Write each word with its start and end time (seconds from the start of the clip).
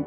All 0.00 0.06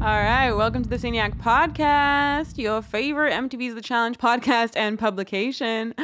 right, 0.00 0.52
welcome 0.52 0.82
to 0.82 0.90
the 0.90 0.96
Saniac 0.96 1.38
Podcast, 1.38 2.58
your 2.58 2.82
favorite 2.82 3.32
MTV's 3.32 3.74
The 3.74 3.80
Challenge 3.80 4.18
podcast 4.18 4.76
and 4.76 4.98
publication. 4.98 5.94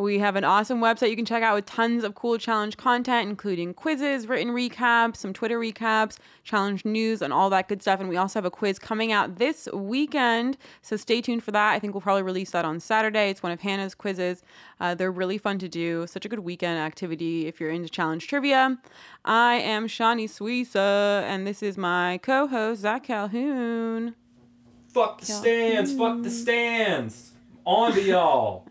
We 0.00 0.18
have 0.20 0.34
an 0.34 0.44
awesome 0.44 0.80
website 0.80 1.10
you 1.10 1.16
can 1.16 1.26
check 1.26 1.42
out 1.42 1.54
with 1.54 1.66
tons 1.66 2.04
of 2.04 2.14
cool 2.14 2.38
challenge 2.38 2.78
content, 2.78 3.28
including 3.28 3.74
quizzes, 3.74 4.26
written 4.26 4.48
recaps, 4.48 5.16
some 5.16 5.34
Twitter 5.34 5.60
recaps, 5.60 6.16
challenge 6.42 6.86
news, 6.86 7.20
and 7.20 7.34
all 7.34 7.50
that 7.50 7.68
good 7.68 7.82
stuff. 7.82 8.00
And 8.00 8.08
we 8.08 8.16
also 8.16 8.38
have 8.38 8.46
a 8.46 8.50
quiz 8.50 8.78
coming 8.78 9.12
out 9.12 9.36
this 9.36 9.68
weekend, 9.74 10.56
so 10.80 10.96
stay 10.96 11.20
tuned 11.20 11.44
for 11.44 11.50
that. 11.50 11.72
I 11.72 11.78
think 11.78 11.92
we'll 11.92 12.00
probably 12.00 12.22
release 12.22 12.50
that 12.52 12.64
on 12.64 12.80
Saturday. 12.80 13.28
It's 13.28 13.42
one 13.42 13.52
of 13.52 13.60
Hannah's 13.60 13.94
quizzes. 13.94 14.42
Uh, 14.80 14.94
they're 14.94 15.12
really 15.12 15.36
fun 15.36 15.58
to 15.58 15.68
do. 15.68 16.06
Such 16.06 16.24
a 16.24 16.30
good 16.30 16.40
weekend 16.40 16.78
activity 16.78 17.46
if 17.46 17.60
you're 17.60 17.68
into 17.68 17.90
challenge 17.90 18.26
trivia. 18.26 18.78
I 19.26 19.56
am 19.56 19.86
Shanni 19.86 20.30
Suissa, 20.30 21.24
and 21.24 21.46
this 21.46 21.62
is 21.62 21.76
my 21.76 22.18
co-host 22.22 22.80
Zach 22.80 23.04
Calhoun. 23.04 24.14
Fuck 24.94 25.20
the 25.20 25.26
stans. 25.26 25.94
Fuck 25.94 26.22
the 26.22 26.30
stans. 26.30 27.32
On 27.66 27.92
to 27.92 28.00
y'all. 28.00 28.69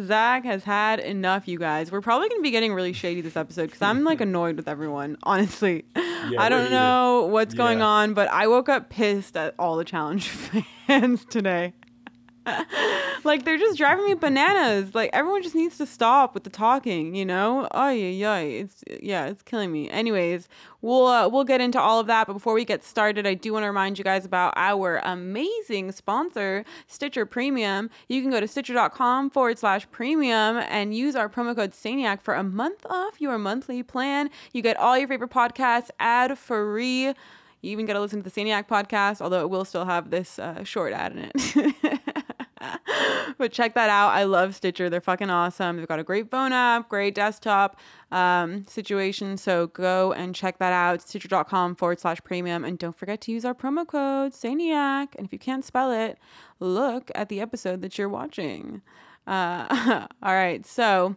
Zach 0.00 0.44
has 0.44 0.64
had 0.64 1.00
enough, 1.00 1.46
you 1.48 1.58
guys. 1.58 1.90
We're 1.92 2.00
probably 2.00 2.28
going 2.28 2.40
to 2.40 2.42
be 2.42 2.50
getting 2.50 2.72
really 2.72 2.92
shady 2.92 3.20
this 3.20 3.36
episode 3.36 3.66
because 3.66 3.82
I'm 3.82 4.04
like 4.04 4.20
annoyed 4.20 4.56
with 4.56 4.68
everyone, 4.68 5.16
honestly. 5.22 5.84
I 5.94 6.48
don't 6.48 6.70
know 6.70 7.26
what's 7.30 7.54
going 7.54 7.78
Yeah. 7.78 7.86
on, 7.86 8.14
but 8.14 8.28
I 8.28 8.46
woke 8.46 8.68
up 8.68 8.90
pissed 8.90 9.36
at 9.36 9.54
all 9.58 9.76
the 9.76 9.84
challenge 9.84 10.28
fans 10.86 11.24
today. 11.24 11.74
like 13.24 13.44
they're 13.44 13.58
just 13.58 13.76
driving 13.78 14.06
me 14.06 14.14
bananas. 14.14 14.94
Like 14.94 15.10
everyone 15.12 15.42
just 15.42 15.54
needs 15.54 15.76
to 15.78 15.86
stop 15.86 16.34
with 16.34 16.44
the 16.44 16.50
talking, 16.50 17.14
you 17.14 17.24
know? 17.24 17.68
Oh 17.72 17.90
yeah, 17.90 18.08
yeah. 18.08 18.38
It's 18.38 18.84
yeah, 19.00 19.26
it's 19.26 19.42
killing 19.42 19.70
me. 19.72 19.90
Anyways, 19.90 20.48
we'll 20.80 21.06
uh, 21.06 21.28
we'll 21.28 21.44
get 21.44 21.60
into 21.60 21.80
all 21.80 22.00
of 22.00 22.06
that, 22.06 22.26
but 22.26 22.32
before 22.32 22.54
we 22.54 22.64
get 22.64 22.84
started, 22.84 23.26
I 23.26 23.34
do 23.34 23.52
want 23.52 23.64
to 23.64 23.68
remind 23.68 23.98
you 23.98 24.04
guys 24.04 24.24
about 24.24 24.54
our 24.56 24.98
amazing 25.04 25.92
sponsor, 25.92 26.64
Stitcher 26.86 27.26
Premium. 27.26 27.90
You 28.08 28.22
can 28.22 28.30
go 28.30 28.40
to 28.40 28.48
stitcher.com 28.48 29.30
forward 29.30 29.58
slash 29.58 29.90
premium 29.90 30.56
and 30.68 30.94
use 30.94 31.14
our 31.16 31.28
promo 31.28 31.54
code 31.54 31.72
Saniac 31.72 32.22
for 32.22 32.34
a 32.34 32.42
month 32.42 32.86
off 32.88 33.20
your 33.20 33.38
monthly 33.38 33.82
plan. 33.82 34.30
You 34.52 34.62
get 34.62 34.76
all 34.76 34.96
your 34.98 35.08
favorite 35.08 35.30
podcasts 35.30 35.90
ad 35.98 36.38
free. 36.38 37.14
You 37.62 37.72
even 37.72 37.84
get 37.84 37.92
to 37.92 38.00
listen 38.00 38.22
to 38.22 38.30
the 38.30 38.40
Saniac 38.40 38.68
podcast, 38.68 39.20
although 39.20 39.42
it 39.42 39.50
will 39.50 39.66
still 39.66 39.84
have 39.84 40.10
this 40.10 40.38
uh, 40.38 40.64
short 40.64 40.94
ad 40.94 41.12
in 41.12 41.30
it. 41.34 42.00
but 43.38 43.52
check 43.52 43.74
that 43.74 43.90
out. 43.90 44.10
I 44.10 44.24
love 44.24 44.54
Stitcher. 44.54 44.90
They're 44.90 45.00
fucking 45.00 45.30
awesome. 45.30 45.76
They've 45.76 45.88
got 45.88 45.98
a 45.98 46.04
great 46.04 46.30
phone 46.30 46.52
app, 46.52 46.88
great 46.88 47.14
desktop 47.14 47.78
um, 48.10 48.66
situation. 48.66 49.36
So 49.36 49.68
go 49.68 50.12
and 50.12 50.34
check 50.34 50.58
that 50.58 50.72
out. 50.72 51.02
Stitcher.com 51.02 51.76
forward 51.76 52.00
slash 52.00 52.18
premium. 52.22 52.64
And 52.64 52.78
don't 52.78 52.96
forget 52.96 53.20
to 53.22 53.32
use 53.32 53.44
our 53.44 53.54
promo 53.54 53.86
code 53.86 54.32
Saniac. 54.32 55.14
And 55.16 55.26
if 55.26 55.32
you 55.32 55.38
can't 55.38 55.64
spell 55.64 55.90
it, 55.90 56.18
look 56.58 57.10
at 57.14 57.28
the 57.28 57.40
episode 57.40 57.82
that 57.82 57.98
you're 57.98 58.08
watching. 58.08 58.82
Uh, 59.26 60.06
all 60.22 60.34
right. 60.34 60.64
So 60.66 61.16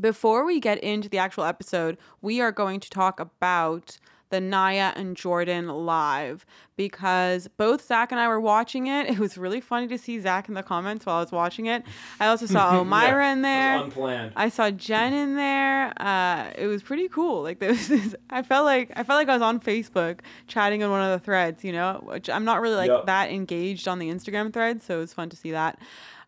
before 0.00 0.44
we 0.44 0.60
get 0.60 0.78
into 0.82 1.08
the 1.08 1.18
actual 1.18 1.44
episode, 1.44 1.98
we 2.20 2.40
are 2.40 2.52
going 2.52 2.80
to 2.80 2.90
talk 2.90 3.20
about 3.20 3.98
the 4.32 4.40
Nia 4.40 4.94
and 4.96 5.14
Jordan 5.14 5.68
live 5.68 6.46
because 6.74 7.48
both 7.58 7.86
Zach 7.86 8.12
and 8.12 8.20
I 8.20 8.26
were 8.28 8.40
watching 8.40 8.86
it. 8.86 9.06
It 9.12 9.18
was 9.18 9.36
really 9.36 9.60
funny 9.60 9.86
to 9.88 9.98
see 9.98 10.18
Zach 10.18 10.48
in 10.48 10.54
the 10.54 10.62
comments 10.62 11.04
while 11.04 11.16
I 11.16 11.20
was 11.20 11.30
watching 11.30 11.66
it. 11.66 11.84
I 12.18 12.28
also 12.28 12.46
saw 12.46 12.74
Elmira 12.78 13.30
in 13.30 13.42
there. 13.42 13.76
Unplanned. 13.76 14.32
I 14.34 14.48
saw 14.48 14.70
Jen 14.70 15.12
in 15.12 15.36
there. 15.36 15.92
Uh, 16.00 16.50
it 16.56 16.66
was 16.66 16.82
pretty 16.82 17.08
cool. 17.08 17.42
Like 17.42 17.58
there 17.60 17.68
was 17.68 17.88
this, 17.88 18.14
I 18.30 18.40
felt 18.42 18.64
like 18.64 18.90
I 18.96 19.02
felt 19.02 19.18
like 19.18 19.28
I 19.28 19.34
was 19.34 19.42
on 19.42 19.60
Facebook 19.60 20.20
chatting 20.46 20.82
on 20.82 20.90
one 20.90 21.02
of 21.02 21.20
the 21.20 21.22
threads, 21.22 21.62
you 21.62 21.72
know, 21.72 22.00
which 22.04 22.30
I'm 22.30 22.46
not 22.46 22.62
really 22.62 22.76
like 22.76 22.88
Yup. 22.88 23.04
that 23.04 23.30
engaged 23.30 23.86
on 23.86 23.98
the 23.98 24.08
Instagram 24.08 24.50
thread, 24.50 24.82
so 24.82 24.96
it 24.96 25.00
was 25.00 25.12
fun 25.12 25.28
to 25.28 25.36
see 25.36 25.50
that. 25.50 25.78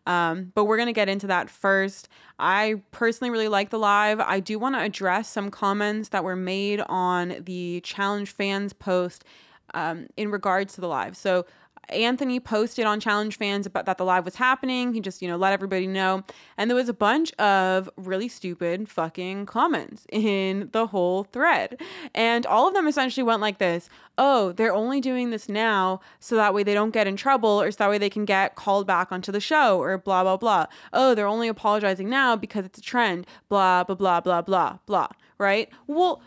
Um, 0.05 0.51
but 0.53 0.65
we're 0.65 0.77
gonna 0.77 0.93
get 0.93 1.09
into 1.09 1.27
that 1.27 1.49
first. 1.49 2.09
I 2.37 2.81
personally 2.91 3.31
really 3.31 3.47
like 3.47 3.69
the 3.69 3.79
live. 3.79 4.19
I 4.19 4.39
do 4.39 4.59
want 4.59 4.75
to 4.75 4.81
address 4.81 5.29
some 5.29 5.49
comments 5.49 6.09
that 6.09 6.23
were 6.23 6.35
made 6.35 6.81
on 6.87 7.37
the 7.45 7.81
challenge 7.81 8.31
fans 8.31 8.73
post 8.73 9.23
um, 9.73 10.07
in 10.17 10.29
regards 10.31 10.73
to 10.75 10.81
the 10.81 10.87
live. 10.87 11.15
So 11.17 11.45
Anthony 11.89 12.39
posted 12.39 12.85
on 12.85 12.99
Challenge 12.99 13.37
Fans 13.37 13.65
about 13.65 13.85
that 13.85 13.97
the 13.97 14.05
live 14.05 14.25
was 14.25 14.35
happening. 14.35 14.93
He 14.93 14.99
just, 14.99 15.21
you 15.21 15.27
know, 15.27 15.37
let 15.37 15.53
everybody 15.53 15.87
know. 15.87 16.23
And 16.57 16.69
there 16.69 16.75
was 16.75 16.89
a 16.89 16.93
bunch 16.93 17.33
of 17.33 17.89
really 17.97 18.27
stupid 18.27 18.89
fucking 18.89 19.45
comments 19.45 20.05
in 20.11 20.69
the 20.71 20.87
whole 20.87 21.23
thread. 21.23 21.81
And 22.13 22.45
all 22.45 22.67
of 22.67 22.73
them 22.73 22.87
essentially 22.87 23.23
went 23.23 23.41
like 23.41 23.57
this 23.57 23.89
Oh, 24.17 24.53
they're 24.53 24.73
only 24.73 25.01
doing 25.01 25.29
this 25.29 25.49
now 25.49 25.99
so 26.19 26.35
that 26.35 26.53
way 26.53 26.63
they 26.63 26.73
don't 26.73 26.91
get 26.91 27.07
in 27.07 27.17
trouble 27.17 27.61
or 27.61 27.69
so 27.71 27.77
that 27.79 27.89
way 27.89 27.97
they 27.97 28.09
can 28.09 28.25
get 28.25 28.55
called 28.55 28.87
back 28.87 29.11
onto 29.11 29.31
the 29.31 29.41
show 29.41 29.79
or 29.79 29.97
blah, 29.97 30.23
blah, 30.23 30.37
blah. 30.37 30.67
Oh, 30.93 31.15
they're 31.15 31.27
only 31.27 31.47
apologizing 31.47 32.09
now 32.09 32.35
because 32.35 32.65
it's 32.65 32.79
a 32.79 32.81
trend. 32.81 33.27
Blah, 33.49 33.83
blah, 33.83 33.95
blah, 33.95 34.21
blah, 34.21 34.41
blah, 34.41 34.77
blah. 34.85 35.09
Right? 35.37 35.69
Well, 35.87 36.21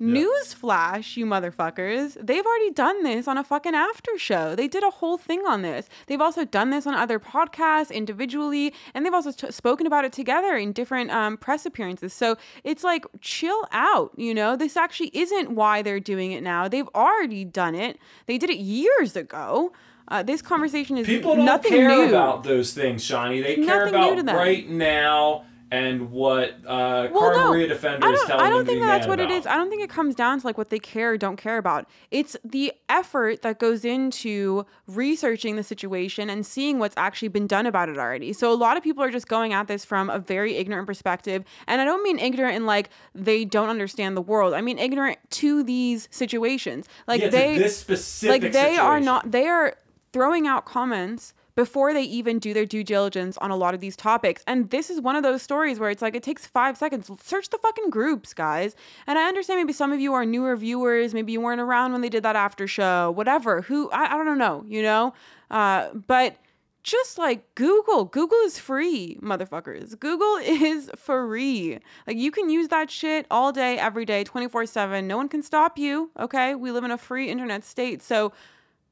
Newsflash, 0.00 1.16
you 1.16 1.26
motherfuckers. 1.26 2.16
They've 2.24 2.44
already 2.44 2.70
done 2.70 3.02
this 3.02 3.28
on 3.28 3.36
a 3.36 3.44
fucking 3.44 3.74
after 3.74 4.16
show. 4.16 4.54
They 4.54 4.66
did 4.66 4.82
a 4.82 4.90
whole 4.90 5.18
thing 5.18 5.40
on 5.46 5.60
this. 5.62 5.88
They've 6.06 6.20
also 6.20 6.44
done 6.44 6.70
this 6.70 6.86
on 6.86 6.94
other 6.94 7.20
podcasts 7.20 7.92
individually, 7.92 8.72
and 8.94 9.04
they've 9.04 9.12
also 9.12 9.32
t- 9.32 9.50
spoken 9.50 9.86
about 9.86 10.06
it 10.06 10.12
together 10.12 10.56
in 10.56 10.72
different 10.72 11.10
um, 11.10 11.36
press 11.36 11.66
appearances. 11.66 12.14
So 12.14 12.36
it's 12.64 12.82
like, 12.82 13.04
chill 13.20 13.66
out, 13.72 14.12
you 14.16 14.32
know? 14.32 14.56
This 14.56 14.76
actually 14.76 15.10
isn't 15.12 15.50
why 15.50 15.82
they're 15.82 16.00
doing 16.00 16.32
it 16.32 16.42
now. 16.42 16.66
They've 16.66 16.88
already 16.94 17.44
done 17.44 17.74
it, 17.74 17.98
they 18.26 18.38
did 18.38 18.48
it 18.48 18.58
years 18.58 19.16
ago. 19.16 19.72
Uh, 20.08 20.24
this 20.24 20.42
conversation 20.42 20.96
is 20.96 21.06
nothing 21.06 21.14
new. 21.14 21.20
People 21.20 21.36
don't 21.36 21.44
nothing 21.44 21.70
care 21.70 21.88
new. 21.88 22.08
about 22.08 22.42
those 22.42 22.72
things, 22.72 23.04
Shanni. 23.04 23.42
They 23.42 23.54
care 23.56 23.84
Nothing 23.84 24.00
new 24.00 24.14
to 24.16 24.20
about 24.22 24.34
right 24.34 24.68
now 24.68 25.44
and 25.70 26.10
what 26.10 26.50
uh, 26.66 27.08
Well, 27.12 27.20
Carmen 27.20 27.40
no, 27.40 27.50
Maria 27.50 27.68
Defender 27.68 28.06
I 28.06 28.10
is 28.10 28.18
don't, 28.20 28.26
telling 28.28 28.46
I 28.46 28.50
don't 28.50 28.66
think 28.66 28.80
that's 28.80 29.06
what 29.06 29.20
it 29.20 29.26
about. 29.26 29.36
is. 29.36 29.46
I 29.46 29.54
don't 29.56 29.70
think 29.70 29.82
it 29.82 29.90
comes 29.90 30.14
down 30.14 30.40
to 30.40 30.46
like 30.46 30.58
what 30.58 30.70
they 30.70 30.80
care 30.80 31.12
or 31.12 31.16
don't 31.16 31.36
care 31.36 31.58
about. 31.58 31.88
It's 32.10 32.36
the 32.44 32.72
effort 32.88 33.42
that 33.42 33.58
goes 33.60 33.84
into 33.84 34.66
researching 34.88 35.56
the 35.56 35.62
situation 35.62 36.28
and 36.28 36.44
seeing 36.44 36.78
what's 36.78 36.96
actually 36.96 37.28
been 37.28 37.46
done 37.46 37.66
about 37.66 37.88
it 37.88 37.98
already. 37.98 38.32
So 38.32 38.52
a 38.52 38.54
lot 38.54 38.76
of 38.76 38.82
people 38.82 39.04
are 39.04 39.10
just 39.10 39.28
going 39.28 39.52
at 39.52 39.68
this 39.68 39.84
from 39.84 40.10
a 40.10 40.18
very 40.18 40.56
ignorant 40.56 40.86
perspective. 40.86 41.44
And 41.68 41.80
I 41.80 41.84
don't 41.84 42.02
mean 42.02 42.18
ignorant 42.18 42.56
in 42.56 42.66
like 42.66 42.90
they 43.14 43.44
don't 43.44 43.68
understand 43.68 44.16
the 44.16 44.22
world. 44.22 44.54
I 44.54 44.60
mean 44.60 44.78
ignorant 44.78 45.18
to 45.30 45.62
these 45.62 46.08
situations. 46.10 46.88
Like 47.06 47.20
Yeah, 47.20 47.28
they 47.28 47.58
this 47.58 47.78
specific 47.78 48.42
like 48.42 48.52
they 48.52 48.76
are 48.76 48.98
not 48.98 49.30
they 49.30 49.46
are 49.46 49.76
throwing 50.12 50.46
out 50.48 50.64
comments 50.64 51.32
before 51.60 51.92
they 51.92 52.04
even 52.04 52.38
do 52.38 52.54
their 52.54 52.64
due 52.64 52.82
diligence 52.82 53.36
on 53.36 53.50
a 53.50 53.54
lot 53.54 53.74
of 53.74 53.80
these 53.80 53.94
topics. 53.94 54.42
And 54.46 54.70
this 54.70 54.88
is 54.88 54.98
one 54.98 55.14
of 55.14 55.22
those 55.22 55.42
stories 55.42 55.78
where 55.78 55.90
it's 55.90 56.00
like 56.00 56.14
it 56.14 56.22
takes 56.22 56.46
five 56.46 56.78
seconds. 56.78 57.10
Search 57.22 57.50
the 57.50 57.58
fucking 57.58 57.90
groups, 57.90 58.32
guys. 58.32 58.74
And 59.06 59.18
I 59.18 59.28
understand 59.28 59.60
maybe 59.60 59.74
some 59.74 59.92
of 59.92 60.00
you 60.00 60.14
are 60.14 60.24
newer 60.24 60.56
viewers, 60.56 61.12
maybe 61.12 61.32
you 61.32 61.40
weren't 61.42 61.60
around 61.60 61.92
when 61.92 62.00
they 62.00 62.08
did 62.08 62.22
that 62.22 62.34
after 62.34 62.66
show, 62.66 63.10
whatever. 63.10 63.60
Who 63.60 63.90
I, 63.90 64.14
I 64.14 64.24
don't 64.24 64.38
know, 64.38 64.64
you 64.66 64.82
know? 64.82 65.12
Uh, 65.50 65.90
but 65.92 66.38
just 66.82 67.18
like 67.18 67.54
Google. 67.56 68.06
Google 68.06 68.38
is 68.38 68.58
free, 68.58 69.18
motherfuckers. 69.20 70.00
Google 70.00 70.36
is 70.42 70.90
free. 70.96 71.78
Like 72.06 72.16
you 72.16 72.30
can 72.30 72.48
use 72.48 72.68
that 72.68 72.90
shit 72.90 73.26
all 73.30 73.52
day, 73.52 73.76
every 73.76 74.06
day, 74.06 74.24
24 74.24 74.64
7. 74.64 75.06
No 75.06 75.18
one 75.18 75.28
can 75.28 75.42
stop 75.42 75.76
you. 75.76 76.10
Okay. 76.18 76.54
We 76.54 76.70
live 76.70 76.84
in 76.84 76.90
a 76.90 76.96
free 76.96 77.28
internet 77.28 77.66
state. 77.66 78.00
So 78.00 78.32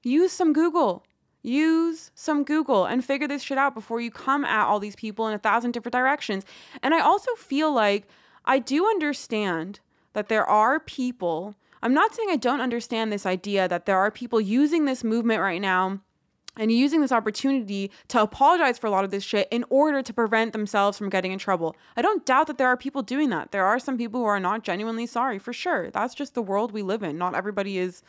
use 0.02 0.32
some 0.32 0.52
Google. 0.52 1.06
Use 1.42 2.10
some 2.14 2.44
Google 2.44 2.84
and 2.84 3.04
figure 3.04 3.28
this 3.28 3.42
shit 3.42 3.58
out 3.58 3.74
before 3.74 4.00
you 4.00 4.10
come 4.10 4.44
at 4.44 4.66
all 4.66 4.80
these 4.80 4.96
people 4.96 5.26
in 5.28 5.34
a 5.34 5.38
thousand 5.38 5.72
different 5.72 5.94
directions. 5.94 6.44
And 6.82 6.94
I 6.94 7.00
also 7.00 7.34
feel 7.34 7.72
like 7.72 8.08
I 8.44 8.58
do 8.58 8.86
understand 8.86 9.80
that 10.14 10.28
there 10.28 10.46
are 10.46 10.80
people. 10.80 11.54
I'm 11.82 11.94
not 11.94 12.14
saying 12.14 12.28
I 12.30 12.36
don't 12.36 12.60
understand 12.60 13.12
this 13.12 13.26
idea 13.26 13.68
that 13.68 13.86
there 13.86 13.98
are 13.98 14.10
people 14.10 14.40
using 14.40 14.84
this 14.84 15.04
movement 15.04 15.40
right 15.40 15.60
now 15.60 16.00
and 16.58 16.72
using 16.72 17.00
this 17.00 17.12
opportunity 17.12 17.90
to 18.08 18.20
apologize 18.20 18.78
for 18.78 18.88
a 18.88 18.90
lot 18.90 19.04
of 19.04 19.10
this 19.10 19.22
shit 19.22 19.46
in 19.50 19.64
order 19.70 20.02
to 20.02 20.12
prevent 20.12 20.52
themselves 20.52 20.98
from 20.98 21.08
getting 21.08 21.30
in 21.30 21.38
trouble. 21.38 21.76
I 21.96 22.02
don't 22.02 22.26
doubt 22.26 22.48
that 22.48 22.58
there 22.58 22.66
are 22.66 22.76
people 22.76 23.02
doing 23.02 23.30
that. 23.30 23.52
There 23.52 23.64
are 23.64 23.78
some 23.78 23.96
people 23.96 24.20
who 24.20 24.26
are 24.26 24.40
not 24.40 24.64
genuinely 24.64 25.06
sorry 25.06 25.38
for 25.38 25.52
sure. 25.52 25.90
That's 25.90 26.14
just 26.14 26.34
the 26.34 26.42
world 26.42 26.72
we 26.72 26.82
live 26.82 27.02
in. 27.02 27.16
Not 27.16 27.34
everybody 27.34 27.78
is, 27.78 28.02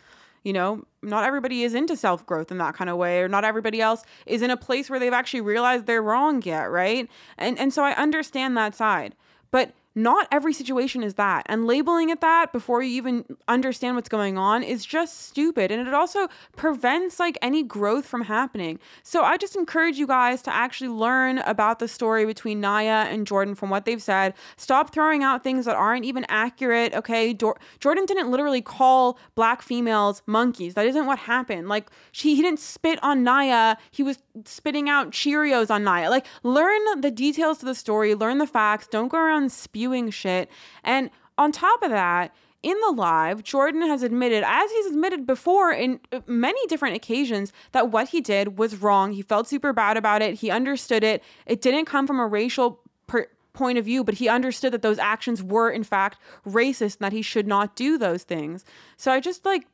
you 0.43 0.53
know, 0.53 0.83
not 1.01 1.25
everybody 1.25 1.63
is 1.63 1.73
into 1.73 1.95
self 1.95 2.25
growth 2.25 2.51
in 2.51 2.57
that 2.57 2.75
kind 2.75 2.89
of 2.89 2.97
way, 2.97 3.21
or 3.21 3.27
not 3.27 3.43
everybody 3.43 3.81
else 3.81 4.03
is 4.25 4.41
in 4.41 4.49
a 4.49 4.57
place 4.57 4.89
where 4.89 4.99
they've 4.99 5.13
actually 5.13 5.41
realized 5.41 5.85
they're 5.85 6.01
wrong 6.01 6.41
yet, 6.43 6.71
right? 6.71 7.09
And 7.37 7.57
and 7.59 7.73
so 7.73 7.83
I 7.83 7.93
understand 7.93 8.57
that 8.57 8.75
side. 8.75 9.15
But 9.51 9.73
not 9.95 10.27
every 10.31 10.53
situation 10.53 11.03
is 11.03 11.15
that. 11.15 11.45
And 11.47 11.65
labeling 11.65 12.09
it 12.09 12.21
that 12.21 12.53
before 12.53 12.81
you 12.81 12.91
even 12.91 13.25
understand 13.47 13.95
what's 13.95 14.09
going 14.09 14.37
on 14.37 14.63
is 14.63 14.85
just 14.85 15.27
stupid. 15.27 15.71
And 15.71 15.87
it 15.87 15.93
also 15.93 16.27
prevents 16.55 17.19
like 17.19 17.37
any 17.41 17.63
growth 17.63 18.05
from 18.05 18.23
happening. 18.23 18.79
So 19.03 19.23
I 19.23 19.37
just 19.37 19.55
encourage 19.55 19.97
you 19.97 20.07
guys 20.07 20.41
to 20.43 20.53
actually 20.53 20.89
learn 20.89 21.39
about 21.39 21.79
the 21.79 21.87
story 21.87 22.25
between 22.25 22.61
Nia 22.61 23.07
and 23.09 23.25
Jordan 23.25 23.55
from 23.55 23.69
what 23.69 23.85
they've 23.85 24.01
said. 24.01 24.33
Stop 24.57 24.93
throwing 24.93 25.23
out 25.23 25.43
things 25.43 25.65
that 25.65 25.75
aren't 25.75 26.05
even 26.05 26.25
accurate. 26.29 26.93
Okay. 26.93 27.33
Do- 27.33 27.55
Jordan 27.79 28.05
didn't 28.05 28.29
literally 28.31 28.61
call 28.61 29.17
black 29.35 29.61
females 29.61 30.21
monkeys. 30.25 30.75
That 30.75 30.85
isn't 30.85 31.05
what 31.05 31.19
happened. 31.19 31.67
Like, 31.67 31.89
she, 32.11 32.35
he 32.35 32.41
didn't 32.41 32.59
spit 32.59 32.99
on 33.03 33.23
Nia. 33.23 33.77
He 33.91 34.03
was 34.03 34.19
spitting 34.45 34.87
out 34.87 35.11
Cheerios 35.11 35.69
on 35.69 35.83
Nia. 35.83 36.09
Like, 36.09 36.25
learn 36.43 37.01
the 37.01 37.11
details 37.11 37.57
to 37.59 37.65
the 37.65 37.75
story, 37.75 38.15
learn 38.15 38.37
the 38.37 38.47
facts. 38.47 38.87
Don't 38.87 39.09
go 39.09 39.17
around 39.17 39.51
spewing 39.79 40.09
shit. 40.09 40.49
And 40.83 41.09
on 41.37 41.51
top 41.51 41.81
of 41.83 41.89
that, 41.91 42.35
in 42.61 42.75
the 42.85 42.91
live, 42.91 43.43
Jordan 43.43 43.81
has 43.83 44.03
admitted, 44.03 44.43
as 44.45 44.69
he's 44.71 44.87
admitted 44.87 45.25
before 45.25 45.71
in 45.71 46.01
uh, 46.11 46.19
many 46.27 46.59
different 46.67 46.97
occasions, 46.97 47.53
that 47.71 47.89
what 47.89 48.09
he 48.09 48.19
did 48.19 48.57
was 48.57 48.81
wrong. 48.81 49.13
He 49.13 49.21
felt 49.21 49.47
super 49.47 49.71
bad 49.71 49.95
about 49.95 50.21
it. 50.21 50.35
He 50.35 50.51
understood 50.51 51.01
it. 51.01 51.23
It 51.45 51.61
didn't 51.61 51.85
come 51.85 52.05
from 52.05 52.19
a 52.19 52.27
racial 52.27 52.81
per- 53.07 53.27
point 53.53 53.77
of 53.77 53.85
view, 53.85 54.03
but 54.03 54.15
he 54.15 54.27
understood 54.27 54.73
that 54.73 54.81
those 54.81 54.99
actions 54.99 55.41
were, 55.41 55.69
in 55.69 55.85
fact, 55.85 56.17
racist 56.45 56.97
and 56.97 57.05
that 57.05 57.13
he 57.13 57.21
should 57.21 57.47
not 57.47 57.77
do 57.77 57.97
those 57.97 58.23
things. 58.23 58.65
So 58.97 59.13
I 59.13 59.21
just 59.21 59.45
like, 59.45 59.65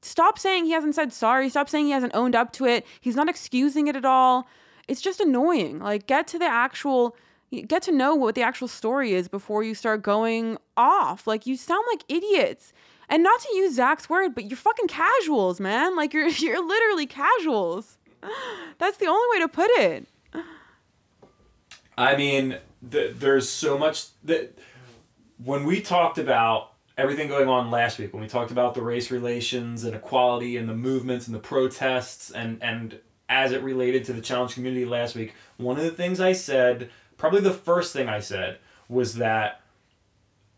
stop 0.00 0.38
saying 0.38 0.64
he 0.64 0.72
hasn't 0.72 0.94
said 0.94 1.12
sorry. 1.12 1.50
Stop 1.50 1.68
saying 1.68 1.84
he 1.84 1.92
hasn't 1.92 2.14
owned 2.14 2.34
up 2.34 2.54
to 2.54 2.64
it. 2.64 2.86
He's 3.02 3.16
not 3.16 3.28
excusing 3.28 3.86
it 3.86 3.96
at 3.96 4.06
all. 4.06 4.48
It's 4.88 5.02
just 5.02 5.20
annoying. 5.20 5.80
Like, 5.80 6.06
get 6.06 6.26
to 6.28 6.38
the 6.38 6.46
actual 6.46 7.14
get 7.50 7.82
to 7.82 7.92
know 7.92 8.14
what 8.14 8.34
the 8.34 8.42
actual 8.42 8.68
story 8.68 9.12
is 9.12 9.28
before 9.28 9.62
you 9.62 9.74
start 9.74 10.02
going 10.02 10.58
off. 10.76 11.26
Like 11.26 11.46
you 11.46 11.56
sound 11.56 11.84
like 11.90 12.04
idiots. 12.08 12.72
And 13.08 13.24
not 13.24 13.40
to 13.40 13.56
use 13.56 13.74
Zach's 13.74 14.08
word, 14.08 14.36
but 14.36 14.48
you're 14.48 14.56
fucking 14.56 14.86
casuals, 14.86 15.58
man. 15.58 15.96
Like 15.96 16.14
you're 16.14 16.28
you're 16.28 16.64
literally 16.64 17.06
casuals. 17.06 17.98
That's 18.78 18.98
the 18.98 19.06
only 19.06 19.26
way 19.32 19.40
to 19.44 19.48
put 19.48 19.70
it. 19.70 20.06
I 21.98 22.16
mean, 22.16 22.56
th- 22.88 23.16
there's 23.16 23.48
so 23.48 23.76
much 23.76 24.06
that 24.24 24.56
when 25.42 25.64
we 25.64 25.80
talked 25.80 26.18
about 26.18 26.72
everything 26.96 27.28
going 27.28 27.48
on 27.48 27.70
last 27.70 27.98
week, 27.98 28.12
when 28.12 28.22
we 28.22 28.28
talked 28.28 28.50
about 28.50 28.74
the 28.74 28.82
race 28.82 29.10
relations 29.10 29.84
and 29.84 29.94
equality 29.94 30.56
and 30.56 30.68
the 30.68 30.74
movements 30.74 31.26
and 31.26 31.34
the 31.34 31.40
protests 31.40 32.30
and 32.30 32.62
and 32.62 33.00
as 33.28 33.52
it 33.52 33.62
related 33.62 34.04
to 34.04 34.12
the 34.12 34.20
challenge 34.20 34.54
community 34.54 34.84
last 34.84 35.14
week, 35.14 35.34
one 35.56 35.76
of 35.76 35.84
the 35.84 35.90
things 35.90 36.20
I 36.20 36.32
said 36.32 36.90
probably 37.20 37.42
the 37.42 37.52
first 37.52 37.92
thing 37.92 38.08
I 38.08 38.20
said 38.20 38.58
was 38.88 39.16
that 39.16 39.60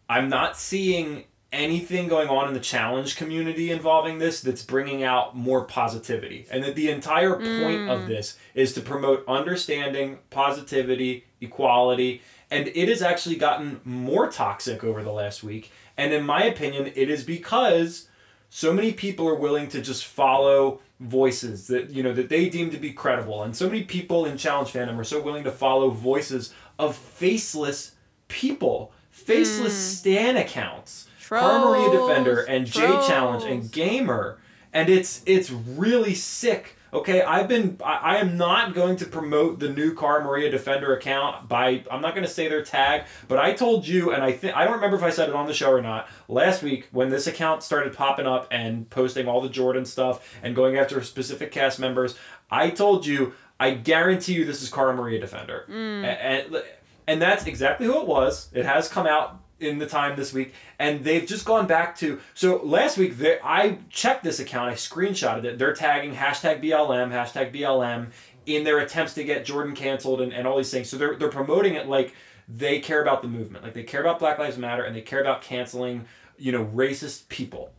I'm 0.08 0.28
not 0.28 0.56
seeing 0.56 1.24
anything 1.52 2.08
going 2.08 2.28
on 2.28 2.48
in 2.48 2.54
the 2.54 2.60
challenge 2.60 3.16
community 3.16 3.70
involving 3.70 4.18
this 4.18 4.40
that's 4.40 4.62
bringing 4.62 5.02
out 5.02 5.36
more 5.36 5.64
positivity. 5.64 6.46
And 6.50 6.64
that 6.64 6.76
the 6.76 6.88
entire 6.88 7.34
point 7.34 7.42
mm. 7.50 7.90
of 7.90 8.06
this 8.06 8.38
is 8.54 8.72
to 8.74 8.80
promote 8.80 9.24
understanding, 9.28 10.20
positivity, 10.30 11.26
equality, 11.40 12.22
and 12.50 12.68
it 12.68 12.88
has 12.88 13.02
actually 13.02 13.36
gotten 13.36 13.80
more 13.84 14.30
toxic 14.30 14.84
over 14.84 15.02
the 15.02 15.12
last 15.12 15.42
week. 15.42 15.72
And 15.96 16.12
in 16.12 16.24
my 16.24 16.44
opinion, 16.44 16.92
it 16.94 17.10
is 17.10 17.24
because 17.24 18.08
so 18.54 18.70
many 18.70 18.92
people 18.92 19.26
are 19.26 19.34
willing 19.34 19.66
to 19.66 19.80
just 19.80 20.04
follow 20.04 20.78
voices 21.00 21.68
that 21.68 21.88
you 21.88 22.02
know 22.02 22.12
that 22.12 22.28
they 22.28 22.50
deem 22.50 22.70
to 22.70 22.76
be 22.76 22.92
credible 22.92 23.42
and 23.42 23.56
so 23.56 23.66
many 23.66 23.82
people 23.82 24.26
in 24.26 24.36
challenge 24.36 24.68
fandom 24.68 24.98
are 24.98 25.04
so 25.04 25.20
willing 25.20 25.42
to 25.42 25.50
follow 25.50 25.88
voices 25.88 26.52
of 26.78 26.94
faceless 26.94 27.92
people 28.28 28.92
faceless 29.10 29.72
mm. 29.72 29.96
stan 29.96 30.36
accounts 30.36 31.08
Trolls. 31.18 31.64
Maria 31.64 31.90
Defender 31.98 32.42
and 32.42 32.66
J 32.66 32.80
Challenge 32.80 33.42
and 33.44 33.72
Gamer 33.72 34.38
and 34.72 34.90
it's 34.90 35.22
it's 35.24 35.50
really 35.50 36.14
sick 36.14 36.76
okay 36.92 37.22
i've 37.22 37.48
been 37.48 37.78
I, 37.84 37.96
I, 37.96 38.16
am 38.16 38.36
not 38.36 38.74
going 38.74 38.96
to 38.96 39.06
promote 39.06 39.58
the 39.58 39.68
new 39.68 39.94
Cara 39.94 40.22
Maria 40.22 40.50
Defender 40.50 40.94
account 40.94 41.48
by 41.48 41.84
i'm 41.90 42.00
not 42.00 42.14
going 42.14 42.26
to 42.26 42.32
say 42.32 42.48
their 42.48 42.62
tag 42.62 43.04
but 43.28 43.38
i 43.38 43.52
told 43.52 43.86
you 43.86 44.12
and 44.12 44.22
i 44.22 44.32
think 44.32 44.56
i 44.56 44.64
don't 44.64 44.74
remember 44.74 44.96
if 44.96 45.02
i 45.02 45.10
said 45.10 45.28
it 45.28 45.34
on 45.34 45.46
the 45.46 45.54
show 45.54 45.70
or 45.70 45.80
not 45.80 46.08
last 46.28 46.62
week 46.62 46.88
when 46.92 47.08
this 47.08 47.26
account 47.26 47.62
started 47.62 47.94
popping 47.94 48.26
up 48.26 48.46
and 48.50 48.88
posting 48.90 49.26
all 49.26 49.40
the 49.40 49.48
jordan 49.48 49.84
stuff 49.84 50.36
and 50.42 50.54
going 50.54 50.76
after 50.76 51.02
specific 51.02 51.50
cast 51.50 51.78
members 51.78 52.16
i 52.50 52.68
told 52.68 53.06
you 53.06 53.32
i 53.58 53.70
guarantee 53.70 54.34
you 54.34 54.44
this 54.44 54.62
is 54.62 54.70
Cara 54.70 54.94
Maria 54.94 55.20
Defender 55.20 55.64
mm. 55.68 56.04
and, 56.04 56.54
and 56.54 56.64
and 57.06 57.20
that's 57.20 57.46
exactly 57.46 57.86
who 57.86 58.00
it 58.00 58.06
was 58.06 58.48
it 58.52 58.64
has 58.64 58.88
come 58.88 59.06
out 59.06 59.41
in 59.62 59.78
the 59.78 59.86
time 59.86 60.16
this 60.16 60.32
week, 60.32 60.54
and 60.78 61.04
they've 61.04 61.26
just 61.26 61.44
gone 61.44 61.66
back 61.66 61.96
to. 61.98 62.20
So 62.34 62.60
last 62.62 62.98
week, 62.98 63.18
they, 63.18 63.38
I 63.42 63.78
checked 63.90 64.24
this 64.24 64.40
account, 64.40 64.70
I 64.70 64.74
screenshotted 64.74 65.44
it. 65.44 65.58
They're 65.58 65.74
tagging 65.74 66.14
hashtag 66.14 66.62
BLM, 66.62 67.10
hashtag 67.10 67.54
BLM 67.54 68.08
in 68.46 68.64
their 68.64 68.80
attempts 68.80 69.14
to 69.14 69.24
get 69.24 69.44
Jordan 69.44 69.74
canceled 69.74 70.20
and, 70.20 70.32
and 70.32 70.46
all 70.46 70.56
these 70.56 70.70
things. 70.70 70.88
So 70.88 70.96
they're, 70.96 71.16
they're 71.16 71.28
promoting 71.28 71.74
it 71.74 71.88
like 71.88 72.14
they 72.48 72.80
care 72.80 73.02
about 73.02 73.22
the 73.22 73.28
movement, 73.28 73.64
like 73.64 73.74
they 73.74 73.84
care 73.84 74.00
about 74.00 74.18
Black 74.18 74.38
Lives 74.38 74.58
Matter, 74.58 74.84
and 74.84 74.94
they 74.94 75.00
care 75.00 75.20
about 75.20 75.42
canceling, 75.42 76.06
you 76.36 76.52
know, 76.52 76.64
racist 76.64 77.28
people. 77.28 77.72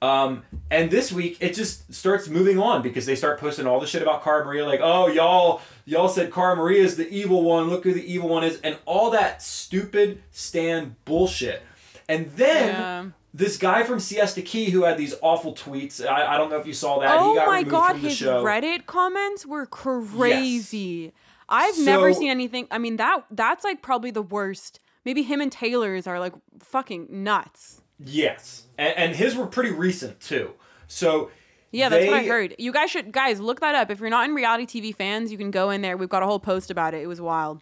Um, 0.00 0.44
and 0.70 0.90
this 0.90 1.10
week 1.10 1.38
it 1.40 1.54
just 1.54 1.92
starts 1.92 2.28
moving 2.28 2.58
on 2.58 2.82
because 2.82 3.04
they 3.04 3.16
start 3.16 3.40
posting 3.40 3.66
all 3.66 3.80
the 3.80 3.86
shit 3.86 4.00
about 4.00 4.22
Cara 4.22 4.44
Maria, 4.44 4.64
like, 4.64 4.80
oh 4.82 5.08
y'all, 5.08 5.60
y'all 5.86 6.08
said 6.08 6.32
Cara 6.32 6.54
Maria 6.54 6.84
is 6.84 6.96
the 6.96 7.08
evil 7.08 7.42
one. 7.42 7.68
Look 7.68 7.84
who 7.84 7.92
the 7.92 8.12
evil 8.12 8.28
one 8.28 8.44
is, 8.44 8.60
and 8.60 8.78
all 8.84 9.10
that 9.10 9.42
stupid 9.42 10.22
Stan 10.30 10.96
bullshit. 11.04 11.62
And 12.08 12.30
then 12.30 12.74
yeah. 12.74 13.06
this 13.34 13.56
guy 13.56 13.82
from 13.82 13.98
Siesta 13.98 14.40
Key 14.42 14.70
who 14.70 14.84
had 14.84 14.96
these 14.96 15.14
awful 15.20 15.54
tweets. 15.54 16.04
I, 16.06 16.34
I 16.34 16.38
don't 16.38 16.48
know 16.48 16.58
if 16.58 16.66
you 16.66 16.74
saw 16.74 17.00
that. 17.00 17.18
Oh 17.18 17.34
my 17.34 17.64
god, 17.64 17.96
his 17.96 18.16
show. 18.16 18.44
Reddit 18.44 18.86
comments 18.86 19.44
were 19.44 19.66
crazy. 19.66 20.78
Yes. 20.78 21.12
I've 21.48 21.74
so, 21.74 21.82
never 21.82 22.12
seen 22.12 22.30
anything. 22.30 22.68
I 22.70 22.78
mean 22.78 22.96
that 22.96 23.24
that's 23.30 23.64
like 23.64 23.82
probably 23.82 24.12
the 24.12 24.22
worst. 24.22 24.78
Maybe 25.04 25.22
him 25.22 25.40
and 25.40 25.50
Taylor's 25.50 26.06
are 26.06 26.20
like 26.20 26.34
fucking 26.60 27.08
nuts. 27.10 27.82
Yes, 27.98 28.64
and, 28.76 28.96
and 28.96 29.16
his 29.16 29.36
were 29.36 29.46
pretty 29.46 29.72
recent 29.72 30.20
too. 30.20 30.52
So 30.86 31.30
yeah, 31.70 31.88
that's 31.88 32.04
they, 32.04 32.10
what 32.10 32.18
I 32.18 32.26
heard. 32.26 32.54
You 32.58 32.72
guys 32.72 32.90
should 32.90 33.12
guys 33.12 33.40
look 33.40 33.60
that 33.60 33.74
up. 33.74 33.90
If 33.90 34.00
you're 34.00 34.10
not 34.10 34.28
in 34.28 34.34
reality 34.34 34.66
TV 34.66 34.94
fans, 34.94 35.30
you 35.30 35.38
can 35.38 35.50
go 35.50 35.70
in 35.70 35.82
there. 35.82 35.96
We've 35.96 36.08
got 36.08 36.22
a 36.22 36.26
whole 36.26 36.40
post 36.40 36.70
about 36.70 36.94
it. 36.94 37.02
It 37.02 37.06
was 37.06 37.20
wild. 37.20 37.60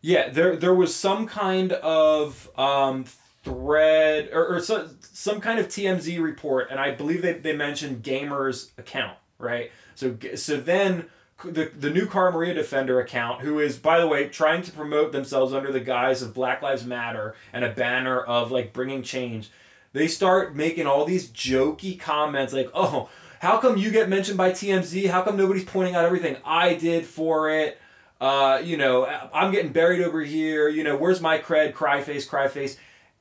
Yeah, 0.00 0.30
there 0.30 0.56
there 0.56 0.74
was 0.74 0.94
some 0.94 1.26
kind 1.26 1.72
of 1.72 2.50
um, 2.58 3.04
thread 3.44 4.30
or, 4.32 4.56
or 4.56 4.60
so, 4.60 4.88
some 5.00 5.40
kind 5.40 5.58
of 5.58 5.68
TMZ 5.68 6.20
report, 6.22 6.68
and 6.70 6.80
I 6.80 6.92
believe 6.92 7.22
they, 7.22 7.34
they 7.34 7.54
mentioned 7.54 8.02
Gamer's 8.02 8.72
account, 8.78 9.18
right? 9.38 9.70
So 9.94 10.16
so 10.36 10.58
then 10.58 11.06
the, 11.44 11.70
the 11.76 11.90
new 11.90 12.06
Cara 12.06 12.32
Maria 12.32 12.54
Defender 12.54 13.00
account, 13.00 13.42
who 13.42 13.58
is, 13.58 13.78
by 13.78 14.00
the 14.00 14.06
way, 14.06 14.28
trying 14.28 14.62
to 14.62 14.72
promote 14.72 15.12
themselves 15.12 15.52
under 15.52 15.72
the 15.72 15.80
guise 15.80 16.22
of 16.22 16.34
Black 16.34 16.62
Lives 16.62 16.84
Matter 16.84 17.34
and 17.52 17.64
a 17.64 17.70
banner 17.70 18.20
of 18.20 18.50
like 18.50 18.72
bringing 18.72 19.02
change, 19.02 19.50
they 19.92 20.08
start 20.08 20.54
making 20.54 20.86
all 20.86 21.04
these 21.04 21.28
jokey 21.30 21.98
comments 21.98 22.52
like, 22.52 22.70
oh, 22.74 23.08
how 23.40 23.58
come 23.58 23.76
you 23.76 23.90
get 23.90 24.08
mentioned 24.08 24.36
by 24.36 24.50
TMZ? 24.50 25.08
How 25.08 25.22
come 25.22 25.36
nobody's 25.36 25.64
pointing 25.64 25.94
out 25.94 26.04
everything 26.04 26.36
I 26.44 26.74
did 26.74 27.06
for 27.06 27.50
it? 27.50 27.78
Uh, 28.20 28.60
you 28.62 28.76
know, 28.76 29.06
I'm 29.32 29.50
getting 29.50 29.72
buried 29.72 30.02
over 30.02 30.20
here. 30.20 30.68
You 30.68 30.84
know, 30.84 30.96
where's 30.96 31.20
my 31.20 31.38
cred? 31.38 31.72
Cry 31.72 32.02
face, 32.02 32.26
cry 32.26 32.48
face. 32.48 32.76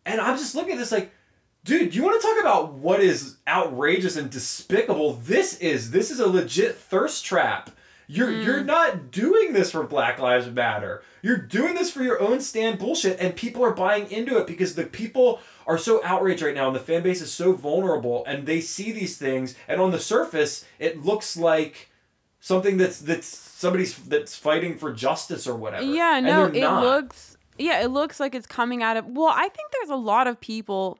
And 0.05 0.19
I'm 0.19 0.37
just 0.37 0.55
looking 0.55 0.73
at 0.73 0.77
this 0.77 0.91
like, 0.91 1.11
dude, 1.63 1.95
you 1.95 2.03
want 2.03 2.21
to 2.21 2.27
talk 2.27 2.39
about 2.39 2.73
what 2.73 2.99
is 2.99 3.37
outrageous 3.47 4.17
and 4.17 4.29
despicable? 4.29 5.13
This 5.13 5.57
is 5.59 5.91
this 5.91 6.11
is 6.11 6.19
a 6.19 6.27
legit 6.27 6.75
thirst 6.75 7.23
trap. 7.25 7.71
You're 8.11 8.31
mm. 8.31 8.43
you're 8.43 8.63
not 8.63 9.11
doing 9.11 9.53
this 9.53 9.71
for 9.71 9.83
Black 9.83 10.17
Lives 10.17 10.49
Matter. 10.49 11.03
You're 11.21 11.37
doing 11.37 11.75
this 11.75 11.91
for 11.91 12.01
your 12.01 12.19
own 12.19 12.41
stan 12.41 12.77
bullshit, 12.79 13.19
and 13.19 13.35
people 13.35 13.63
are 13.63 13.73
buying 13.73 14.09
into 14.09 14.35
it 14.39 14.47
because 14.47 14.73
the 14.73 14.85
people 14.85 15.39
are 15.67 15.77
so 15.77 16.01
outraged 16.03 16.41
right 16.41 16.55
now, 16.55 16.65
and 16.65 16.75
the 16.75 16.79
fan 16.79 17.03
base 17.03 17.21
is 17.21 17.31
so 17.31 17.53
vulnerable, 17.53 18.25
and 18.25 18.47
they 18.47 18.61
see 18.61 18.91
these 18.91 19.19
things, 19.19 19.53
and 19.67 19.79
on 19.79 19.91
the 19.91 19.99
surface, 19.99 20.65
it 20.79 21.05
looks 21.05 21.37
like 21.37 21.91
something 22.39 22.77
that's 22.77 22.99
that's 22.99 23.27
somebody's 23.27 23.95
that's 23.95 24.35
fighting 24.35 24.79
for 24.79 24.91
justice 24.91 25.45
or 25.45 25.55
whatever. 25.55 25.85
Yeah, 25.85 26.19
no, 26.19 26.45
it 26.45 26.63
looks 26.63 27.37
yeah, 27.59 27.81
it 27.81 27.89
looks 27.89 28.19
like 28.19 28.33
it's 28.33 28.47
coming 28.47 28.81
out 28.81 28.97
of. 28.97 29.05
Well, 29.05 29.31
I 29.35 29.49
think 29.49 29.71
there's 29.73 29.91
a 29.91 29.95
lot 29.95 30.25
of 30.25 30.41
people. 30.41 30.97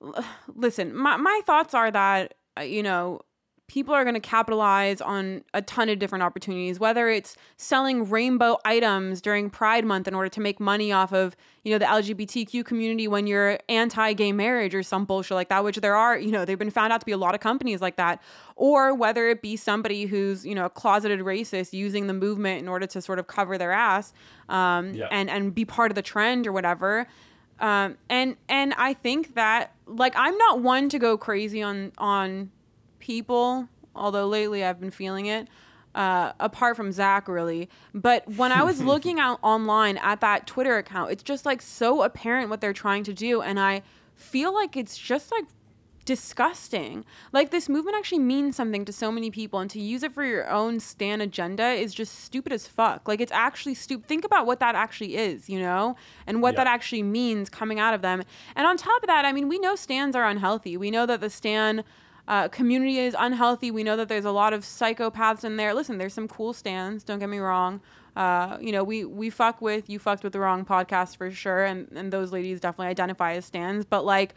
Listen, 0.54 0.94
my 0.94 1.16
my 1.16 1.40
thoughts 1.44 1.74
are 1.74 1.90
that 1.90 2.34
uh, 2.56 2.62
you 2.62 2.84
know 2.84 3.22
people 3.70 3.94
are 3.94 4.02
going 4.02 4.14
to 4.14 4.20
capitalize 4.20 5.00
on 5.00 5.44
a 5.54 5.62
ton 5.62 5.88
of 5.88 5.96
different 6.00 6.24
opportunities 6.24 6.80
whether 6.80 7.08
it's 7.08 7.36
selling 7.56 8.10
rainbow 8.10 8.58
items 8.64 9.20
during 9.20 9.48
pride 9.48 9.84
month 9.84 10.08
in 10.08 10.14
order 10.14 10.28
to 10.28 10.40
make 10.40 10.58
money 10.58 10.90
off 10.90 11.12
of 11.12 11.36
you 11.62 11.70
know 11.70 11.78
the 11.78 11.84
lgbtq 11.84 12.64
community 12.64 13.06
when 13.06 13.28
you're 13.28 13.60
anti-gay 13.68 14.32
marriage 14.32 14.74
or 14.74 14.82
some 14.82 15.04
bullshit 15.04 15.36
like 15.36 15.48
that 15.50 15.62
which 15.62 15.76
there 15.76 15.94
are 15.94 16.18
you 16.18 16.32
know 16.32 16.44
they've 16.44 16.58
been 16.58 16.68
found 16.68 16.92
out 16.92 16.98
to 16.98 17.06
be 17.06 17.12
a 17.12 17.16
lot 17.16 17.32
of 17.32 17.40
companies 17.40 17.80
like 17.80 17.94
that 17.94 18.20
or 18.56 18.92
whether 18.92 19.28
it 19.28 19.40
be 19.40 19.54
somebody 19.54 20.06
who's 20.06 20.44
you 20.44 20.54
know 20.56 20.64
a 20.64 20.70
closeted 20.70 21.20
racist 21.20 21.72
using 21.72 22.08
the 22.08 22.12
movement 22.14 22.60
in 22.60 22.66
order 22.66 22.88
to 22.88 23.00
sort 23.00 23.20
of 23.20 23.28
cover 23.28 23.56
their 23.56 23.70
ass 23.70 24.12
um, 24.48 24.92
Yeah. 24.94 25.06
and 25.12 25.30
and 25.30 25.54
be 25.54 25.64
part 25.64 25.92
of 25.92 25.94
the 25.94 26.02
trend 26.02 26.48
or 26.48 26.52
whatever 26.52 27.06
um, 27.60 27.98
and 28.08 28.36
and 28.48 28.74
I 28.76 28.94
think 28.94 29.34
that 29.34 29.74
like 29.86 30.14
I'm 30.16 30.36
not 30.38 30.60
one 30.60 30.88
to 30.88 30.98
go 30.98 31.16
crazy 31.16 31.62
on 31.62 31.92
on 31.98 32.50
people, 33.00 33.68
although 33.96 34.26
lately 34.28 34.64
I've 34.64 34.78
been 34.80 34.90
feeling 34.92 35.26
it. 35.26 35.48
Uh, 35.92 36.32
apart 36.38 36.76
from 36.76 36.92
Zach, 36.92 37.26
really, 37.26 37.68
but 37.92 38.22
when 38.36 38.52
I 38.52 38.62
was 38.62 38.80
looking 38.92 39.18
out 39.18 39.40
online 39.42 39.96
at 39.98 40.20
that 40.20 40.46
Twitter 40.46 40.76
account, 40.78 41.10
it's 41.10 41.24
just 41.24 41.44
like 41.44 41.60
so 41.60 42.02
apparent 42.02 42.48
what 42.48 42.60
they're 42.60 42.72
trying 42.72 43.02
to 43.04 43.12
do, 43.12 43.42
and 43.42 43.58
I 43.58 43.82
feel 44.14 44.54
like 44.54 44.76
it's 44.76 44.96
just 44.96 45.32
like 45.32 45.46
disgusting. 46.04 47.04
Like 47.32 47.50
this 47.50 47.68
movement 47.68 47.96
actually 47.96 48.20
means 48.20 48.56
something 48.56 48.84
to 48.84 48.92
so 48.92 49.10
many 49.12 49.30
people, 49.30 49.58
and 49.60 49.70
to 49.70 49.80
use 49.80 50.02
it 50.02 50.12
for 50.12 50.24
your 50.24 50.48
own 50.50 50.80
stan 50.80 51.20
agenda 51.20 51.70
is 51.70 51.94
just 51.94 52.20
stupid 52.20 52.52
as 52.52 52.66
fuck. 52.66 53.06
Like 53.08 53.20
it's 53.20 53.32
actually 53.32 53.74
stupid. 53.74 54.06
Think 54.06 54.24
about 54.24 54.46
what 54.46 54.60
that 54.60 54.74
actually 54.74 55.16
is, 55.16 55.48
you 55.48 55.58
know, 55.58 55.96
and 56.26 56.40
what 56.42 56.54
Yeah. 56.54 56.58
that 56.64 56.66
actually 56.68 57.02
means 57.02 57.48
coming 57.50 57.78
out 57.78 57.94
of 57.94 58.02
them. 58.02 58.22
And 58.56 58.66
on 58.66 58.76
top 58.76 59.02
of 59.02 59.06
that, 59.08 59.24
I 59.24 59.32
mean, 59.32 59.48
we 59.48 59.58
know 59.58 59.74
stans 59.76 60.14
are 60.16 60.24
unhealthy. 60.26 60.76
We 60.76 60.90
know 60.90 61.06
that 61.06 61.20
the 61.20 61.30
stan. 61.30 61.84
Uh, 62.30 62.46
community 62.46 63.00
is 63.00 63.16
unhealthy. 63.18 63.72
We 63.72 63.82
know 63.82 63.96
that 63.96 64.08
there's 64.08 64.24
a 64.24 64.30
lot 64.30 64.52
of 64.52 64.62
psychopaths 64.62 65.42
in 65.42 65.56
there. 65.56 65.74
Listen, 65.74 65.98
there's 65.98 66.14
some 66.14 66.28
cool 66.28 66.52
stans. 66.52 67.02
Don't 67.02 67.18
get 67.18 67.28
me 67.28 67.38
wrong. 67.38 67.80
Uh, 68.14 68.56
you 68.60 68.70
know, 68.70 68.84
we 68.84 69.04
we 69.04 69.30
fuck 69.30 69.60
with 69.60 69.90
you 69.90 69.98
fucked 69.98 70.22
with 70.22 70.32
the 70.32 70.38
wrong 70.38 70.64
podcast 70.64 71.16
for 71.16 71.28
sure, 71.32 71.64
and 71.64 71.90
and 71.90 72.12
those 72.12 72.30
ladies 72.30 72.60
definitely 72.60 72.86
identify 72.86 73.32
as 73.32 73.46
stans. 73.46 73.84
But 73.84 74.04
like, 74.04 74.36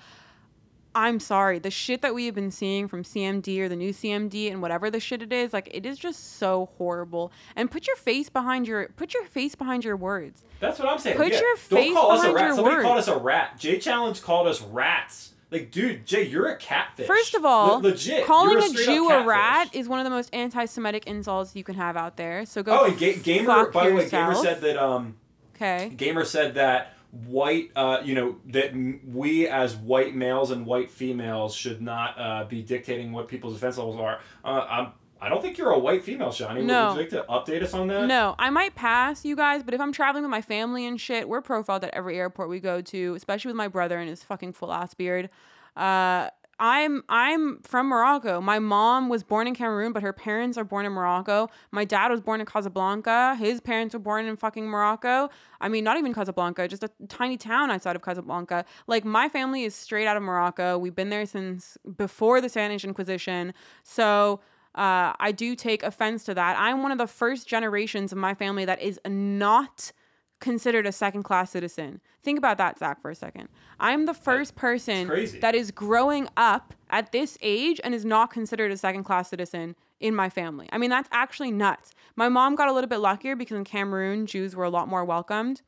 I'm 0.96 1.20
sorry, 1.20 1.60
the 1.60 1.70
shit 1.70 2.02
that 2.02 2.16
we 2.16 2.26
have 2.26 2.34
been 2.34 2.50
seeing 2.50 2.88
from 2.88 3.04
CMD 3.04 3.60
or 3.60 3.70
the 3.70 3.76
new 3.76 3.94
CMD 3.94 4.52
and 4.52 4.60
whatever 4.60 4.90
the 4.90 5.00
shit 5.00 5.22
it 5.22 5.32
is, 5.32 5.54
like 5.54 5.70
it 5.72 5.86
is 5.86 6.00
just 6.00 6.38
so 6.38 6.70
horrible. 6.80 7.32
And 7.56 7.70
put 7.70 7.86
your 7.86 7.96
face 7.96 8.28
behind 8.28 8.68
your 8.68 8.88
put 8.96 9.14
your 9.14 9.26
face 9.26 9.54
behind 9.54 9.86
your 9.86 9.98
words. 9.98 10.46
That's 10.60 10.80
what 10.80 10.90
I'm 10.90 10.98
saying. 10.98 11.18
Put 11.18 11.32
yeah. 11.32 11.42
your 11.42 11.56
Don't 11.70 11.80
face 11.80 11.94
call 11.94 12.12
us 12.12 12.24
a 12.24 12.34
rat. 12.34 12.46
your 12.48 12.56
Somebody 12.56 12.82
called 12.82 12.98
us 12.98 13.08
a 13.08 13.18
rat. 13.18 13.60
Jay 13.60 13.78
Challenge 13.78 14.20
called 14.24 14.48
us 14.48 14.64
rats. 14.64 15.33
Like, 15.54 15.72
dude, 15.72 16.06
Jay, 16.06 16.24
you're 16.24 16.48
a 16.48 16.58
catfish. 16.58 17.08
First 17.08 17.36
of 17.36 17.46
all, 17.46 17.78
Le- 17.78 17.90
legit, 17.90 18.26
calling 18.26 18.58
a, 18.58 18.62
up 18.66 18.72
Jew 18.74 19.10
a 19.10 19.24
rat 19.24 19.70
is 19.74 19.88
one 19.88 20.00
of 20.00 20.04
the 20.04 20.10
most 20.10 20.30
anti-Semitic 20.34 21.06
insults 21.06 21.56
you 21.56 21.64
can 21.64 21.76
have 21.76 21.96
out 21.96 22.18
there. 22.18 22.46
So 22.46 22.64
go. 22.64 22.82
Oh, 22.82 22.86
and 22.86 22.98
Ga- 22.98 23.20
Gamer, 23.20 23.70
by 23.72 23.90
the 23.90 23.96
way, 23.96 24.10
Gamer 24.10 24.36
said 24.36 24.62
that 24.62 24.78
um, 24.78 25.16
Okay. 25.56 25.92
Gamer 25.96 26.26
said 26.26 26.56
that 26.56 26.96
white, 27.12 27.72
uh, 27.76 28.00
you 28.04 28.16
know, 28.16 28.38
that 28.48 28.74
we 29.08 29.48
as 29.48 29.76
white 29.76 30.16
males 30.16 30.50
and 30.52 30.66
white 30.66 30.90
females 30.90 31.54
should 31.56 31.82
not 31.82 32.20
uh, 32.20 32.44
be 32.46 32.62
dictating 32.64 33.12
what 33.12 33.28
people's 33.28 33.54
defense 33.54 33.78
levels 33.78 34.00
are. 34.00 34.20
Uh, 34.44 34.66
I'm, 34.70 34.88
I 35.24 35.30
don't 35.30 35.42
think 35.42 35.58
you're 35.58 35.72
a 35.72 35.80
white 35.80 36.04
female, 36.04 36.30
Shanni. 36.30 36.66
No. 36.66 36.90
Would 36.90 36.96
you 36.96 37.00
like 37.00 37.10
to 37.12 37.26
update 37.30 37.64
us 37.64 37.74
on 37.74 37.88
that? 37.88 38.08
No, 38.08 38.36
I 38.38 38.50
might 38.50 38.76
pass 38.76 39.24
you 39.24 39.38
guys, 39.38 39.64
but 39.64 39.74
if 39.74 39.80
I'm 39.80 39.94
traveling 39.94 40.24
with 40.26 40.32
my 40.32 40.42
family 40.42 40.86
and 40.86 41.00
shit, 41.00 41.30
we're 41.30 41.42
profiled 41.42 41.86
at 41.86 41.94
every 41.94 42.18
airport 42.18 42.50
we 42.50 42.60
go 42.60 42.82
to, 42.82 43.14
especially 43.16 43.48
with 43.48 43.56
my 43.56 43.70
brother 43.70 43.98
and 43.98 44.10
his 44.10 44.22
fucking 44.22 44.52
full 44.52 44.74
ass 44.74 44.94
beard. 44.94 45.30
Uh, 45.78 46.28
I'm 46.60 47.04
I'm 47.08 47.60
from 47.62 47.88
Morocco. 47.88 48.42
My 48.42 48.60
mom 48.60 49.08
was 49.08 49.24
born 49.24 49.48
in 49.48 49.56
Cameroon, 49.56 49.94
but 49.94 50.04
her 50.04 50.14
parents 50.14 50.58
are 50.58 50.64
born 50.66 50.86
in 50.86 50.92
Morocco. 50.92 51.50
My 51.72 51.86
dad 51.86 52.12
was 52.12 52.20
born 52.20 52.42
in 52.42 52.46
Casablanca. 52.46 53.36
His 53.40 53.62
parents 53.62 53.94
were 53.94 54.00
born 54.00 54.26
in 54.26 54.36
fucking 54.36 54.66
Morocco. 54.68 55.30
I 55.62 55.70
mean, 55.70 55.86
not 55.86 55.98
even 55.98 56.14
Casablanca, 56.14 56.68
just 56.68 56.84
a 56.84 56.90
tiny 57.08 57.38
town 57.38 57.72
outside 57.72 57.96
of 57.96 58.02
Casablanca. 58.02 58.66
Like 58.88 59.04
my 59.04 59.30
family 59.30 59.64
is 59.64 59.74
straight 59.74 60.06
out 60.06 60.18
of 60.18 60.24
Morocco. 60.24 60.78
We've 60.78 60.96
been 60.96 61.10
there 61.10 61.26
since 61.26 61.78
before 61.98 62.40
the 62.42 62.50
Spanish 62.50 62.84
Inquisition. 62.84 63.54
So 63.84 64.42
uh, 64.76 65.14
I 65.20 65.32
do 65.32 65.56
take 65.56 65.84
offense 65.84 66.24
to 66.26 66.34
that. 66.34 66.58
I'm 66.58 66.82
one 66.82 66.92
of 66.92 66.98
the 66.98 67.08
first 67.08 67.48
generations 67.48 68.12
of 68.12 68.18
my 68.18 68.34
family 68.34 68.66
that 68.66 68.82
is 68.82 69.00
not 69.08 69.92
considered 70.40 70.86
a 70.86 70.92
second 70.92 71.24
class 71.24 71.52
citizen. 71.52 72.02
Think 72.22 72.38
about 72.38 72.58
that, 72.58 72.78
Zach, 72.78 73.02
for 73.02 73.10
a 73.10 73.16
second. 73.16 73.48
I'm 73.80 74.06
the 74.06 74.14
first 74.14 74.56
person 74.56 75.08
that 75.40 75.56
is 75.56 75.72
growing 75.72 76.28
up 76.36 76.74
at 76.90 77.12
this 77.14 77.38
age 77.42 77.80
and 77.84 77.96
is 77.96 78.04
not 78.04 78.30
considered 78.30 78.72
a 78.72 78.78
second 78.78 79.06
class 79.06 79.30
citizen 79.30 79.76
in 80.02 80.14
my 80.14 80.30
family. 80.30 80.68
I 80.72 80.78
mean, 80.78 80.90
that's 80.90 81.08
actually 81.14 81.52
nuts. 81.52 81.92
My 82.18 82.28
mom 82.28 82.56
got 82.56 82.68
a 82.68 82.74
little 82.74 82.90
bit 82.90 82.98
luckier 82.98 83.38
because 83.38 83.56
in 83.56 83.64
Cameroon, 83.64 84.26
Jews 84.26 84.54
were 84.54 84.66
a 84.66 84.70
lot 84.70 84.90
more 84.90 85.06
welcomed. 85.06 85.62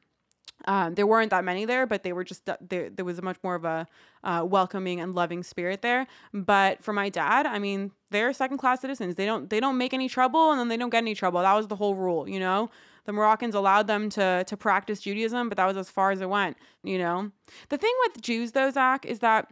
Um, 0.65 0.95
there 0.95 1.05
weren't 1.05 1.29
that 1.29 1.43
many 1.43 1.65
there, 1.65 1.85
but 1.85 2.03
they 2.03 2.13
were 2.13 2.23
just 2.23 2.49
there. 2.61 2.89
There 2.89 3.05
was 3.05 3.21
much 3.21 3.37
more 3.43 3.55
of 3.55 3.65
a 3.65 3.87
uh, 4.23 4.43
welcoming 4.47 4.99
and 4.99 5.13
loving 5.13 5.43
spirit 5.43 5.81
there. 5.81 6.07
But 6.33 6.83
for 6.83 6.93
my 6.93 7.09
dad, 7.09 7.45
I 7.45 7.59
mean, 7.59 7.91
they're 8.09 8.33
second 8.33 8.57
class 8.57 8.81
citizens. 8.81 9.15
They 9.15 9.25
don't 9.25 9.49
they 9.49 9.59
don't 9.59 9.77
make 9.77 9.93
any 9.93 10.09
trouble, 10.09 10.51
and 10.51 10.59
then 10.59 10.67
they 10.67 10.77
don't 10.77 10.89
get 10.89 10.99
any 10.99 11.13
trouble. 11.13 11.41
That 11.41 11.53
was 11.53 11.67
the 11.67 11.75
whole 11.75 11.95
rule, 11.95 12.27
you 12.27 12.39
know. 12.39 12.69
The 13.05 13.13
Moroccans 13.13 13.53
allowed 13.53 13.87
them 13.87 14.09
to 14.11 14.43
to 14.47 14.57
practice 14.57 15.01
Judaism, 15.01 15.49
but 15.49 15.57
that 15.57 15.65
was 15.65 15.77
as 15.77 15.89
far 15.89 16.11
as 16.11 16.21
it 16.21 16.29
went, 16.29 16.57
you 16.83 16.97
know. 16.97 17.31
The 17.69 17.77
thing 17.77 17.93
with 18.05 18.21
Jews, 18.21 18.53
though, 18.53 18.71
Zach, 18.71 19.05
is 19.05 19.19
that 19.19 19.51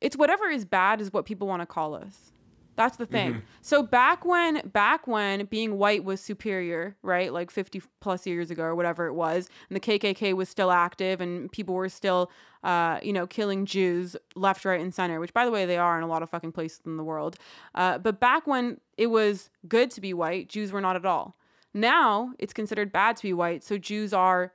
it's 0.00 0.16
whatever 0.16 0.46
is 0.48 0.64
bad 0.64 1.00
is 1.00 1.12
what 1.12 1.26
people 1.26 1.46
want 1.46 1.62
to 1.62 1.66
call 1.66 1.94
us. 1.94 2.32
That's 2.80 2.96
the 2.96 3.04
thing. 3.04 3.42
So 3.60 3.82
back 3.82 4.24
when 4.24 4.62
back 4.68 5.06
when 5.06 5.44
being 5.44 5.76
white 5.76 6.02
was 6.02 6.18
superior, 6.20 6.96
right? 7.02 7.30
Like 7.30 7.50
50 7.50 7.82
plus 8.00 8.26
years 8.26 8.50
ago 8.50 8.62
or 8.62 8.74
whatever 8.74 9.06
it 9.06 9.12
was, 9.12 9.50
and 9.68 9.76
the 9.76 9.80
KKK 9.80 10.32
was 10.34 10.48
still 10.48 10.70
active 10.70 11.20
and 11.20 11.52
people 11.52 11.74
were 11.74 11.90
still 11.90 12.30
uh, 12.62 12.98
you 13.02 13.12
know, 13.12 13.26
killing 13.26 13.64
Jews 13.64 14.16
left, 14.34 14.64
right, 14.64 14.80
and 14.80 14.94
center, 14.94 15.20
which 15.20 15.32
by 15.32 15.44
the 15.44 15.50
way 15.50 15.66
they 15.66 15.78
are 15.78 15.96
in 15.96 16.04
a 16.04 16.06
lot 16.06 16.22
of 16.22 16.30
fucking 16.30 16.52
places 16.52 16.80
in 16.84 16.96
the 16.96 17.04
world. 17.04 17.36
Uh, 17.74 17.98
but 17.98 18.20
back 18.20 18.46
when 18.46 18.80
it 18.98 19.06
was 19.08 19.50
good 19.68 19.90
to 19.92 20.00
be 20.00 20.12
white, 20.12 20.48
Jews 20.48 20.72
were 20.72 20.80
not 20.80 20.96
at 20.96 21.06
all. 21.06 21.36
Now 21.72 22.32
it's 22.38 22.52
considered 22.52 22.92
bad 22.92 23.16
to 23.16 23.22
be 23.22 23.32
white, 23.32 23.62
so 23.62 23.78
Jews 23.78 24.12
are 24.12 24.52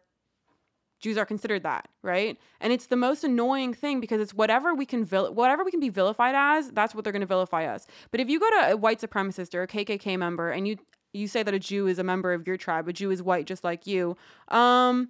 Jews 1.00 1.18
are 1.18 1.26
considered 1.26 1.64
that, 1.64 1.88
right? 2.02 2.38
And 2.60 2.72
it's 2.72 2.88
the 2.88 2.96
most 2.96 3.24
annoying 3.24 3.74
thing 3.74 4.00
because 4.00 4.22
it's 4.22 4.34
whatever 4.34 4.74
we 4.74 4.86
can 4.86 5.04
vil- 5.04 5.34
whatever 5.34 5.64
we 5.64 5.72
can 5.72 5.80
be 5.80 5.90
vilified 5.90 6.36
as, 6.36 6.72
that's 6.72 6.96
what 6.96 7.04
they're 7.04 7.14
going 7.14 7.22
to 7.22 7.28
vilify 7.28 7.66
us. 7.66 7.86
But 8.12 8.20
if 8.20 8.30
you 8.30 8.40
go 8.40 8.50
to 8.50 8.72
a 8.72 8.78
white 8.78 9.02
supremacist 9.02 9.54
or 9.54 9.64
a 9.64 9.68
KKK 9.68 10.18
member 10.18 10.50
and 10.50 10.68
you 10.68 10.78
you 11.14 11.28
say 11.30 11.44
that 11.44 11.54
a 11.54 11.60
Jew 11.60 11.88
is 11.88 11.98
a 11.98 12.04
member 12.04 12.34
of 12.34 12.46
your 12.46 12.58
tribe, 12.58 12.88
a 12.88 12.94
Jew 12.94 13.10
is 13.12 13.24
white 13.24 13.46
just 13.46 13.64
like 13.64 13.88
you, 13.88 14.18
um 14.50 15.10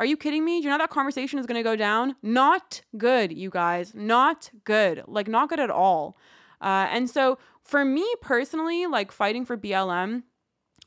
are 0.00 0.06
you 0.06 0.16
kidding 0.16 0.44
me? 0.44 0.60
Do 0.60 0.64
you 0.64 0.70
know 0.70 0.78
that 0.78 0.90
conversation 0.90 1.40
is 1.40 1.46
going 1.46 1.58
to 1.58 1.68
go 1.68 1.74
down? 1.74 2.14
Not 2.22 2.82
good, 2.96 3.32
you 3.32 3.50
guys. 3.50 3.94
Not 3.94 4.50
good. 4.64 5.02
Like 5.08 5.26
not 5.26 5.48
good 5.48 5.58
at 5.58 5.70
all. 5.70 6.16
Uh, 6.60 6.86
and 6.90 7.10
so 7.10 7.38
for 7.64 7.84
me 7.84 8.06
personally, 8.20 8.86
like 8.86 9.10
fighting 9.10 9.44
for 9.44 9.56
BLM, 9.56 10.22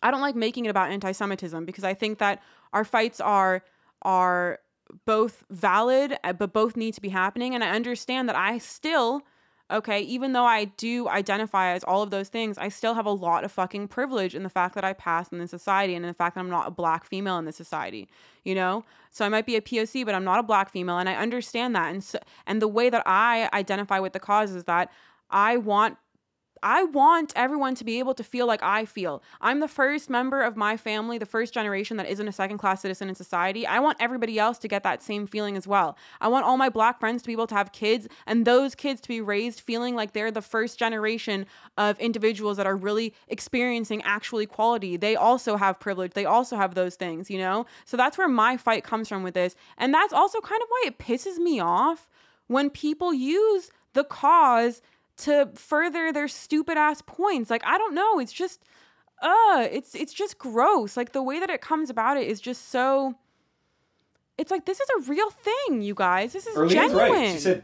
I 0.01 0.11
don't 0.11 0.21
like 0.21 0.35
making 0.35 0.65
it 0.65 0.69
about 0.69 0.91
anti-Semitism 0.91 1.65
because 1.65 1.83
I 1.83 1.93
think 1.93 2.19
that 2.19 2.41
our 2.73 2.85
fights 2.85 3.19
are 3.19 3.63
are 4.01 4.59
both 5.05 5.43
valid 5.49 6.17
uh, 6.23 6.33
but 6.33 6.53
both 6.53 6.75
need 6.75 6.93
to 6.93 7.01
be 7.01 7.09
happening. 7.09 7.55
And 7.55 7.63
I 7.63 7.71
understand 7.71 8.27
that 8.29 8.35
I 8.35 8.57
still 8.57 9.21
okay 9.71 10.01
even 10.01 10.33
though 10.33 10.43
I 10.43 10.65
do 10.65 11.07
identify 11.07 11.71
as 11.71 11.83
all 11.85 12.03
of 12.03 12.09
those 12.09 12.27
things 12.27 12.57
I 12.57 12.67
still 12.67 12.93
have 12.93 13.05
a 13.05 13.11
lot 13.11 13.45
of 13.45 13.53
fucking 13.53 13.87
privilege 13.87 14.35
in 14.35 14.43
the 14.43 14.49
fact 14.49 14.75
that 14.75 14.83
I 14.83 14.91
pass 14.91 15.31
in 15.31 15.39
this 15.39 15.49
society 15.49 15.95
and 15.95 16.03
in 16.03 16.09
the 16.09 16.13
fact 16.13 16.35
that 16.35 16.41
I'm 16.41 16.49
not 16.49 16.67
a 16.67 16.71
black 16.71 17.05
female 17.05 17.37
in 17.37 17.45
this 17.45 17.55
society 17.55 18.09
you 18.43 18.55
know? 18.55 18.83
So 19.11 19.25
I 19.25 19.29
might 19.29 19.45
be 19.45 19.55
a 19.55 19.61
POC 19.61 20.05
but 20.05 20.13
I'm 20.13 20.23
not 20.23 20.39
a 20.39 20.43
black 20.43 20.69
female. 20.69 20.97
And 20.97 21.07
I 21.07 21.15
understand 21.15 21.75
that. 21.75 21.91
And 21.91 22.03
so, 22.03 22.19
and 22.45 22.61
the 22.61 22.67
way 22.67 22.89
that 22.89 23.03
I 23.05 23.49
identify 23.53 23.99
with 23.99 24.13
the 24.13 24.19
cause 24.19 24.51
is 24.51 24.65
that 24.65 24.91
I 25.29 25.57
want 25.57 25.97
I 26.63 26.83
want 26.83 27.33
everyone 27.35 27.75
to 27.75 27.83
be 27.83 27.99
able 27.99 28.13
to 28.13 28.23
feel 28.23 28.45
like 28.45 28.61
I 28.61 28.85
feel. 28.85 29.23
I'm 29.39 29.59
the 29.59 29.67
first 29.67 30.09
member 30.09 30.41
of 30.41 30.55
my 30.55 30.77
family, 30.77 31.17
the 31.17 31.25
first 31.25 31.53
generation 31.53 31.97
that 31.97 32.07
isn't 32.07 32.27
a 32.27 32.31
second 32.31 32.59
class 32.59 32.81
citizen 32.81 33.09
in 33.09 33.15
society. 33.15 33.65
I 33.65 33.79
want 33.79 33.97
everybody 33.99 34.37
else 34.37 34.57
to 34.59 34.67
get 34.67 34.83
that 34.83 35.01
same 35.01 35.25
feeling 35.27 35.57
as 35.57 35.67
well. 35.67 35.97
I 36.19 36.27
want 36.27 36.45
all 36.45 36.57
my 36.57 36.69
black 36.69 36.99
friends 36.99 37.23
to 37.23 37.27
be 37.27 37.33
able 37.33 37.47
to 37.47 37.55
have 37.55 37.71
kids 37.71 38.07
and 38.27 38.45
those 38.45 38.75
kids 38.75 39.01
to 39.01 39.07
be 39.07 39.21
raised 39.21 39.59
feeling 39.61 39.95
like 39.95 40.13
they're 40.13 40.31
the 40.31 40.41
first 40.41 40.77
generation 40.77 41.45
of 41.77 41.99
individuals 41.99 42.57
that 42.57 42.67
are 42.67 42.75
really 42.75 43.13
experiencing 43.27 44.01
actual 44.03 44.39
equality. 44.39 44.97
They 44.97 45.15
also 45.15 45.57
have 45.57 45.79
privilege. 45.79 46.13
They 46.13 46.25
also 46.25 46.57
have 46.57 46.75
those 46.75 46.95
things, 46.95 47.29
you 47.29 47.39
know? 47.39 47.65
So 47.85 47.97
that's 47.97 48.17
where 48.17 48.29
my 48.29 48.57
fight 48.57 48.83
comes 48.83 49.09
from 49.09 49.23
with 49.23 49.33
this. 49.33 49.55
And 49.77 49.93
that's 49.93 50.13
also 50.13 50.39
kind 50.41 50.61
of 50.61 50.67
why 50.69 50.83
it 50.87 50.99
pisses 50.99 51.37
me 51.37 51.59
off 51.59 52.07
when 52.47 52.69
people 52.69 53.13
use 53.13 53.71
the 53.93 54.03
cause 54.03 54.81
to 55.17 55.49
further 55.55 56.11
their 56.11 56.27
stupid 56.27 56.77
ass 56.77 57.01
points. 57.01 57.49
Like 57.49 57.63
I 57.65 57.77
don't 57.77 57.93
know, 57.93 58.19
it's 58.19 58.33
just 58.33 58.63
uh 59.21 59.67
it's 59.71 59.93
it's 59.95 60.13
just 60.13 60.37
gross. 60.37 60.97
Like 60.97 61.11
the 61.11 61.23
way 61.23 61.39
that 61.39 61.49
it 61.49 61.61
comes 61.61 61.89
about 61.89 62.17
it 62.17 62.27
is 62.27 62.41
just 62.41 62.69
so 62.69 63.15
it's 64.37 64.49
like 64.51 64.65
this 64.65 64.79
is 64.79 64.87
a 64.97 65.09
real 65.09 65.29
thing, 65.29 65.81
you 65.81 65.93
guys. 65.93 66.33
This 66.33 66.47
is 66.47 66.55
genuine. 66.71 67.11
right. 67.11 67.31
She 67.33 67.39
said 67.39 67.63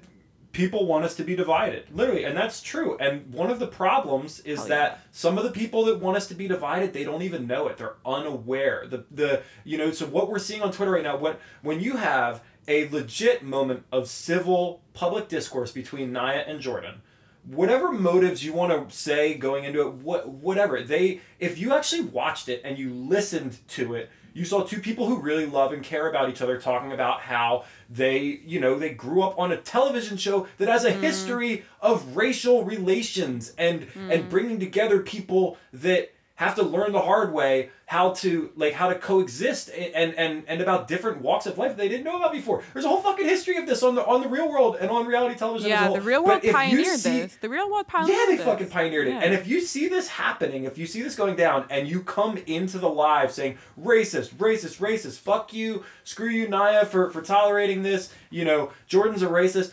people 0.53 0.85
want 0.87 1.05
us 1.05 1.13
to 1.15 1.23
be 1.23 1.35
divided 1.35 1.83
literally 1.93 2.23
and 2.23 2.35
that's 2.35 2.61
true 2.63 2.97
and 2.99 3.31
one 3.31 3.51
of 3.51 3.59
the 3.59 3.67
problems 3.67 4.39
is 4.39 4.61
Oh, 4.61 4.67
that 4.69 4.91
yeah. 4.91 4.97
some 5.11 5.37
of 5.37 5.43
the 5.43 5.51
people 5.51 5.85
that 5.85 5.99
want 5.99 6.17
us 6.17 6.27
to 6.29 6.33
be 6.33 6.47
divided 6.47 6.93
they 6.93 7.03
don't 7.03 7.21
even 7.21 7.45
know 7.45 7.67
it 7.67 7.77
they're 7.77 7.97
unaware 8.03 8.87
the 8.89 9.05
the 9.11 9.43
you 9.65 9.77
know 9.77 9.91
so 9.91 10.07
what 10.07 10.29
we're 10.29 10.39
seeing 10.39 10.61
on 10.63 10.71
twitter 10.71 10.91
right 10.93 11.03
now 11.03 11.15
when 11.15 11.35
when 11.61 11.79
you 11.79 11.97
have 11.97 12.41
a 12.67 12.87
legit 12.89 13.43
moment 13.43 13.83
of 13.91 14.07
civil 14.07 14.81
public 14.93 15.27
discourse 15.27 15.71
between 15.71 16.11
Nia 16.11 16.43
and 16.47 16.59
jordan 16.59 17.01
whatever 17.47 17.91
motives 17.91 18.43
you 18.43 18.53
want 18.53 18.89
to 18.89 18.95
say 18.95 19.33
going 19.33 19.63
into 19.63 19.81
it 19.81 19.93
what 19.93 20.27
whatever 20.27 20.81
they 20.81 21.21
if 21.39 21.57
you 21.57 21.73
actually 21.73 22.01
watched 22.01 22.49
it 22.49 22.61
and 22.63 22.77
you 22.77 22.93
listened 22.93 23.57
to 23.67 23.95
it 23.95 24.09
you 24.33 24.45
saw 24.45 24.63
two 24.63 24.79
people 24.79 25.07
who 25.07 25.19
really 25.19 25.47
love 25.47 25.73
and 25.73 25.81
care 25.81 26.09
about 26.09 26.29
each 26.29 26.41
other 26.41 26.59
talking 26.59 26.91
about 26.91 27.21
how 27.21 27.63
they 27.89 28.19
you 28.45 28.59
know 28.59 28.77
they 28.77 28.89
grew 28.89 29.23
up 29.23 29.37
on 29.39 29.51
a 29.51 29.57
television 29.57 30.17
show 30.17 30.47
that 30.57 30.67
has 30.67 30.83
a 30.83 30.91
mm. 30.91 30.99
history 30.99 31.65
of 31.81 32.15
racial 32.15 32.63
relations 32.65 33.53
and 33.57 33.87
and 33.95 34.23
mm. 34.23 34.29
bringing 34.29 34.59
together 34.59 35.01
people 35.01 35.57
that 35.71 36.11
have 36.37 36.53
to 36.55 36.63
learn 36.63 36.91
the 36.91 37.01
hard 37.01 37.33
way 37.33 37.71
how 37.87 38.11
to 38.11 38.51
like 38.55 38.73
how 38.73 38.89
to 38.89 38.95
coexist 38.95 39.69
and 39.69 40.13
and 40.13 40.43
and 40.47 40.61
about 40.61 40.87
different 40.87 41.21
walks 41.21 41.47
of 41.47 41.57
life 41.57 41.75
they 41.75 41.89
didn't 41.89 42.03
know 42.03 42.17
about 42.17 42.31
before. 42.31 42.61
There's 42.73 42.85
a 42.85 42.87
whole 42.87 43.01
fucking 43.01 43.25
history 43.25 43.57
of 43.57 43.65
this 43.65 43.81
on 43.81 43.95
the 43.95 44.05
on 44.05 44.21
the 44.21 44.27
real 44.27 44.49
world 44.49 44.77
and 44.79 44.91
on 44.91 45.07
reality 45.07 45.35
television. 45.35 45.69
Yeah, 45.69 45.89
the 45.89 46.01
real 46.01 46.23
world 46.23 46.43
pioneered 46.43 46.99
see- 46.99 47.21
this. 47.21 47.37
The 47.37 47.49
real 47.49 47.69
world 47.71 47.87
pioneered 47.87 48.17
yeah, 48.17 48.25
they 48.27 48.35
this. 48.37 48.45
fucking 48.45 48.69
pioneered 48.69 49.07
it. 49.07 49.11
Yeah. 49.11 49.19
And 49.21 49.33
if 49.33 49.47
you 49.47 49.61
see 49.61 49.87
this 49.87 50.07
happening, 50.09 50.65
if 50.65 50.77
you 50.77 50.85
see 50.85 51.01
this 51.01 51.15
going 51.15 51.35
down, 51.35 51.65
and 51.71 51.87
you 51.87 52.03
come 52.03 52.37
into 52.45 52.77
the 52.77 52.89
live 52.89 53.31
saying 53.31 53.57
racist, 53.81 54.35
racist, 54.35 54.77
racist, 54.77 55.17
fuck 55.17 55.53
you, 55.53 55.83
screw 56.03 56.29
you, 56.29 56.47
Nia, 56.47 56.85
for 56.85 57.09
for 57.09 57.23
tolerating 57.23 57.81
this. 57.81 58.13
You 58.29 58.45
know, 58.45 58.71
Jordan's 58.85 59.23
a 59.23 59.27
racist. 59.27 59.71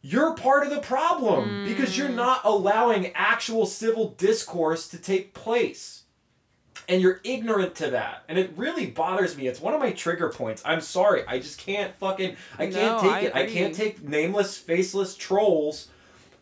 You're 0.00 0.34
part 0.34 0.64
of 0.64 0.70
the 0.70 0.80
problem 0.80 1.64
because 1.66 1.90
Mm. 1.94 1.98
you're 1.98 2.08
not 2.08 2.40
allowing 2.44 3.12
actual 3.14 3.66
civil 3.66 4.10
discourse 4.10 4.86
to 4.88 4.98
take 4.98 5.34
place. 5.34 6.02
And 6.88 7.02
you're 7.02 7.20
ignorant 7.22 7.74
to 7.76 7.90
that. 7.90 8.22
And 8.28 8.38
it 8.38 8.52
really 8.56 8.86
bothers 8.86 9.36
me. 9.36 9.46
It's 9.46 9.60
one 9.60 9.74
of 9.74 9.80
my 9.80 9.90
trigger 9.92 10.30
points. 10.30 10.62
I'm 10.64 10.80
sorry. 10.80 11.22
I 11.26 11.38
just 11.38 11.58
can't 11.58 11.94
fucking 11.98 12.36
I 12.58 12.68
can't 12.68 13.00
take 13.00 13.12
I 13.12 13.20
it. 13.20 13.34
I 13.34 13.46
can't 13.46 13.74
take 13.74 14.02
nameless, 14.02 14.56
faceless 14.56 15.14
trolls 15.14 15.88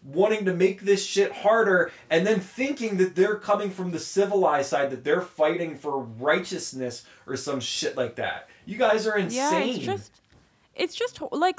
wanting 0.05 0.45
to 0.45 0.53
make 0.55 0.83
this 0.83 1.05
shit 1.05 1.33
harder 1.33 1.91
and 2.11 2.25
then 2.25 2.39
thinking 2.39 2.97
that 2.99 3.17
they're 3.17 3.35
coming 3.35 3.71
from 3.71 3.91
the 3.91 3.99
civilized 3.99 4.69
side 4.69 4.91
that 4.91 5.03
they're 5.03 5.21
fighting 5.21 5.77
for 5.77 5.99
righteousness 5.99 7.05
or 7.27 7.35
some 7.37 7.59
shit 7.59 7.97
like 7.97 8.15
that. 8.15 8.49
You 8.67 8.79
guys 8.79 9.05
are 9.09 9.17
insane. 9.17 9.69
Yeah, 9.69 9.75
it's 9.75 9.85
just 9.85 10.13
it's 10.77 10.95
just 10.95 11.21
like 11.33 11.59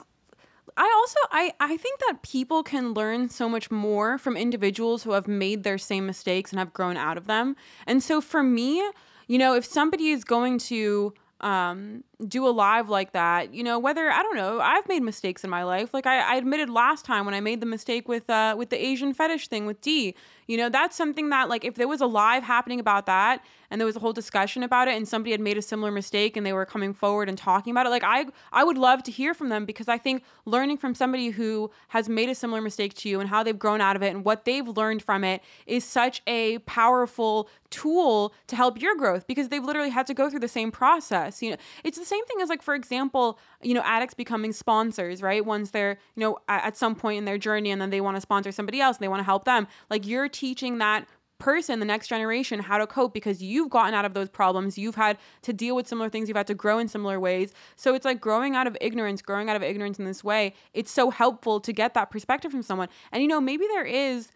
I 0.77 0.93
also 0.95 1.17
I 1.31 1.53
I 1.59 1.77
think 1.77 1.99
that 2.07 2.21
people 2.21 2.63
can 2.63 2.93
learn 2.93 3.29
so 3.29 3.49
much 3.49 3.71
more 3.71 4.17
from 4.17 4.37
individuals 4.37 5.03
who 5.03 5.11
have 5.11 5.27
made 5.27 5.63
their 5.63 5.77
same 5.79 6.05
mistakes 6.05 6.51
and 6.51 6.59
have 6.59 6.71
grown 6.71 6.97
out 6.97 7.17
of 7.17 7.25
them. 7.25 7.55
And 7.87 8.01
so 8.03 8.21
for 8.21 8.43
me, 8.43 8.87
you 9.27 9.37
know, 9.37 9.55
if 9.55 9.65
somebody 9.65 10.09
is 10.09 10.23
going 10.23 10.59
to 10.59 11.13
um 11.41 12.03
do 12.25 12.47
a 12.47 12.49
live 12.49 12.89
like 12.89 13.11
that 13.11 13.53
you 13.53 13.63
know 13.63 13.77
whether 13.77 14.09
i 14.09 14.23
don't 14.23 14.35
know 14.35 14.59
i've 14.59 14.87
made 14.87 15.03
mistakes 15.03 15.43
in 15.43 15.51
my 15.51 15.63
life. 15.63 15.93
Like 15.93 16.07
I, 16.07 16.33
I 16.33 16.35
admitted 16.37 16.67
last 16.67 17.05
time 17.05 17.25
when 17.25 17.35
i 17.35 17.39
made 17.39 17.61
the 17.61 17.67
mistake 17.67 18.07
with 18.07 18.27
uh 18.29 18.55
with 18.57 18.71
the 18.71 18.83
asian 18.83 19.13
fetish 19.13 19.47
thing 19.49 19.67
with 19.67 19.81
Dee. 19.81 20.15
You 20.47 20.57
know 20.57 20.69
that's 20.69 20.95
something 20.95 21.29
that 21.29 21.47
like 21.47 21.63
if 21.63 21.75
there 21.75 21.87
was 21.87 22.01
a 22.01 22.07
live 22.07 22.41
happening 22.41 22.79
about 22.79 23.05
that 23.05 23.43
and 23.69 23.79
there 23.79 23.85
was 23.85 23.95
a 23.95 23.99
whole 23.99 24.13
discussion 24.13 24.63
about 24.63 24.87
it 24.87 24.95
and 24.95 25.07
somebody 25.07 25.31
had 25.31 25.41
made 25.41 25.57
a 25.57 25.61
similar 25.61 25.91
mistake 25.91 26.37
and 26.37 26.45
they 26.45 26.53
were 26.53 26.65
coming 26.65 26.93
forward 26.93 27.29
and 27.29 27.37
talking 27.37 27.69
about 27.69 27.85
it 27.85 27.89
like 27.89 28.03
i 28.03 28.25
i 28.51 28.63
would 28.63 28.77
love 28.77 29.03
to 29.03 29.11
hear 29.11 29.33
from 29.33 29.49
them 29.49 29.65
because 29.65 29.87
i 29.87 29.97
think 29.97 30.23
learning 30.45 30.77
from 30.77 30.95
somebody 30.95 31.29
who 31.29 31.69
has 31.89 32.09
made 32.09 32.29
a 32.29 32.35
similar 32.35 32.61
mistake 32.61 32.93
to 32.95 33.09
you 33.09 33.19
and 33.19 33.29
how 33.29 33.43
they've 33.43 33.59
grown 33.59 33.81
out 33.81 33.95
of 33.95 34.01
it 34.01 34.15
and 34.15 34.25
what 34.25 34.45
they've 34.45 34.69
learned 34.69 35.03
from 35.03 35.23
it 35.23 35.43
is 35.67 35.83
such 35.83 36.21
a 36.25 36.57
powerful 36.59 37.49
tool 37.69 38.33
to 38.47 38.55
help 38.55 38.81
your 38.81 38.95
growth 38.95 39.27
because 39.27 39.49
they've 39.49 39.63
literally 39.63 39.89
had 39.89 40.07
to 40.07 40.13
go 40.13 40.29
through 40.29 40.39
the 40.39 40.47
same 40.47 40.71
process 40.71 41.41
you 41.41 41.51
know. 41.51 41.57
It's 41.83 41.97
the 41.97 42.06
same 42.07 42.25
thing 42.25 42.37
as 42.41 42.49
like 42.49 42.61
for 42.61 42.75
example 42.75 43.39
you 43.61 43.73
know 43.73 43.81
addicts 43.83 44.13
becoming 44.13 44.53
sponsors 44.53 45.21
right? 45.21 45.45
Once 45.45 45.71
they're 45.71 45.97
you 46.15 46.21
know 46.21 46.37
at, 46.47 46.77
some 46.77 46.95
point 46.95 47.17
in 47.17 47.25
their 47.25 47.37
journey 47.37 47.71
and 47.71 47.81
then 47.81 47.89
they 47.89 48.01
want 48.01 48.15
to 48.15 48.21
sponsor 48.21 48.51
somebody 48.51 48.79
else 48.79 48.97
and 48.97 49.03
they 49.03 49.07
want 49.07 49.19
to 49.19 49.25
help 49.25 49.45
them. 49.45 49.67
Like 49.89 50.05
you're 50.05 50.29
teaching 50.29 50.77
that 50.77 51.07
person 51.39 51.79
the 51.79 51.85
next 51.85 52.07
generation 52.07 52.59
how 52.59 52.77
to 52.77 52.87
cope 52.87 53.13
because 53.13 53.41
you've 53.41 53.69
gotten 53.69 53.93
out 53.93 54.05
of 54.05 54.13
those 54.13 54.29
problems. 54.29 54.77
You've 54.77 54.95
had 54.95 55.17
to 55.43 55.53
deal 55.53 55.75
with 55.75 55.87
similar 55.87 56.09
things. 56.09 56.27
You've 56.27 56.37
had 56.37 56.47
to 56.47 56.55
grow 56.55 56.79
in 56.79 56.87
similar 56.87 57.19
ways. 57.19 57.53
So 57.75 57.93
it's 57.93 58.05
like 58.05 58.19
growing 58.19 58.55
out 58.55 58.67
of 58.67 58.77
ignorance 58.81 59.21
growing 59.21 59.49
out 59.49 59.55
of 59.55 59.63
ignorance 59.63 59.99
in 59.99 60.05
this 60.05 60.23
way 60.23 60.53
it's 60.73 60.91
so 60.91 61.09
helpful 61.09 61.59
to 61.59 61.73
get 61.73 61.93
that 61.93 62.11
perspective 62.11 62.51
from 62.51 62.63
someone. 62.63 62.89
And 63.11 63.21
you 63.21 63.27
know 63.27 63.41
maybe 63.41 63.65
there 63.67 63.85
is 63.85 64.31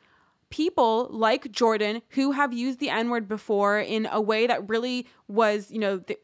people 0.51 1.07
like 1.09 1.51
Jordan 1.51 2.03
who 2.09 2.31
have 2.31 2.53
used 2.53 2.79
the 2.79 2.89
N 2.89 3.09
word 3.09 3.27
before 3.27 3.79
in 3.79 4.07
a 4.11 4.21
way 4.21 4.45
that 4.45 4.69
really 4.69 5.07
was, 5.27 5.71
you 5.71 5.79
know, 5.79 5.97
th- 5.99 6.19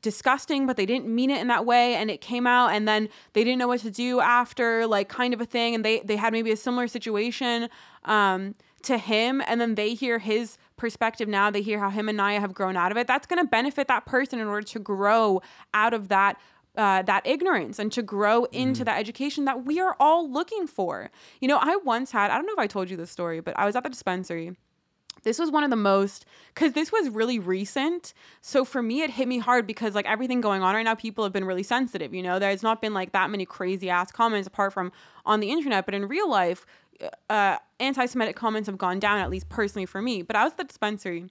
disgusting, 0.00 0.66
but 0.66 0.76
they 0.76 0.86
didn't 0.86 1.06
mean 1.06 1.30
it 1.30 1.40
in 1.40 1.48
that 1.48 1.64
way. 1.64 1.94
And 1.94 2.10
it 2.10 2.20
came 2.20 2.46
out 2.46 2.72
and 2.72 2.86
then 2.86 3.08
they 3.32 3.44
didn't 3.44 3.58
know 3.58 3.68
what 3.68 3.80
to 3.80 3.90
do 3.90 4.20
after, 4.20 4.86
like 4.86 5.08
kind 5.08 5.34
of 5.34 5.40
a 5.40 5.46
thing. 5.46 5.74
And 5.74 5.84
they, 5.84 6.00
they 6.00 6.16
had 6.16 6.32
maybe 6.32 6.50
a 6.50 6.56
similar 6.56 6.88
situation 6.88 7.68
um, 8.04 8.54
to 8.82 8.98
him. 8.98 9.42
And 9.46 9.60
then 9.60 9.74
they 9.74 9.94
hear 9.94 10.18
his 10.18 10.58
perspective 10.76 11.28
now. 11.28 11.50
They 11.50 11.62
hear 11.62 11.78
how 11.78 11.90
him 11.90 12.08
and 12.08 12.18
Nia 12.18 12.40
have 12.40 12.54
grown 12.54 12.76
out 12.76 12.90
of 12.90 12.98
it. 12.98 13.06
That's 13.06 13.26
going 13.26 13.42
to 13.42 13.48
benefit 13.48 13.88
that 13.88 14.06
person 14.06 14.38
in 14.38 14.46
order 14.46 14.66
to 14.66 14.78
grow 14.78 15.42
out 15.74 15.94
of 15.94 16.08
that 16.08 16.38
uh, 16.76 17.00
that 17.02 17.26
ignorance 17.26 17.78
and 17.78 17.90
to 17.90 18.02
grow 18.02 18.44
into 18.44 18.84
that 18.84 18.98
education 18.98 19.46
that 19.46 19.64
we 19.64 19.80
are 19.80 19.96
all 19.98 20.30
looking 20.30 20.66
for. 20.66 21.10
You 21.40 21.48
know, 21.48 21.58
I 21.58 21.76
once 21.84 22.10
had, 22.10 22.30
I 22.30 22.36
don't 22.36 22.44
know 22.44 22.52
if 22.52 22.58
I 22.58 22.66
told 22.66 22.90
you 22.90 22.98
this 22.98 23.10
story, 23.10 23.40
but 23.40 23.58
I 23.58 23.64
was 23.64 23.76
at 23.76 23.82
the 23.82 23.88
dispensary. 23.88 24.54
This 25.26 25.40
was 25.40 25.50
one 25.50 25.64
of 25.64 25.70
the 25.70 25.76
most, 25.76 26.24
because 26.54 26.74
this 26.74 26.92
was 26.92 27.08
really 27.08 27.40
recent. 27.40 28.14
So 28.42 28.64
for 28.64 28.80
me, 28.80 29.02
it 29.02 29.10
hit 29.10 29.26
me 29.26 29.40
hard 29.40 29.66
because, 29.66 29.92
like, 29.92 30.06
everything 30.06 30.40
going 30.40 30.62
on 30.62 30.76
right 30.76 30.84
now, 30.84 30.94
people 30.94 31.24
have 31.24 31.32
been 31.32 31.44
really 31.44 31.64
sensitive. 31.64 32.14
You 32.14 32.22
know, 32.22 32.38
there's 32.38 32.62
not 32.62 32.80
been 32.80 32.94
like 32.94 33.10
that 33.10 33.28
many 33.28 33.44
crazy 33.44 33.90
ass 33.90 34.12
comments 34.12 34.46
apart 34.46 34.72
from 34.72 34.92
on 35.24 35.40
the 35.40 35.50
internet, 35.50 35.84
but 35.84 35.96
in 35.96 36.06
real 36.06 36.30
life, 36.30 36.64
uh, 37.28 37.56
anti 37.80 38.06
Semitic 38.06 38.36
comments 38.36 38.68
have 38.68 38.78
gone 38.78 39.00
down, 39.00 39.18
at 39.18 39.28
least 39.28 39.48
personally 39.48 39.84
for 39.84 40.00
me. 40.00 40.22
But 40.22 40.36
I 40.36 40.44
was 40.44 40.52
at 40.52 40.58
the 40.58 40.64
dispensary 40.64 41.28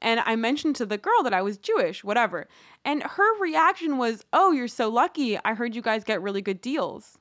and 0.00 0.20
I 0.20 0.36
mentioned 0.36 0.76
to 0.76 0.86
the 0.86 0.96
girl 0.96 1.22
that 1.22 1.34
I 1.34 1.42
was 1.42 1.58
Jewish, 1.58 2.02
whatever. 2.02 2.48
And 2.82 3.02
her 3.02 3.40
reaction 3.42 3.98
was, 3.98 4.24
Oh, 4.32 4.52
you're 4.52 4.68
so 4.68 4.88
lucky. 4.88 5.38
I 5.44 5.52
heard 5.52 5.74
you 5.74 5.82
guys 5.82 6.02
get 6.02 6.22
really 6.22 6.40
good 6.40 6.62
deals. 6.62 7.18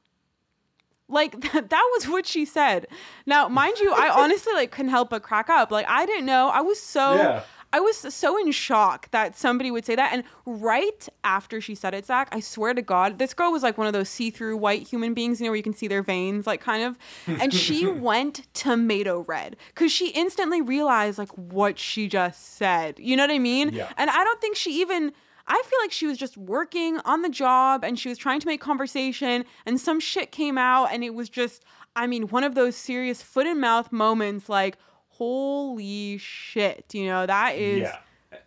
Like 1.14 1.40
that, 1.54 1.70
that 1.70 1.90
was 1.96 2.08
what 2.08 2.26
she 2.26 2.46
said. 2.46 2.88
Now, 3.26 3.48
mind 3.48 3.78
you, 3.80 3.94
I 3.94 4.10
honestly 4.10 4.54
like 4.54 4.72
couldn't 4.72 4.92
help 4.92 5.10
but 5.10 5.24
crack 5.24 5.50
up. 5.50 5.72
Like 5.72 5.86
I 5.88 6.06
didn't 6.06 6.26
know. 6.26 6.50
I 6.50 6.62
was 6.62 6.80
so 6.80 7.16
Yeah. 7.16 7.44
I 7.76 7.80
was 7.80 7.98
so 7.98 8.38
in 8.38 8.52
shock 8.52 9.10
that 9.10 9.36
somebody 9.36 9.72
would 9.72 9.84
say 9.84 9.96
that. 9.96 10.14
And 10.14 10.24
right 10.46 11.10
after 11.24 11.60
she 11.60 11.74
said 11.74 11.96
it, 11.96 12.06
Zach, 12.06 12.30
I 12.32 12.40
swear 12.40 12.76
to 12.76 12.84
God, 12.84 13.18
this 13.18 13.34
girl 13.34 13.52
was 13.52 13.64
like 13.64 13.80
one 13.80 13.88
of 13.88 13.94
those 13.94 14.10
see-through 14.10 14.58
white 14.58 14.88
human 14.88 15.16
beings, 15.16 15.40
you 15.40 15.46
know, 15.46 15.50
where 15.50 15.58
you 15.58 15.64
can 15.64 15.74
see 15.74 15.88
their 15.88 16.04
veins, 16.04 16.46
like 16.46 16.62
kind 16.62 16.84
of. 16.84 17.00
And 17.42 17.52
she 17.52 17.88
went 18.10 18.46
tomato 18.54 19.22
red 19.28 19.56
because 19.70 19.92
she 19.92 20.10
instantly 20.10 20.62
realized 20.62 21.18
like 21.18 21.32
what 21.32 21.80
she 21.80 22.08
just 22.08 22.58
said. 22.58 23.00
You 23.00 23.18
know 23.18 23.24
what 23.24 23.32
I 23.32 23.40
mean? 23.40 23.70
Yeah. 23.74 23.92
And 23.98 24.08
I 24.08 24.24
don't 24.24 24.40
think 24.40 24.56
she 24.56 24.80
even. 24.80 25.12
I 25.48 25.62
feel 25.66 25.80
like 25.82 25.92
she 25.92 26.08
was 26.08 26.18
just 26.18 26.38
working 26.38 27.00
on 27.06 27.22
the 27.22 27.30
job 27.30 27.84
and 27.84 28.00
she 28.00 28.08
was 28.10 28.18
trying 28.18 28.40
to 28.40 28.48
make 28.48 28.62
conversation 28.62 29.44
and 29.66 29.80
some 29.80 30.00
shit 30.00 30.32
came 30.32 30.58
out 30.58 30.86
and 30.94 31.04
it 31.04 31.14
was 31.14 31.30
just, 31.30 31.64
I 31.96 32.08
mean, 32.08 32.30
one 32.30 32.44
of 32.46 32.56
those 32.56 32.76
serious 32.78 33.22
foot 33.22 33.46
and 33.48 33.60
mouth 33.60 33.92
moments 33.92 34.48
like, 34.48 34.78
holy 35.10 36.18
shit, 36.18 36.86
you 36.94 37.06
know, 37.08 37.26
that 37.26 37.56
is. 37.56 37.82
yeah. 37.82 37.98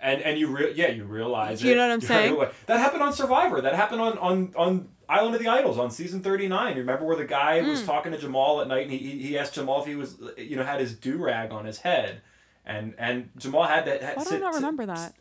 And 0.01 0.21
and 0.23 0.37
you 0.37 0.49
re- 0.49 0.73
yeah 0.75 0.89
you 0.89 1.05
realize 1.05 1.63
You 1.63 1.73
it 1.73 1.77
know 1.77 1.83
what 1.87 1.93
I'm 1.93 1.99
right 2.01 2.09
saying? 2.09 2.35
away. 2.35 2.51
That 2.67 2.81
happened 2.81 3.05
on 3.05 3.13
Survivor. 3.13 3.61
That 3.61 3.75
happened 3.77 4.01
on 4.01 4.19
on 4.19 4.53
on 4.57 4.89
Island 5.09 5.37
of 5.37 5.41
the 5.41 5.47
Idols 5.47 5.79
on 5.79 5.93
season 5.93 6.23
thirty 6.23 6.49
nine. 6.49 6.77
Remember 6.77 7.05
where 7.05 7.15
the 7.17 7.25
guy 7.25 7.61
was 7.63 7.81
Hmm. 7.83 7.87
talking 7.87 8.13
to 8.13 8.19
Jamal 8.19 8.61
at 8.61 8.67
night 8.67 8.83
and 8.83 8.91
he 8.91 8.99
he 8.99 9.39
asked 9.39 9.55
Jamal 9.55 9.81
if 9.83 9.87
he 9.87 9.95
was 9.95 10.17
you 10.37 10.57
know 10.57 10.65
had 10.65 10.81
his 10.81 10.95
do 10.95 11.19
rag 11.19 11.53
on 11.53 11.65
his 11.67 11.79
head, 11.79 12.21
and 12.65 12.95
and 12.99 13.31
Jamal 13.37 13.63
had 13.63 13.85
to. 13.85 13.93
Had, 13.93 14.17
Why 14.17 14.25
do 14.25 14.29
I 14.31 14.33
sit- 14.33 14.41
not 14.41 14.55
sit- 14.55 14.59
remember 14.61 14.87
that? 14.87 15.15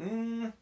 Mm, 0.00 0.52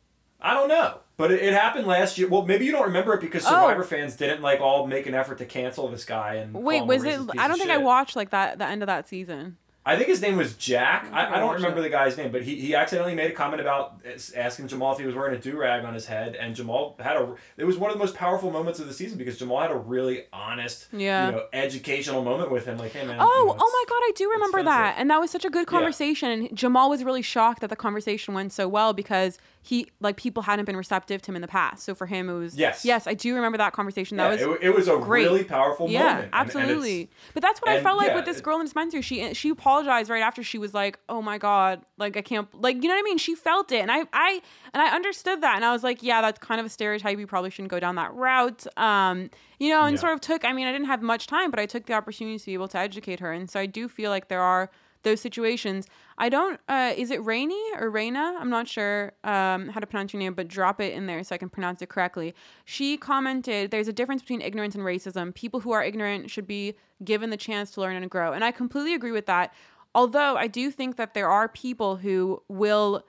I 0.41 0.55
don't 0.55 0.69
know, 0.69 0.99
but 1.17 1.33
it, 1.33 1.43
it 1.43 1.53
happened 1.55 1.87
last 1.87 2.19
year. 2.19 2.29
Well, 2.29 2.45
maybe 2.45 2.65
you 2.67 2.73
don't 2.73 2.87
remember 2.87 3.15
it 3.15 3.21
because 3.21 3.45
Oh. 3.47 3.49
Survivor 3.51 3.83
fans 3.85 4.17
didn't 4.17 4.43
like 4.43 4.61
all 4.61 4.87
make 4.87 5.07
an 5.07 5.15
effort 5.15 5.39
to 5.39 5.47
cancel 5.47 5.89
this 5.89 6.05
guy 6.05 6.35
and. 6.35 6.53
Wait, 6.55 6.85
was 6.85 7.05
it? 7.05 7.21
I 7.39 7.49
don't 7.49 7.59
think 7.59 7.71
I 7.71 7.79
watched 7.79 8.17
like 8.17 8.31
that 8.31 8.59
the 8.59 8.67
end 8.67 8.83
of 8.83 8.87
that 8.89 9.09
season. 9.09 9.57
I 9.87 9.97
think 9.97 10.09
his 10.09 10.23
name 10.23 10.37
was 10.39 10.55
Jack. 10.55 11.09
I, 11.13 11.35
I 11.37 11.39
don't 11.39 11.55
remember 11.55 11.83
the 11.83 11.91
guy's 11.91 12.17
name, 12.17 12.33
but 12.33 12.43
he, 12.43 12.57
he 12.57 12.75
accidentally 12.75 13.15
made 13.15 13.31
a 13.31 13.35
comment 13.35 13.61
about 13.61 14.01
asking 14.35 14.69
Jamal 14.69 14.93
if 14.95 14.99
he 14.99 15.05
was 15.05 15.15
wearing 15.15 15.35
a 15.37 15.39
do 15.39 15.59
rag 15.59 15.85
on 15.85 15.93
his 15.93 16.07
head, 16.07 16.37
and 16.37 16.55
Jamal 16.55 16.97
had 16.99 17.17
a. 17.17 17.35
It 17.59 17.65
was 17.65 17.77
one 17.77 17.91
of 17.91 17.97
the 17.99 18.03
most 18.03 18.15
powerful 18.15 18.51
moments 18.51 18.81
of 18.81 18.87
the 18.87 18.95
season 18.95 19.19
because 19.19 19.39
Jamal 19.39 19.61
had 19.61 19.71
a 19.71 19.77
really 19.77 20.25
honest, 20.33 20.89
Yeah. 20.91 21.27
you 21.27 21.33
know, 21.33 21.45
educational 21.53 22.25
moment 22.25 22.51
with 22.51 22.65
him. 22.65 22.79
Like, 22.79 22.93
hey 22.93 23.05
man. 23.07 23.19
Oh, 23.21 23.25
you 23.41 23.47
know, 23.47 23.57
oh 23.61 23.85
my 23.85 23.85
God, 23.89 23.99
I 24.03 24.13
do 24.17 24.31
remember 24.31 24.63
that. 24.63 24.95
And 24.99 25.11
that 25.11 25.21
was 25.21 25.31
such 25.31 25.45
a 25.45 25.51
good 25.51 25.67
conversation. 25.67 26.31
And 26.31 26.57
Jamal 26.57 26.89
was 26.89 27.05
really 27.05 27.23
shocked 27.23 27.61
that 27.61 27.69
the 27.69 27.77
conversation 27.77 28.33
went 28.33 28.53
so 28.55 28.67
well 28.67 28.95
because 28.95 29.39
he, 29.67 29.89
like, 29.99 30.17
people 30.19 30.43
hadn't 30.43 30.67
been 30.67 30.77
receptive 30.77 31.23
to 31.23 31.31
him 31.33 31.37
in 31.37 31.43
the 31.43 31.49
past. 31.49 31.85
So 31.85 31.95
for 31.95 32.05
him, 32.07 32.29
it 32.29 32.35
was. 32.35 32.55
Yes. 32.55 32.85
Yes, 32.85 33.07
I 33.07 33.15
do 33.15 33.35
remember 33.35 33.57
that 33.57 33.73
conversation. 33.73 34.19
Yeah, 34.19 34.29
That 34.37 34.47
was. 34.49 34.59
it, 34.59 34.63
it 34.67 34.75
was 34.75 34.89
a 34.89 34.99
great. 34.99 35.25
really 35.25 35.43
powerful 35.43 35.89
yeah, 35.89 36.01
moment. 36.01 36.15
and- 36.17 36.25
and 36.25 36.35
absolutely. 36.35 37.11
but 37.33 37.43
that's 37.43 37.61
what 37.63 37.71
I 37.71 37.83
felt 37.83 37.97
like 37.97 38.09
yeah, 38.09 38.17
with 38.17 38.27
this 38.27 38.43
girl 38.43 38.59
in 38.61 38.67
dispensary. 38.67 39.01
She 39.01 39.33
she 39.33 39.49
apologized 39.49 40.11
right 40.11 40.23
after 40.23 40.43
she 40.43 40.59
was 40.59 40.75
like, 40.75 40.99
"Oh 41.09 41.23
my 41.23 41.39
god, 41.39 41.81
like 41.97 42.17
I 42.17 42.21
can't, 42.21 42.47
like 42.61 42.77
you 42.77 42.89
know 42.89 42.95
what 42.95 43.01
I 43.01 43.03
mean." 43.05 43.17
She 43.19 43.35
felt 43.35 43.73
it, 43.73 43.81
and 43.81 43.91
I 43.91 44.05
I 44.13 44.43
and 44.75 44.83
I 44.83 44.95
understood 44.95 45.41
that, 45.41 45.57
and 45.57 45.65
I 45.65 45.73
was 45.73 45.83
like, 45.83 46.03
"Yeah, 46.03 46.21
that's 46.21 46.39
kind 46.39 46.61
of 46.61 46.67
a 46.67 46.69
stereotype. 46.69 47.19
You 47.19 47.27
probably 47.27 47.49
shouldn't 47.51 47.71
go 47.71 47.81
down 47.81 47.95
that 47.95 48.13
route." 48.13 48.67
Um, 48.77 49.31
you 49.59 49.71
know, 49.71 49.85
and 49.85 49.95
Yeah. 49.95 50.01
sort 50.01 50.13
of 50.13 50.21
took. 50.21 50.45
I 50.45 50.53
mean, 50.53 50.67
I 50.67 50.73
didn't 50.73 50.89
have 50.89 51.01
much 51.01 51.27
time, 51.27 51.51
but 51.51 51.59
I 51.59 51.65
took 51.67 51.87
the 51.87 51.95
opportunity 51.95 52.39
to 52.39 52.45
be 52.47 52.53
able 52.55 52.69
to 52.69 52.79
educate 52.79 53.21
her, 53.21 53.33
and 53.33 53.49
so 53.51 53.59
I 53.59 53.67
do 53.67 53.89
feel 53.89 54.11
like 54.11 54.29
there 54.29 54.43
are 54.43 54.71
those 55.05 55.21
situations. 55.21 55.87
I 56.19 56.29
don't. 56.29 56.61
Uh, 56.69 56.93
is 56.97 57.11
it 57.11 57.25
Rainy 57.25 57.63
or 57.79 57.91
Raina? 57.91 58.37
I'm 58.41 58.51
not 58.51 58.67
sure 58.67 59.13
um, 59.23 59.69
how 59.69 59.81
to 59.81 59.87
pronounce 59.87 60.13
your 60.13 60.21
name, 60.21 60.35
but 60.35 60.49
drop 60.49 60.81
it 60.81 60.93
in 60.93 61.07
there 61.07 61.23
so 61.23 61.35
I 61.35 61.39
can 61.39 61.49
pronounce 61.49 61.81
it 61.83 61.89
correctly. 61.89 62.35
She 62.65 62.97
commented, 62.97 63.71
"There's 63.71 63.89
a 63.89 63.93
difference 63.93 64.23
between 64.23 64.41
ignorance 64.41 64.75
and 64.75 64.85
racism. 64.85 65.35
People 65.35 65.61
who 65.61 65.73
are 65.73 65.85
ignorant 65.85 66.31
should 66.31 66.47
be 66.47 66.75
given 67.05 67.31
the 67.31 67.37
chance 67.37 67.71
to 67.73 67.81
learn 67.81 67.97
and 67.97 68.11
grow." 68.11 68.33
And 68.33 68.45
I 68.45 68.51
completely 68.51 68.95
agree 68.95 69.13
with 69.13 69.27
that. 69.27 69.53
Although 69.95 70.37
I 70.37 70.49
do 70.49 70.71
think 70.73 70.97
that 70.97 71.15
there 71.15 71.29
are 71.29 71.49
people 71.49 71.97
who 71.97 72.43
will 72.49 73.05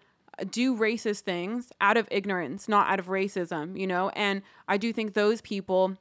do 0.49 0.75
racist 0.75 1.21
things 1.21 1.71
out 1.79 1.97
of 1.97 2.07
ignorance, 2.11 2.67
not 2.67 2.89
out 2.89 2.99
of 2.99 3.07
racism, 3.07 3.79
you 3.79 3.87
know? 3.87 4.09
And 4.09 4.41
I 4.67 4.77
do 4.77 4.91
think 4.91 5.13
those 5.13 5.41
people, 5.41 5.97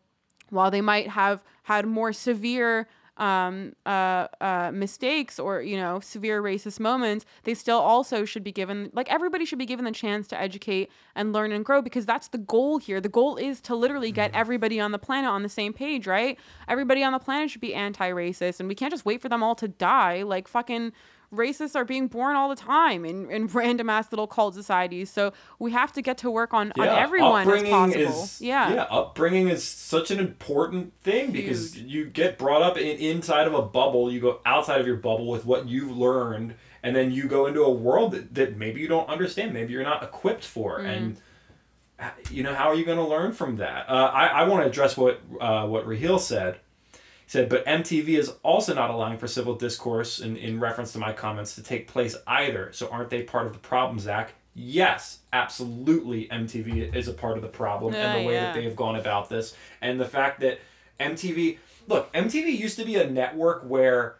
while 0.50 0.70
they 0.70 0.80
might 0.80 1.08
have 1.08 1.44
had 1.64 1.86
more 1.86 2.12
severe 2.12 2.88
um, 3.16 3.74
uh, 3.86 4.26
uh, 4.40 4.70
mistakes 4.72 5.38
or, 5.38 5.62
you 5.62 5.76
know, 5.76 6.00
severe 6.00 6.42
racist 6.42 6.80
moments, 6.80 7.24
they 7.44 7.54
still 7.54 7.78
also 7.78 8.24
should 8.24 8.42
be 8.42 8.52
given, 8.52 8.90
like, 8.92 9.10
everybody 9.10 9.44
should 9.44 9.58
be 9.58 9.66
given 9.66 9.84
the 9.84 9.92
chance 9.92 10.26
to 10.28 10.40
educate 10.40 10.90
and 11.14 11.32
learn 11.32 11.52
and 11.52 11.64
grow 11.64 11.80
because 11.80 12.06
that's 12.06 12.28
the 12.28 12.38
goal 12.38 12.78
here. 12.78 13.00
The 13.00 13.08
goal 13.08 13.36
is 13.36 13.60
to 13.62 13.74
literally 13.74 14.12
get 14.12 14.32
everybody 14.34 14.80
on 14.80 14.92
the 14.92 14.98
planet 14.98 15.30
on 15.30 15.42
the 15.42 15.48
same 15.48 15.72
page, 15.72 16.06
right? 16.06 16.38
Everybody 16.68 17.02
on 17.02 17.12
the 17.12 17.18
planet 17.18 17.50
should 17.50 17.60
be 17.60 17.74
anti 17.74 18.10
racist 18.10 18.60
and 18.60 18.68
we 18.68 18.74
can't 18.74 18.92
just 18.92 19.04
wait 19.04 19.20
for 19.20 19.28
them 19.28 19.42
all 19.42 19.54
to 19.56 19.68
die. 19.68 20.22
Like, 20.22 20.48
fucking 20.48 20.92
racists 21.34 21.74
are 21.76 21.84
being 21.84 22.08
born 22.08 22.36
all 22.36 22.48
the 22.48 22.56
time 22.56 23.04
in, 23.04 23.30
in 23.30 23.46
random 23.52 23.90
ass 23.90 24.10
little 24.12 24.26
cult 24.26 24.54
societies. 24.54 25.10
So 25.10 25.32
we 25.58 25.72
have 25.72 25.92
to 25.92 26.02
get 26.02 26.18
to 26.18 26.30
work 26.30 26.54
on, 26.54 26.72
on 26.78 26.88
everyone 26.88 27.42
as 27.42 27.46
upbringing 27.46 27.70
possible. 27.70 28.22
Is, 28.22 28.40
yeah. 28.40 28.74
yeah, 28.74 28.82
upbringing 28.84 29.48
is 29.48 29.64
such 29.64 30.10
an 30.10 30.18
important 30.20 30.92
thing 31.02 31.32
because 31.32 31.78
you 31.78 32.06
get 32.06 32.38
brought 32.38 32.62
up 32.62 32.76
in, 32.76 32.98
inside 32.98 33.46
of 33.46 33.54
a 33.54 33.62
bubble, 33.62 34.10
you 34.10 34.20
go 34.20 34.40
outside 34.46 34.80
of 34.80 34.86
your 34.86 34.96
bubble 34.96 35.26
with 35.26 35.44
what 35.44 35.68
you've 35.68 35.96
learned, 35.96 36.54
and 36.82 36.94
then 36.94 37.10
you 37.10 37.28
go 37.28 37.46
into 37.46 37.62
a 37.62 37.70
world 37.72 38.12
that, 38.12 38.34
that 38.34 38.56
maybe 38.56 38.80
you 38.80 38.88
don't 38.88 39.08
understand, 39.08 39.52
maybe 39.52 39.72
you're 39.72 39.82
not 39.82 40.02
equipped 40.02 40.44
for, 40.44 40.78
Mm. 40.80 40.96
and 40.96 41.16
uh, 41.98 42.10
you 42.30 42.42
know 42.42 42.52
how 42.54 42.68
are 42.68 42.74
you 42.74 42.84
going 42.84 42.98
to 42.98 43.06
learn 43.06 43.32
from 43.32 43.56
that? 43.56 43.88
Uh, 43.88 44.10
I, 44.12 44.26
I 44.26 44.48
want 44.48 44.64
to 44.64 44.68
address 44.68 44.96
what 44.96 45.20
uh, 45.40 45.66
what 45.66 45.86
Rahil 45.86 46.18
said. 46.18 46.58
Said, 47.34 47.48
but 47.48 47.66
MTV 47.66 48.10
is 48.10 48.32
also 48.44 48.74
not 48.74 48.90
allowing 48.90 49.18
for 49.18 49.26
civil 49.26 49.56
discourse 49.56 50.20
in, 50.20 50.36
in 50.36 50.60
reference 50.60 50.92
to 50.92 51.00
my 51.00 51.12
comments 51.12 51.56
to 51.56 51.64
take 51.64 51.88
place 51.88 52.14
either. 52.28 52.70
So 52.70 52.88
aren't 52.90 53.10
they 53.10 53.24
part 53.24 53.48
of 53.48 53.52
the 53.54 53.58
problem, 53.58 53.98
Zach? 53.98 54.34
Yes, 54.54 55.18
absolutely. 55.32 56.28
MTV 56.28 56.94
is 56.94 57.08
a 57.08 57.12
part 57.12 57.36
of 57.36 57.42
the 57.42 57.48
problem 57.48 57.92
and 57.92 58.22
the 58.22 58.24
way 58.28 58.34
yeah. 58.34 58.40
that 58.44 58.54
they 58.54 58.62
have 58.62 58.76
gone 58.76 58.94
about 58.94 59.30
this. 59.30 59.56
And 59.82 59.98
the 59.98 60.04
fact 60.04 60.38
that 60.42 60.60
MTV, 61.00 61.58
look, 61.88 62.12
MTV 62.12 62.56
used 62.56 62.78
to 62.78 62.84
be 62.84 62.94
a 62.94 63.10
network 63.10 63.64
where 63.64 64.14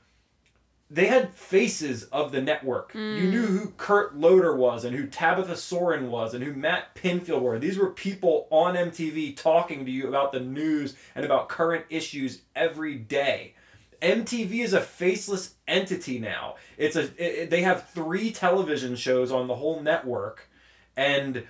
they 0.91 1.07
had 1.07 1.35
faces 1.35 2.05
of 2.05 2.31
the 2.31 2.43
network. 2.43 2.93
Mm. 2.93 3.21
You 3.21 3.31
knew 3.31 3.47
who 3.47 3.69
Kurt 3.77 4.17
Loder 4.17 4.55
was 4.55 4.85
and 4.85 4.95
who 4.95 5.07
Tabitha 5.07 5.57
Soren 5.57 6.11
was 6.11 6.35
and 6.35 6.45
who 6.45 6.53
Matt 6.53 6.95
Pinfield 6.95 7.41
were. 7.41 7.59
These 7.59 7.79
were 7.79 7.91
people 7.91 8.47
on 8.51 8.75
MTV 8.75 9.37
talking 9.37 9.85
to 9.85 9.91
you 9.91 10.09
about 10.09 10.33
the 10.33 10.41
news 10.41 10.95
and 11.15 11.25
about 11.25 11.49
current 11.49 11.85
issues 11.91 12.43
every 12.55 12.97
day. 12.97 13.55
MTV 14.03 14.63
is 14.63 14.75
a 14.75 14.81
faceless 14.81 15.55
entity 15.67 16.19
now. 16.19 16.57
It's 16.77 16.97
a 16.97 17.11
it, 17.17 17.51
they 17.51 17.63
have 17.63 17.89
3 17.89 18.31
television 18.33 18.97
shows 18.97 19.33
on 19.33 19.47
the 19.47 19.55
whole 19.55 19.81
network 19.81 20.49
and 20.97 21.45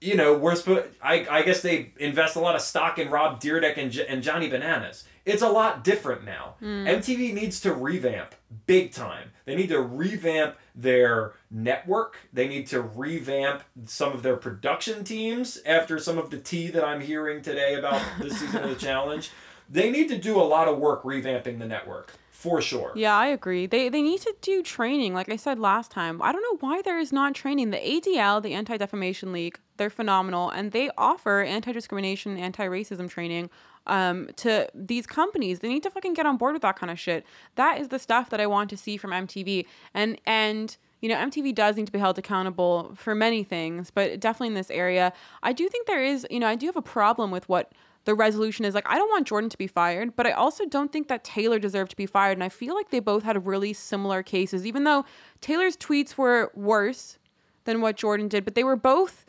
you 0.00 0.16
know, 0.16 0.36
we're. 0.36 0.56
I, 1.02 1.26
I 1.30 1.42
guess 1.42 1.60
they 1.60 1.92
invest 1.98 2.36
a 2.36 2.40
lot 2.40 2.54
of 2.54 2.62
stock 2.62 2.98
in 2.98 3.10
Rob 3.10 3.40
Dyrdek 3.40 3.76
and, 3.76 3.94
and 3.96 4.22
Johnny 4.22 4.48
Bananas. 4.48 5.04
It's 5.24 5.42
a 5.42 5.48
lot 5.48 5.84
different 5.84 6.24
now. 6.24 6.54
Hmm. 6.60 6.86
MTV 6.86 7.34
needs 7.34 7.60
to 7.60 7.72
revamp 7.74 8.34
big 8.66 8.92
time. 8.92 9.30
They 9.44 9.54
need 9.54 9.68
to 9.68 9.80
revamp 9.80 10.56
their 10.74 11.32
network. 11.50 12.16
They 12.32 12.48
need 12.48 12.66
to 12.68 12.80
revamp 12.80 13.62
some 13.86 14.12
of 14.12 14.22
their 14.22 14.36
production 14.36 15.04
teams 15.04 15.58
after 15.66 15.98
some 15.98 16.18
of 16.18 16.30
the 16.30 16.38
tea 16.38 16.68
that 16.68 16.84
I'm 16.84 17.00
hearing 17.00 17.42
today 17.42 17.74
about 17.74 18.00
this 18.20 18.38
season 18.40 18.64
of 18.64 18.70
the 18.70 18.76
challenge. 18.76 19.30
They 19.68 19.90
need 19.90 20.08
to 20.08 20.18
do 20.18 20.40
a 20.40 20.42
lot 20.42 20.68
of 20.68 20.78
work 20.78 21.04
revamping 21.04 21.58
the 21.58 21.66
network 21.66 22.12
for 22.40 22.62
sure. 22.62 22.92
Yeah, 22.94 23.16
I 23.16 23.26
agree. 23.26 23.66
They 23.66 23.90
they 23.90 24.00
need 24.00 24.22
to 24.22 24.34
do 24.40 24.62
training. 24.62 25.12
Like 25.12 25.28
I 25.28 25.36
said 25.36 25.58
last 25.58 25.90
time, 25.90 26.22
I 26.22 26.32
don't 26.32 26.42
know 26.42 26.66
why 26.66 26.80
there 26.80 26.98
is 26.98 27.12
not 27.12 27.34
training. 27.34 27.70
The 27.70 27.76
ADL, 27.76 28.42
the 28.42 28.54
Anti 28.54 28.78
Defamation 28.78 29.30
League, 29.30 29.58
they're 29.80 29.90
phenomenal, 29.90 30.50
and 30.50 30.72
they 30.72 30.90
offer 30.98 31.40
anti 31.40 31.72
discrimination, 31.72 32.36
anti 32.36 32.66
racism 32.66 33.08
training 33.08 33.48
um, 33.86 34.28
to 34.36 34.68
these 34.74 35.06
companies. 35.06 35.60
They 35.60 35.68
need 35.68 35.82
to 35.84 35.90
fucking 35.90 36.12
get 36.12 36.26
on 36.26 36.36
board 36.36 36.52
with 36.52 36.62
that 36.62 36.76
kind 36.76 36.90
of 36.90 37.00
shit. 37.00 37.24
That 37.56 37.80
is 37.80 37.88
the 37.88 37.98
stuff 37.98 38.28
that 38.28 38.40
I 38.40 38.46
want 38.46 38.68
to 38.70 38.76
see 38.76 38.96
from 38.96 39.10
MTV, 39.10 39.66
and 39.94 40.20
and. 40.26 40.76
You 41.02 41.08
know, 41.08 41.14
MTV 41.14 41.54
does 41.54 41.76
need 41.78 41.86
to 41.86 41.92
be 41.92 41.98
held 41.98 42.18
accountable 42.18 42.92
for 42.94 43.14
many 43.14 43.42
things, 43.42 43.90
but 43.90 44.20
definitely 44.20 44.48
in 44.48 44.52
this 44.54 44.70
area, 44.70 45.14
I 45.42 45.54
do 45.54 45.66
think 45.66 45.86
there 45.86 46.04
is, 46.04 46.26
you 46.30 46.38
know, 46.38 46.46
I 46.46 46.56
do 46.56 46.66
have 46.66 46.76
a 46.76 46.82
problem 46.82 47.30
with 47.30 47.48
what 47.48 47.72
the 48.04 48.14
resolution 48.14 48.66
is 48.66 48.74
like 48.74 48.86
I 48.86 48.98
don't 48.98 49.08
want 49.08 49.26
Jordan 49.26 49.48
to 49.48 49.56
be 49.56 49.66
fired, 49.66 50.14
but 50.14 50.26
I 50.26 50.32
also 50.32 50.66
don't 50.66 50.92
think 50.92 51.08
that 51.08 51.24
Taylor 51.24 51.58
deserved 51.58 51.92
to 51.92 51.96
be 51.96 52.04
fired. 52.04 52.36
And 52.36 52.44
I 52.44 52.50
feel 52.50 52.74
like 52.74 52.90
they 52.90 53.00
both 53.00 53.22
had 53.22 53.46
really 53.46 53.72
similar 53.72 54.22
cases, 54.22 54.66
even 54.66 54.84
though 54.84 55.06
Taylor's 55.40 55.74
tweets 55.74 56.18
were 56.18 56.52
worse 56.54 57.16
than 57.64 57.80
what 57.80 57.96
Jordan 57.96 58.28
did, 58.28 58.44
but 58.44 58.54
they 58.54 58.64
were 58.64 58.76
both, 58.76 59.24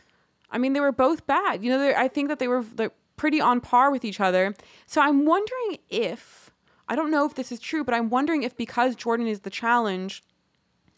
I 0.52 0.58
mean, 0.58 0.74
they 0.74 0.80
were 0.80 0.92
both 0.92 1.26
bad. 1.26 1.64
You 1.64 1.72
know, 1.72 1.94
I 1.96 2.08
think 2.08 2.28
that 2.30 2.40
they 2.40 2.48
were 2.48 2.64
they're 2.64 2.92
pretty 3.18 3.40
on 3.40 3.62
par 3.62 3.92
with 3.92 4.04
each 4.04 4.20
other. 4.20 4.54
So 4.86 5.02
I'm 5.02 5.26
wondering 5.26 5.78
if, 5.90 6.52
I 6.90 6.96
don't 6.96 7.12
know 7.12 7.26
if 7.26 7.36
this 7.36 7.52
is 7.52 7.60
true, 7.60 7.84
but 7.84 7.94
I'm 7.94 8.10
wondering 8.10 8.44
if 8.44 8.58
because 8.58 8.96
Jordan 8.96 9.28
is 9.28 9.42
the 9.42 9.50
challenge, 9.50 10.24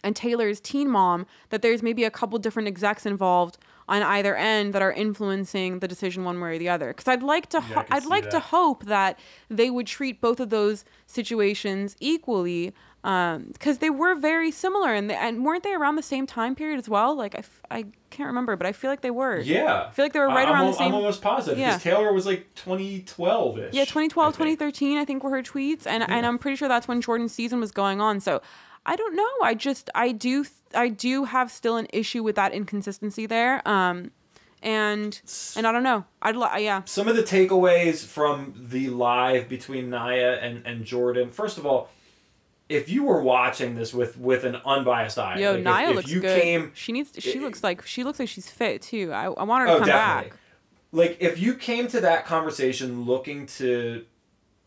and 0.03 0.15
Taylor 0.15 0.47
is 0.47 0.59
teen 0.59 0.89
mom 0.89 1.25
that 1.49 1.61
there's 1.61 1.81
maybe 1.81 2.03
a 2.03 2.11
couple 2.11 2.37
different 2.39 2.67
execs 2.67 3.05
involved 3.05 3.57
on 3.87 4.01
either 4.01 4.35
end 4.35 4.73
that 4.73 4.81
are 4.81 4.91
influencing 4.91 5.79
the 5.79 5.87
decision 5.87 6.23
one 6.23 6.39
way 6.39 6.55
or 6.55 6.57
the 6.57 6.69
other. 6.69 6.87
Because 6.89 7.07
I'd 7.07 7.23
like 7.23 7.47
to, 7.49 7.59
ho- 7.61 7.83
can 7.83 7.85
I'd 7.89 8.05
like 8.05 8.29
to 8.29 8.39
hope 8.39 8.85
that 8.85 9.19
they 9.49 9.69
would 9.69 9.87
treat 9.87 10.19
both 10.21 10.39
of 10.39 10.49
those 10.49 10.83
situations 11.05 11.95
equally, 11.99 12.73
because 13.03 13.79
they 13.79 13.89
were 13.89 14.15
very 14.15 14.49
similar 14.49 14.93
and 14.93 15.09
they, 15.09 15.15
and 15.15 15.43
weren't 15.45 15.63
they 15.63 15.73
around 15.73 15.97
the 15.97 16.01
same 16.01 16.25
time 16.25 16.55
period 16.55 16.79
as 16.79 16.87
well? 16.87 17.15
Like 17.15 17.35
I, 17.35 17.39
f- 17.39 17.61
I 17.69 17.85
can't 18.09 18.27
remember, 18.27 18.55
but 18.55 18.65
I 18.65 18.71
feel 18.71 18.89
like 18.89 19.01
they 19.01 19.11
were. 19.11 19.39
Yeah. 19.39 19.87
I 19.87 19.91
feel 19.91 20.05
like 20.05 20.13
they 20.13 20.19
were 20.19 20.27
right 20.27 20.47
I- 20.47 20.51
I'm 20.51 20.53
around 20.55 20.65
al- 20.67 20.71
the 20.71 20.77
same. 20.77 20.87
I'm 20.87 20.95
almost 20.95 21.21
positive 21.21 21.59
Yeah. 21.59 21.71
because 21.71 21.83
Taylor 21.83 22.13
was 22.13 22.25
like 22.25 22.47
2012 22.55 23.59
ish. 23.59 23.73
Yeah, 23.73 23.83
2012, 23.83 24.33
2013, 24.35 24.97
I 24.97 25.03
think 25.05 25.23
were 25.23 25.31
her 25.31 25.43
tweets, 25.43 25.85
and 25.85 26.03
and 26.09 26.25
I'm 26.25 26.37
pretty 26.37 26.55
sure 26.55 26.67
that's 26.69 26.87
when 26.87 27.01
Jordan's 27.01 27.33
season 27.33 27.59
was 27.59 27.71
going 27.71 27.99
on. 27.99 28.19
So, 28.21 28.41
I 28.85 28.95
don't 28.95 29.15
know. 29.15 29.29
I 29.43 29.53
just 29.53 29.89
I 29.93 30.11
do 30.13 30.45
I 30.73 30.87
do 30.89 31.25
have 31.25 31.51
still 31.51 31.75
an 31.77 31.87
issue 31.91 32.23
with 32.23 32.35
that 32.37 32.53
inconsistency 32.53 33.25
there. 33.25 33.67
Um, 33.67 34.11
and 34.61 35.19
and 35.57 35.67
I 35.67 35.71
don't 35.73 35.83
know. 35.83 36.05
I'd 36.21 36.35
li- 36.37 36.63
yeah. 36.63 36.83
some 36.85 37.07
of 37.09 37.15
the 37.17 37.23
takeaways 37.23 38.05
from 38.05 38.53
the 38.57 38.89
live 38.89 39.49
between 39.49 39.89
Nia 39.89 40.39
and, 40.39 40.65
and 40.65 40.85
Jordan. 40.85 41.31
First 41.31 41.57
of 41.57 41.65
all, 41.65 41.89
if 42.69 42.89
you 42.89 43.03
were 43.03 43.21
watching 43.21 43.75
this 43.75 43.93
with 43.93 44.17
with 44.17 44.43
an 44.45 44.55
unbiased 44.65 45.17
eye, 45.19 45.37
Yo, 45.37 45.51
like 45.51 45.59
if- 45.59 45.65
Nia 45.65 45.89
if, 45.89 45.95
looks 45.95 46.11
you 46.11 46.21
good. 46.21 46.41
came 46.41 46.71
she 46.73 46.91
needs. 46.91 47.11
She 47.19 47.39
i- 47.39 47.41
looks 47.41 47.63
like 47.63 47.85
she 47.85 48.03
looks 48.03 48.19
like 48.19 48.29
she's 48.29 48.49
fit 48.49 48.81
too. 48.81 49.11
I, 49.13 49.25
I 49.25 49.43
want 49.43 49.61
her 49.61 49.67
to 49.67 49.73
Oh, 49.73 49.77
come 49.79 49.87
definitely. 49.87 50.29
back. 50.31 50.39
like 50.91 51.17
if 51.19 51.39
you 51.39 51.55
came 51.55 51.87
to 51.89 52.01
that 52.01 52.25
conversation 52.25 53.03
looking 53.05 53.45
to 53.47 54.05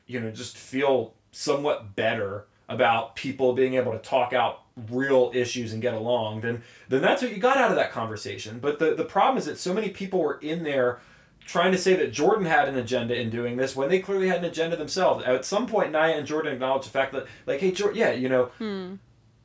you 0.07 0.21
know 0.21 0.31
just 0.31 0.57
feel 0.57 1.15
somewhat 1.33 1.97
better 1.97 2.47
about 2.69 3.15
people 3.17 3.53
being 3.55 3.75
able 3.75 3.93
to 3.93 3.99
talk 3.99 4.33
out 4.33 4.63
real 4.91 5.31
issues 5.35 5.73
and 5.73 5.81
get 5.81 5.95
along 5.95 6.41
then 6.43 6.63
then 6.89 7.01
that's 7.01 7.23
what 7.23 7.31
you 7.31 7.39
got 7.39 7.57
out 7.57 7.71
of 7.71 7.77
that 7.77 7.91
conversation 7.93 8.59
but 8.59 8.79
the 8.79 8.95
the 8.95 9.05
problem 9.05 9.39
is 9.39 9.47
that 9.47 9.59
so 9.59 9.73
many 9.73 9.89
people 9.89 10.21
were 10.21 10.39
in 10.41 10.63
there 10.65 10.99
trying 11.47 11.73
to 11.73 11.79
say 11.79 11.95
that 11.95 12.13
Jordan 12.13 12.45
had 12.45 12.69
an 12.69 12.77
agenda 12.77 13.19
in 13.19 13.31
doing 13.31 13.57
this 13.57 13.75
when 13.75 13.89
they 13.89 14.01
clearly 14.01 14.29
had 14.29 14.39
an 14.39 14.45
agenda 14.45 14.77
themselves 14.77 15.25
at 15.25 15.45
some 15.45 15.67
point 15.67 15.93
Nia 15.93 16.17
and 16.17 16.27
Jordan 16.27 16.53
acknowledged 16.53 16.87
the 16.87 16.91
fact 16.91 17.13
that 17.13 17.27
like 17.47 17.61
hey 17.61 17.73
Jordan 17.73 17.99
yeah 17.99 18.13
you 18.13 18.29
know 18.29 18.47
hmm. 18.59 18.97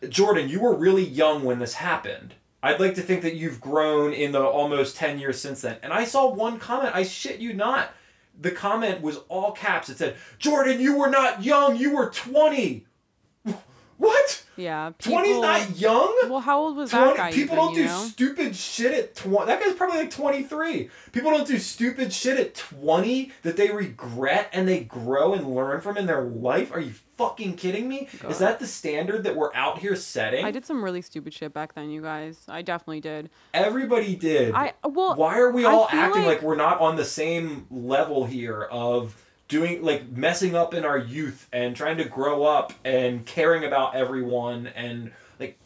Jordan, 0.09 0.49
you 0.49 0.61
were 0.61 0.75
really 0.75 1.05
young 1.05 1.43
when 1.43 1.59
this 1.59 1.75
happened. 1.75 2.33
I'd 2.63 2.79
like 2.79 2.95
to 2.95 3.01
think 3.01 3.21
that 3.21 3.35
you've 3.35 3.61
grown 3.61 4.13
in 4.13 4.31
the 4.31 4.43
almost 4.43 4.95
10 4.95 5.19
years 5.19 5.39
since 5.39 5.61
then. 5.61 5.77
And 5.83 5.93
I 5.93 6.03
saw 6.03 6.29
one 6.29 6.59
comment, 6.59 6.95
I 6.95 7.03
shit 7.03 7.39
you 7.39 7.53
not. 7.53 7.93
The 8.39 8.51
comment 8.51 9.01
was 9.01 9.17
all 9.29 9.51
caps. 9.51 9.89
It 9.89 9.97
said, 9.97 10.15
Jordan, 10.39 10.79
you 10.79 10.97
were 10.97 11.09
not 11.09 11.43
young, 11.43 11.75
you 11.75 11.95
were 11.95 12.09
20. 12.09 12.85
What? 14.01 14.43
Yeah. 14.57 14.93
20's 14.99 15.41
not 15.41 15.77
young? 15.77 16.17
Well, 16.27 16.39
how 16.39 16.59
old 16.59 16.75
was 16.75 16.89
20 16.89 17.05
that 17.05 17.17
guy? 17.17 17.31
people 17.31 17.55
even, 17.55 17.65
don't 17.65 17.75
you 17.75 17.83
do 17.83 17.87
know? 17.87 18.03
stupid 18.05 18.55
shit 18.55 18.93
at 18.95 19.15
20 19.15 19.45
that 19.45 19.61
guy's 19.61 19.73
probably 19.75 19.99
like 19.99 20.09
23 20.09 20.89
people 21.11 21.29
don't 21.29 21.47
do 21.47 21.59
stupid 21.59 22.11
shit 22.11 22.39
at 22.39 22.55
20 22.55 23.31
that 23.43 23.57
they 23.57 23.69
regret 23.69 24.49
and 24.53 24.67
they 24.67 24.79
grow 24.79 25.33
and 25.33 25.53
learn 25.55 25.81
from 25.81 25.97
in 25.97 26.07
their 26.07 26.23
life 26.23 26.71
are 26.73 26.79
you 26.79 26.93
fucking 27.17 27.55
kidding 27.55 27.87
me 27.87 28.07
God. 28.21 28.31
is 28.31 28.39
that 28.39 28.59
the 28.59 28.65
standard 28.65 29.23
that 29.23 29.35
we're 29.35 29.53
out 29.53 29.77
here 29.77 29.95
setting 29.95 30.43
I 30.45 30.51
did 30.51 30.65
some 30.65 30.83
really 30.83 31.03
stupid 31.03 31.33
shit 31.33 31.53
back 31.53 31.75
then, 31.75 31.91
you 31.91 32.01
guys. 32.01 32.43
I 32.49 32.63
definitely 32.63 33.01
did. 33.01 33.29
everybody 33.53 34.15
did 34.15 34.55
I 34.55 34.73
well. 34.83 35.15
why 35.15 35.37
are 35.37 35.51
we 35.51 35.65
all 35.65 35.87
acting 35.91 36.23
like... 36.23 36.37
like- 36.37 36.41
we're 36.41 36.55
not 36.55 36.79
on 36.79 36.95
the 36.95 37.05
same 37.05 37.67
level 37.69 38.25
here 38.25 38.63
of 38.63 39.15
doing 39.51 39.83
like 39.83 40.09
messing 40.09 40.55
up 40.55 40.73
in 40.73 40.85
our 40.85 40.97
youth 40.97 41.49
and 41.51 41.75
trying 41.75 41.97
to 41.97 42.05
grow 42.05 42.43
up 42.45 42.71
and 42.85 43.25
caring 43.25 43.65
about 43.65 43.93
everyone 43.93 44.65
and 44.67 45.11
like 45.41 45.59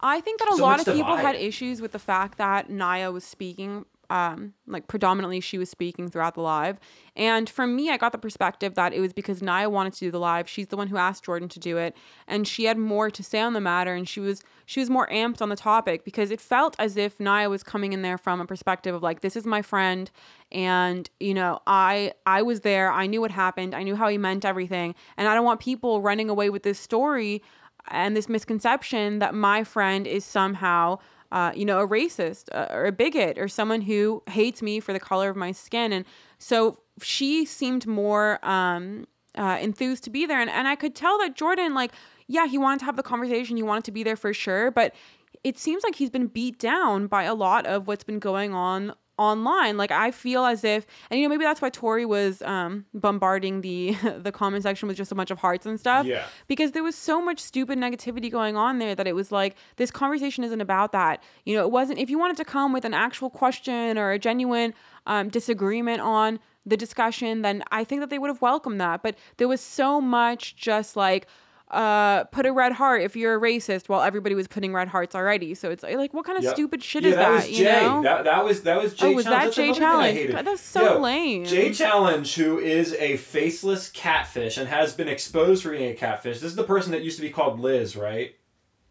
I 0.00 0.20
think 0.20 0.38
that 0.38 0.48
a 0.48 0.56
so 0.56 0.62
lot 0.62 0.86
of 0.86 0.94
people 0.94 1.16
had 1.16 1.34
issues 1.34 1.80
with 1.80 1.90
the 1.90 1.98
fact 1.98 2.38
that 2.38 2.70
Nia 2.70 3.10
was 3.10 3.24
speaking, 3.24 3.84
um, 4.10 4.52
like 4.66 4.88
predominantly 4.88 5.40
she 5.40 5.58
was 5.58 5.70
speaking 5.70 6.10
throughout 6.10 6.34
the 6.34 6.40
live. 6.40 6.78
And 7.16 7.48
from 7.48 7.74
me, 7.74 7.90
I 7.90 7.96
got 7.96 8.12
the 8.12 8.18
perspective 8.18 8.74
that 8.74 8.92
it 8.92 9.00
was 9.00 9.12
because 9.12 9.42
Nia 9.42 9.70
wanted 9.70 9.94
to 9.94 10.00
do 10.00 10.10
the 10.10 10.18
live. 10.18 10.48
She's 10.48 10.68
the 10.68 10.76
one 10.76 10.88
who 10.88 10.96
asked 10.96 11.24
Jordan 11.24 11.48
to 11.50 11.58
do 11.58 11.76
it, 11.78 11.96
and 12.26 12.46
she 12.46 12.64
had 12.64 12.78
more 12.78 13.10
to 13.10 13.22
say 13.22 13.40
on 13.40 13.52
the 13.52 13.60
matter, 13.60 13.94
and 13.94 14.08
she 14.08 14.20
was 14.20 14.42
she 14.66 14.80
was 14.80 14.90
more 14.90 15.06
amped 15.08 15.40
on 15.42 15.48
the 15.48 15.56
topic 15.56 16.04
because 16.04 16.30
it 16.30 16.40
felt 16.40 16.76
as 16.78 16.96
if 16.96 17.18
Nia 17.20 17.48
was 17.48 17.62
coming 17.62 17.92
in 17.92 18.02
there 18.02 18.18
from 18.18 18.40
a 18.40 18.46
perspective 18.46 18.94
of 18.94 19.02
like, 19.02 19.20
this 19.20 19.36
is 19.36 19.46
my 19.46 19.62
friend, 19.62 20.10
and 20.50 21.08
you 21.20 21.34
know, 21.34 21.60
I 21.66 22.12
I 22.26 22.42
was 22.42 22.60
there, 22.60 22.92
I 22.92 23.06
knew 23.06 23.20
what 23.20 23.30
happened, 23.30 23.74
I 23.74 23.82
knew 23.82 23.96
how 23.96 24.08
he 24.08 24.18
meant 24.18 24.44
everything, 24.44 24.94
and 25.16 25.28
I 25.28 25.34
don't 25.34 25.44
want 25.44 25.60
people 25.60 26.00
running 26.02 26.28
away 26.28 26.50
with 26.50 26.62
this 26.62 26.78
story 26.78 27.42
and 27.88 28.16
this 28.16 28.28
misconception 28.28 29.18
that 29.18 29.34
my 29.34 29.64
friend 29.64 30.06
is 30.06 30.24
somehow 30.24 30.98
uh, 31.32 31.50
you 31.54 31.64
know 31.64 31.80
a 31.80 31.88
racist 31.88 32.44
uh, 32.52 32.66
or 32.70 32.84
a 32.84 32.92
bigot 32.92 33.38
or 33.38 33.48
someone 33.48 33.80
who 33.80 34.22
hates 34.28 34.62
me 34.62 34.78
for 34.78 34.92
the 34.92 35.00
color 35.00 35.30
of 35.30 35.36
my 35.36 35.50
skin. 35.50 35.92
And 35.92 36.04
so 36.38 36.78
she 37.00 37.44
seemed 37.46 37.86
more 37.86 38.38
um, 38.46 39.06
uh, 39.36 39.58
enthused 39.60 40.04
to 40.04 40.10
be 40.10 40.26
there. 40.26 40.40
And, 40.40 40.50
and 40.50 40.68
i 40.68 40.76
could 40.76 40.94
tell 40.94 41.18
that 41.18 41.34
jordan 41.34 41.74
like 41.74 41.92
yeah 42.28 42.46
he 42.46 42.58
wanted 42.58 42.80
to 42.80 42.84
have 42.84 42.96
the 42.96 43.02
conversation. 43.02 43.56
He 43.56 43.62
wanted 43.62 43.84
to 43.84 43.92
be 43.92 44.02
there 44.02 44.16
for 44.16 44.32
sure. 44.32 44.70
But 44.70 44.94
it 45.42 45.58
seems 45.58 45.82
like 45.82 45.96
he's 45.96 46.10
been 46.10 46.28
beat 46.28 46.58
down 46.58 47.06
by 47.08 47.24
a 47.24 47.34
lot 47.34 47.66
of 47.66 47.88
what's 47.88 48.04
been 48.04 48.20
going 48.20 48.54
on 48.54 48.94
online 49.18 49.76
like 49.76 49.90
i 49.90 50.10
feel 50.10 50.44
as 50.44 50.64
if 50.64 50.86
and 51.10 51.20
you 51.20 51.26
know 51.26 51.30
maybe 51.30 51.44
that's 51.44 51.60
why 51.60 51.68
tori 51.68 52.04
was 52.06 52.40
um 52.42 52.86
bombarding 52.94 53.60
the 53.60 53.94
the 54.18 54.32
comment 54.32 54.62
section 54.62 54.88
with 54.88 54.96
just 54.96 55.12
a 55.12 55.14
bunch 55.14 55.30
of 55.30 55.38
hearts 55.38 55.66
and 55.66 55.78
stuff. 55.78 56.06
Yeah. 56.06 56.24
because 56.48 56.72
there 56.72 56.82
was 56.82 56.94
so 56.94 57.20
much 57.20 57.38
stupid 57.38 57.78
negativity 57.78 58.30
going 58.30 58.56
on 58.56 58.78
there 58.78 58.94
that 58.94 59.06
it 59.06 59.14
was 59.14 59.30
like 59.30 59.54
this 59.76 59.90
conversation 59.90 60.44
isn't 60.44 60.60
about 60.60 60.92
that. 60.92 61.22
You 61.44 61.54
know 61.56 61.62
it 61.62 61.70
wasn't 61.70 61.98
if 61.98 62.08
you 62.08 62.18
wanted 62.18 62.36
to 62.38 62.44
come 62.44 62.72
with 62.72 62.84
an 62.84 62.94
actual 62.94 63.30
question 63.30 63.98
or 63.98 64.12
a 64.12 64.18
genuine 64.18 64.72
um, 65.06 65.28
disagreement 65.28 66.00
on 66.00 66.38
the 66.64 66.76
discussion 66.76 67.42
then 67.42 67.64
i 67.72 67.82
think 67.82 68.00
that 68.00 68.08
they 68.08 68.18
would 68.18 68.28
have 68.28 68.40
welcomed 68.40 68.80
that. 68.80 69.02
But 69.02 69.16
there 69.36 69.48
was 69.48 69.60
so 69.60 70.00
much 70.00 70.56
just 70.56 70.96
like 70.96 71.26
uh, 71.72 72.24
put 72.24 72.44
a 72.44 72.52
red 72.52 72.72
heart 72.72 73.00
if 73.02 73.16
you're 73.16 73.34
a 73.34 73.40
racist 73.40 73.88
while 73.88 74.02
everybody 74.02 74.34
was 74.34 74.46
putting 74.46 74.74
red 74.74 74.88
hearts 74.88 75.14
already 75.14 75.54
so 75.54 75.70
it's 75.70 75.82
like 75.82 76.12
what 76.12 76.24
kind 76.26 76.36
of 76.36 76.44
Yep. 76.44 76.54
stupid 76.54 76.82
shit 76.82 77.02
yeah, 77.02 77.08
is 77.08 77.14
that, 77.16 77.30
was 77.30 77.50
you 77.50 77.64
Jay. 77.64 77.80
know 77.80 78.02
That, 78.02 78.24
that 78.24 78.44
was 78.44 78.62
that 78.64 78.82
was 78.82 78.92
Jay. 78.94 79.06
Oh, 79.06 79.12
was 79.12 79.24
Challenge. 79.24 79.44
that 79.44 79.54
Jay 79.54 79.62
another 79.68 79.78
thing 79.80 79.84
I 79.84 80.12
Challenge? 80.12 80.32
God, 80.32 80.44
that's 80.46 80.60
so 80.62 80.84
Yo, 80.94 81.00
lame. 81.00 81.44
Jay 81.46 81.72
Challenge, 81.72 82.34
who 82.34 82.58
is 82.58 82.92
a 82.94 83.16
faceless 83.16 83.90
catfish 83.90 84.58
and 84.58 84.68
has 84.68 84.92
been 84.94 85.08
exposed 85.08 85.62
for 85.62 85.70
being 85.70 85.90
a 85.90 85.94
catfish. 85.94 86.40
This 86.40 86.50
is 86.50 86.56
the 86.56 86.64
person 86.64 86.92
that 86.92 87.02
used 87.02 87.16
to 87.16 87.22
be 87.22 87.30
called 87.30 87.58
Liz, 87.58 87.96
right? 87.96 88.34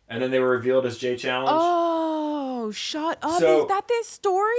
And 0.10 0.22
then 0.22 0.32
they 0.32 0.39
were 0.39 0.50
revealed 0.50 0.86
as 0.88 0.98
Jay 0.98 1.15
Challenge. 1.15 1.50
oh 1.54 2.72
shut 2.72 3.17
up 3.22 3.39
So- 3.39 3.62
is 3.62 3.67
that 3.67 3.88
this 3.88 4.08
story 4.08 4.56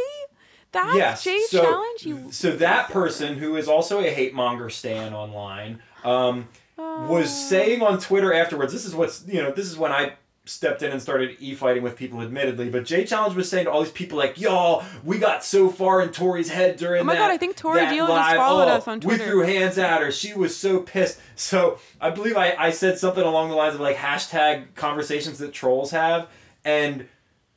that's 0.71 0.95
yes. 0.97 1.25
Jay 1.25 1.41
so, 1.49 1.61
Challenge 1.63 2.07
you 2.07 2.33
so 2.33 2.53
that 2.53 2.89
person 2.91 3.37
who 3.37 3.57
is 3.57 3.69
also 3.69 3.99
a 4.01 4.09
hate 4.11 4.33
monger 4.33 4.71
stan 4.71 5.13
online 5.13 5.83
um, 6.05 6.49
was 6.77 7.31
saying 7.31 7.83
on 7.83 7.99
Twitter 7.99 8.33
afterwards. 8.33 8.73
This 8.73 8.85
is 8.85 8.95
what's 8.95 9.25
you 9.27 9.43
know. 9.43 9.51
This 9.53 9.67
is 9.67 9.77
when 9.77 9.93
I 9.93 10.15
stepped 10.45 10.83
in 10.83 10.91
and 10.91 11.01
started 11.01 11.37
e-fighting 11.39 11.85
with 11.85 11.95
people 11.95 12.21
admittedly 12.21 12.69
but 12.69 12.85
jay 12.85 13.05
challenge 13.05 13.37
was 13.37 13.49
saying 13.49 13.65
to 13.67 13.71
all 13.71 13.81
these 13.81 13.93
people 13.93 14.19
like 14.19 14.41
y'all 14.41 14.83
we 15.05 15.17
got 15.17 15.45
so 15.45 15.69
far 15.71 16.03
in 16.03 16.09
tori's 16.09 16.49
head 16.49 16.77
during 16.77 17.03
Oh 17.03 17.05
my 17.05 17.13
that 17.15 17.21
God, 17.21 17.31
I 17.31 17.37
think 17.37 17.55
Tori 17.55 17.87
Deal 17.87 18.09
just 18.09 18.35
followed 18.35 18.65
Oh, 18.65 18.73
us 18.73 18.89
on 18.89 19.01
Twitter. 19.01 19.23
we 19.23 19.31
threw 19.31 19.43
hands 19.43 19.79
at 19.79 20.01
her 20.03 20.11
she 20.11 20.35
was 20.35 20.57
so 20.57 20.81
pissed 20.81 21.21
so 21.37 21.79
i 22.01 22.11
believe 22.11 22.37
i, 22.37 22.57
I 22.59 22.71
said 22.73 22.99
something 22.99 23.23
along 23.23 23.51
the 23.51 23.55
lines 23.55 23.77
of 23.77 23.81
like 23.83 23.95
hashtag 23.97 24.75
conversations 24.75 25.39
that 25.39 25.53
trolls 25.53 25.93
have 25.93 26.27
and 26.65 27.07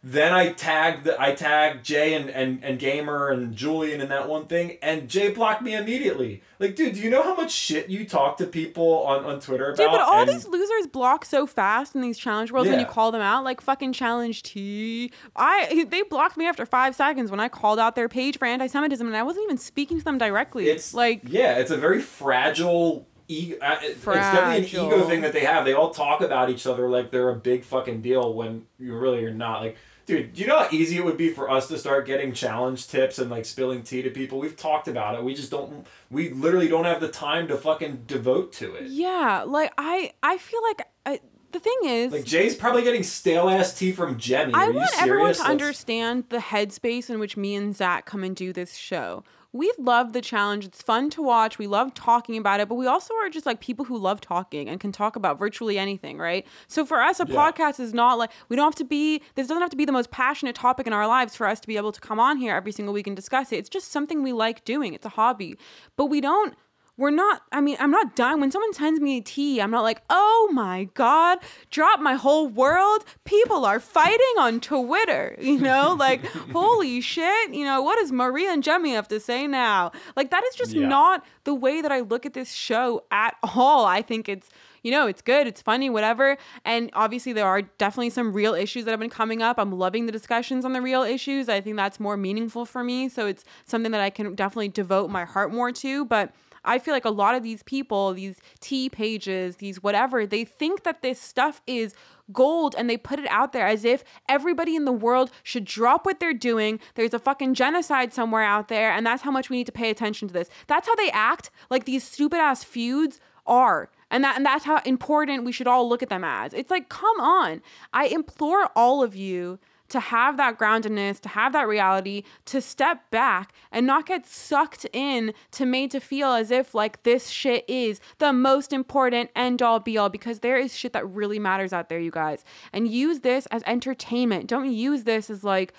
then 0.08 0.34
I 0.34 0.52
tagged 0.52 1.10
I 1.10 1.34
tagged 1.34 1.84
Jay 1.84 2.14
and, 2.14 2.30
and, 2.30 2.64
and 2.64 2.78
Gamer 2.78 3.30
and 3.30 3.56
Julian 3.56 4.02
in 4.02 4.10
that 4.10 4.30
one 4.30 4.46
thing, 4.46 4.78
and 4.84 5.10
Jay 5.10 5.32
blocked 5.32 5.64
me 5.64 5.74
immediately. 5.74 6.44
Like, 6.60 6.76
dude, 6.76 6.94
do 6.94 7.00
you 7.00 7.10
know 7.10 7.24
how 7.24 7.34
much 7.36 7.52
shit 7.52 7.90
you 7.90 8.06
talk 8.06 8.38
to 8.38 8.46
people 8.46 9.04
on, 9.04 9.26
on 9.26 9.40
Twitter 9.40 9.70
about? 9.70 9.78
Dude, 9.78 9.90
but 9.90 10.02
all 10.02 10.22
And- 10.22 10.30
these 10.30 10.48
losers 10.48 10.86
block 10.86 11.26
so 11.26 11.48
fast 11.48 11.96
in 11.96 12.02
these 12.02 12.20
challenge 12.20 12.52
worlds 12.52 12.70
when 12.70 12.80
you 12.80 12.86
call 12.86 13.12
them 13.12 13.22
out, 13.24 13.44
like 13.44 13.62
fucking 13.62 13.94
challenge 13.94 14.44
T. 14.44 15.12
I 15.36 15.88
they 15.90 16.04
blocked 16.04 16.38
me 16.38 16.46
after 16.46 16.68
five 16.68 16.96
seconds 16.96 17.32
when 17.32 17.40
I 17.40 17.50
called 17.50 17.80
out 17.80 17.96
their 17.96 18.08
page 18.08 18.38
for 18.38 18.46
anti-Semitism, 18.46 19.08
and 19.08 19.18
I 19.18 19.24
wasn't 19.24 19.46
even 19.46 19.58
speaking 19.58 19.98
to 19.98 20.06
them 20.06 20.20
directly. 20.20 20.70
it's 20.70 20.94
like 20.94 21.22
yeah, 21.24 21.58
it's 21.58 21.72
a 21.72 21.78
very 21.78 22.00
fragile. 22.00 23.08
Ego, 23.28 23.58
uh, 23.60 23.78
it's 23.82 24.06
definitely 24.06 24.58
an 24.80 24.86
ego 24.86 25.02
thing 25.08 25.22
that 25.22 25.34
they 25.34 25.40
have. 25.40 25.66
They 25.66 25.74
all 25.74 25.90
talk 25.90 26.22
about 26.22 26.52
each 26.52 26.68
other 26.68 26.88
like 26.88 27.10
they're 27.10 27.32
a 27.32 27.36
big 27.36 27.64
fucking 27.64 28.04
deal 28.04 28.36
when 28.36 28.68
you 28.78 28.96
really 28.96 29.26
are 29.26 29.34
not. 29.34 29.62
Like, 29.62 29.78
dude, 30.06 30.34
do 30.34 30.42
you 30.42 30.48
know 30.48 30.60
how 30.60 30.68
easy 30.72 30.98
it 30.98 31.06
would 31.06 31.18
be 31.18 31.30
for 31.30 31.50
us 31.50 31.68
to 31.70 31.78
start 31.78 32.06
getting 32.06 32.34
challenge 32.34 32.88
tips 32.88 33.18
and 33.20 33.30
like 33.30 33.46
spilling 33.46 33.84
tea 33.84 34.02
to 34.04 34.10
people? 34.10 34.40
We've 34.40 34.56
talked 34.58 34.88
about 34.88 35.16
it. 35.16 35.24
We 35.24 35.34
just 35.34 35.52
don't. 35.52 35.86
We 36.12 36.30
literally 36.30 36.68
don't 36.68 36.86
have 36.86 37.02
the 37.02 37.08
time 37.10 37.48
to 37.50 37.58
fucking 37.58 38.04
devote 38.08 38.54
to 38.54 38.76
it. 38.76 38.88
yeah, 38.88 39.44
like 39.46 39.74
I 39.78 40.12
I 40.24 40.38
feel 40.38 40.62
like 40.64 40.82
I, 41.06 41.20
the 41.52 41.60
thing 41.60 41.78
is. 41.86 42.12
Like 42.12 42.26
Jay's 42.26 42.56
probably 42.56 42.84
getting 42.84 43.04
stale 43.04 43.50
ass 43.50 43.78
tea 43.78 43.92
from 43.92 44.18
Jemmye. 44.18 44.52
I 44.54 44.66
Are 44.66 44.70
you 44.72 44.76
want 44.78 44.90
serious? 44.90 45.02
everyone 45.02 45.34
to 45.34 45.40
Let's- 45.40 45.50
understand 45.50 46.26
the 46.30 46.38
headspace 46.38 47.10
in 47.10 47.20
which 47.20 47.38
me 47.38 47.56
and 47.56 47.76
Zach 47.76 48.06
come 48.06 48.24
and 48.24 48.36
do 48.36 48.52
this 48.54 48.76
show. 48.76 49.24
We 49.56 49.72
love 49.80 50.12
the 50.12 50.20
challenge. 50.20 50.66
It's 50.66 50.82
fun 50.82 51.10
to 51.12 51.22
watch. 51.22 51.58
We 51.58 51.66
love 51.66 51.94
talking 51.94 52.36
about 52.36 52.60
it, 52.60 52.68
but 52.68 52.76
we 52.76 52.88
also 52.88 53.14
are 53.24 53.30
just 53.30 53.46
like 53.46 53.62
people 53.62 53.86
who 53.86 53.98
love 53.98 54.20
talking 54.20 54.68
and 54.68 54.82
can 54.82 54.92
talk 54.92 55.16
about 55.16 55.40
virtually 55.40 55.78
anything, 55.80 56.18
right? 56.18 56.46
So 56.68 56.86
for 56.86 57.02
us, 57.02 57.22
a 57.22 57.26
Yeah. 57.26 57.36
podcast 57.36 57.80
is 57.80 57.94
not 57.94 58.18
like 58.18 58.32
we 58.50 58.58
don't 58.58 58.66
have 58.66 58.76
to 58.76 58.84
be. 58.84 59.22
This 59.36 59.48
doesn't 59.48 59.62
have 59.62 59.70
to 59.70 59.78
be 59.78 59.86
the 59.86 59.94
most 59.94 60.12
passionate 60.12 60.56
topic 60.56 60.88
in 60.88 60.92
our 60.92 61.08
lives 61.08 61.38
for 61.38 61.48
us 61.48 61.62
to 61.62 61.68
be 61.68 61.78
able 61.78 61.94
to 61.94 62.02
come 62.02 62.20
on 62.20 62.36
here 62.36 62.54
every 62.54 62.74
single 62.74 62.94
week 62.94 63.08
and 63.08 63.16
discuss 63.16 63.54
it. 63.54 63.58
It's 63.58 63.70
just 63.70 63.92
something 63.92 64.24
we 64.24 64.34
like 64.34 64.66
doing. 64.66 64.94
It's 64.94 65.06
a 65.06 65.10
hobby, 65.10 65.58
but 65.96 66.08
we 66.08 66.20
don't 66.20 66.56
we're 66.98 67.10
not 67.12 67.42
i 67.52 67.60
mean 67.60 67.76
i'm 67.80 67.92
not 67.92 68.16
dying 68.16 68.40
when 68.40 68.50
someone 68.52 68.74
sends 68.74 69.00
me 69.02 69.18
a 69.18 69.22
tea 69.22 69.62
i'm 69.62 69.72
not 69.72 69.84
like 69.84 70.02
oh 70.10 70.50
my 70.54 70.86
god 70.94 71.38
drop 71.72 72.00
my 72.00 72.14
whole 72.16 72.48
world 72.48 73.04
people 73.26 73.66
are 73.66 73.80
fighting 73.80 74.36
on 74.40 74.60
twitter 74.60 75.36
you 75.42 75.60
know 75.60 75.96
like 76.00 76.26
holy 76.54 77.02
shit 77.02 77.54
you 77.54 77.66
know 77.66 77.82
what 77.82 77.98
does 78.00 78.12
maria 78.12 78.52
and 78.52 78.64
Jemmye 78.64 78.94
have 78.94 79.08
to 79.10 79.20
say 79.20 79.48
now 79.48 79.92
like 80.16 80.32
that 80.32 80.44
is 80.46 80.56
just 80.56 80.74
Yeah. 80.74 80.88
not 80.88 81.26
the 81.44 81.54
way 81.54 81.82
that 81.82 81.92
i 81.92 82.00
look 82.00 82.26
at 82.26 82.34
this 82.34 82.54
show 82.54 83.04
at 83.12 83.36
all 83.44 83.86
i 83.86 84.02
think 84.02 84.30
it's 84.30 84.50
you 84.84 84.92
know, 84.92 85.08
it's 85.08 85.24
good, 85.24 85.48
it's 85.48 85.64
funny, 85.64 85.90
whatever. 85.90 86.38
And 86.64 86.92
obviously, 86.94 87.34
there 87.34 87.48
are 87.48 87.64
definitely 87.64 88.12
some 88.12 88.32
real 88.34 88.54
issues 88.54 88.86
that 88.86 88.92
have 88.92 89.00
been 89.00 89.10
coming 89.10 89.42
up. 89.42 89.58
I'm 89.58 89.72
loving 89.72 90.06
the 90.06 90.12
discussions 90.12 90.64
on 90.64 90.74
the 90.74 90.82
real 90.84 91.02
issues. 91.02 91.50
I 91.50 91.60
think 91.60 91.76
that's 91.76 92.00
more 92.00 92.16
meaningful 92.16 92.68
for 92.68 92.84
me. 92.84 93.10
So 93.10 93.26
it's 93.26 93.44
something 93.66 93.92
that 93.94 94.02
I 94.02 94.12
can 94.12 94.36
definitely 94.36 94.68
devote 94.70 95.10
my 95.10 95.26
heart 95.26 95.52
more 95.52 95.72
to. 95.72 96.06
But 96.06 96.36
I 96.66 96.80
feel 96.80 96.94
like 96.94 97.06
a 97.06 97.10
lot 97.10 97.36
of 97.36 97.44
these 97.44 97.64
people, 97.64 98.14
these 98.14 98.38
tea 98.60 98.90
pages, 98.90 99.58
these 99.58 99.82
whatever, 99.82 100.26
they 100.26 100.44
think 100.46 100.84
that 100.84 101.02
this 101.02 101.20
stuff 101.22 101.62
is 101.68 101.94
gold 102.32 102.76
and 102.78 102.90
they 102.90 102.98
put 102.98 103.20
it 103.20 103.28
out 103.30 103.54
there 103.54 103.68
as 103.68 103.86
if 103.86 104.04
everybody 104.28 104.76
in 104.76 104.86
the 104.86 104.92
world 104.92 105.32
should 105.44 105.66
drop 105.66 106.06
what 106.06 106.20
they're 106.20 106.34
doing. 106.34 106.80
There's 106.96 107.14
a 107.14 107.20
fucking 107.20 107.54
genocide 107.54 108.14
somewhere 108.14 108.44
out 108.44 108.68
there, 108.68 108.92
and 108.92 109.06
that's 109.06 109.22
how 109.22 109.32
much 109.32 109.50
we 109.50 109.58
need 109.58 109.68
to 109.68 109.72
pay 109.72 109.90
attention 109.90 110.28
to 110.28 110.34
this. 110.34 110.50
That's 110.68 110.88
how 110.88 110.96
they 110.96 111.12
act 111.12 111.52
like 111.70 111.86
these 111.86 112.04
stupid 112.04 112.38
ass 112.38 112.64
feuds 112.64 113.20
are. 113.46 113.90
And 114.12 114.24
that 114.24 114.38
and 114.38 114.46
that's 114.46 114.66
how 114.66 114.82
important 114.86 115.46
we 115.46 115.52
should 115.52 115.68
all 115.68 115.88
look 115.90 116.04
at 116.04 116.10
them 116.10 116.24
as. 116.24 116.54
It's 116.54 116.72
like, 116.72 116.90
come 116.90 117.20
on. 117.20 117.62
I 117.94 118.06
implore 118.08 118.70
all 118.76 119.04
of 119.04 119.16
you 119.16 119.60
to 119.90 120.00
have 120.00 120.38
that 120.38 120.58
groundedness, 120.58 121.20
to 121.22 121.30
have 121.30 121.54
that 121.54 121.68
reality, 121.68 122.24
to 122.46 122.62
step 122.62 123.10
back 123.12 123.54
and 123.72 123.86
not 123.86 124.06
get 124.06 124.26
sucked 124.26 124.86
in 124.94 125.34
to 125.52 125.66
made 125.66 125.92
to 125.92 126.00
feel 126.00 126.32
as 126.32 126.52
if 126.52 126.74
like 126.74 127.04
this 127.04 127.30
shit 127.30 127.64
is 127.68 128.00
the 128.18 128.34
most 128.34 128.74
important 128.74 129.30
end 129.36 129.62
all 129.62 129.80
be 129.80 129.98
all 129.98 130.10
because 130.10 130.40
there 130.40 130.58
is 130.58 130.76
shit 130.76 130.94
that 130.94 131.08
really 131.08 131.40
matters 131.40 131.74
out 131.74 131.90
there, 131.90 132.00
you 132.00 132.12
guys. 132.12 132.44
And 132.74 132.88
use 132.88 133.20
this 133.20 133.46
as 133.48 133.64
entertainment. 133.66 134.48
Don't 134.48 134.72
use 134.72 135.04
this 135.04 135.30
as 135.30 135.44
like, 135.44 135.74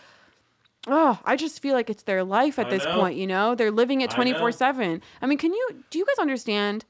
oh, 0.86 1.18
I 1.24 1.36
just 1.36 1.60
feel 1.60 1.74
like 1.74 1.90
it's 1.90 2.04
their 2.04 2.22
life 2.24 2.58
at 2.58 2.66
I 2.66 2.70
this 2.70 2.84
know. 2.84 2.94
point, 2.94 3.16
you 3.16 3.26
know? 3.26 3.54
They're 3.54 3.70
living 3.70 4.00
it 4.00 4.10
24 4.10 4.52
7. 4.52 5.02
I 5.20 5.26
mean, 5.26 5.38
can 5.38 5.52
you, 5.52 5.84
do 5.90 5.98
you 5.98 6.06
guys 6.06 6.18
understand 6.18 6.84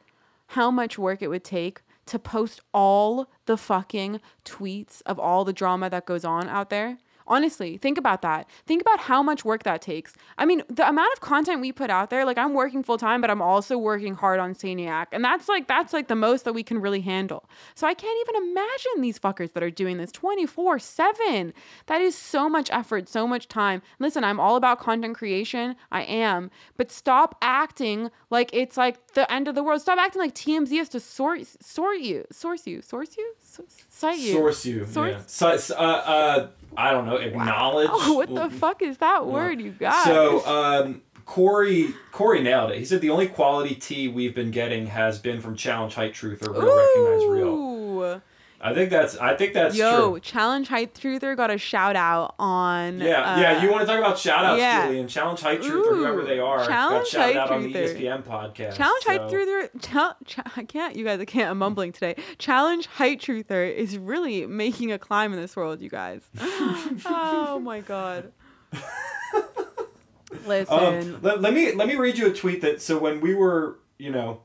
how 0.49 0.71
much 0.71 0.99
work 0.99 1.23
it 1.23 1.29
would 1.29 1.45
take 1.45 1.83
to 2.07 2.19
post 2.19 2.61
all 2.73 3.29
the 3.47 3.57
fucking 3.57 4.21
tweets 4.45 5.03
of 5.07 5.19
all 5.19 5.45
the 5.45 5.53
drama 5.53 5.91
that 5.91 6.07
goes 6.07 6.25
on 6.25 6.49
out 6.49 6.71
there? 6.71 6.99
Honestly, 7.29 7.77
think 7.77 7.99
about 7.99 8.23
that. 8.23 8.49
Think 8.67 8.83
about 8.83 9.01
how 9.01 9.23
much 9.23 9.45
work 9.45 9.63
that 9.65 9.83
takes. 9.83 10.15
I 10.39 10.45
mean, 10.47 10.63
the 10.69 10.89
amount 10.89 11.13
of 11.13 11.21
content 11.21 11.61
we 11.61 11.73
put 11.73 11.91
out 11.91 12.11
there, 12.11 12.25
like 12.25 12.39
I'm 12.39 12.55
working 12.55 12.83
full 12.83 12.99
time, 12.99 13.21
but 13.21 13.31
I'm 13.31 13.43
also 13.43 13.77
working 13.79 14.15
hard 14.15 14.39
on 14.41 14.55
Saniac. 14.55 15.07
And 15.13 15.25
that's 15.25 15.49
like 15.49 15.67
that's 15.67 15.93
like 15.93 16.09
the 16.09 16.15
most 16.15 16.45
that 16.45 16.53
we 16.53 16.63
can 16.63 16.81
really 16.81 17.01
handle. 17.01 17.49
So 17.75 17.87
I 17.87 17.95
can't 17.95 18.19
even 18.29 18.51
imagine 18.51 19.01
these 19.01 19.19
fuckers 19.19 19.53
that 19.55 19.63
are 19.63 19.71
doing 19.71 19.97
this 19.99 20.13
24/7. 20.13 21.53
That 21.87 22.01
is 22.01 22.15
so 22.17 22.49
much 22.49 22.71
effort, 22.73 23.09
so 23.09 23.27
much 23.27 23.49
time. 23.49 23.83
Listen, 23.99 24.25
I'm 24.25 24.41
all 24.41 24.57
about 24.57 24.79
content 24.79 25.17
creation. 25.17 25.77
I 25.91 26.03
am. 26.03 26.51
But 26.77 26.91
stop 26.91 27.37
acting 27.43 28.11
like 28.31 28.51
it's 28.53 28.77
like 28.77 29.15
the 29.15 29.31
end 29.33 29.49
of 29.49 29.55
the 29.55 29.63
world. 29.63 29.81
Stop 29.81 29.99
acting 29.99 30.21
like 30.23 30.35
TMZ 30.35 30.77
has 30.79 30.89
to 30.91 31.01
sort 31.01 31.41
sort 31.63 31.99
you, 32.01 32.25
source 32.31 32.67
you, 32.67 32.83
source 32.83 33.17
you, 33.17 33.33
cite 33.89 34.19
you. 34.19 34.33
Source 34.33 34.67
you. 34.67 34.85
Source- 34.87 35.11
Yeah. 35.11 35.23
So, 35.27 35.75
uh, 35.77 35.79
uh, 35.81 36.49
I 36.77 36.91
don't 36.91 37.07
know. 37.07 37.17
Acknowledge. 37.17 37.89
Oh, 37.91 38.13
what 38.17 38.35
the 38.35 38.51
fuck 38.51 38.83
is 38.83 38.99
that 38.99 39.27
word, 39.27 39.61
you 39.61 39.73
got? 39.73 40.05
So 40.05 40.47
um, 40.47 41.03
Corey 41.25 41.95
Corey 42.13 42.43
nailed 42.43 42.71
it. 42.71 42.79
He 42.79 42.85
said 42.85 43.01
the 43.01 43.11
only 43.11 43.27
quality 43.29 43.75
tea 43.75 44.09
we've 44.09 44.35
been 44.35 44.51
getting 44.51 44.87
has 44.87 45.19
been 45.19 45.41
from 45.41 45.57
Challenge 45.57 45.95
Height 45.95 46.15
Truth 46.15 46.47
or 46.47 46.53
Real 46.53 46.77
Recognize 46.77 47.29
Real. 47.29 48.23
Ooh. 48.59 48.65
I 48.65 48.75
think 48.75 48.91
that's 48.91 49.17
I 49.19 49.37
think 49.37 49.53
that's 49.53 49.77
Yo, 49.77 50.11
true. 50.13 50.21
Challenge 50.21 50.69
Height 50.69 50.95
Truther 50.95 51.37
got 51.37 51.51
a 51.51 51.59
shout 51.59 51.97
out 51.97 52.35
on. 52.39 53.01
Yeah, 53.01 53.21
uh, 53.21 53.41
yeah. 53.41 53.63
You 53.63 53.71
want 53.71 53.83
to 53.83 53.87
talk 53.87 53.99
about 53.99 54.19
shout 54.19 54.45
outs, 54.45 54.61
yeah. 54.61 54.87
Julian? 54.87 55.09
Challenge 55.09 55.41
Height 55.41 55.63
Truth 55.63 55.87
or 55.87 55.97
whoever 55.97 56.25
they 56.25 56.39
are 56.39 56.67
Challenge 56.67 57.07
shouted 57.07 57.37
Height 57.37 57.37
out 57.37 57.51
on 57.51 57.63
the 57.63 57.73
Truther. 57.73 57.97
ESPN 57.97 58.23
podcast. 58.23 58.77
Challenge 58.77 59.05
Height 59.05 59.21
Truther. 59.23 60.53
I 60.57 60.63
can't, 60.65 60.97
you 60.97 61.05
guys. 61.05 61.21
I 61.21 61.25
can't. 61.25 61.51
I'm 61.51 61.59
mumbling 61.59 61.93
today. 61.93 62.17
Challenge 62.39 62.87
Height 62.87 63.21
Truther 63.21 63.73
is 63.73 63.99
really 63.99 64.47
making 64.47 64.93
a 64.93 64.99
climb 64.99 65.33
in 65.33 65.41
this 65.41 65.55
world, 65.57 65.81
you 65.81 65.91
guys. 65.91 66.23
oh 66.41 67.61
my 67.63 67.81
god. 67.81 68.33
Listen. 70.47 70.75
Um, 70.75 71.19
let, 71.23 71.41
let 71.41 71.55
me 71.55 71.73
let 71.73 71.89
me 71.89 71.97
read 71.97 72.19
you 72.19 72.27
a 72.27 72.33
tweet 72.33 72.61
that 72.63 72.83
so 72.83 72.99
when 72.99 73.21
we 73.21 73.35
were 73.35 73.79
you 73.99 74.11
know 74.11 74.43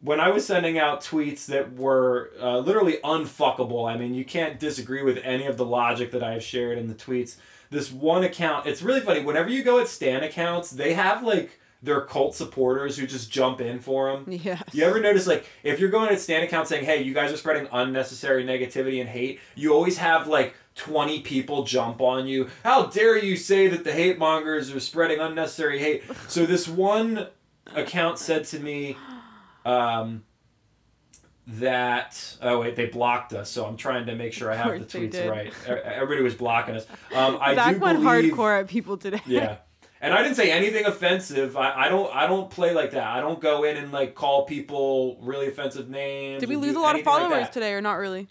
when 0.00 0.20
I 0.20 0.28
was 0.28 0.46
sending 0.46 0.78
out 0.78 1.00
tweets 1.00 1.46
that 1.46 1.74
were 1.74 2.30
uh, 2.40 2.58
literally 2.58 2.98
unfuckable. 3.02 3.90
I 3.90 3.96
mean, 3.96 4.14
you 4.14 4.24
can't 4.24 4.58
disagree 4.58 5.02
with 5.02 5.18
any 5.24 5.46
of 5.46 5.56
the 5.56 5.64
logic 5.64 6.10
that 6.12 6.22
I've 6.22 6.42
shared 6.42 6.78
in 6.78 6.88
the 6.88 6.94
tweets. 6.94 7.36
This 7.70 7.90
one 7.90 8.22
account, 8.22 8.66
it's 8.66 8.82
really 8.82 9.00
funny. 9.00 9.20
Whenever 9.20 9.48
you 9.48 9.64
go 9.64 9.80
at 9.80 9.88
Stan 9.88 10.22
accounts, 10.22 10.70
they 10.70 10.94
have 10.94 11.22
like 11.22 11.58
their 11.82 12.00
cult 12.02 12.34
supporters 12.34 12.96
who 12.96 13.06
just 13.06 13.30
jump 13.30 13.60
in 13.60 13.78
for 13.80 14.12
them. 14.12 14.24
yes. 14.30 14.62
You 14.72 14.84
ever 14.84 15.00
notice, 15.00 15.26
like, 15.26 15.46
if 15.62 15.78
you're 15.78 15.90
going 15.90 16.10
at 16.10 16.20
Stan 16.20 16.42
account 16.42 16.68
saying, 16.68 16.84
hey, 16.84 17.02
you 17.02 17.14
guys 17.14 17.32
are 17.32 17.36
spreading 17.36 17.68
unnecessary 17.72 18.44
negativity 18.44 19.00
and 19.00 19.08
hate, 19.08 19.40
you 19.54 19.72
always 19.72 19.98
have, 19.98 20.26
like, 20.26 20.54
20 20.74 21.20
people 21.20 21.64
jump 21.64 22.00
on 22.00 22.26
you. 22.26 22.48
How 22.64 22.86
dare 22.86 23.16
you 23.16 23.36
say 23.36 23.68
that 23.68 23.84
the 23.84 23.92
hate 23.92 24.18
mongers 24.18 24.74
are 24.74 24.80
spreading 24.80 25.20
unnecessary 25.20 25.78
hate? 25.78 26.02
So 26.28 26.44
this 26.44 26.68
one 26.68 27.28
account 27.74 28.18
said 28.18 28.44
to 28.46 28.58
me 28.58 28.96
um, 29.66 30.24
that, 31.48 32.36
oh, 32.42 32.60
wait, 32.60 32.76
they 32.76 32.86
blocked 32.86 33.32
us. 33.32 33.50
So 33.50 33.66
I'm 33.66 33.76
trying 33.76 34.06
to 34.06 34.14
make 34.14 34.32
sure 34.32 34.50
I 34.50 34.56
have 34.56 34.78
the 34.78 34.84
tweets 34.84 35.28
right. 35.28 35.52
Everybody 35.68 36.22
was 36.22 36.34
blocking 36.34 36.76
us. 36.76 36.86
Um, 37.14 37.38
I 37.40 37.54
Zach 37.54 37.74
do 37.74 37.80
went 37.80 38.02
believe, 38.02 38.32
hardcore 38.32 38.60
at 38.60 38.68
people 38.68 38.96
today. 38.96 39.20
yeah. 39.26 39.58
And 40.00 40.12
I 40.12 40.22
didn't 40.22 40.36
say 40.36 40.52
anything 40.52 40.84
offensive. 40.84 41.56
I, 41.56 41.86
I 41.86 41.88
don't 41.88 42.14
I 42.14 42.26
don't 42.26 42.50
play 42.50 42.74
like 42.74 42.90
that. 42.90 43.06
I 43.06 43.20
don't 43.20 43.40
go 43.40 43.64
in 43.64 43.78
and 43.78 43.90
like 43.92 44.14
call 44.14 44.44
people 44.44 45.18
really 45.22 45.48
offensive 45.48 45.88
names. 45.88 46.40
Did 46.40 46.50
we 46.50 46.56
lose 46.56 46.76
a 46.76 46.78
lot 46.78 46.90
of 46.90 46.96
anything 46.96 47.12
like 47.12 47.22
followers 47.30 47.48
today, 47.48 47.72
or 47.72 47.80
not 47.80 47.94
really? 47.94 48.28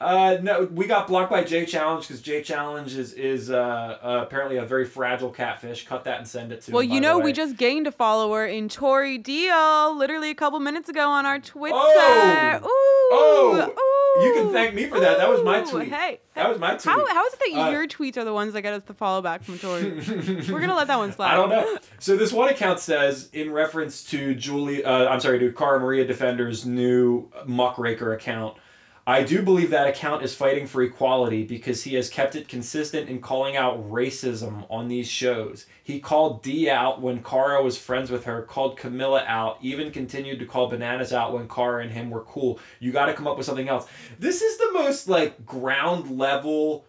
Uh, 0.00 0.38
no, 0.40 0.64
we 0.72 0.86
got 0.86 1.06
blocked 1.06 1.30
by 1.30 1.44
J 1.44 1.66
Challenge 1.66 2.08
because 2.08 2.22
J 2.22 2.42
Challenge 2.42 2.96
is 2.96 3.12
is 3.12 3.50
uh, 3.50 3.98
uh, 4.02 4.20
apparently 4.26 4.56
a 4.56 4.64
very 4.64 4.86
fragile 4.86 5.28
catfish. 5.30 5.84
Cut 5.86 6.04
that 6.04 6.18
and 6.18 6.26
send 6.26 6.52
it 6.52 6.62
to. 6.62 6.72
Well, 6.72 6.80
him, 6.82 6.90
you 6.92 7.00
know, 7.02 7.18
we 7.18 7.34
just 7.34 7.58
gained 7.58 7.86
a 7.86 7.92
follower 7.92 8.46
in 8.46 8.70
Tori 8.70 9.18
Deal 9.18 9.94
literally 9.96 10.30
a 10.30 10.34
couple 10.34 10.58
minutes 10.58 10.88
ago 10.88 11.06
on 11.10 11.26
our 11.26 11.38
Twitter. 11.38 11.74
Oh! 11.76 12.60
Ooh, 12.64 13.74
Oh! 13.76 14.22
You 14.24 14.34
can 14.42 14.52
thank 14.52 14.74
me 14.74 14.86
for 14.86 14.98
that. 15.00 15.18
That 15.18 15.28
was 15.28 15.42
my 15.44 15.60
tweet. 15.62 15.88
Hey, 15.92 16.18
That 16.34 16.48
was 16.48 16.58
my 16.58 16.70
tweet. 16.76 16.84
how, 16.84 17.06
how 17.06 17.26
is 17.26 17.32
it 17.34 17.38
that 17.52 17.60
Uh, 17.66 17.70
your 17.70 17.86
tweets 17.86 18.16
are 18.16 18.24
the 18.24 18.32
ones 18.32 18.54
that 18.54 18.62
get 18.62 18.72
us 18.74 18.82
the 18.84 18.94
follow 18.94 19.20
back 19.22 19.42
from 19.44 19.58
Tori? 19.58 19.84
We're 20.50 20.60
gonna 20.60 20.74
let 20.74 20.88
that 20.88 20.96
one 20.98 21.12
slide. 21.12 21.30
I 21.32 21.36
don't 21.36 21.48
know. 21.50 21.78
So 21.98 22.16
this 22.16 22.32
one 22.32 22.48
account 22.48 22.80
says, 22.80 23.28
in 23.32 23.52
reference 23.52 24.02
to 24.10 24.34
Julie, 24.34 24.82
uh, 24.84 25.08
I'm 25.08 25.20
sorry, 25.20 25.38
to 25.40 25.52
Cara 25.52 25.78
Maria 25.78 26.04
Defender's 26.06 26.64
new 26.66 27.30
muckraker 27.46 28.12
account, 28.14 28.56
I 29.06 29.22
do 29.22 29.42
believe 29.42 29.70
that 29.70 29.88
account 29.88 30.22
is 30.22 30.34
fighting 30.34 30.66
for 30.66 30.82
equality 30.82 31.42
because 31.44 31.82
he 31.82 31.94
has 31.94 32.08
kept 32.08 32.36
it 32.36 32.48
consistent 32.48 33.08
in 33.08 33.20
calling 33.20 33.56
out 33.56 33.90
racism 33.90 34.66
on 34.70 34.88
these 34.88 35.08
shows. 35.08 35.66
He 35.82 36.00
called 36.00 36.42
Dee 36.42 36.68
out 36.70 37.00
when 37.00 37.22
Cara 37.22 37.62
was 37.62 37.78
friends 37.78 38.10
with 38.10 38.24
her, 38.24 38.42
called 38.42 38.78
Camila 38.78 39.24
out, 39.26 39.58
even 39.62 39.90
continued 39.90 40.38
to 40.38 40.46
call 40.46 40.68
Bananas 40.68 41.12
out 41.12 41.32
when 41.32 41.48
Cara 41.48 41.82
and 41.82 41.90
him 41.90 42.10
were 42.10 42.22
cool. 42.22 42.60
You 42.78 42.92
got 42.92 43.06
to 43.06 43.14
come 43.14 43.26
up 43.26 43.36
with 43.36 43.46
something 43.46 43.68
else. 43.68 43.88
This 44.18 44.42
is 44.42 44.58
the 44.58 44.72
most 44.74 45.08
like 45.08 45.44
ground 45.46 46.16
level, 46.18 46.84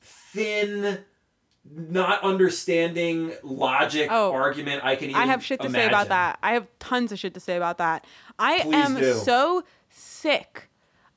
thin, 0.00 0.98
not 1.64 2.22
understanding 2.22 3.32
logic 3.42 4.08
Oh, 4.10 4.32
argument 4.32 4.84
I 4.84 4.96
can 4.96 5.10
even 5.10 5.22
I 5.22 5.26
have 5.26 5.42
shit 5.42 5.60
to 5.62 5.70
say 5.70 5.86
about 5.86 6.08
that. 6.08 6.38
I 6.42 6.52
have 6.54 6.66
tons 6.78 7.12
of 7.12 7.18
shit 7.18 7.34
to 7.34 7.40
say 7.40 7.56
about 7.56 7.78
that. 7.78 8.06
I 8.38 8.60
Please 8.60 8.74
am 8.74 8.96
do. 8.96 9.14
so 9.14 9.64
sick 9.88 10.68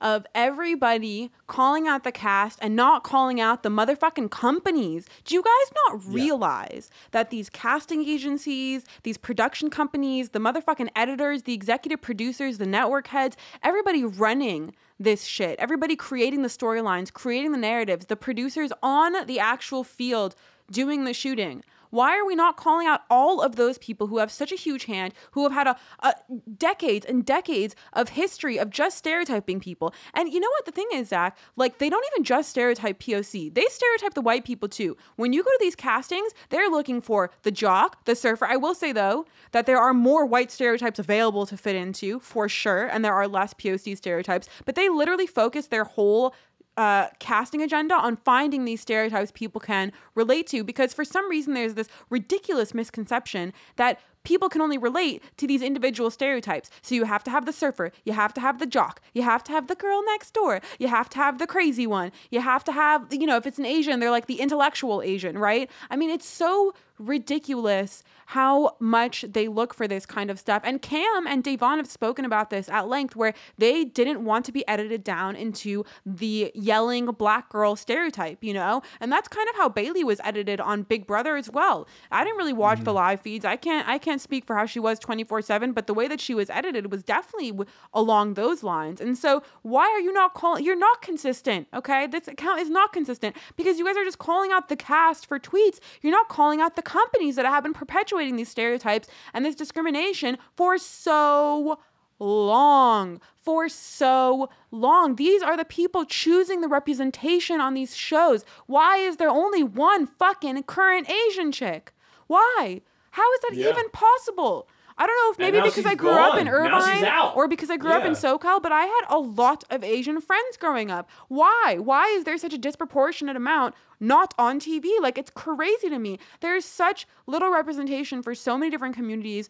of 0.02 0.26
everybody 0.36 1.32
calling 1.48 1.88
out 1.88 2.04
the 2.04 2.12
cast 2.12 2.60
and 2.62 2.76
not 2.76 3.04
calling 3.04 3.40
out 3.42 3.64
the 3.64 3.70
motherfucking 3.70 4.30
companies. 4.32 5.06
Do 5.26 5.36
you 5.36 5.44
guys 5.44 5.74
not 5.86 6.02
Yeah. 6.06 6.14
realize 6.16 6.90
that 7.12 7.30
these 7.30 7.50
casting 7.50 8.04
agencies, 8.04 8.84
these 9.04 9.18
production 9.18 9.70
companies, 9.70 10.30
the 10.30 10.40
motherfucking 10.40 10.90
editors, 10.96 11.44
the 11.44 11.54
executive 11.54 12.02
producers, 12.02 12.58
the 12.58 12.66
network 12.66 13.08
heads, 13.08 13.36
everybody 13.64 14.04
running 14.04 14.76
this 15.00 15.24
shit, 15.26 15.60
everybody 15.60 15.96
creating 15.96 16.42
the 16.42 16.50
storylines, 16.50 17.14
creating 17.14 17.52
the 17.52 17.58
narratives, 17.58 18.08
the 18.08 18.16
producers 18.16 18.72
on 18.82 19.26
the 19.28 19.40
actual 19.40 19.84
field 19.84 20.36
doing 20.72 21.04
the 21.06 21.14
shooting. 21.14 21.64
Why 21.90 22.18
are 22.18 22.26
we 22.26 22.36
not 22.36 22.58
calling 22.58 22.88
out 22.88 23.02
all 23.10 23.42
of 23.42 23.56
those 23.56 23.78
people 23.78 24.08
who 24.08 24.18
have 24.18 24.32
such 24.32 24.52
a 24.52 24.56
huge 24.56 24.86
hand, 24.86 25.14
who 25.32 25.44
have 25.44 25.52
had 25.52 25.68
a, 25.68 25.78
a 26.00 26.14
decades 26.58 27.06
and 27.06 27.26
decades 27.26 27.76
of 27.94 28.10
history 28.10 28.58
of 28.58 28.70
just 28.70 28.98
stereotyping 28.98 29.60
people? 29.60 29.94
And 30.14 30.32
you 30.32 30.40
know 30.40 30.50
what 30.50 30.66
the 30.66 30.72
thing 30.72 30.88
is, 30.94 31.10
Zach? 31.10 31.38
Like 31.56 31.78
they 31.78 31.90
don't 31.90 32.06
even 32.14 32.24
just 32.24 32.50
stereotype 32.50 33.00
POC; 33.00 33.54
they 33.54 33.66
stereotype 33.70 34.14
the 34.14 34.22
white 34.22 34.46
people 34.46 34.70
too. 34.70 34.98
When 35.16 35.34
you 35.34 35.44
go 35.44 35.52
to 35.52 35.58
these 35.60 35.76
castings, 35.76 36.34
they're 36.50 36.70
looking 36.70 37.02
for 37.02 37.32
the 37.44 37.52
jock, 37.52 38.06
the 38.06 38.16
surfer. 38.16 38.46
I 38.46 38.58
will 38.58 38.76
say 38.76 38.92
though 38.92 39.26
that 39.52 39.66
there 39.66 39.80
are 39.80 39.94
more 39.94 40.26
white 40.26 40.52
stereotypes 40.52 41.00
available 41.00 41.46
to 41.46 41.58
fit 41.58 41.76
into 41.76 42.20
for 42.20 42.50
sure, 42.50 42.86
and 42.88 43.04
there 43.04 43.14
are 43.14 43.28
less 43.28 43.54
POC 43.54 43.98
stereotypes. 43.98 44.50
But 44.66 44.76
they 44.76 44.90
literally 44.90 45.28
focus 45.28 45.68
their 45.68 45.84
whole 45.84 46.34
uh, 46.78 47.08
casting 47.20 47.62
agenda 47.62 47.96
on 47.96 48.16
finding 48.16 48.66
these 48.66 48.80
stereotypes 48.80 49.32
people 49.32 49.60
can 49.60 49.92
relate 50.16 50.48
to 50.48 50.64
because 50.64 50.94
for 50.94 51.04
some 51.04 51.28
reason 51.30 51.54
there's 51.54 51.74
this 51.74 51.90
ridiculous 52.10 52.74
misconception 52.74 53.52
that 53.76 54.00
people 54.24 54.50
can 54.50 54.62
only 54.62 54.78
relate 54.78 55.24
to 55.38 55.48
these 55.48 55.62
individual 55.62 56.12
stereotypes. 56.12 56.70
So 56.82 56.96
you 56.96 57.06
have 57.06 57.24
to 57.24 57.32
have 57.32 57.46
the 57.46 57.54
surfer, 57.54 57.94
you 58.04 58.12
have 58.12 58.34
to 58.34 58.42
have 58.42 58.60
the 58.60 58.66
jock, 58.66 59.02
you 59.14 59.22
have 59.22 59.42
to 59.46 59.54
have 59.54 59.68
the 59.68 59.76
girl 59.76 60.04
next 60.06 60.34
door, 60.34 60.60
you 60.80 60.90
have 60.90 61.10
to 61.12 61.18
have 61.18 61.40
the 61.40 61.48
crazy 61.48 61.88
one, 61.88 62.12
you 62.30 62.42
have 62.42 62.64
to 62.66 62.74
have, 62.74 63.08
you 63.12 63.26
know, 63.26 63.38
if 63.38 63.48
it's 63.48 63.58
an 63.58 63.66
Asian, 63.66 64.02
they're 64.02 64.12
like 64.12 64.28
the 64.28 64.42
intellectual 64.42 65.02
Asian, 65.02 65.38
right? 65.38 65.72
I 65.90 65.96
mean, 65.96 66.10
it's 66.10 66.28
so 66.28 66.74
ridiculous 67.00 68.04
how 68.28 68.76
much 68.80 69.24
they 69.28 69.48
look 69.48 69.74
for 69.74 69.88
this 69.88 70.06
kind 70.06 70.30
of 70.30 70.38
stuff. 70.38 70.62
And 70.66 70.82
Kam 70.82 71.26
and 71.28 71.44
Davon 71.44 71.78
have 71.78 71.88
spoken 71.88 72.26
about 72.26 72.50
this 72.50 72.68
at 72.68 72.88
length, 72.88 73.16
where 73.16 73.34
they 73.58 73.86
didn't 73.86 74.24
want 74.26 74.46
to 74.46 74.52
be 74.52 74.68
edited 74.68 75.04
down 75.04 75.36
into 75.36 75.86
the 76.06 76.52
yelling 76.54 77.06
black 77.06 77.50
girl 77.50 77.76
stereotype, 77.78 78.44
you 78.44 78.54
know? 78.54 78.82
And 79.00 79.12
that's 79.12 79.30
kind 79.30 79.48
of 79.50 79.56
how 79.56 79.70
Bayleigh 79.70 80.04
was 80.04 80.20
edited 80.24 80.60
on 80.60 80.84
Big 80.84 81.08
Brother 81.08 81.38
as 81.38 81.50
well. 81.50 81.88
I 82.12 82.24
didn't 82.24 82.38
really 82.38 82.54
watch 82.54 82.80
the 82.80 82.86
mm-hmm. 82.86 82.96
live 82.96 83.22
feeds. 83.22 83.46
I 83.46 83.56
can't 83.56 83.88
I 83.88 83.98
can't 83.98 84.20
speak 84.20 84.46
for 84.46 84.56
how 84.56 84.66
she 84.66 84.80
was 84.80 85.00
24 85.00 85.44
7, 85.44 85.72
but 85.72 85.88
the 85.88 85.94
way 85.94 86.08
that 86.08 86.20
she 86.20 86.34
was 86.34 86.50
edited 86.50 86.92
was 86.92 87.04
definitely 87.04 87.52
w- 87.52 87.70
along 87.94 88.34
those 88.34 88.62
lines. 88.64 89.00
And 89.00 89.18
so, 89.18 89.42
why 89.62 89.86
are 89.86 90.00
you 90.00 90.12
not 90.12 90.34
calling? 90.34 90.66
You're 90.66 90.76
not 90.76 91.02
consistent, 91.02 91.68
okay? 91.74 92.08
This 92.08 92.28
account 92.28 92.60
is 92.60 92.70
not 92.70 92.92
consistent 92.92 93.36
because 93.56 93.80
you 93.80 93.86
guys 93.86 93.96
are 93.96 94.04
just 94.04 94.20
calling 94.20 94.52
out 94.52 94.68
the 94.70 94.76
cast 94.76 95.26
for 95.26 95.40
tweets. 95.40 95.80
You're 96.02 96.12
not 96.12 96.28
calling 96.28 96.60
out 96.60 96.76
the 96.76 96.82
companies 96.88 97.36
that 97.36 97.46
have 97.46 97.64
been 97.64 97.74
perpetuating 97.74 98.36
these 98.38 98.50
stereotypes 98.50 99.08
and 99.34 99.46
this 99.46 99.56
discrimination 99.56 100.38
for 100.56 100.78
so 100.78 101.78
long 102.20 103.22
for 103.36 103.70
so 103.70 104.50
long. 104.72 105.16
These 105.16 105.42
are 105.42 105.56
the 105.56 105.64
people 105.64 106.04
choosing 106.04 106.62
the 106.62 106.68
representation 106.68 107.62
on 107.62 107.76
these 107.76 107.96
shows. 107.96 108.44
Why 108.66 108.98
is 108.98 109.18
there 109.18 109.30
only 109.30 109.64
one 109.64 110.06
fucking 110.06 110.64
current 110.64 111.10
Asian 111.10 111.52
chick? 111.52 111.94
Why? 112.28 112.82
How 113.12 113.32
is 113.34 113.40
that 113.42 113.54
Yeah. 113.56 113.70
even 113.70 113.90
possible? 113.92 114.68
I 115.00 115.06
don't 115.06 115.16
know 115.16 115.32
if 115.32 115.40
maybe 115.40 115.62
because 115.62 115.86
I 115.86 115.96
grew 115.96 116.10
up 116.10 116.40
in 116.40 116.48
gone. 116.48 116.72
Now 116.72 116.80
she's 116.80 117.04
Irvine 117.04 117.32
or 117.36 117.48
because 117.48 117.70
I 117.70 117.78
grew 117.78 117.92
up 117.92 118.04
in 118.04 118.14
SoCal, 118.14 118.62
but 118.62 118.72
I 118.72 118.86
had 118.86 119.02
a 119.10 119.20
lot 119.20 119.64
of 119.70 119.84
Asian 119.84 120.20
friends 120.22 120.58
growing 120.58 120.90
up. 120.90 121.10
Why? 121.28 121.78
Why 121.80 122.08
is 122.08 122.24
there 122.24 122.38
such 122.38 122.54
a 122.54 122.58
disproportionate 122.58 123.36
amount 123.36 123.76
not 124.00 124.34
on 124.40 124.60
TV? 124.60 124.90
Like 125.00 125.18
it's 125.18 125.30
crazy 125.30 125.90
to 125.90 126.00
me. 126.00 126.18
There's 126.40 126.66
such 126.66 127.06
little 127.28 127.52
representation 127.52 128.24
for 128.24 128.34
so 128.34 128.58
many 128.58 128.72
different 128.72 128.96
communities 128.96 129.50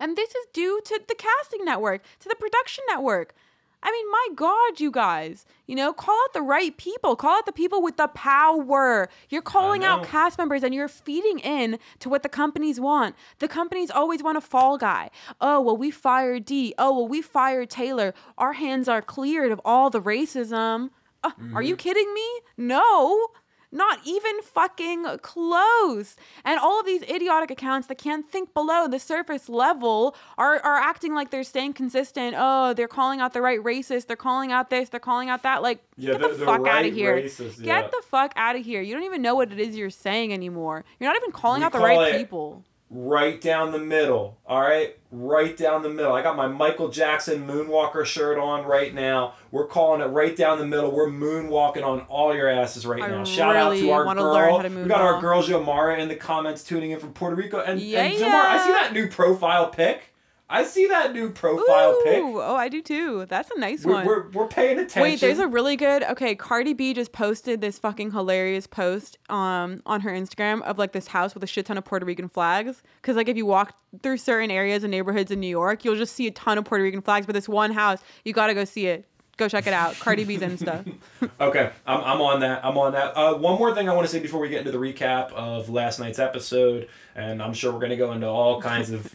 and 0.00 0.16
this 0.16 0.30
is 0.30 0.46
due 0.52 0.80
to 0.84 1.00
the 1.08 1.14
casting 1.14 1.64
network, 1.64 2.02
to 2.20 2.28
the 2.28 2.36
production 2.36 2.84
network. 2.88 3.34
I 3.82 3.92
mean, 3.92 4.10
my 4.10 4.28
God, 4.34 4.80
you 4.80 4.90
guys, 4.90 5.46
you 5.66 5.76
know, 5.76 5.92
call 5.92 6.14
out 6.24 6.32
the 6.32 6.42
right 6.42 6.76
people, 6.76 7.14
call 7.14 7.36
out 7.38 7.46
the 7.46 7.52
people 7.52 7.80
with 7.80 7.96
the 7.96 8.08
power. 8.08 9.08
You're 9.30 9.40
calling 9.42 9.84
out 9.84 10.04
cast 10.04 10.36
members 10.36 10.62
and 10.64 10.74
you're 10.74 10.88
feeding 10.88 11.38
in 11.38 11.78
to 12.00 12.08
what 12.08 12.22
the 12.24 12.28
companies 12.28 12.80
want. 12.80 13.14
The 13.38 13.46
companies 13.48 13.90
always 13.90 14.22
want 14.22 14.36
a 14.36 14.40
fall 14.40 14.78
guy. 14.78 15.10
Oh, 15.40 15.60
well, 15.60 15.76
we 15.76 15.90
fired 15.92 16.44
Dee. 16.44 16.74
Oh, 16.76 16.92
well, 16.92 17.08
we 17.08 17.22
fired 17.22 17.70
Taylor. 17.70 18.14
Our 18.36 18.54
hands 18.54 18.88
are 18.88 19.00
cleared 19.00 19.52
of 19.52 19.60
all 19.64 19.90
the 19.90 20.00
racism. 20.00 20.90
Uh, 21.22 21.30
Are 21.54 21.62
you 21.62 21.74
kidding 21.76 22.12
me? 22.14 22.28
No. 22.56 23.28
Not 23.70 23.98
even 24.04 24.40
fucking 24.42 25.04
close. 25.20 26.16
And 26.44 26.58
all 26.58 26.80
of 26.80 26.86
these 26.86 27.02
idiotic 27.02 27.50
accounts 27.50 27.86
that 27.88 27.98
can't 27.98 28.28
think 28.30 28.54
below 28.54 28.88
the 28.88 28.98
surface 28.98 29.48
level 29.48 30.16
are, 30.38 30.58
are 30.60 30.76
acting 30.76 31.14
like 31.14 31.30
they're 31.30 31.44
staying 31.44 31.74
consistent. 31.74 32.34
Oh, 32.38 32.72
they're 32.72 32.88
calling 32.88 33.20
out 33.20 33.34
the 33.34 33.42
right 33.42 33.60
racist. 33.62 34.06
They're 34.06 34.16
calling 34.16 34.52
out 34.52 34.70
this. 34.70 34.88
They're 34.88 35.00
calling 35.00 35.28
out 35.28 35.42
that. 35.42 35.62
Like, 35.62 35.80
Yeah, 35.96 36.12
get 36.12 36.20
the- 36.22 36.28
the, 36.38 36.44
fuck 36.46 36.66
out 36.66 36.86
of 36.86 36.94
here. 36.94 37.16
racist, 37.16 37.58
yeah. 37.58 37.82
Get 37.82 37.90
the 37.90 38.02
fuck 38.10 38.32
out 38.36 38.56
of 38.56 38.64
here. 38.64 38.80
You 38.80 38.94
don't 38.94 39.04
even 39.04 39.20
know 39.22 39.34
what 39.34 39.52
it 39.52 39.58
is 39.60 39.76
you're 39.76 39.90
saying 39.90 40.32
anymore. 40.32 40.84
You're 40.98 41.10
not 41.10 41.16
even 41.16 41.32
calling 41.32 41.60
We 41.60 41.66
out 41.66 41.72
the 41.72 41.78
right 41.80 42.14
it- 42.14 42.18
people. 42.18 42.64
Right 42.90 43.40
down 43.40 43.72
the 43.72 43.78
middle. 43.78 44.38
All 44.46 44.60
right, 44.60 44.96
right 45.10 45.56
down 45.56 45.82
the 45.82 45.88
middle. 45.90 46.12
I 46.12 46.22
got 46.22 46.36
my 46.36 46.46
Michael 46.46 46.88
Jackson 46.88 47.46
Moonwalker 47.46 48.04
shirt 48.04 48.38
on 48.38 48.64
right 48.64 48.94
now. 48.94 49.34
We're 49.50 49.66
calling 49.66 50.00
it 50.00 50.06
right 50.06 50.34
down 50.34 50.58
the 50.58 50.66
middle. 50.66 50.90
We're 50.90 51.10
moonwalking 51.10 51.84
on 51.84 52.00
all 52.02 52.34
your 52.34 52.48
asses 52.48 52.86
right 52.86 53.02
I 53.02 53.08
now. 53.08 53.24
Shout 53.24 53.56
out 53.56 53.74
to 53.74 53.90
our 53.90 54.14
girl. 54.14 54.62
to 54.62 54.68
we 54.68 54.88
got 54.88 55.00
our 55.00 55.20
girl 55.20 55.42
Jomara 55.42 55.98
in 55.98 56.08
the 56.08 56.16
comments 56.16 56.64
tuning 56.64 56.90
in 56.92 57.00
from 57.00 57.12
Puerto 57.12 57.36
Rico. 57.36 57.58
And, 57.60 57.72
and 57.72 57.80
Yeah. 57.80 58.10
Jomara, 58.10 58.44
I 58.44 58.64
see 58.64 58.72
that 58.72 58.92
new 58.92 59.08
profile 59.08 59.68
pic. 59.68 60.07
I 60.50 60.64
see 60.64 60.86
that 60.86 61.12
new 61.12 61.30
profile 61.30 62.00
pic. 62.04 62.22
Oh, 62.22 62.56
I 62.56 62.68
do 62.68 62.80
too. 62.80 63.26
That's 63.28 63.50
a 63.50 63.58
nice 63.58 63.84
We're, 63.84 63.92
one. 63.92 64.06
we're, 64.06 64.28
we're 64.30 64.48
paying 64.48 64.78
attention. 64.78 65.02
Wait, 65.02 65.20
there's 65.20 65.38
a 65.38 65.46
really 65.46 65.76
good. 65.76 66.02
Okay, 66.04 66.34
Cardi 66.34 66.72
B 66.72 66.94
just 66.94 67.12
posted 67.12 67.60
this 67.60 67.78
fucking 67.78 68.12
hilarious 68.12 68.66
post 68.66 69.18
um 69.28 69.82
on 69.84 70.00
her 70.00 70.10
Instagram 70.10 70.62
of 70.62 70.78
like 70.78 70.92
this 70.92 71.08
house 71.08 71.34
with 71.34 71.44
a 71.44 71.46
shit 71.46 71.66
ton 71.66 71.76
of 71.76 71.84
Puerto 71.84 72.06
Rican 72.06 72.28
flags. 72.28 72.82
Because 73.02 73.16
like 73.16 73.28
if 73.28 73.36
you 73.36 73.44
walk 73.46 73.74
through 74.02 74.16
certain 74.16 74.50
areas 74.50 74.84
and 74.84 74.90
neighborhoods 74.90 75.30
in 75.30 75.40
New 75.40 75.48
York, 75.48 75.84
you'll 75.84 75.96
just 75.96 76.14
see 76.14 76.26
a 76.26 76.30
ton 76.30 76.56
of 76.56 76.64
Puerto 76.64 76.82
Rican 76.82 77.02
flags. 77.02 77.26
But 77.26 77.34
this 77.34 77.48
one 77.48 77.72
house, 77.72 78.00
you 78.24 78.32
gotta 78.32 78.54
go 78.54 78.64
see 78.64 78.86
it. 78.86 79.06
Go 79.36 79.48
check 79.48 79.68
it 79.68 79.72
out. 79.72 79.94
Cardi 80.00 80.24
B's 80.24 80.40
Insta. 80.40 80.94
Okay, 81.40 81.70
I'm, 81.86 82.00
I'm 82.02 82.20
on 82.20 82.40
that. 82.40 82.64
I'm 82.64 82.76
on 82.76 82.92
that. 82.92 83.16
Uh, 83.16 83.34
one 83.34 83.58
more 83.58 83.72
thing 83.72 83.88
I 83.88 83.94
want 83.94 84.06
to 84.06 84.12
say 84.12 84.18
before 84.18 84.40
we 84.40 84.48
get 84.48 84.58
into 84.66 84.72
the 84.72 84.78
recap 84.78 85.32
of 85.32 85.68
last 85.68 86.00
night's 86.00 86.18
episode, 86.18 86.88
and 87.14 87.40
I'm 87.40 87.54
sure 87.54 87.72
we're 87.72 87.78
going 87.78 87.90
to 87.90 87.96
go 87.96 88.10
into 88.12 88.26
all 88.26 88.60
kinds 88.60 88.90
of 88.90 89.14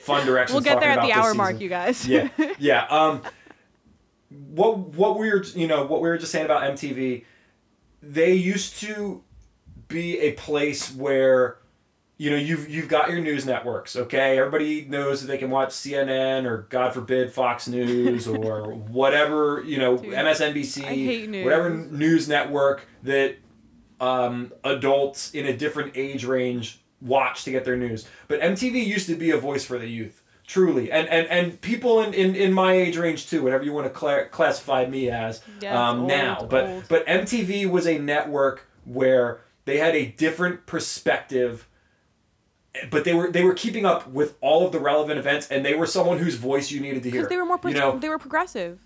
fun 0.00 0.26
directions. 0.26 0.54
we'll 0.54 0.62
get 0.62 0.80
there 0.80 0.90
at 0.90 1.02
the 1.02 1.12
hour 1.12 1.34
mark, 1.34 1.60
you 1.60 1.68
guys. 1.68 2.06
yeah, 2.06 2.28
yeah. 2.58 2.86
Um, 2.86 3.22
what 4.30 4.78
what 4.78 5.18
we 5.18 5.30
were 5.30 5.44
you 5.54 5.66
know 5.66 5.84
what 5.84 6.00
we 6.00 6.08
were 6.08 6.18
just 6.18 6.32
saying 6.32 6.44
about 6.44 6.62
MTV, 6.62 7.24
they 8.02 8.34
used 8.34 8.80
to 8.80 9.22
be 9.88 10.18
a 10.18 10.32
place 10.32 10.94
where 10.94 11.58
you 12.16 12.30
know 12.30 12.36
you've 12.36 12.68
you've 12.68 12.88
got 12.88 13.10
your 13.10 13.20
news 13.20 13.44
networks 13.44 13.96
okay 13.96 14.38
everybody 14.38 14.84
knows 14.84 15.20
that 15.20 15.26
they 15.26 15.38
can 15.38 15.50
watch 15.50 15.70
cnn 15.70 16.44
or 16.44 16.66
god 16.70 16.94
forbid 16.94 17.32
fox 17.32 17.66
news 17.66 18.28
or 18.28 18.72
whatever 18.72 19.62
you 19.66 19.78
know 19.78 19.96
Dude, 19.96 20.12
msnbc 20.12 21.28
news. 21.28 21.44
whatever 21.44 21.70
news 21.70 22.28
network 22.28 22.86
that 23.02 23.36
um, 24.00 24.52
adults 24.64 25.32
in 25.32 25.46
a 25.46 25.56
different 25.56 25.96
age 25.96 26.24
range 26.24 26.80
watch 27.04 27.44
to 27.44 27.50
get 27.50 27.64
their 27.64 27.76
news 27.76 28.06
but 28.28 28.40
mtv 28.40 28.72
used 28.84 29.06
to 29.06 29.14
be 29.14 29.30
a 29.30 29.36
voice 29.36 29.64
for 29.64 29.78
the 29.78 29.88
youth 29.88 30.22
truly 30.46 30.90
and 30.90 31.08
and, 31.08 31.26
and 31.28 31.60
people 31.60 32.00
in, 32.00 32.12
in, 32.14 32.34
in 32.34 32.52
my 32.52 32.72
age 32.72 32.96
range 32.96 33.28
too 33.28 33.42
whatever 33.42 33.62
you 33.64 33.72
want 33.72 33.86
to 33.86 33.90
cla 33.90 34.24
classify 34.30 34.84
me 34.86 35.10
as 35.10 35.40
um, 35.68 36.00
old, 36.00 36.08
now 36.08 36.46
but 36.50 36.64
old. 36.66 36.84
but 36.88 37.06
mtv 37.06 37.70
was 37.70 37.86
a 37.86 37.98
network 37.98 38.66
where 38.84 39.40
they 39.64 39.78
had 39.78 39.94
a 39.94 40.06
different 40.06 40.66
perspective 40.66 41.66
but 42.90 43.04
they 43.04 43.14
were 43.14 43.30
they 43.30 43.42
were 43.44 43.54
keeping 43.54 43.86
up 43.86 44.08
with 44.10 44.36
all 44.40 44.66
of 44.66 44.72
the 44.72 44.80
relevant 44.80 45.18
events 45.18 45.48
and 45.48 45.64
they 45.64 45.74
were 45.74 45.86
someone 45.86 46.18
whose 46.18 46.34
voice 46.34 46.70
you 46.70 46.80
needed 46.80 47.02
to 47.04 47.10
hear 47.10 47.20
Because 47.20 47.30
they 47.30 47.36
were 47.36 47.46
more. 47.46 47.58
Pro- 47.58 47.70
you 47.70 47.76
know 47.78 47.98
they 47.98 48.08
were 48.08 48.18
progressive. 48.18 48.80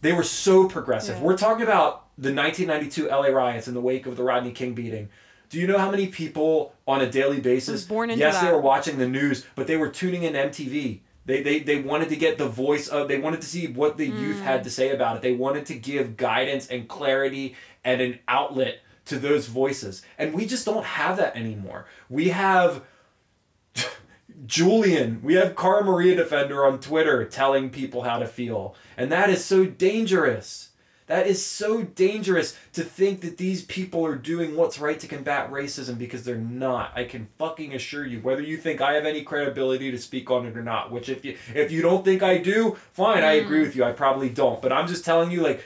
they 0.00 0.12
were 0.12 0.24
so 0.24 0.68
progressive 0.68 1.16
Yeah. 1.18 1.22
we're 1.22 1.36
talking 1.38 1.62
about 1.62 2.08
the 2.18 2.34
1992 2.34 3.06
la 3.08 3.26
riots 3.28 3.68
in 3.68 3.74
the 3.74 3.80
wake 3.80 4.06
of 4.06 4.16
the 4.16 4.22
rodney 4.24 4.50
king 4.52 4.74
beating 4.74 5.08
do 5.52 5.58
you 5.60 5.66
know 5.68 5.78
how 5.78 5.90
many 5.90 6.06
people 6.08 6.72
on 6.88 7.00
a 7.02 7.08
daily 7.10 7.38
basis 7.40 7.84
born 7.84 8.10
into 8.10 8.18
yes 8.24 8.40
they 8.40 8.50
were 8.50 8.60
watching 8.60 8.98
the 8.98 9.06
news 9.08 9.46
but 9.54 9.66
they 9.68 9.76
were 9.76 9.88
tuning 9.88 10.24
in 10.24 10.32
mtv 10.32 10.98
they, 11.24 11.40
they, 11.40 11.60
they 11.60 11.80
wanted 11.80 12.08
to 12.08 12.16
get 12.16 12.36
the 12.38 12.48
voice 12.48 12.88
of 12.88 13.06
they 13.06 13.18
wanted 13.20 13.40
to 13.40 13.46
see 13.46 13.68
what 13.68 13.96
the 13.96 14.06
youth 14.06 14.38
Mm. 14.38 14.42
had 14.42 14.64
to 14.64 14.70
say 14.70 14.90
about 14.90 15.14
it 15.16 15.22
they 15.22 15.32
wanted 15.32 15.64
to 15.66 15.74
give 15.74 16.16
guidance 16.16 16.66
and 16.66 16.88
clarity 16.88 17.54
and 17.84 18.00
an 18.00 18.18
outlet 18.26 18.80
to 19.04 19.18
those 19.18 19.46
voices 19.46 20.02
and 20.18 20.32
we 20.34 20.46
just 20.46 20.64
don't 20.66 20.84
have 20.84 21.16
that 21.18 21.36
anymore 21.36 21.86
we 22.08 22.30
have 22.30 22.82
Julian, 24.46 25.20
we 25.22 25.34
have 25.34 25.54
Cara 25.54 25.84
Maria 25.84 26.16
Defender 26.16 26.66
on 26.66 26.80
Twitter 26.80 27.24
telling 27.24 27.70
people 27.70 28.02
how 28.02 28.18
to 28.18 28.26
feel. 28.26 28.74
And 28.96 29.12
that 29.12 29.30
is 29.30 29.44
so 29.44 29.64
dangerous. 29.64 30.70
That 31.12 31.26
is 31.26 31.44
so 31.44 31.82
dangerous 31.82 32.56
to 32.72 32.82
think 32.82 33.20
that 33.20 33.36
these 33.36 33.66
people 33.66 34.06
are 34.06 34.14
doing 34.14 34.56
what's 34.56 34.78
right 34.78 34.98
to 34.98 35.06
combat 35.06 35.52
racism 35.52 35.98
because 35.98 36.24
they're 36.24 36.36
not. 36.36 36.96
I 36.96 37.04
can 37.04 37.28
fucking 37.36 37.74
assure 37.74 38.06
you, 38.06 38.20
whether 38.20 38.40
you 38.40 38.56
think 38.56 38.80
I 38.80 38.94
have 38.94 39.04
any 39.04 39.22
credibility 39.22 39.90
to 39.90 39.98
speak 39.98 40.30
on 40.30 40.46
it 40.46 40.56
or 40.56 40.62
not, 40.62 40.90
which 40.90 41.10
if 41.10 41.22
you 41.22 41.36
if 41.54 41.70
you 41.70 41.82
don't 41.82 42.02
think 42.02 42.22
I 42.22 42.38
do, 42.38 42.78
fine, 42.94 43.24
I 43.24 43.32
agree 43.32 43.58
mm. 43.58 43.64
with 43.64 43.76
you. 43.76 43.84
I 43.84 43.92
probably 43.92 44.30
don't. 44.30 44.62
But 44.62 44.72
I'm 44.72 44.86
just 44.86 45.04
telling 45.04 45.30
you 45.30 45.42
like 45.42 45.62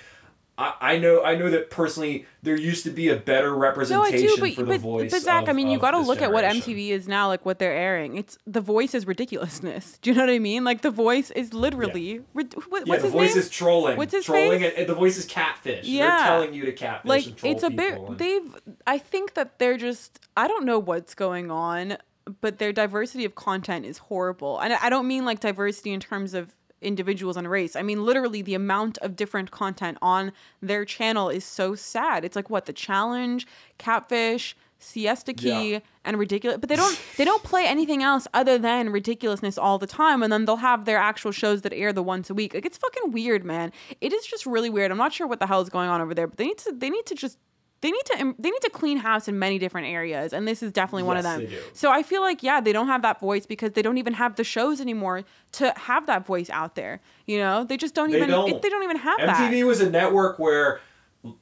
I, 0.59 0.75
I 0.81 0.99
know 0.99 1.23
I 1.23 1.35
know 1.37 1.51
that 1.51 1.69
personally 1.71 2.25
there 2.43 2.57
used 2.57 2.85
to 2.85 2.91
be 2.91 3.09
a 3.11 3.17
better 3.17 3.55
representation 3.55 4.27
No, 4.27 4.37
do, 4.37 4.41
but 4.41 4.55
for 4.55 4.63
the 4.63 4.67
but, 4.69 4.81
voice. 4.81 5.11
but 5.11 5.21
Zach, 5.21 5.43
of- 5.45 5.49
I 5.51 5.53
mean, 5.53 5.69
you 5.69 5.79
got 5.79 5.91
to 5.91 5.99
look 5.99 6.23
at 6.23 6.33
what. 6.33 6.45
MTV 6.45 6.89
is 6.91 7.07
now, 7.09 7.29
like 7.29 7.45
what 7.45 7.59
they're 7.59 7.75
airing. 7.77 8.17
It's 8.17 8.39
the 8.47 8.61
voice 8.63 8.95
is 8.95 9.07
ridiculousness. 9.07 9.99
Do 10.01 10.11
you 10.11 10.17
know 10.17 10.23
what 10.23 10.31
I 10.31 10.39
mean? 10.39 10.65
Like 10.65 10.81
the 10.83 10.91
voice 10.91 11.31
is 11.33 11.53
literally. 11.53 12.23
rid- 12.33 12.55
what- 12.71 12.87
Yeah, 12.87 12.97
the 12.97 13.09
voice 13.09 13.31
name? 13.35 13.39
is 13.39 13.51
trolling. 13.51 13.97
What's 13.97 14.15
his 14.15 14.25
trolling 14.25 14.61
face? 14.61 14.73
And, 14.77 14.87
the 14.89 14.95
voice 14.95 15.19
is 15.19 15.27
catfish. 15.27 15.85
They're 15.85 15.95
Yeah. 15.95 16.25
telling 16.27 16.55
you 16.55 16.65
to 16.65 16.73
catfish 16.73 17.09
like 17.09 17.27
and 17.27 17.37
troll 17.37 17.53
it's 17.53 17.63
a 17.63 17.71
bit 17.71 17.95
and- 17.99 18.19
they've 18.19 18.57
i 18.87 18.99
think 18.99 19.35
that 19.35 19.59
they're 19.59 19.77
just 19.77 20.21
i 20.37 20.47
don't 20.49 20.65
know 20.65 20.79
what's 20.79 21.15
going 21.15 21.51
on 21.51 21.97
but 22.41 22.59
their 22.59 22.73
diversity 22.73 23.25
of 23.25 23.35
content 23.35 23.85
is 23.85 23.99
horrible 23.99 24.59
and 24.61 24.73
i 24.75 24.89
don't 24.89 25.07
mean 25.07 25.25
like 25.25 25.41
diversity 25.41 25.93
in 25.93 26.01
terms 26.01 26.35
of 26.35 26.55
individuals 26.81 27.37
and 27.37 27.51
race. 27.51 27.75
I 27.77 27.83
mean 27.83 28.05
literally 28.05 28.43
the 28.43 28.55
amount 28.55 28.99
of 28.99 29.17
different 29.17 29.51
content 29.51 29.99
on 30.03 30.33
their 30.61 30.85
channel 30.85 31.29
is 31.29 31.45
so 31.45 31.75
sad. 31.75 32.25
It's 32.25 32.37
like 32.37 32.51
what 32.51 32.67
the 32.67 32.73
challenge 32.73 33.47
catfish 33.79 34.57
siesta 34.79 35.33
key 35.33 35.73
Yeah. 35.73 35.79
and 36.05 36.19
ridiculous 36.19 36.59
but 36.59 36.69
they 36.69 36.77
don't 36.77 37.01
they 37.17 37.25
don't 37.25 37.43
play 37.43 37.67
anything 37.67 38.03
else 38.03 38.29
other 38.35 38.59
than 38.59 38.91
ridiculousness 38.91 39.57
all 39.57 39.79
the 39.79 39.87
time 39.87 40.23
and 40.23 40.31
then 40.31 40.45
they'll 40.45 40.57
have 40.57 40.85
their 40.85 40.99
actual 40.99 41.33
shows 41.33 41.63
that 41.63 41.73
air 41.73 41.95
the 41.95 42.03
once 42.03 42.29
a 42.29 42.35
week. 42.35 42.53
Like 42.53 42.67
it's 42.67 42.77
fucking 42.77 43.11
weird 43.11 43.43
man. 43.43 43.73
It 44.03 44.13
is 44.13 44.27
just 44.27 44.45
really 44.45 44.69
weird. 44.69 44.91
I'm 44.91 44.99
not 44.99 45.15
sure 45.15 45.27
what 45.27 45.41
the 45.41 45.47
hell 45.47 45.63
is 45.63 45.71
going 45.71 45.89
on 45.89 46.03
over 46.03 46.13
there 46.15 46.27
but 46.27 46.37
they 46.37 46.47
need 46.47 46.59
to 46.59 46.73
they 46.73 46.91
need 46.91 47.07
to 47.07 47.15
just 47.15 47.39
they 47.87 47.93
need 47.93 48.05
to 48.07 48.35
they 48.43 48.51
need 48.51 48.61
to 48.63 48.71
clean 48.71 48.97
house 48.97 49.29
in 49.29 49.39
many 49.39 49.59
different 49.59 49.87
areas 49.87 50.33
and 50.33 50.47
this 50.49 50.61
is 50.63 50.73
definitely 50.73 51.05
one 51.05 51.17
of 51.17 51.23
them 51.23 51.41
so 51.73 51.91
i 51.93 52.03
feel 52.03 52.21
like 52.21 52.43
yeah 52.43 52.61
they 52.61 52.73
don't 52.73 52.89
have 52.89 53.03
that 53.03 53.21
voice 53.21 53.47
because 53.47 53.73
they 53.73 53.83
don't 53.83 53.99
even 53.99 54.15
have 54.15 54.35
the 54.35 54.45
shows 54.45 54.81
anymore 54.81 55.23
to 55.53 55.73
have 55.77 56.07
that 56.07 56.27
voice 56.27 56.51
out 56.51 56.75
there 56.75 57.01
you 57.27 57.39
know 57.39 57.63
they 57.65 57.77
just 57.77 57.95
don't 57.95 58.11
They 58.11 58.17
even 58.17 58.31
don't. 58.31 58.49
It, 58.51 58.63
they 58.63 58.69
don't 58.69 58.83
even 58.83 58.97
have 58.99 59.19
MTV 59.19 59.61
that 59.61 59.67
was 59.67 59.81
a 59.81 59.91
network 59.91 60.39
where, 60.39 60.81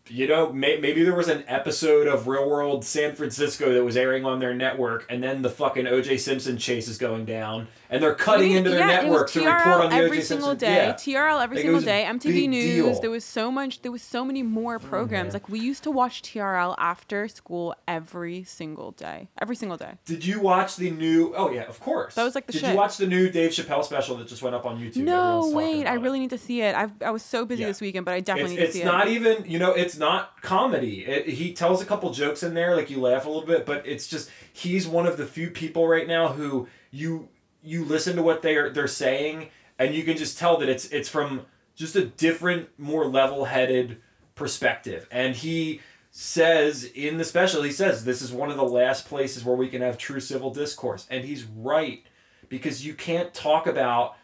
you 0.09 0.27
know, 0.27 0.53
may, 0.53 0.79
maybe 0.79 1.03
there 1.03 1.15
was 1.15 1.29
an 1.29 1.45
episode 1.47 2.07
of 2.07 2.27
Real 2.27 2.49
World 2.49 2.85
San 2.85 3.15
Francisco 3.15 3.73
that 3.75 3.85
was 3.85 3.97
airing 3.97 4.25
on 4.25 4.39
their 4.41 4.55
network, 4.55 5.07
and 5.11 5.23
then 5.23 5.43
the 5.43 5.51
fucking 5.51 5.87
O.J. 5.87 6.17
Simpson 6.19 6.57
chase 6.57 6.89
is 6.89 6.97
going 6.99 7.25
down, 7.27 7.69
and 7.95 8.03
they're 8.03 8.15
cutting 8.15 8.53
into 8.53 8.71
their 8.71 8.81
yeah, 8.81 8.87
network 9.03 9.31
to 9.31 9.39
report 9.45 9.81
on 9.83 9.91
the 9.91 9.97
every 9.97 10.19
O.J. 10.19 10.21
single 10.23 10.49
Simpson. 10.51 10.69
day. 10.69 10.75
Yeah. 10.87 10.93
TRL 10.95 11.43
every 11.43 11.57
Like, 11.57 11.65
single 11.65 11.81
day. 11.81 12.05
MTV 12.07 12.49
News. 12.49 12.65
deal. 12.65 12.87
Mm-hmm. 12.91 13.01
There 13.01 13.11
was 13.11 13.25
so 13.25 13.51
much. 13.51 13.83
There 13.83 13.93
was 13.93 14.03
so 14.03 14.25
many 14.25 14.43
more 14.43 14.79
programs. 14.79 15.33
Like 15.33 15.49
we 15.49 15.61
used 15.61 15.83
to 15.85 15.91
watch 15.91 16.23
TRL 16.23 16.75
after 16.79 17.29
school 17.29 17.75
every 17.89 18.45
single 18.45 18.91
day. 18.93 19.29
Every 19.41 19.57
single 19.57 19.77
day. 19.79 19.93
Did 20.05 20.25
you 20.25 20.41
watch 20.41 20.77
the 20.77 20.91
new? 20.91 21.33
Oh 21.37 21.51
yeah, 21.51 21.63
of 21.63 21.81
course. 21.81 22.15
That 22.15 22.25
was, 22.25 22.35
like, 22.35 22.47
the 22.47 22.53
Did 22.53 22.61
shit. 22.61 22.71
you 22.71 22.77
watch 22.77 22.97
the 22.97 23.07
new 23.07 23.31
Dave 23.31 23.51
Chappelle 23.53 23.85
special 23.85 24.17
that 24.17 24.29
just 24.29 24.43
went 24.43 24.55
up 24.55 24.67
on 24.67 24.79
YouTube? 24.81 24.97
No, 25.05 25.51
wait. 25.55 25.79
I 25.87 25.93
about 25.93 25.97
it. 25.97 26.01
really 26.01 26.19
need 26.21 26.31
to 26.31 26.39
see 26.39 26.61
it. 26.63 26.75
I've, 26.75 26.91
I 27.03 27.11
was 27.11 27.23
so 27.23 27.45
busy 27.47 27.63
Yeah. 27.63 27.69
this 27.69 27.81
weekend, 27.81 28.05
but 28.05 28.15
I 28.15 28.21
definitely 28.21 28.55
It's, 28.57 28.61
need 28.61 28.67
to 28.67 28.73
see 28.73 28.79
it. 28.81 28.83
it's 28.83 28.87
not 28.93 29.09
it. 29.09 29.13
even 29.13 29.45
you 29.47 29.59
know 29.59 29.71
it's 29.73 29.97
not 29.97 30.43
comedy. 30.43 31.05
It, 31.07 31.29
he 31.29 31.53
tells 31.53 31.81
a 31.81 31.85
couple 31.87 32.11
jokes 32.13 32.43
in 32.43 32.55
there, 32.55 32.75
like 32.75 32.91
you 32.91 33.01
laugh 33.01 33.25
a 33.27 33.29
little 33.29 33.47
bit, 33.47 33.65
but 33.67 33.87
it's 33.87 34.07
just 34.09 34.31
he's 34.53 34.87
one 34.89 35.07
of 35.07 35.17
the 35.17 35.27
few 35.27 35.51
people 35.51 35.87
right 35.87 36.07
now 36.09 36.29
who 36.33 36.67
you 36.91 37.29
you 37.65 37.85
listen 37.85 38.17
to 38.17 38.23
what 38.23 38.43
they're 38.43 38.71
they're 38.71 38.87
saying, 38.87 39.49
and 39.79 39.95
you 39.95 40.05
can 40.05 40.17
just 40.17 40.39
tell 40.39 40.59
that 40.59 40.69
it's 40.69 40.87
it's 40.87 41.09
from 41.09 41.47
just 41.75 41.97
a 41.97 42.05
different, 42.05 42.69
more 42.79 43.07
level 43.07 43.47
headed 43.47 43.99
perspective. 44.35 45.09
And 45.11 45.35
he 45.35 45.81
says 46.11 46.85
in 46.85 47.19
the 47.19 47.25
special, 47.25 47.63
he 47.63 47.73
says 47.73 48.05
this 48.05 48.23
is 48.23 48.33
one 48.33 48.51
of 48.51 48.57
the 48.57 48.63
last 48.63 49.07
places 49.07 49.45
where 49.45 49.57
we 49.57 49.69
can 49.69 49.83
have 49.83 49.99
true 49.99 50.21
civil 50.21 50.53
discourse, 50.53 51.07
and 51.11 51.25
he's 51.25 51.45
right 51.45 52.05
because 52.49 52.87
you 52.87 52.95
can't 52.95 53.33
talk 53.35 53.67
about 53.67 54.17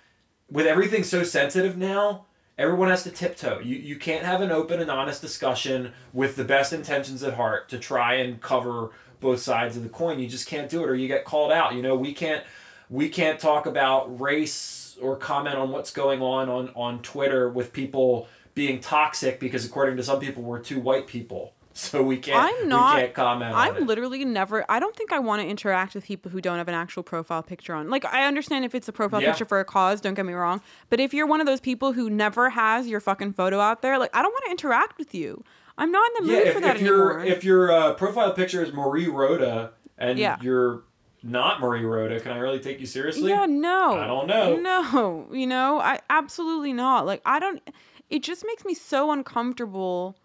with 0.50 0.66
everything 0.66 1.02
so 1.02 1.22
sensitive 1.22 1.76
now, 1.76 2.26
everyone 2.58 2.90
has 2.90 3.02
to 3.04 3.10
tiptoe. 3.10 3.60
You 3.60 3.76
you 3.76 3.96
can't 3.96 4.24
have 4.24 4.40
an 4.40 4.50
open 4.50 4.80
and 4.80 4.90
honest 4.90 5.22
discussion 5.22 5.92
with 6.12 6.36
the 6.36 6.44
best 6.44 6.72
intentions 6.72 7.22
at 7.22 7.34
heart 7.34 7.68
to 7.70 7.78
try 7.78 8.14
and 8.14 8.40
cover 8.40 8.90
both 9.20 9.40
sides 9.40 9.76
of 9.76 9.82
the 9.82 9.88
coin. 9.88 10.18
You 10.18 10.28
just 10.28 10.46
can't 10.46 10.70
do 10.70 10.82
it 10.82 10.88
or 10.88 10.94
you 10.94 11.08
get 11.08 11.24
called 11.24 11.52
out. 11.52 11.74
You 11.74 11.82
know, 11.82 11.94
we 11.94 12.12
can't 12.12 12.44
we 12.90 13.08
can't 13.08 13.38
talk 13.40 13.64
about 13.66 14.20
race 14.20 14.98
or 15.00 15.16
comment 15.16 15.56
on 15.56 15.70
what's 15.70 15.90
going 15.92 16.20
on 16.20 16.48
on 16.50 16.68
on 16.74 17.00
Twitter 17.02 17.48
with 17.48 17.72
people 17.72 18.28
being 18.54 18.80
toxic 18.80 19.40
because 19.40 19.64
according 19.64 19.96
to 19.96 20.02
some 20.02 20.18
people 20.20 20.42
we're 20.42 20.58
two 20.58 20.80
white 20.80 21.06
people. 21.06 21.54
So 21.72 22.02
we 22.02 22.16
can't 22.18 22.36
I'm 22.62 22.68
not- 22.68 22.96
we 22.96 23.02
can't 23.02 23.14
comment 23.14 23.54
I'm 23.54 23.76
it. 23.76 23.86
literally 23.86 24.24
never. 24.24 24.64
I 24.68 24.80
don't 24.80 24.94
think 24.94 25.12
I 25.12 25.20
want 25.20 25.40
to 25.40 25.46
interact 25.48 25.94
with 25.94 26.04
people 26.04 26.28
who 26.30 26.40
don't 26.40 26.58
have 26.58 26.66
an 26.66 26.74
actual 26.74 27.04
profile 27.04 27.44
picture 27.44 27.72
on. 27.74 27.88
Like, 27.88 28.04
I 28.04 28.26
understand 28.26 28.64
if 28.64 28.74
it's 28.74 28.88
a 28.88 28.92
profile 28.92 29.22
Yeah. 29.22 29.30
picture 29.30 29.44
for 29.44 29.60
a 29.60 29.64
cause. 29.64 30.00
Don't 30.00 30.14
get 30.14 30.26
me 30.26 30.32
wrong. 30.32 30.60
But 30.90 30.98
if 30.98 31.14
you're 31.14 31.28
one 31.28 31.40
of 31.40 31.46
those 31.46 31.60
people 31.60 31.92
who 31.92 32.10
never 32.10 32.50
has 32.50 32.88
your 32.88 32.98
fucking 32.98 33.34
photo 33.34 33.60
out 33.60 33.82
there, 33.82 33.98
like, 34.00 34.10
I 34.14 34.20
don't 34.20 34.32
want 34.32 34.44
to 34.46 34.50
interact 34.50 34.98
with 34.98 35.14
you. 35.14 35.44
I'm 35.78 35.92
not 35.92 36.10
in 36.18 36.26
the 36.26 36.32
yeah, 36.32 36.38
mood 36.40 36.48
if, 36.48 36.54
for 36.54 36.60
that 36.60 36.76
if 36.76 36.82
your 36.82 37.20
anymore. 37.20 37.36
if 37.36 37.44
your 37.44 37.72
uh, 37.72 37.94
profile 37.94 38.32
picture 38.32 38.62
is 38.64 38.72
Marie 38.72 39.06
Rhoda 39.08 39.70
and 39.96 40.18
Yeah. 40.18 40.38
you're 40.42 40.82
not 41.22 41.60
Marie 41.60 41.84
Rhoda, 41.84 42.20
can 42.20 42.32
I 42.32 42.38
really 42.38 42.60
take 42.60 42.80
you 42.80 42.86
seriously? 42.86 43.30
yeah, 43.30 43.46
no. 43.46 43.98
I 43.98 44.06
don't 44.06 44.26
know. 44.26 44.56
No, 44.56 45.28
you 45.32 45.46
know, 45.46 45.80
I 45.80 46.00
absolutely 46.08 46.72
not. 46.72 47.06
Like, 47.06 47.22
I 47.24 47.38
don't. 47.38 47.60
It 48.08 48.22
just 48.22 48.44
makes 48.46 48.64
me 48.64 48.74
so 48.74 49.12
uncomfortable. 49.12 50.16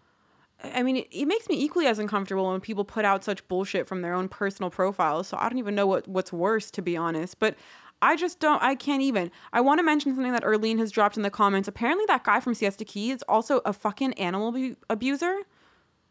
I 0.62 0.82
mean, 0.82 0.96
it, 0.96 1.08
it 1.10 1.26
makes 1.26 1.48
me 1.48 1.56
equally 1.62 1.86
as 1.86 1.98
uncomfortable 1.98 2.50
when 2.50 2.60
people 2.60 2.84
put 2.84 3.04
out 3.04 3.22
such 3.22 3.46
bullshit 3.46 3.86
from 3.86 4.02
their 4.02 4.14
own 4.14 4.28
personal 4.28 4.70
profiles. 4.70 5.28
So 5.28 5.36
I 5.38 5.48
don't 5.48 5.58
even 5.58 5.74
know 5.74 5.86
what 5.86 6.08
what's 6.08 6.32
worse, 6.32 6.70
to 6.72 6.82
be 6.82 6.96
honest. 6.96 7.38
But 7.38 7.56
I 8.02 8.16
just 8.16 8.40
don't. 8.40 8.62
I 8.62 8.74
can't 8.74 9.02
even. 9.02 9.30
I 9.52 9.60
want 9.60 9.78
to 9.78 9.82
mention 9.82 10.14
something 10.14 10.32
that 10.32 10.42
Erlene 10.44 10.78
has 10.78 10.90
dropped 10.90 11.16
in 11.16 11.22
the 11.22 11.30
comments. 11.30 11.68
Apparently, 11.68 12.04
that 12.08 12.24
guy 12.24 12.40
from 12.40 12.54
Siesta 12.54 12.84
Key 12.84 13.10
is 13.10 13.22
also 13.28 13.60
a 13.64 13.72
fucking 13.72 14.14
animal 14.14 14.48
abu- 14.48 14.76
abuser. 14.90 15.40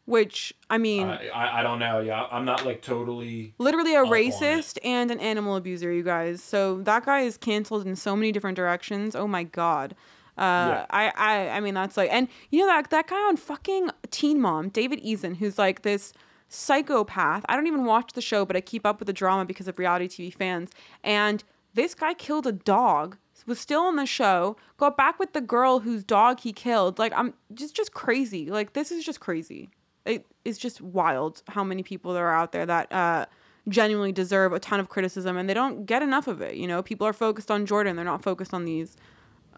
Which 0.06 0.54
I 0.70 0.78
mean, 0.78 1.08
I, 1.08 1.30
I 1.30 1.60
I 1.60 1.64
don't 1.64 1.80
know. 1.80 2.00
Yeah, 2.00 2.28
I'm 2.32 2.46
not 2.46 2.64
like 2.64 2.82
totally. 2.84 3.54
literally 3.58 3.96
a 3.96 4.04
racist 4.04 4.78
and 4.84 5.10
an 5.10 5.20
animal 5.20 5.56
abuser, 5.56 5.92
you 5.92 6.04
guys. 6.04 6.44
So 6.44 6.82
that 6.84 7.06
guy 7.06 7.22
is 7.22 7.38
canceled 7.38 7.88
in 7.88 7.96
so 7.96 8.16
many 8.16 8.32
different 8.32 8.56
directions. 8.56 9.16
Oh 9.16 9.28
my 9.28 9.44
god. 9.44 9.96
Uh, 10.38 10.42
Yeah. 10.42 10.86
I, 10.90 11.12
I, 11.16 11.50
I 11.50 11.60
mean, 11.60 11.74
that's 11.74 11.98
like, 11.98 12.10
and 12.12 12.28
you 12.52 12.60
know 12.60 12.68
that 12.68 12.90
that 12.92 13.08
guy 13.08 13.16
on 13.16 13.36
fucking 13.38 13.90
Teen 14.12 14.40
Mom, 14.40 14.70
David 14.70 15.02
Eason, 15.04 15.38
who's 15.38 15.58
like 15.58 15.82
this 15.82 16.14
psychopath. 16.50 17.44
I 17.50 17.56
don't 17.56 17.68
even 17.68 17.86
watch 17.86 18.14
the 18.14 18.22
show, 18.22 18.46
but 18.46 18.56
I 18.56 18.62
keep 18.62 18.86
up 18.86 19.00
with 19.00 19.08
the 19.08 19.14
drama 19.14 19.46
because 19.46 19.68
of 19.68 19.80
reality 19.80 20.08
TV 20.08 20.34
fans. 20.34 20.72
And 21.04 21.44
this 21.74 21.96
guy 21.96 22.14
killed 22.14 22.46
a 22.48 22.52
dog. 22.52 23.18
Was 23.48 23.60
still 23.60 23.82
on 23.82 23.96
the 23.96 24.08
show. 24.08 24.58
Got 24.78 24.98
back 24.98 25.20
with 25.20 25.34
the 25.34 25.42
girl 25.42 25.80
whose 25.80 26.04
dog 26.04 26.40
he 26.40 26.52
killed. 26.52 26.98
Like 26.98 27.14
I'm 27.16 27.36
just 27.54 27.76
just 27.76 27.94
crazy. 27.94 28.50
Like 28.50 28.74
this 28.74 28.92
is 28.92 29.06
just 29.06 29.20
crazy. 29.20 29.70
It 30.06 30.26
is 30.44 30.58
just 30.58 30.82
wild 30.82 31.42
how 31.50 31.64
many 31.64 31.84
people 31.84 32.14
there 32.14 32.28
are 32.28 32.36
out 32.36 32.52
there 32.52 32.66
that 32.66 32.92
uh, 32.92 33.26
genuinely 33.68 34.12
deserve 34.12 34.54
a 34.54 34.60
ton 34.60 34.80
of 34.80 34.90
criticism 34.90 35.38
and 35.38 35.50
they 35.50 35.54
don't 35.54 35.86
get 35.86 36.02
enough 36.02 36.28
of 36.28 36.42
it. 36.42 36.56
You 36.56 36.68
know, 36.68 36.84
people 36.84 37.08
are 37.08 37.14
focused 37.14 37.50
on 37.50 37.66
Jordan. 37.66 37.96
They're 37.96 38.06
not 38.06 38.22
focused 38.24 38.54
on 38.54 38.66
these. 38.66 38.96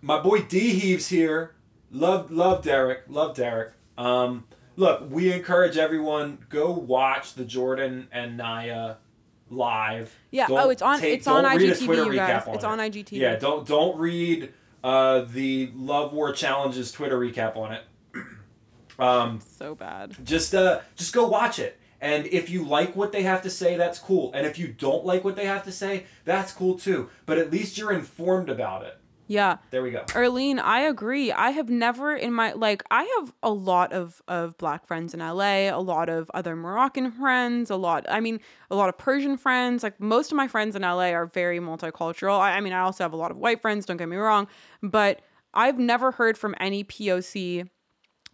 My 0.02 0.20
boy 0.22 0.42
D 0.44 0.72
Heaves 0.80 1.08
here. 1.10 1.56
Love 1.92 2.32
love 2.32 2.64
Derek. 2.64 3.04
Love 3.08 3.36
Derek. 3.36 3.74
Um, 3.98 4.46
look, 4.76 5.10
we 5.10 5.32
encourage 5.34 5.78
everyone 5.78 6.40
go 6.50 6.72
watch 6.72 7.34
the 7.34 7.46
Jordan 7.46 8.08
and 8.12 8.38
Nia 8.38 8.98
live. 9.50 10.16
Yeah. 10.32 10.48
Don't 10.48 10.60
oh, 10.60 10.70
it's 10.70 10.82
on. 10.82 11.00
take- 11.00 11.16
it's 11.16 11.28
on 11.28 11.44
don't 11.44 11.58
read 11.58 11.70
a 11.70 11.76
IGTV, 11.76 12.06
you 12.06 12.14
guys. 12.16 12.48
on 12.48 12.56
It's 12.56 12.64
it. 12.64 12.68
on 12.68 12.78
IGTV. 12.80 13.12
Yeah, 13.14 13.36
don't 13.38 13.66
don't 13.68 13.98
read 13.98 14.54
uh, 14.84 15.22
the 15.22 15.72
Love 15.76 16.14
War 16.14 16.32
Challenges 16.32 16.92
Twitter 16.92 17.18
recap 17.20 17.56
on 17.58 17.72
it. 17.74 17.84
Um, 19.00 19.40
So 19.42 19.76
bad. 19.76 20.16
just 20.24 20.54
uh, 20.56 20.82
just 20.96 21.14
go 21.14 21.28
watch 21.28 21.60
it. 21.60 21.80
And 22.00 22.28
if 22.28 22.50
you 22.50 22.64
like 22.64 22.96
what 22.96 23.12
they 23.12 23.24
have 23.24 23.42
to 23.42 23.50
say, 23.50 23.76
that's 23.76 23.98
cool. 24.00 24.32
And 24.34 24.46
if 24.46 24.60
you 24.60 24.68
don't 24.68 25.04
like 25.06 25.24
what 25.24 25.36
they 25.36 25.46
have 25.46 25.64
to 25.64 25.72
say, 25.72 26.06
that's 26.26 26.52
cool 26.52 26.78
too. 26.78 27.10
But 27.26 27.40
at 27.40 27.52
least 27.52 27.78
you're 27.78 27.92
informed 27.92 28.50
about 28.50 28.84
it. 28.86 29.00
Yeah. 29.30 29.58
There 29.72 29.82
we 29.84 29.92
go. 29.92 30.04
Erlene, 30.10 30.58
I 30.60 30.82
agree. 30.82 31.32
I 31.34 31.50
have 31.50 31.70
never 31.70 32.16
in 32.16 32.32
my 32.34 32.54
like 32.54 32.84
I 32.92 33.04
have 33.20 33.34
a 33.44 33.50
lot 33.52 33.92
of 33.92 34.22
of 34.28 34.58
black 34.58 34.86
friends 34.88 35.14
in 35.14 35.20
LA, 35.20 35.70
a 35.70 35.82
lot 35.82 36.08
of 36.08 36.32
other 36.34 36.56
Moroccan 36.56 37.12
friends, 37.12 37.70
a 37.70 37.76
lot 37.76 38.06
I 38.10 38.20
mean, 38.22 38.40
a 38.72 38.76
lot 38.76 38.88
of 38.90 38.98
Persian 38.98 39.36
friends. 39.36 39.84
Like 39.84 40.00
most 40.00 40.32
of 40.32 40.38
my 40.38 40.48
friends 40.48 40.76
in 40.78 40.84
LA 40.84 41.10
are 41.10 41.26
very 41.26 41.60
multicultural. 41.60 42.40
I, 42.40 42.58
I 42.58 42.62
mean, 42.62 42.74
I 42.74 42.80
also 42.82 43.04
have 43.04 43.12
a 43.12 43.18
lot 43.18 43.32
of 43.32 43.38
white 43.38 43.62
friends, 43.62 43.86
don't 43.86 43.98
get 43.98 44.08
me 44.08 44.18
wrong, 44.18 44.48
but 44.82 45.22
I've 45.54 45.80
never 45.80 46.12
heard 46.12 46.38
from 46.38 46.56
any 46.60 46.84
POC 46.86 47.68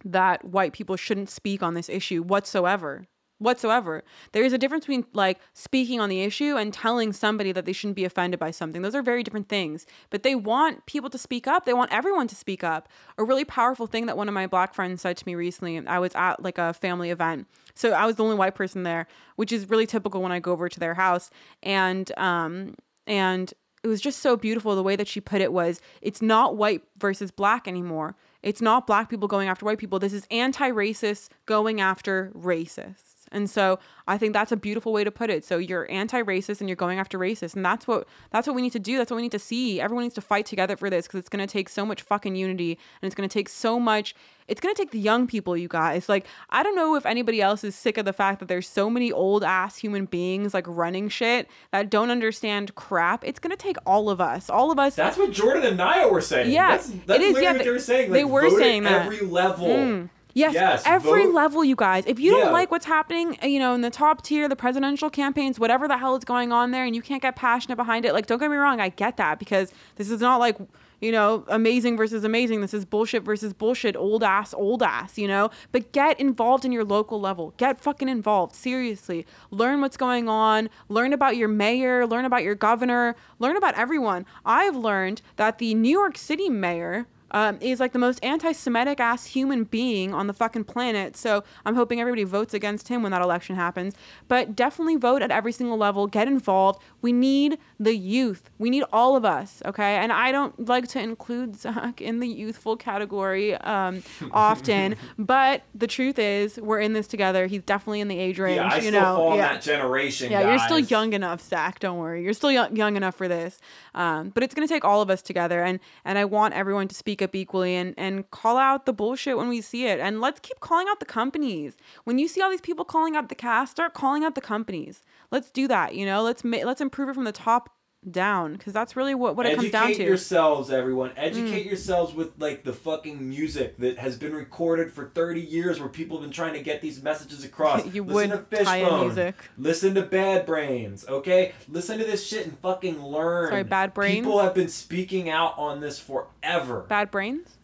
that 0.04 0.44
white 0.44 0.72
people 0.72 0.96
shouldn't 0.96 1.30
speak 1.30 1.62
on 1.62 1.74
this 1.74 1.88
issue 1.88 2.22
whatsoever 2.22 3.06
whatsoever. 3.38 4.02
There 4.32 4.44
is 4.44 4.52
a 4.52 4.58
difference 4.58 4.84
between 4.84 5.04
like 5.12 5.40
speaking 5.52 6.00
on 6.00 6.08
the 6.08 6.22
issue 6.22 6.56
and 6.56 6.72
telling 6.72 7.12
somebody 7.12 7.52
that 7.52 7.66
they 7.66 7.72
shouldn't 7.72 7.96
be 7.96 8.04
offended 8.04 8.38
by 8.38 8.50
something. 8.50 8.82
Those 8.82 8.94
are 8.94 9.02
very 9.02 9.22
different 9.22 9.48
things. 9.48 9.86
But 10.10 10.22
they 10.22 10.34
want 10.34 10.86
people 10.86 11.10
to 11.10 11.18
speak 11.18 11.46
up. 11.46 11.64
They 11.64 11.74
want 11.74 11.92
everyone 11.92 12.28
to 12.28 12.34
speak 12.34 12.62
up. 12.62 12.88
A 13.18 13.24
really 13.24 13.44
powerful 13.44 13.86
thing 13.86 14.06
that 14.06 14.16
one 14.16 14.28
of 14.28 14.34
my 14.34 14.46
black 14.46 14.74
friends 14.74 15.02
said 15.02 15.16
to 15.16 15.26
me 15.26 15.34
recently 15.34 15.84
i 15.86 15.98
was 15.98 16.12
at 16.14 16.42
like 16.42 16.58
a 16.58 16.72
family 16.74 17.10
event. 17.10 17.46
So 17.74 17.92
i 17.92 18.06
was 18.06 18.16
the 18.16 18.24
only 18.24 18.36
white 18.36 18.54
person 18.54 18.82
there 18.82 19.06
which 19.36 19.52
is 19.52 19.68
really 19.68 19.86
typical 19.86 20.22
when 20.22 20.32
i 20.32 20.38
go 20.38 20.52
over 20.52 20.68
to 20.68 20.80
their 20.80 20.94
house. 20.94 21.30
And 21.62 22.10
um 22.16 22.74
and 23.06 23.52
it 23.82 23.88
was 23.88 24.00
just 24.00 24.20
so 24.20 24.34
beautiful. 24.36 24.74
The 24.74 24.82
way 24.82 24.96
that 24.96 25.08
she 25.08 25.20
put 25.20 25.42
it 25.42 25.52
was 25.52 25.80
it's 26.00 26.22
not 26.22 26.56
white 26.56 26.82
versus 26.96 27.30
black 27.30 27.68
anymore 27.68 28.16
it's 28.44 28.60
not 28.60 28.86
black 28.86 29.08
people 29.08 29.26
going 29.26 29.48
after 29.48 29.64
white 29.64 29.78
people. 29.78 29.98
This 29.98 30.12
is 30.12 30.26
anti-racist 30.30 31.30
going 31.46 31.80
after 31.80 32.30
racists 32.36 33.13
and 33.32 33.48
so 33.50 33.78
i 34.06 34.16
think 34.18 34.32
that's 34.32 34.52
a 34.52 34.56
beautiful 34.56 34.92
way 34.92 35.02
to 35.04 35.10
put 35.10 35.30
it 35.30 35.44
so 35.44 35.58
you're 35.58 35.90
anti-racist 35.90 36.60
and 36.60 36.68
you're 36.68 36.76
going 36.76 36.98
after 36.98 37.18
racists 37.18 37.54
and 37.54 37.64
that's 37.64 37.86
what 37.86 38.06
that's 38.30 38.46
what 38.46 38.54
we 38.54 38.62
need 38.62 38.72
to 38.72 38.78
do 38.78 38.98
that's 38.98 39.10
what 39.10 39.16
we 39.16 39.22
need 39.22 39.32
to 39.32 39.38
see 39.38 39.80
everyone 39.80 40.02
needs 40.04 40.14
to 40.14 40.20
fight 40.20 40.46
together 40.46 40.76
for 40.76 40.88
this 40.90 41.06
because 41.06 41.18
it's 41.18 41.28
going 41.28 41.46
to 41.46 41.50
take 41.52 41.68
so 41.68 41.84
much 41.86 42.02
fucking 42.02 42.36
unity 42.36 42.78
and 43.00 43.06
it's 43.06 43.14
going 43.14 43.28
to 43.28 43.32
take 43.32 43.48
so 43.48 43.78
much 43.80 44.14
it's 44.46 44.60
going 44.60 44.74
to 44.74 44.80
take 44.80 44.90
the 44.90 44.98
young 44.98 45.26
people 45.26 45.56
you 45.56 45.68
guys 45.68 46.08
like 46.08 46.26
i 46.50 46.62
don't 46.62 46.76
know 46.76 46.94
if 46.96 47.06
anybody 47.06 47.40
else 47.40 47.64
is 47.64 47.74
sick 47.74 47.96
of 47.96 48.04
the 48.04 48.12
fact 48.12 48.40
that 48.40 48.46
there's 48.48 48.68
so 48.68 48.90
many 48.90 49.10
old 49.10 49.42
ass 49.42 49.78
human 49.78 50.04
beings 50.04 50.52
like 50.54 50.66
running 50.68 51.08
shit 51.08 51.48
that 51.72 51.88
don't 51.90 52.10
understand 52.10 52.74
crap 52.74 53.24
it's 53.24 53.38
going 53.38 53.50
to 53.50 53.56
take 53.56 53.76
all 53.86 54.10
of 54.10 54.20
us 54.20 54.50
all 54.50 54.70
of 54.70 54.78
us 54.78 54.94
That's 54.94 55.16
what 55.16 55.30
Jordan 55.32 55.64
and 55.64 55.76
Nia 55.76 56.08
were 56.08 56.20
saying. 56.20 56.50
Yeah, 56.50 56.72
that's, 56.72 56.88
that's 57.06 57.20
it 57.20 57.22
is, 57.22 57.42
yeah, 57.42 57.52
what 57.52 57.64
they- 57.64 57.70
were 57.70 57.78
saying. 57.78 58.12
they 58.12 58.24
were 58.24 58.50
saying 58.50 58.82
that. 58.84 59.06
every 59.06 59.20
level. 59.26 59.66
Mm. 59.68 60.08
Yes, 60.34 60.54
Yes, 60.54 60.82
every 60.84 61.24
vote- 61.26 61.32
level, 61.34 61.64
you 61.64 61.76
guys. 61.76 62.04
If 62.06 62.18
you 62.18 62.36
Yeah. 62.36 62.44
don't 62.44 62.52
like 62.52 62.70
what's 62.70 62.86
happening, 62.86 63.38
uh, 63.42 63.46
you 63.46 63.58
know, 63.60 63.72
in 63.74 63.82
the 63.82 63.90
top 63.90 64.22
tier, 64.22 64.48
the 64.48 64.56
presidential 64.56 65.08
campaigns, 65.08 65.60
whatever 65.60 65.86
the 65.86 65.96
hell 65.96 66.16
is 66.16 66.24
going 66.24 66.50
on 66.52 66.72
there, 66.72 66.84
and 66.84 66.94
you 66.94 67.02
can't 67.02 67.22
get 67.22 67.36
passionate 67.36 67.76
behind 67.76 68.04
it, 68.04 68.12
like, 68.12 68.26
don't 68.26 68.38
get 68.40 68.50
me 68.50 68.56
wrong, 68.56 68.80
I 68.80 68.88
get 68.88 69.16
that 69.18 69.38
because 69.38 69.72
this 69.96 70.10
is 70.10 70.20
not 70.20 70.38
like, 70.40 70.56
you 71.00 71.12
know, 71.12 71.44
amazing 71.48 71.96
versus 71.96 72.24
amazing. 72.24 72.62
This 72.62 72.72
is 72.74 72.84
bullshit 72.84 73.22
versus 73.22 73.52
bullshit, 73.52 73.94
old 73.94 74.24
ass, 74.24 74.54
old 74.54 74.82
ass, 74.82 75.18
you 75.18 75.28
know? 75.28 75.50
But 75.70 75.92
get 75.92 76.18
involved 76.18 76.64
in 76.64 76.72
your 76.72 76.84
local 76.84 77.20
level. 77.20 77.52
Get 77.56 77.78
fucking 77.78 78.08
involved. 78.08 78.54
Seriously. 78.56 79.26
Learn 79.50 79.80
what's 79.82 79.96
going 79.98 80.28
on. 80.28 80.68
Learn 80.88 81.12
about 81.12 81.36
your 81.36 81.48
mayor. 81.48 82.06
Learn 82.06 82.24
about 82.24 82.42
your 82.42 82.54
governor. 82.54 83.14
Learn 83.38 83.56
about 83.56 83.74
everyone. 83.78 84.24
I've 84.46 84.74
learned 84.76 85.20
that 85.36 85.58
the 85.58 85.74
New 85.74 85.90
York 85.90 86.16
City 86.16 86.48
mayor 86.48 87.06
um, 87.34 87.58
is 87.60 87.80
like 87.80 87.92
the 87.92 87.98
most 87.98 88.24
anti-Semitic 88.24 89.00
ass 89.00 89.26
human 89.26 89.64
being 89.64 90.14
on 90.14 90.28
the 90.28 90.32
fucking 90.32 90.64
planet. 90.64 91.16
So 91.16 91.42
I'm 91.66 91.74
hoping 91.74 92.00
everybody 92.00 92.22
votes 92.22 92.54
against 92.54 92.86
him 92.86 93.02
when 93.02 93.10
that 93.10 93.20
election 93.20 93.56
happens. 93.56 93.94
But 94.28 94.54
definitely 94.54 94.96
vote 94.96 95.20
at 95.20 95.32
every 95.32 95.50
single 95.50 95.76
level. 95.76 96.06
Get 96.06 96.28
involved. 96.28 96.80
We 97.02 97.12
need 97.12 97.58
the 97.80 97.96
youth. 97.96 98.50
We 98.58 98.70
need 98.70 98.84
all 98.92 99.16
of 99.16 99.24
us. 99.24 99.62
Okay. 99.64 99.96
And 99.96 100.12
I 100.12 100.30
don't 100.30 100.68
like 100.68 100.86
to 100.88 101.00
include 101.00 101.56
Zach 101.56 102.00
in 102.00 102.20
the 102.20 102.28
youthful 102.28 102.76
category 102.76 103.54
um, 103.56 104.04
often, 104.32 104.94
but 105.18 105.62
the 105.74 105.88
truth 105.88 106.20
is 106.20 106.60
we're 106.60 106.80
in 106.80 106.92
this 106.92 107.08
together. 107.08 107.46
He's 107.48 107.62
definitely 107.62 108.00
in 108.00 108.06
the 108.06 108.18
age 108.18 108.38
range. 108.38 108.56
Yeah, 108.56 108.68
I 108.72 108.76
you 108.76 108.82
still 108.82 108.92
know. 108.92 109.16
fall 109.16 109.36
yeah. 109.36 109.54
that 109.54 109.62
generation. 109.62 110.30
Yeah, 110.30 110.48
you're 110.50 110.58
still 110.60 110.78
young 110.78 111.12
enough, 111.12 111.40
Zach. 111.40 111.80
Don't 111.80 111.98
worry, 111.98 112.22
you're 112.22 112.32
still 112.32 112.52
young, 112.52 112.76
young 112.76 112.96
enough 112.96 113.16
for 113.16 113.26
this. 113.26 113.60
Um, 113.94 114.30
but 114.30 114.44
it's 114.44 114.54
gonna 114.54 114.68
take 114.68 114.84
all 114.84 115.02
of 115.02 115.10
us 115.10 115.20
together, 115.20 115.62
and 115.62 115.80
and 116.04 116.16
I 116.16 116.24
want 116.26 116.54
everyone 116.54 116.86
to 116.88 116.94
speak 116.94 117.22
equally 117.32 117.76
and 117.76 117.94
and 117.96 118.28
call 118.32 118.56
out 118.56 118.86
the 118.86 118.92
bullshit 118.92 119.36
when 119.36 119.48
we 119.48 119.60
see 119.60 119.86
it, 119.86 120.00
and 120.00 120.20
let's 120.20 120.40
keep 120.40 120.58
calling 120.58 120.88
out 120.90 120.98
the 120.98 121.06
companies. 121.06 121.76
When 122.02 122.18
you 122.18 122.26
see 122.26 122.40
all 122.40 122.50
these 122.50 122.60
people 122.60 122.84
calling 122.84 123.14
out 123.14 123.28
the 123.28 123.36
cast, 123.36 123.72
start 123.72 123.94
calling 123.94 124.24
out 124.24 124.34
the 124.34 124.40
companies. 124.40 125.02
Let's 125.30 125.50
do 125.50 125.68
that. 125.68 125.94
You 125.94 126.06
know, 126.06 126.22
let's 126.22 126.42
ma- 126.42 126.64
let's 126.64 126.80
improve 126.80 127.08
it 127.08 127.14
from 127.14 127.24
the 127.24 127.32
top 127.32 127.70
down 128.10 128.52
because 128.54 128.72
that's 128.72 128.96
really 128.96 129.14
what 129.14 129.36
what 129.36 129.46
it 129.46 129.56
comes 129.56 129.70
down 129.70 129.88
to. 129.88 129.94
Mm. 129.94 130.06
yourselves, 130.06 130.70
everyone. 130.70 131.12
Educate 131.16 131.66
yourselves 131.66 132.14
with 132.14 132.32
like 132.38 132.64
the 132.64 132.72
fucking 132.72 133.26
music 133.28 133.76
that 133.78 133.98
has 133.98 134.16
been 134.16 134.34
recorded 134.34 134.92
for 134.92 135.06
30 135.08 135.40
years 135.40 135.80
where 135.80 135.88
people 135.88 136.16
have 136.18 136.22
been 136.24 136.32
trying 136.32 136.52
to 136.54 136.60
get 136.62 136.80
these 136.80 137.02
messages 137.02 137.44
across. 137.44 137.84
You 137.94 138.02
Listen 138.04 138.30
would 138.30 138.50
to 138.50 138.56
Fishbone. 138.56 139.00
music. 139.06 139.34
Listen 139.56 139.94
to 139.94 140.02
Bad 140.02 140.46
Brains, 140.46 141.06
okay? 141.08 141.52
Listen 141.68 141.98
to 141.98 142.04
this 142.04 142.26
shit 142.26 142.46
and 142.46 142.58
fucking 142.58 143.02
learn. 143.02 143.50
Sorry, 143.50 143.62
Bad 143.64 143.94
Brains? 143.94 144.16
People 144.16 144.40
have 144.40 144.54
been 144.54 144.68
speaking 144.68 145.28
out 145.30 145.56
on 145.58 145.80
this 145.80 145.98
forever. 145.98 146.80
Bad 146.88 147.10
brains. 147.10 147.56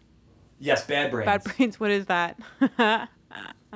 yes, 0.58 0.84
Bad 0.86 1.10
Brains. 1.10 1.26
Bad 1.26 1.44
brains. 1.44 1.80
What 1.80 1.90
is 1.90 2.06
that? 2.06 2.38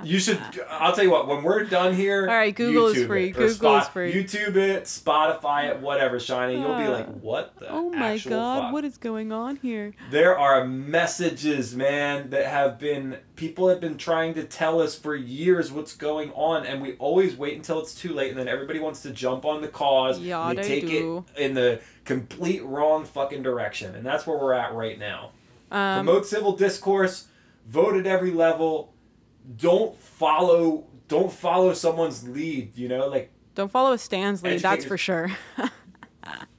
You 0.02 0.18
should. 0.18 0.40
I'll 0.68 0.92
tell 0.92 1.04
you 1.04 1.10
what. 1.10 1.28
When 1.28 1.44
we're 1.44 1.64
done 1.64 1.94
here, 1.94 2.22
All 2.28 2.34
right, 2.34 2.54
Google 2.54 2.88
is 2.88 3.06
free. 3.06 3.28
It, 3.28 3.36
Google 3.36 3.76
is 3.76 3.88
free. 3.88 4.12
YouTube 4.12 4.56
it, 4.56 4.84
Spotify 4.84 5.70
it, 5.70 5.80
whatever, 5.80 6.16
Shanni. 6.18 6.54
You'll 6.54 6.76
be 6.76 6.88
like, 6.88 7.06
Uh, 7.06 7.12
what 7.12 7.56
the? 7.60 7.68
oh 7.70 7.90
my 7.90 8.18
god, 8.18 8.62
fuck? 8.62 8.72
what 8.72 8.84
is 8.84 8.98
going 8.98 9.30
on 9.30 9.56
here? 9.56 9.94
There 10.10 10.36
are 10.36 10.64
messages, 10.66 11.76
man, 11.76 12.30
that 12.30 12.46
have 12.46 12.78
been 12.78 13.18
people 13.36 13.68
have 13.68 13.80
been 13.80 13.96
trying 13.96 14.34
to 14.34 14.44
tell 14.44 14.80
us 14.80 14.98
for 14.98 15.14
years 15.14 15.70
what's 15.70 15.94
going 15.94 16.32
on, 16.32 16.66
and 16.66 16.82
we 16.82 16.94
always 16.94 17.36
wait 17.36 17.56
until 17.56 17.80
it's 17.80 17.94
too 17.94 18.12
late, 18.12 18.30
and 18.30 18.38
then 18.38 18.48
everybody 18.48 18.80
wants 18.80 19.02
to 19.02 19.10
jump 19.10 19.44
on 19.44 19.62
the 19.62 19.68
cause. 19.68 20.18
Yeah, 20.18 20.48
and 20.48 20.58
they 20.58 20.62
take 20.62 20.88
do. 20.88 21.24
it 21.36 21.40
in 21.40 21.54
the 21.54 21.80
complete 22.04 22.64
wrong 22.64 23.04
fucking 23.04 23.42
direction, 23.44 23.94
and 23.94 24.04
that's 24.04 24.26
where 24.26 24.36
we're 24.36 24.54
at 24.54 24.74
right 24.74 24.98
now. 24.98 25.30
Um, 25.70 26.04
Promote 26.04 26.26
civil 26.26 26.56
discourse. 26.56 27.28
Vote 27.66 27.96
at 27.96 28.06
every 28.06 28.30
level. 28.30 28.93
Don't 29.56 29.96
follow. 29.98 30.84
Don't 31.08 31.32
follow 31.32 31.74
someone's 31.74 32.26
lead. 32.26 32.76
You 32.76 32.88
know, 32.88 33.08
like 33.08 33.30
Don't 33.54 33.70
follow 33.70 33.92
a 33.92 33.98
Stan's 33.98 34.42
lead, 34.42 34.60
that's 34.60 34.84
for 34.84 34.98
sure. 34.98 35.30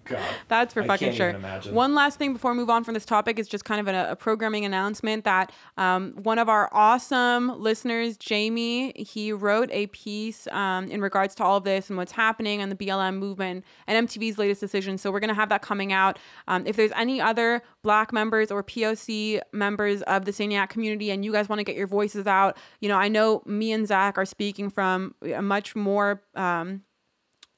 God. 0.06 0.22
That's 0.48 0.74
for 0.74 0.84
I 0.84 0.88
fucking 0.88 1.14
sure. 1.14 1.34
One 1.72 1.96
last 1.96 2.18
thing 2.18 2.34
before 2.34 2.52
we 2.52 2.58
move 2.58 2.70
on 2.70 2.84
from 2.84 2.94
this 2.94 3.06
topic 3.06 3.40
is 3.40 3.48
just 3.48 3.66
kind 3.66 3.82
of 3.82 3.94
a, 3.94 4.12
a 4.12 4.16
programming 4.16 4.66
announcement 4.66 5.24
that 5.24 5.52
um, 5.78 6.14
one 6.24 6.40
of 6.40 6.48
our 6.48 6.70
awesome 6.72 7.60
listeners, 7.60 8.18
Jamie, 8.18 8.94
he 8.96 9.32
wrote 9.32 9.70
a 9.72 9.88
piece 9.88 10.48
um, 10.48 10.86
in 10.90 11.02
regards 11.02 11.36
to 11.36 11.44
all 11.44 11.58
of 11.58 11.64
this 11.64 11.90
and 11.90 11.98
what's 11.98 12.12
happening 12.12 12.62
and 12.62 12.72
the 12.72 12.76
BLM 12.76 13.18
movement 13.18 13.66
and 13.88 14.08
MTV's 14.08 14.38
latest 14.38 14.62
decision. 14.62 14.98
So 14.98 15.12
we're 15.12 15.20
going 15.20 15.30
to 15.30 15.36
have 15.36 15.50
that 15.50 15.62
coming 15.62 15.92
out. 15.92 16.20
Um, 16.48 16.66
if 16.68 16.76
there's 16.76 16.92
any 16.96 17.20
other 17.20 17.64
Black 17.82 18.14
members 18.14 18.52
or 18.52 18.64
POC 18.64 19.42
members 19.52 20.02
of 20.04 20.26
the 20.26 20.32
Saniac 20.32 20.70
community 20.70 21.10
and 21.12 21.26
you 21.26 21.32
guys 21.32 21.50
want 21.50 21.60
to 21.60 21.64
get 21.64 21.76
your 21.76 21.88
voices 21.88 22.28
out, 22.28 22.58
you 22.80 22.90
know, 22.90 22.98
I 22.98 23.08
know 23.08 23.42
me 23.46 23.72
and 23.72 23.88
Zach 23.88 24.18
are 24.18 24.26
speaking 24.26 24.70
from 24.70 25.16
a 25.22 25.42
much 25.42 25.76
more. 25.76 26.22
Um, 26.36 26.84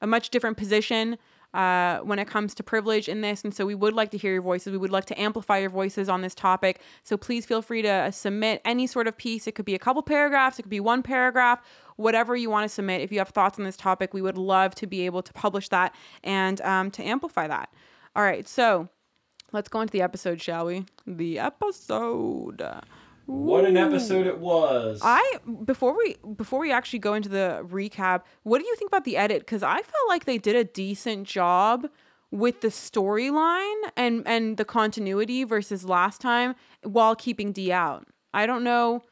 a 0.00 0.06
much 0.06 0.30
different 0.30 0.56
position 0.56 1.18
uh, 1.58 1.98
when 2.04 2.20
it 2.20 2.28
comes 2.28 2.54
to 2.54 2.62
privilege 2.62 3.08
in 3.08 3.20
this. 3.20 3.42
And 3.42 3.52
so 3.52 3.66
we 3.66 3.74
would 3.74 3.92
like 3.92 4.12
to 4.12 4.16
hear 4.16 4.32
your 4.32 4.42
voices. 4.42 4.70
We 4.70 4.78
would 4.78 4.92
like 4.92 5.06
to 5.06 5.20
amplify 5.20 5.58
your 5.58 5.70
voices 5.70 6.08
on 6.08 6.22
this 6.22 6.32
topic. 6.32 6.80
So 7.02 7.16
please 7.16 7.44
feel 7.44 7.62
free 7.62 7.82
to 7.82 7.88
uh, 7.88 8.10
submit 8.12 8.62
any 8.64 8.86
sort 8.86 9.08
of 9.08 9.18
piece. 9.18 9.48
It 9.48 9.56
could 9.56 9.64
be 9.64 9.74
a 9.74 9.78
couple 9.78 10.00
paragraphs, 10.02 10.60
it 10.60 10.62
could 10.62 10.70
be 10.70 10.78
one 10.78 11.02
paragraph, 11.02 11.60
whatever 11.96 12.36
you 12.36 12.48
want 12.48 12.64
to 12.64 12.68
submit. 12.68 13.00
If 13.00 13.10
you 13.10 13.18
have 13.18 13.30
thoughts 13.30 13.58
on 13.58 13.64
this 13.64 13.76
topic, 13.76 14.14
we 14.14 14.22
would 14.22 14.38
love 14.38 14.76
to 14.76 14.86
be 14.86 15.04
able 15.04 15.20
to 15.22 15.32
publish 15.32 15.68
that 15.70 15.96
and 16.22 16.60
um, 16.60 16.92
to 16.92 17.02
amplify 17.02 17.48
that. 17.48 17.72
All 18.14 18.22
right. 18.22 18.46
So 18.46 18.88
let's 19.50 19.68
go 19.68 19.80
into 19.80 19.90
the 19.90 20.02
episode, 20.02 20.40
shall 20.40 20.66
we? 20.66 20.86
The 21.08 21.40
episode. 21.40 22.62
What 23.28 23.66
an 23.66 23.76
episode 23.76 24.26
it 24.26 24.38
was. 24.38 25.00
I 25.04 25.38
before 25.66 25.94
we 25.94 26.16
before 26.34 26.60
we 26.60 26.72
actually 26.72 27.00
go 27.00 27.12
into 27.12 27.28
the 27.28 27.60
recap, 27.62 28.22
what 28.42 28.58
do 28.58 28.66
you 28.66 28.74
think 28.76 28.88
about 28.88 29.04
the 29.04 29.18
edit? 29.18 29.40
Because 29.40 29.62
I 29.62 29.74
felt 29.74 30.08
like 30.08 30.24
they 30.24 30.38
did 30.38 30.56
a 30.56 30.64
decent 30.64 31.26
job 31.26 31.88
with 32.30 32.62
the 32.62 32.68
storyline 32.68 33.82
and 33.98 34.26
and 34.26 34.56
the 34.56 34.64
continuity 34.64 35.44
versus 35.44 35.84
last 35.84 36.22
time 36.22 36.54
while 36.84 37.14
keeping 37.14 37.52
Dee 37.52 37.70
out. 37.70 38.06
I 38.32 38.46
don't 38.46 38.64
know. 38.64 39.02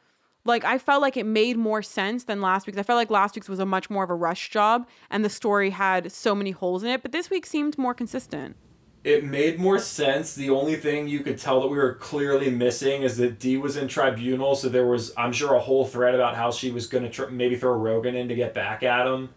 Like 0.45 0.65
I 0.65 0.79
felt 0.79 1.03
like 1.03 1.15
it 1.15 1.27
made 1.27 1.55
more 1.55 1.83
sense 1.83 2.23
than 2.23 2.41
last 2.41 2.65
week's. 2.65 2.79
I 2.79 2.83
felt 2.83 2.97
like 2.97 3.11
last 3.11 3.35
week's 3.35 3.47
was 3.47 3.59
a 3.59 3.67
much 3.67 3.91
more 3.91 4.03
of 4.03 4.09
a 4.09 4.15
rush 4.15 4.49
job 4.49 4.87
and 5.11 5.23
the 5.23 5.29
story 5.29 5.69
had 5.69 6.11
so 6.11 6.33
many 6.33 6.49
holes 6.49 6.81
in 6.81 6.89
it, 6.89 7.03
but 7.03 7.11
this 7.11 7.29
week 7.29 7.45
seemed 7.45 7.77
more 7.77 7.93
consistent. 7.93 8.55
It 9.03 9.23
made 9.23 9.59
more 9.59 9.79
sense. 9.79 10.35
The 10.35 10.49
only 10.49 10.75
thing 10.75 11.07
you 11.07 11.21
could 11.21 11.39
tell 11.39 11.61
that 11.61 11.67
we 11.67 11.77
were 11.77 11.93
clearly 11.93 12.49
missing 12.49 13.03
is 13.03 13.17
that 13.17 13.39
Dee 13.39 13.57
was 13.57 13.77
in 13.77 13.87
tribunal, 13.87 14.55
so 14.55 14.69
there 14.69 14.87
was, 14.87 15.13
I'm 15.17 15.31
sure, 15.31 15.53
a 15.55 15.59
whole 15.59 15.85
thread 15.85 16.15
about 16.15 16.35
how 16.35 16.51
she 16.51 16.71
was 16.71 16.87
going 16.87 17.03
to 17.03 17.09
tr- 17.09 17.27
maybe 17.27 17.55
throw 17.55 17.73
Rogan 17.73 18.15
in 18.15 18.27
to 18.27 18.35
get 18.35 18.53
back 18.53 18.83
at 18.83 19.07
him, 19.07 19.29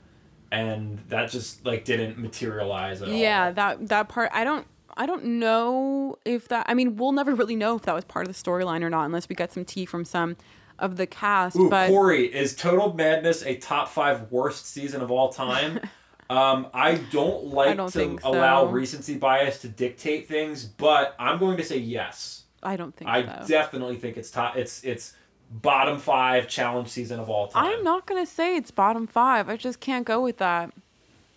and 0.50 0.98
that 1.08 1.30
just 1.30 1.64
like 1.64 1.84
didn't 1.84 2.18
materialize 2.18 3.02
at 3.02 3.08
all. 3.08 3.14
Yeah, 3.14 3.52
that 3.52 3.88
that 3.88 4.08
part 4.08 4.30
I 4.32 4.44
don't 4.44 4.66
I 4.96 5.06
don't 5.06 5.24
know 5.24 6.18
if 6.24 6.48
that 6.48 6.66
I 6.68 6.74
mean 6.74 6.96
we'll 6.96 7.12
never 7.12 7.34
really 7.34 7.56
know 7.56 7.76
if 7.76 7.82
that 7.82 7.94
was 7.94 8.04
part 8.04 8.26
of 8.26 8.34
the 8.34 8.42
storyline 8.42 8.82
or 8.82 8.90
not 8.90 9.04
unless 9.04 9.28
we 9.28 9.36
get 9.36 9.52
some 9.52 9.64
tea 9.64 9.86
from 9.86 10.04
some 10.04 10.36
of 10.80 10.96
the 10.96 11.06
cast. 11.06 11.56
Ooh, 11.56 11.70
but 11.70 11.88
Corey, 11.88 12.24
is 12.26 12.56
Total 12.56 12.92
Madness 12.92 13.44
a 13.44 13.56
top 13.56 13.88
five 13.88 14.32
worst 14.32 14.66
season 14.66 15.00
of 15.00 15.11
all 15.11 15.32
time? 15.32 15.80
um, 16.31 16.68
I 16.72 16.95
don't 16.95 17.47
like 17.47 17.76
don't 17.76 17.93
to 17.93 18.18
allow 18.22 18.64
so. 18.64 18.70
recency 18.70 19.16
bias 19.16 19.61
to 19.62 19.68
dictate 19.68 20.28
things, 20.28 20.64
but 20.64 21.16
I'm 21.18 21.39
going 21.39 21.57
to 21.57 21.64
say 21.64 21.78
yes. 21.78 22.45
I 22.62 22.76
don't 22.76 22.95
think 22.95 23.11
I 23.11 23.22
so. 23.41 23.49
definitely 23.49 23.97
think 23.97 24.16
it's 24.16 24.31
top. 24.31 24.57
It's 24.57 24.85
it's 24.85 25.14
bottom 25.51 25.99
five 25.99 26.47
challenge 26.47 26.89
season 26.89 27.18
of 27.18 27.28
all 27.28 27.49
time. 27.49 27.64
I'm 27.64 27.83
not 27.83 28.07
gonna 28.07 28.26
say 28.26 28.57
it's 28.57 28.70
bottom 28.70 29.07
five. 29.07 29.49
I 29.49 29.57
just 29.57 29.81
can't 29.81 30.07
go 30.07 30.20
with 30.20 30.39
that. 30.39 30.72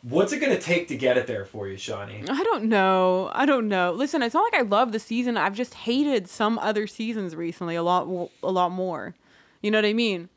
What's 0.02 0.34
it 0.34 0.40
gonna 0.40 0.60
take 0.60 0.90
to 0.90 0.98
get 0.98 1.18
it 1.18 1.28
there 1.28 1.46
for 1.46 1.68
you, 1.68 1.78
Shanni? 1.78 2.30
I 2.30 2.44
don't 2.44 2.66
know. 2.66 3.32
I 3.34 3.46
don't 3.46 3.70
know. 3.70 3.94
Listen, 3.94 4.22
it's 4.22 4.34
not 4.34 4.44
like 4.44 4.62
I 4.62 4.64
love 4.64 4.92
the 4.92 5.00
season. 5.00 5.38
I've 5.38 5.56
just 5.56 5.74
hated 5.74 6.28
some 6.28 6.60
other 6.60 6.88
seasons 6.88 7.36
recently 7.36 7.76
a 7.76 7.84
lot 7.84 8.30
a 8.44 8.52
lot 8.52 8.72
more. 8.72 9.16
You 9.62 9.72
know 9.72 9.78
what 9.78 9.86
I 9.86 9.94
mean? 9.94 10.28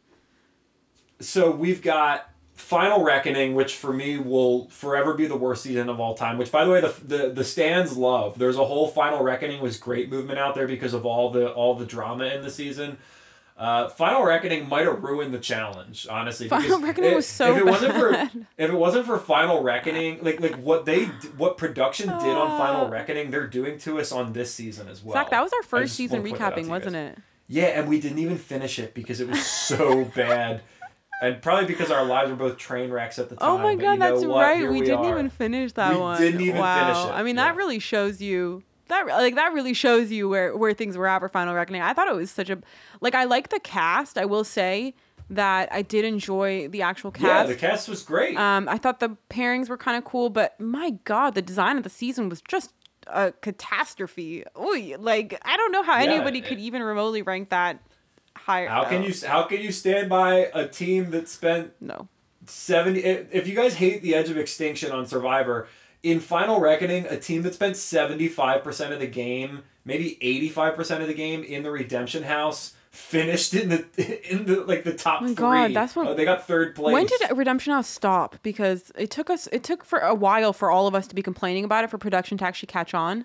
So 1.19 1.51
we've 1.51 1.83
got 1.83 2.31
Final 2.57 3.05
Reckoning, 3.05 3.55
which 3.55 3.77
for 3.77 3.93
me 3.93 4.19
will 4.19 4.69
forever 4.71 5.15
be 5.15 5.27
the 5.27 5.37
worst 5.37 5.63
season 5.63 5.89
of 5.89 6.01
all 6.01 6.15
time. 6.15 6.39
Which, 6.39 6.51
by 6.51 6.65
the 6.65 6.71
way, 6.71 6.81
the 6.81 6.95
the, 7.05 7.29
the 7.31 7.45
stans 7.45 7.97
love. 7.97 8.39
There's 8.39 8.57
a 8.57 8.65
whole 8.65 8.89
Final 8.89 9.23
Reckoning 9.23 9.61
was 9.63 9.77
great 9.79 10.11
movement 10.11 10.39
out 10.39 10.55
there 10.55 10.67
because 10.67 10.95
of 10.95 11.05
all 11.07 11.31
the 11.31 11.51
all 11.53 11.75
the 11.75 11.87
drama 11.87 12.25
in 12.27 12.43
the 12.43 12.51
season. 12.51 12.99
Uh, 13.59 13.89
Final 13.89 14.23
Reckoning 14.23 14.69
might 14.69 14.85
have 14.87 15.03
ruined 15.03 15.33
the 15.33 15.39
challenge, 15.39 16.07
honestly. 16.11 16.47
Final 16.47 16.79
Reckoning 16.81 17.11
if- 17.11 17.17
was 17.17 17.27
so 17.27 17.53
if 17.53 17.59
it 17.59 17.65
wasn't 17.67 17.95
for 17.95 18.11
bad. 18.13 18.47
if 18.59 18.71
it 18.71 18.75
wasn't 18.75 19.07
for 19.07 19.19
Final 19.19 19.63
Reckoning, 19.63 20.19
like 20.23 20.41
like 20.41 20.57
what 20.57 20.85
they 20.85 21.05
what 21.39 21.57
production 21.57 22.09
did 22.09 22.37
on 22.37 22.59
Final 22.59 22.87
Uh. 22.87 22.91
Reckoning, 22.91 23.31
they're 23.31 23.47
doing 23.47 23.79
to 23.79 23.99
us 23.99 24.13
on 24.13 24.33
this 24.35 24.53
season 24.53 24.89
as 24.89 25.03
well. 25.03 25.15
Zach, 25.15 25.31
that 25.31 25.43
was 25.43 25.53
our 25.55 25.63
first 25.63 25.95
season 25.95 26.19
wanna 26.21 26.31
point 26.31 26.41
that 26.41 26.53
out 26.53 26.57
to 26.57 26.63
recapping, 26.63 26.69
wasn't 26.69 26.97
it? 26.97 27.19
Yeah, 27.49 27.67
and 27.67 27.89
we 27.89 28.01
didn't 28.01 28.19
even 28.19 28.39
finish 28.39 28.79
it 28.79 28.93
because 28.93 29.21
it 29.21 29.29
was 29.29 29.47
so 29.47 30.05
bad. 30.17 30.63
And 31.21 31.41
probably 31.41 31.67
because 31.67 31.91
our 31.91 32.05
lives 32.05 32.31
were 32.31 32.37
both 32.37 32.59
train 32.59 32.91
wrecks 32.91 33.19
at 33.19 33.31
the 33.31 33.37
time. 33.37 33.49
Oh 33.49 33.59
my 33.59 33.75
god, 33.75 33.99
that's 34.01 34.25
right. 34.25 34.59
Here 34.59 34.71
We, 34.71 34.81
didn't 34.81 34.99
are. 35.07 35.11
even 35.11 35.31
finish 35.31 35.73
that 35.73 35.91
one. 35.93 35.97
We 35.99 36.01
one. 36.03 36.21
didn't 36.21 36.41
even 36.43 36.61
wow. 36.61 36.87
finish 36.95 37.11
it, 37.11 37.19
I 37.19 37.23
mean, 37.23 37.37
yeah. 37.37 37.45
that 37.45 37.57
really 37.57 37.79
shows 37.79 38.21
you 38.21 38.63
that 38.89 39.07
like 39.07 39.35
that 39.35 39.53
really 39.53 39.73
shows 39.75 40.13
you 40.13 40.29
where 40.29 40.57
where 40.57 40.73
things 40.75 40.97
were 40.97 41.07
at 41.09 41.21
for 41.21 41.29
Final 41.29 41.55
Reckoning. 41.55 41.81
I 41.83 41.93
thought 41.95 42.09
it 42.09 42.15
was 42.15 42.31
such 42.31 42.51
a 42.51 42.59
like 43.01 43.15
I 43.15 43.25
like 43.25 43.49
the 43.49 43.61
cast. 43.61 44.19
I 44.19 44.27
will 44.27 44.45
say 44.45 44.95
that 45.31 45.73
I 45.73 45.83
did 45.83 46.05
enjoy 46.05 46.69
the 46.69 46.83
actual 46.83 47.11
cast. 47.11 47.25
Yeah, 47.25 47.43
the 47.45 47.55
cast 47.57 47.89
was 47.89 48.03
great. 48.03 48.37
um, 48.37 48.69
I 48.69 48.79
thought 48.79 49.01
the 49.01 49.17
pairings 49.31 49.69
were 49.69 49.77
kind 49.79 49.97
of 49.97 50.05
cool, 50.05 50.29
but 50.31 50.61
my 50.61 50.91
god, 51.05 51.35
the 51.35 51.43
design 51.43 51.79
of 51.79 51.83
the 51.83 51.91
season 51.91 52.29
was 52.29 52.41
just 52.43 52.73
a 53.09 53.33
catastrophe. 53.41 54.45
Ooh, 54.59 54.97
like 54.99 55.41
I 55.45 55.57
don't 55.57 55.73
know 55.73 55.83
how 55.83 55.99
Yeah, 55.99 56.11
anybody 56.13 56.39
it- 56.41 56.45
could 56.45 56.59
even 56.59 56.83
remotely 56.83 57.23
rank 57.23 57.49
that 57.49 57.81
higher. 58.47 58.69
how 58.69 58.85
can 58.85 59.03
oh, 59.03 59.07
you 59.07 59.15
how 59.27 59.43
can 59.43 59.61
you 59.61 59.73
stand 59.73 60.09
by 60.09 60.49
a 60.55 60.67
team 60.69 61.11
that 61.11 61.29
spent 61.29 61.73
No. 61.81 62.09
70 62.47 63.01
if 63.01 63.35
if 63.35 63.49
you 63.49 63.55
guys 63.55 63.75
hate 63.75 64.03
the 64.03 64.15
edge 64.15 64.31
of 64.31 64.37
extinction 64.37 64.93
on 64.93 65.07
survivor 65.07 65.69
in 66.03 66.21
Final 66.21 66.61
Reckoning, 66.61 67.07
a 67.07 67.19
team 67.19 67.43
that 67.43 67.55
spent 67.55 67.77
seventy 67.77 68.29
five 68.29 68.63
percent 68.63 68.93
of 68.93 69.01
the 69.01 69.09
game, 69.09 69.65
maybe 69.85 70.17
eighty 70.21 70.49
five 70.49 70.77
percent 70.77 71.03
of 71.03 71.09
the 71.09 71.15
game 71.15 71.43
in 71.43 71.65
the 71.65 71.71
Redemption 71.73 72.23
House, 72.23 72.75
finished 72.93 73.53
in 73.55 73.71
the 73.71 73.85
in 74.33 74.45
the 74.47 74.61
like 74.61 74.85
the 74.85 74.93
top 74.93 75.23
Oh 75.23 75.25
my 75.25 75.29
three. 75.29 75.35
God, 75.35 75.75
that's 75.75 75.97
when- 75.97 76.07
Uh, 76.07 76.15
they 76.15 76.25
got 76.25 76.47
third 76.47 76.77
place. 76.77 76.93
When 76.93 77.07
did 77.07 77.21
Redemption 77.35 77.73
House 77.73 77.89
stop? 77.89 78.37
Because 78.45 78.93
it 78.97 79.11
took 79.11 79.29
us, 79.31 79.49
it 79.51 79.65
took 79.65 79.83
for 79.85 79.99
a 79.99 80.15
while 80.15 80.53
for 80.53 80.71
all 80.71 80.87
of 80.87 80.95
us 80.95 81.09
to 81.09 81.15
be 81.17 81.23
complaining 81.23 81.65
about 81.65 81.83
it 81.83 81.91
for 81.91 81.99
production 81.99 82.39
to 82.39 82.45
actually 82.45 82.69
catch 82.69 82.95
on. 82.95 83.25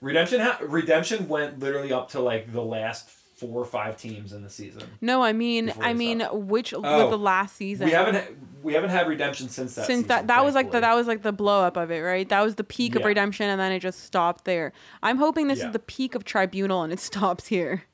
Redemption 0.00 0.38
ha- 0.40 0.58
Redemption 0.62 1.26
went 1.28 1.58
literally 1.58 1.92
up 1.92 2.10
to 2.10 2.20
like 2.20 2.52
the 2.52 2.62
last 2.62 3.08
four 3.40 3.60
or 3.60 3.64
five 3.64 3.96
teams 3.96 4.32
in 4.32 4.42
the 4.42 4.50
season. 4.50 4.82
No, 5.00 5.22
I 5.22 5.32
mean, 5.32 5.72
I 5.80 5.94
mean, 5.94 6.20
stopped. 6.20 6.34
which 6.36 6.74
Oh, 6.74 6.80
was 6.80 7.10
the 7.10 7.18
last 7.18 7.56
season? 7.56 7.86
We 7.86 7.92
haven't 7.92 8.24
we 8.62 8.74
haven't 8.74 8.90
had 8.90 9.08
Redemption 9.08 9.48
since 9.48 9.74
that. 9.74 9.86
since 9.86 10.00
season, 10.00 10.08
that 10.08 10.26
that 10.26 10.44
was 10.44 10.54
like 10.54 10.70
the 10.70 10.80
that 10.80 10.94
was 10.94 11.06
like 11.06 11.22
the 11.22 11.32
blow 11.32 11.62
up 11.64 11.76
of 11.76 11.90
it, 11.90 12.00
right? 12.00 12.28
That 12.28 12.42
was 12.42 12.56
the 12.56 12.64
peak 12.64 12.94
of 12.96 13.04
redemption, 13.04 13.48
and 13.48 13.58
then 13.60 13.72
it 13.72 13.80
just 13.80 14.00
stopped 14.04 14.44
there. 14.44 14.72
I'm 15.02 15.16
hoping 15.16 15.48
this 15.48 15.58
Yeah. 15.60 15.66
is 15.68 15.72
the 15.72 15.78
peak 15.78 16.14
of 16.14 16.24
tribunal, 16.24 16.82
and 16.82 16.92
it 16.92 17.00
stops 17.10 17.46
here. 17.46 17.84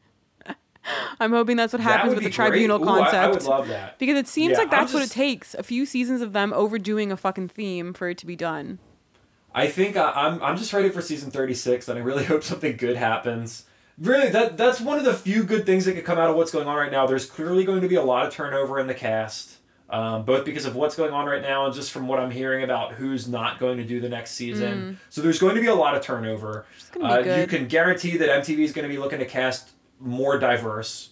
I'm 1.20 1.32
hoping 1.32 1.57
that's 1.57 1.72
what 1.72 1.80
happens 1.82 2.11
would 2.11 2.16
with 2.18 2.24
the 2.24 2.30
be 2.30 2.36
great. 2.36 2.49
tribunal 2.49 2.80
Ooh, 2.80 2.84
I- 2.88 2.99
concept. 3.01 3.14
I, 3.14 3.28
would 3.30 3.42
love 3.44 3.68
that. 3.68 3.99
because 3.99 4.16
it 4.16 4.28
seems 4.28 4.53
Yeah, 4.53 4.59
like 4.59 4.70
that's 4.70 4.92
I'm 4.92 5.01
what 5.01 5.09
it 5.09 5.12
takes. 5.12 5.55
A 5.55 5.62
few 5.62 5.84
seasons 5.86 6.20
of 6.20 6.32
them 6.32 6.53
overdoing 6.53 7.11
a 7.12 7.16
fucking 7.16 7.49
theme 7.49 7.92
for 7.92 8.09
it 8.09 8.18
to 8.18 8.26
be 8.26 8.36
done. 8.36 8.78
I 9.55 9.68
think 9.68 9.97
I, 9.97 10.11
I'm 10.12 10.42
I'm 10.42 10.57
just 10.57 10.72
ready 10.72 10.90
for 10.90 11.01
season 11.01 11.30
36, 11.30 11.88
and 11.88 11.99
I 11.99 12.03
really 12.03 12.24
hope 12.32 12.42
something 12.42 12.76
good 12.76 12.97
happens. 12.97 13.64
Really, 13.99 14.28
that 14.28 14.57
that's 14.59 14.80
one 14.80 14.99
of 14.99 15.05
the 15.05 15.14
few 15.14 15.42
good 15.42 15.64
things 15.64 15.86
that 15.86 15.94
could 15.94 16.05
come 16.05 16.18
out 16.18 16.28
of 16.28 16.36
what's 16.36 16.51
going 16.53 16.68
on 16.68 16.76
right 16.76 16.92
now. 16.92 17.07
There's 17.07 17.24
clearly 17.26 17.64
going 17.64 17.80
to 17.80 17.88
be 17.88 17.94
a 17.94 18.03
lot 18.03 18.26
of 18.26 18.32
turnover 18.32 18.78
in 18.78 18.86
the 18.86 18.94
cast, 18.94 19.57
um, 19.88 20.24
both 20.24 20.44
because 20.44 20.66
of 20.66 20.76
what's 20.76 20.94
going 20.94 21.12
on 21.12 21.24
right 21.26 21.40
now 21.40 21.64
and 21.64 21.74
just 21.74 21.90
from 21.90 22.07
what 22.07 22.18
I'm 22.20 22.30
hearing 22.30 22.62
about 22.62 22.92
who's 22.92 23.26
not 23.26 23.59
going 23.59 23.78
to 23.78 23.84
do 23.84 23.99
the 24.01 24.09
next 24.11 24.32
season. 24.32 24.99
So 25.09 25.22
there's 25.22 25.38
going 25.38 25.55
to 25.55 25.62
be 25.62 25.68
a 25.68 25.74
lot 25.74 25.94
of 25.94 26.03
turnover. 26.03 26.66
Uh, 27.01 27.20
you 27.40 27.47
can 27.47 27.68
guarantee 27.68 28.18
that 28.18 28.28
MTV 28.44 28.59
is 28.59 28.72
going 28.72 28.86
to 28.86 28.94
be 28.94 28.99
looking 28.99 29.18
to 29.20 29.24
cast 29.26 29.70
more 29.99 30.38
diverse, 30.38 31.11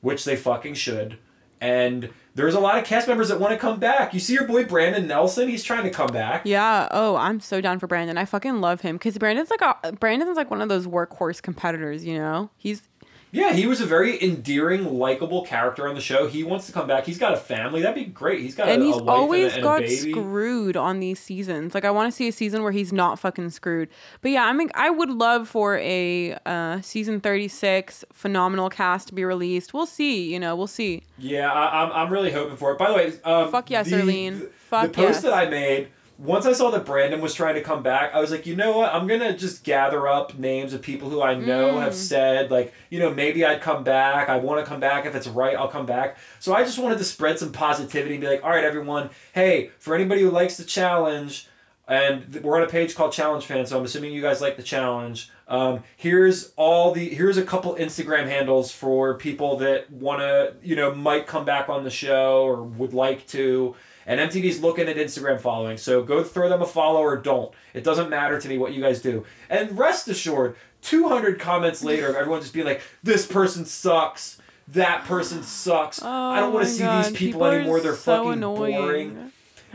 which 0.00 0.24
they 0.24 0.34
fucking 0.34 0.74
should. 0.74 1.18
And 1.64 2.10
there's 2.34 2.54
a 2.54 2.60
lot 2.60 2.76
of 2.76 2.84
cast 2.84 3.08
members 3.08 3.28
that 3.28 3.40
want 3.40 3.54
to 3.54 3.58
come 3.58 3.80
back. 3.80 4.12
You 4.12 4.20
see 4.20 4.34
your 4.34 4.46
boy 4.46 4.66
Brandon 4.66 5.06
Nelson; 5.06 5.48
he's 5.48 5.64
trying 5.64 5.84
to 5.84 5.90
come 5.90 6.08
back. 6.08 6.42
Yeah. 6.44 6.88
Oh, 6.90 7.16
I'm 7.16 7.40
so 7.40 7.62
down 7.62 7.78
for 7.78 7.86
Brandon. 7.86 8.18
I 8.18 8.26
fucking 8.26 8.60
love 8.60 8.82
him 8.82 8.96
because 8.96 9.16
Brandon's 9.16 9.48
like 9.50 9.62
a 9.62 9.92
Brandon's 9.92 10.36
like 10.36 10.50
one 10.50 10.60
of 10.60 10.68
those 10.68 10.86
workhorse 10.86 11.40
competitors. 11.40 12.04
You 12.04 12.18
know, 12.18 12.50
he's 12.58 12.86
Yeah, 13.34 13.52
he 13.52 13.66
was 13.66 13.80
a 13.80 13.86
very 13.86 14.22
endearing, 14.22 14.96
likable 14.96 15.44
character 15.44 15.88
on 15.88 15.96
the 15.96 16.00
show. 16.00 16.28
He 16.28 16.44
wants 16.44 16.66
to 16.66 16.72
come 16.72 16.86
back. 16.86 17.04
He's 17.04 17.18
got 17.18 17.32
a 17.32 17.36
family. 17.36 17.82
That'd 17.82 17.96
be 17.96 18.08
great. 18.08 18.40
He's 18.42 18.54
got 18.54 18.68
and 18.68 18.80
a, 18.80 18.86
he's 18.86 18.96
a 18.96 19.02
wife 19.02 19.18
always 19.18 19.54
and 19.54 19.64
a, 19.64 19.72
and 19.72 19.84
got 19.84 19.90
screwed 19.90 20.76
on 20.76 21.00
these 21.00 21.18
seasons. 21.18 21.74
Like 21.74 21.84
I 21.84 21.90
want 21.90 22.12
to 22.12 22.16
see 22.16 22.28
a 22.28 22.32
season 22.32 22.62
where 22.62 22.70
he's 22.70 22.92
not 22.92 23.18
fucking 23.18 23.50
screwed. 23.50 23.88
But 24.22 24.30
yeah, 24.30 24.44
I 24.44 24.52
mean, 24.52 24.70
I 24.74 24.88
would 24.88 25.10
love 25.10 25.48
for 25.48 25.78
a 25.78 26.38
uh, 26.46 26.80
season 26.80 27.20
thirty 27.20 27.48
six 27.48 28.04
phenomenal 28.12 28.70
cast 28.70 29.08
to 29.08 29.14
be 29.14 29.24
released. 29.24 29.74
We'll 29.74 29.86
see. 29.86 30.32
You 30.32 30.38
know, 30.38 30.54
we'll 30.54 30.68
see. 30.68 31.02
Yeah, 31.18 31.52
I, 31.52 31.82
I'm, 31.82 31.92
I'm 31.92 32.12
really 32.12 32.30
hoping 32.30 32.56
for 32.56 32.70
it. 32.70 32.78
By 32.78 32.88
the 32.88 32.94
way, 32.94 33.12
um, 33.24 33.50
Fuck 33.50 33.68
yes, 33.68 33.90
the, 33.90 33.98
Arlene. 33.98 34.38
The, 34.38 34.46
Fuck 34.46 34.86
the 34.86 34.92
post 34.92 35.08
yes. 35.08 35.22
that 35.22 35.34
I 35.34 35.48
made. 35.48 35.88
Once 36.16 36.46
I 36.46 36.52
saw 36.52 36.70
that 36.70 36.84
Brandon 36.86 37.20
was 37.20 37.34
trying 37.34 37.56
to 37.56 37.60
come 37.60 37.82
back, 37.82 38.14
I 38.14 38.20
was 38.20 38.30
like, 38.30 38.46
you 38.46 38.54
know 38.54 38.76
what? 38.78 38.94
I'm 38.94 39.06
gonna 39.08 39.36
just 39.36 39.64
gather 39.64 40.06
up 40.06 40.38
names 40.38 40.72
of 40.72 40.80
people 40.80 41.10
who 41.10 41.20
I 41.20 41.34
know 41.34 41.72
Mm. 41.74 41.80
have 41.82 41.94
said, 41.94 42.50
like, 42.52 42.72
you 42.88 43.00
know, 43.00 43.12
maybe 43.12 43.44
I'd 43.44 43.60
come 43.60 43.82
back. 43.82 44.28
I 44.28 44.36
want 44.36 44.60
to 44.64 44.66
come 44.66 44.78
back 44.80 45.06
if 45.06 45.14
it's 45.14 45.26
right. 45.26 45.56
I'll 45.56 45.66
come 45.68 45.86
back. 45.86 46.16
So 46.38 46.54
I 46.54 46.62
just 46.62 46.78
wanted 46.78 46.98
to 46.98 47.04
spread 47.04 47.38
some 47.38 47.50
positivity 47.50 48.14
and 48.14 48.20
be 48.20 48.28
like, 48.28 48.44
all 48.44 48.50
right, 48.50 48.62
everyone. 48.64 49.10
Hey, 49.32 49.70
for 49.80 49.94
anybody 49.94 50.22
who 50.22 50.30
likes 50.30 50.56
the 50.56 50.64
challenge, 50.64 51.48
and 51.86 52.40
we're 52.42 52.56
on 52.56 52.62
a 52.62 52.68
page 52.70 52.94
called 52.94 53.12
Challenge 53.12 53.44
Fan, 53.44 53.66
so 53.66 53.76
I'm 53.78 53.84
assuming 53.84 54.12
you 54.12 54.22
guys 54.22 54.40
like 54.40 54.56
the 54.56 54.62
challenge. 54.62 55.30
Um, 55.48 55.82
here's 55.96 56.52
all 56.56 56.92
the 56.92 57.08
here's 57.10 57.36
a 57.36 57.44
couple 57.44 57.74
Instagram 57.74 58.26
handles 58.26 58.70
for 58.72 59.14
people 59.18 59.58
that 59.58 59.90
want 59.90 60.20
to 60.20 60.54
you 60.62 60.76
know 60.76 60.94
might 60.94 61.26
come 61.26 61.44
back 61.44 61.68
on 61.68 61.84
the 61.84 61.90
show 61.90 62.44
or 62.44 62.62
would 62.62 62.94
like 62.94 63.26
to. 63.28 63.74
And 64.06 64.20
MTV's 64.20 64.60
looking 64.60 64.88
at 64.88 64.96
Instagram 64.96 65.40
following, 65.40 65.76
so 65.76 66.02
go 66.02 66.22
throw 66.22 66.48
them 66.48 66.62
a 66.62 66.66
follow 66.66 67.00
or 67.00 67.16
don't. 67.16 67.52
It 67.72 67.84
doesn't 67.84 68.10
matter 68.10 68.40
to 68.40 68.48
me 68.48 68.58
what 68.58 68.72
you 68.72 68.82
guys 68.82 69.00
do. 69.00 69.24
And 69.48 69.78
rest 69.78 70.08
assured, 70.08 70.56
200 70.82 71.40
comments 71.40 71.82
later 71.82 72.08
of 72.08 72.16
everyone 72.16 72.40
just 72.42 72.52
being 72.52 72.66
like, 72.66 72.82
"This 73.02 73.26
person 73.26 73.64
sucks." 73.64 74.38
That 74.68 75.04
person 75.04 75.42
sucks. 75.42 76.02
I 76.02 76.40
don't 76.40 76.52
want 76.54 76.64
Oh 76.64 76.68
to 76.68 76.74
see 76.74 76.82
God, 76.82 77.04
these 77.04 77.12
people, 77.16 77.44
are 77.44 77.54
anymore. 77.54 77.80
They're 77.80 77.94
so 77.94 78.16
fucking 78.16 78.32
annoying. 78.32 78.74
boring. 78.76 79.32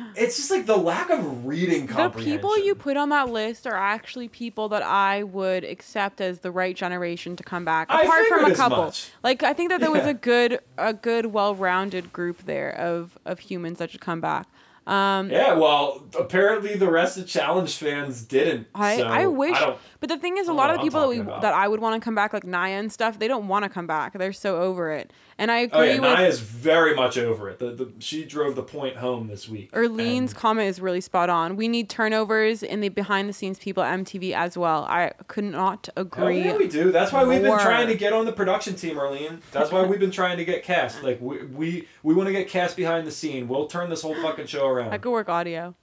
It's 0.16 0.36
just 0.38 0.52
like 0.52 0.66
the 0.66 0.78
lack 0.78 1.10
of 1.10 1.46
reading 1.46 1.88
comprehension. 1.88 2.32
The 2.32 2.38
people 2.38 2.58
you 2.58 2.76
put 2.76 2.98
on 2.98 3.10
that 3.10 3.30
list 3.30 3.66
are 3.68 3.76
actually 3.78 4.28
people 4.28 4.70
that 4.70 4.84
I 4.84 5.24
would 5.24 5.64
accept 5.64 6.20
as 6.22 6.40
the 6.40 6.52
right 6.52 6.76
generation 6.76 7.36
to 7.38 7.44
come 7.44 7.64
back. 7.66 7.88
I 7.90 8.04
Apart 8.04 8.26
from 8.28 8.46
a 8.52 8.56
couple, 8.56 8.94
like 9.24 9.44
I 9.44 9.54
think 9.54 9.70
that 9.70 9.80
there 9.80 9.92
was 9.92 10.06
a 10.06 10.14
good, 10.14 10.60
a 10.78 10.94
good, 10.94 11.28
well-rounded 11.28 12.12
group 12.12 12.46
there 12.46 12.72
of 12.76 13.18
of 13.26 13.40
humans 13.40 13.78
that 13.80 13.92
should 13.92 14.02
come 14.02 14.22
back. 14.22 14.48
Um, 14.88 15.30
Yeah, 15.30 15.54
well, 15.54 16.04
apparently 16.18 16.76
the 16.76 16.90
rest 16.90 17.18
of 17.18 17.28
Challenge 17.28 17.74
fans 17.76 18.24
didn't. 18.24 18.68
I, 18.74 18.98
so 18.98 19.04
I 19.04 19.28
wish, 19.28 19.58
don't- 19.60 19.78
but 20.00 20.10
the 20.10 20.18
thing 20.18 20.38
is, 20.38 20.46
a 20.46 20.48
don't 20.48 20.58
lot 20.58 20.70
of 20.70 20.78
the 20.78 20.84
people 20.84 21.02
that 21.02 21.10
we 21.10 21.20
about. 21.20 21.42
that 21.42 21.54
I 21.54 21.68
would 21.68 21.80
want 21.80 22.02
to 22.02 22.04
come 22.04 22.16
back, 22.16 22.34
like 22.34 22.44
Nia 22.46 22.80
and 22.80 22.92
stuff, 22.92 23.20
they 23.20 23.28
don't 23.28 23.48
want 23.48 23.64
to 23.64 23.70
come 23.70 23.88
back. 23.88 24.18
They're 24.18 24.32
so 24.34 24.62
over 24.62 24.92
it. 24.92 25.12
And 25.38 25.52
I 25.52 25.62
oh 25.62 25.80
agree 25.80 25.94
yeah, 25.94 26.00
with 26.02 26.20
Nia's 26.20 26.40
very 26.42 26.94
much 26.96 27.18
over 27.18 27.50
it. 27.50 27.60
The, 27.60 27.72
the 27.72 27.92
she 28.00 28.26
drove 28.26 28.56
the 28.56 28.64
point 28.64 28.98
home 28.98 29.28
this 29.28 29.48
week. 29.48 29.72
Erlene's 29.72 30.32
And- 30.32 30.36
comment 30.36 30.68
is 30.68 30.82
really 30.82 31.00
spot 31.02 31.30
on. 31.30 31.56
We 31.56 31.68
need 31.68 31.90
turnovers 31.90 32.62
in 32.62 32.82
the 32.82 32.90
behind 32.90 33.30
the 33.30 33.34
scenes 33.34 33.58
people 33.60 33.82
at 33.84 33.98
MTV 34.00 34.34
as 34.34 34.58
well. 34.58 34.86
I 34.90 35.14
could 35.28 35.46
not 35.46 35.88
oh, 35.96 36.02
Hell 36.14 36.28
agree. 36.28 36.44
yeah, 36.44 36.58
we 36.58 36.68
do. 36.68 36.92
That's 36.92 37.12
why 37.14 37.24
we've 37.24 37.42
been 37.42 37.60
trying 37.60 37.88
to 37.88 37.96
get 37.96 38.12
on 38.12 38.26
the 38.26 38.34
production 38.34 38.76
team, 38.76 38.98
Arlene. 39.00 39.42
That's 39.52 39.72
why 39.72 39.84
we've 39.86 40.00
been 40.00 40.12
trying 40.12 40.38
to 40.38 40.46
get 40.46 40.64
cast. 40.64 41.02
Like 41.10 41.22
we 41.22 41.44
we, 41.46 41.88
we 42.04 42.14
want 42.14 42.28
to 42.28 42.34
get 42.34 42.48
cast 42.50 42.76
behind 42.76 43.08
the 43.08 43.12
scene. 43.12 43.48
We'll 43.48 43.68
turn 43.68 43.90
this 43.90 44.02
whole 44.02 44.16
fucking 44.22 44.48
show 44.48 44.68
around. 44.68 44.92
I 44.92 44.98
could 44.98 45.12
work 45.12 45.30
audio. 45.30 45.74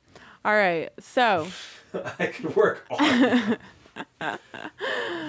All 0.44 0.54
right, 0.54 0.90
so 1.00 1.48
I 2.18 2.26
could 2.26 2.54
work 2.54 2.86
on. 2.90 3.56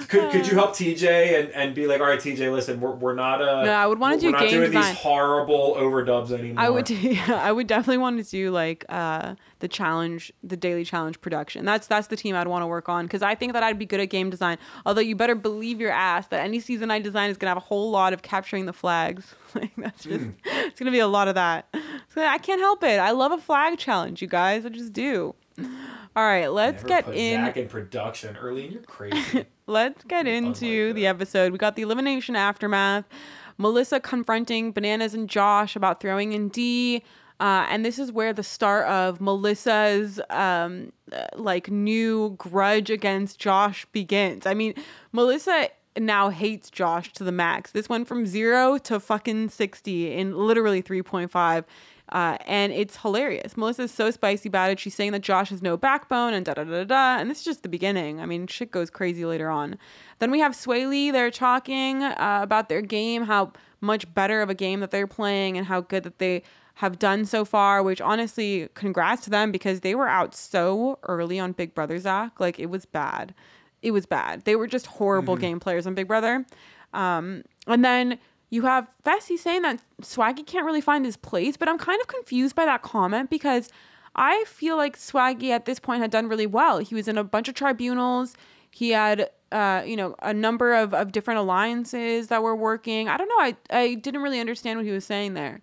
Could 0.07 0.31
could 0.31 0.47
you 0.47 0.53
help 0.55 0.71
TJ 0.71 1.39
and, 1.39 1.49
and 1.51 1.75
be 1.75 1.87
like, 1.87 1.99
all 2.01 2.07
right, 2.07 2.19
TJ, 2.19 2.51
listen, 2.51 2.79
we're, 2.79 2.91
we're 2.91 3.15
not 3.15 3.41
uh 3.41 3.63
No, 3.65 3.71
I 3.71 3.85
would 3.87 3.99
wanna 3.99 4.15
we're 4.15 4.21
do 4.21 4.31
not 4.31 4.41
game 4.41 4.51
doing 4.51 4.71
design. 4.71 4.93
these 4.93 5.01
horrible 5.01 5.75
overdubs 5.77 6.31
anymore. 6.31 6.63
I 6.63 6.69
would 6.69 6.85
do, 6.85 6.95
yeah, 7.01 7.35
I 7.43 7.51
would 7.51 7.67
definitely 7.67 7.97
want 7.97 8.23
to 8.23 8.29
do 8.29 8.51
like 8.51 8.85
uh, 8.89 9.35
the 9.59 9.67
challenge, 9.67 10.31
the 10.43 10.57
daily 10.57 10.83
challenge 10.85 11.19
production. 11.21 11.65
That's 11.65 11.87
that's 11.87 12.07
the 12.07 12.15
team 12.15 12.35
I'd 12.35 12.47
want 12.47 12.63
to 12.63 12.67
work 12.67 12.89
on 12.89 13.05
because 13.05 13.21
I 13.21 13.35
think 13.35 13.53
that 13.53 13.63
I'd 13.63 13.79
be 13.79 13.85
good 13.85 13.99
at 13.99 14.09
game 14.09 14.29
design. 14.29 14.57
Although 14.85 15.01
you 15.01 15.15
better 15.15 15.35
believe 15.35 15.79
your 15.81 15.91
ass 15.91 16.27
that 16.27 16.41
any 16.41 16.59
season 16.59 16.89
I 16.91 16.99
design 16.99 17.29
is 17.29 17.37
gonna 17.37 17.49
have 17.51 17.57
a 17.57 17.61
whole 17.61 17.91
lot 17.91 18.13
of 18.13 18.21
capturing 18.21 18.65
the 18.65 18.73
flags. 18.73 19.35
like 19.55 19.71
that's 19.77 20.03
just 20.03 20.17
Hmm. 20.23 20.29
it's 20.45 20.79
gonna 20.79 20.91
be 20.91 20.99
a 20.99 21.07
lot 21.07 21.27
of 21.27 21.35
that. 21.35 21.67
So 22.13 22.21
I 22.25 22.37
can't 22.37 22.61
help 22.61 22.83
it. 22.83 22.99
I 22.99 23.11
love 23.11 23.31
a 23.31 23.37
flag 23.37 23.77
challenge, 23.77 24.21
you 24.21 24.27
guys. 24.27 24.65
I 24.65 24.69
just 24.69 24.93
do. 24.93 25.35
All 26.17 26.23
right, 26.23 26.47
let's 26.47 26.83
Never 26.83 27.11
get 27.11 27.15
in. 27.15 27.45
Zach 27.45 27.57
in 27.57 27.67
production. 27.67 28.35
Arlene, 28.35 28.71
you're 28.71 28.81
crazy. 28.81 29.45
Let's 29.67 30.03
get 30.05 30.25
into 30.25 30.91
the 30.93 31.05
episode. 31.05 31.51
We 31.51 31.59
got 31.59 31.75
the 31.75 31.83
elimination 31.83 32.35
aftermath. 32.35 33.05
Melissa 33.59 33.99
confronting 33.99 34.71
Bananas 34.71 35.13
and 35.13 35.29
Josh 35.29 35.75
about 35.75 36.01
throwing 36.01 36.31
in 36.33 36.49
Dee. 36.49 37.03
Uh, 37.39 37.67
and 37.69 37.85
this 37.85 37.99
is 37.99 38.11
where 38.11 38.33
the 38.33 38.41
start 38.41 38.87
of 38.87 39.21
Melissa's 39.21 40.19
um, 40.31 40.91
uh, 41.11 41.27
like 41.35 41.69
new 41.69 42.33
grudge 42.39 42.89
against 42.89 43.37
Josh 43.37 43.85
begins. 43.91 44.47
I 44.47 44.55
mean, 44.55 44.73
Melissa 45.11 45.69
now 45.99 46.29
hates 46.29 46.71
Josh 46.71 47.13
to 47.13 47.23
the 47.23 47.31
max. 47.31 47.71
This 47.71 47.89
went 47.89 48.07
from 48.07 48.25
zero 48.25 48.79
to 48.79 48.99
fucking 48.99 49.49
60 49.49 50.13
in 50.13 50.35
literally 50.35 50.81
3.5. 50.81 51.65
Uh, 52.09 52.37
and 52.45 52.71
it's 52.71 52.97
hilarious. 52.97 53.57
Melissa's 53.57 53.91
so 53.91 54.09
spicy 54.11 54.47
about 54.47 54.71
it. 54.71 54.79
She's 54.79 54.95
saying 54.95 55.11
that 55.11 55.21
Josh 55.21 55.49
has 55.49 55.61
no 55.61 55.75
backbone 55.75 56.33
and 56.33 56.45
da 56.45 56.53
da 56.53 56.63
da 56.63 56.83
da. 56.85 57.17
And 57.17 57.29
this 57.29 57.39
is 57.39 57.43
just 57.43 57.63
the 57.63 57.69
beginning. 57.69 58.21
I 58.21 58.25
mean, 58.25 58.47
shit 58.47 58.71
goes 58.71 58.89
crazy 58.89 59.25
later 59.25 59.49
on. 59.49 59.77
Then 60.19 60.31
we 60.31 60.39
have 60.39 60.53
Swayleigh. 60.53 61.11
They're 61.11 61.31
talking 61.31 62.03
uh, 62.03 62.39
about 62.41 62.69
their 62.69 62.81
game, 62.81 63.23
how 63.23 63.51
much 63.81 64.11
better 64.13 64.41
of 64.41 64.49
a 64.49 64.53
game 64.53 64.79
that 64.79 64.91
they're 64.91 65.07
playing, 65.07 65.57
and 65.57 65.67
how 65.67 65.81
good 65.81 66.03
that 66.03 66.19
they 66.19 66.43
have 66.75 66.97
done 66.97 67.25
so 67.25 67.43
far. 67.43 67.83
Which 67.83 67.99
honestly, 67.99 68.69
congrats 68.73 69.23
to 69.25 69.29
them 69.29 69.51
because 69.51 69.81
they 69.81 69.93
were 69.93 70.07
out 70.07 70.33
so 70.33 70.99
early 71.03 71.39
on 71.39 71.51
Big 71.51 71.75
Brother 71.75 71.99
Zach. 71.99 72.39
Like 72.39 72.57
it 72.57 72.67
was 72.67 72.85
bad. 72.85 73.33
It 73.81 73.91
was 73.91 74.05
bad. 74.05 74.45
They 74.45 74.55
were 74.55 74.67
just 74.67 74.87
horrible 74.87 75.35
game 75.35 75.59
players 75.59 75.85
on 75.85 75.93
Big 75.93 76.07
Brother. 76.07 76.45
Um, 76.93 77.43
and 77.67 77.83
then 77.83 78.17
you 78.49 78.63
have 78.63 78.87
Fessy 79.05 79.37
saying 79.37 79.63
that 79.63 79.81
Swaggy 80.01 80.45
can't 80.45 80.65
really 80.65 80.81
find 80.81 81.05
his 81.05 81.17
place, 81.17 81.57
but 81.57 81.67
I'm 81.67 81.77
kind 81.77 81.99
of 81.99 82.07
confused 82.07 82.55
by 82.55 82.65
that 82.65 82.81
comment 82.81 83.29
because 83.29 83.69
I 84.15 84.45
feel 84.47 84.77
like 84.77 84.97
Swaggy 84.97 85.49
at 85.49 85.65
this 85.65 85.79
point 85.79 86.01
had 86.01 86.11
done 86.11 86.27
really 86.27 86.47
well. 86.47 86.79
He 86.79 86.95
was 86.95 87.07
in 87.07 87.17
a 87.17 87.23
bunch 87.23 87.47
of 87.49 87.55
tribunals. 87.55 88.35
He 88.71 88.91
had, 88.91 89.29
uh, 89.51 89.83
you 89.85 89.95
know, 89.95 90.15
a 90.21 90.33
number 90.33 90.73
of, 90.73 90.93
of 90.93 91.11
different 91.11 91.39
alliances 91.39 92.27
that 92.27 92.41
were 92.41 92.55
working. 92.55 93.09
I 93.09 93.17
don't 93.17 93.27
know. 93.29 93.39
I, 93.39 93.55
I 93.69 93.93
didn't 93.95 94.21
really 94.21 94.39
understand 94.39 94.79
what 94.79 94.85
he 94.85 94.91
was 94.91 95.05
saying 95.05 95.33
there. 95.33 95.61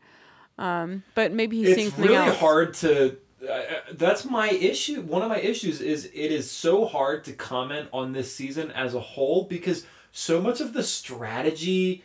Um, 0.59 1.03
but 1.15 1.33
maybe 1.33 1.57
he's 1.59 1.75
saying 1.75 1.89
it's 1.89 1.97
something 1.97 2.13
really 2.13 2.29
else. 2.29 2.39
hard 2.39 2.75
to 2.75 3.17
uh, 3.49 3.63
that's 3.93 4.25
my 4.25 4.51
issue. 4.51 5.03
One 5.03 5.23
of 5.23 5.29
my 5.29 5.39
issues 5.39 5.81
is 5.81 6.07
it 6.07 6.33
is 6.33 6.51
so 6.51 6.87
hard 6.87 7.25
to 7.25 7.33
comment 7.33 7.89
on 7.93 8.13
this 8.13 8.35
season 8.35 8.71
as 8.71 8.95
a 8.95 9.01
whole 9.01 9.45
because 9.45 9.87
so 10.13 10.41
much 10.41 10.61
of 10.61 10.73
the 10.73 10.83
strategy 10.83 12.05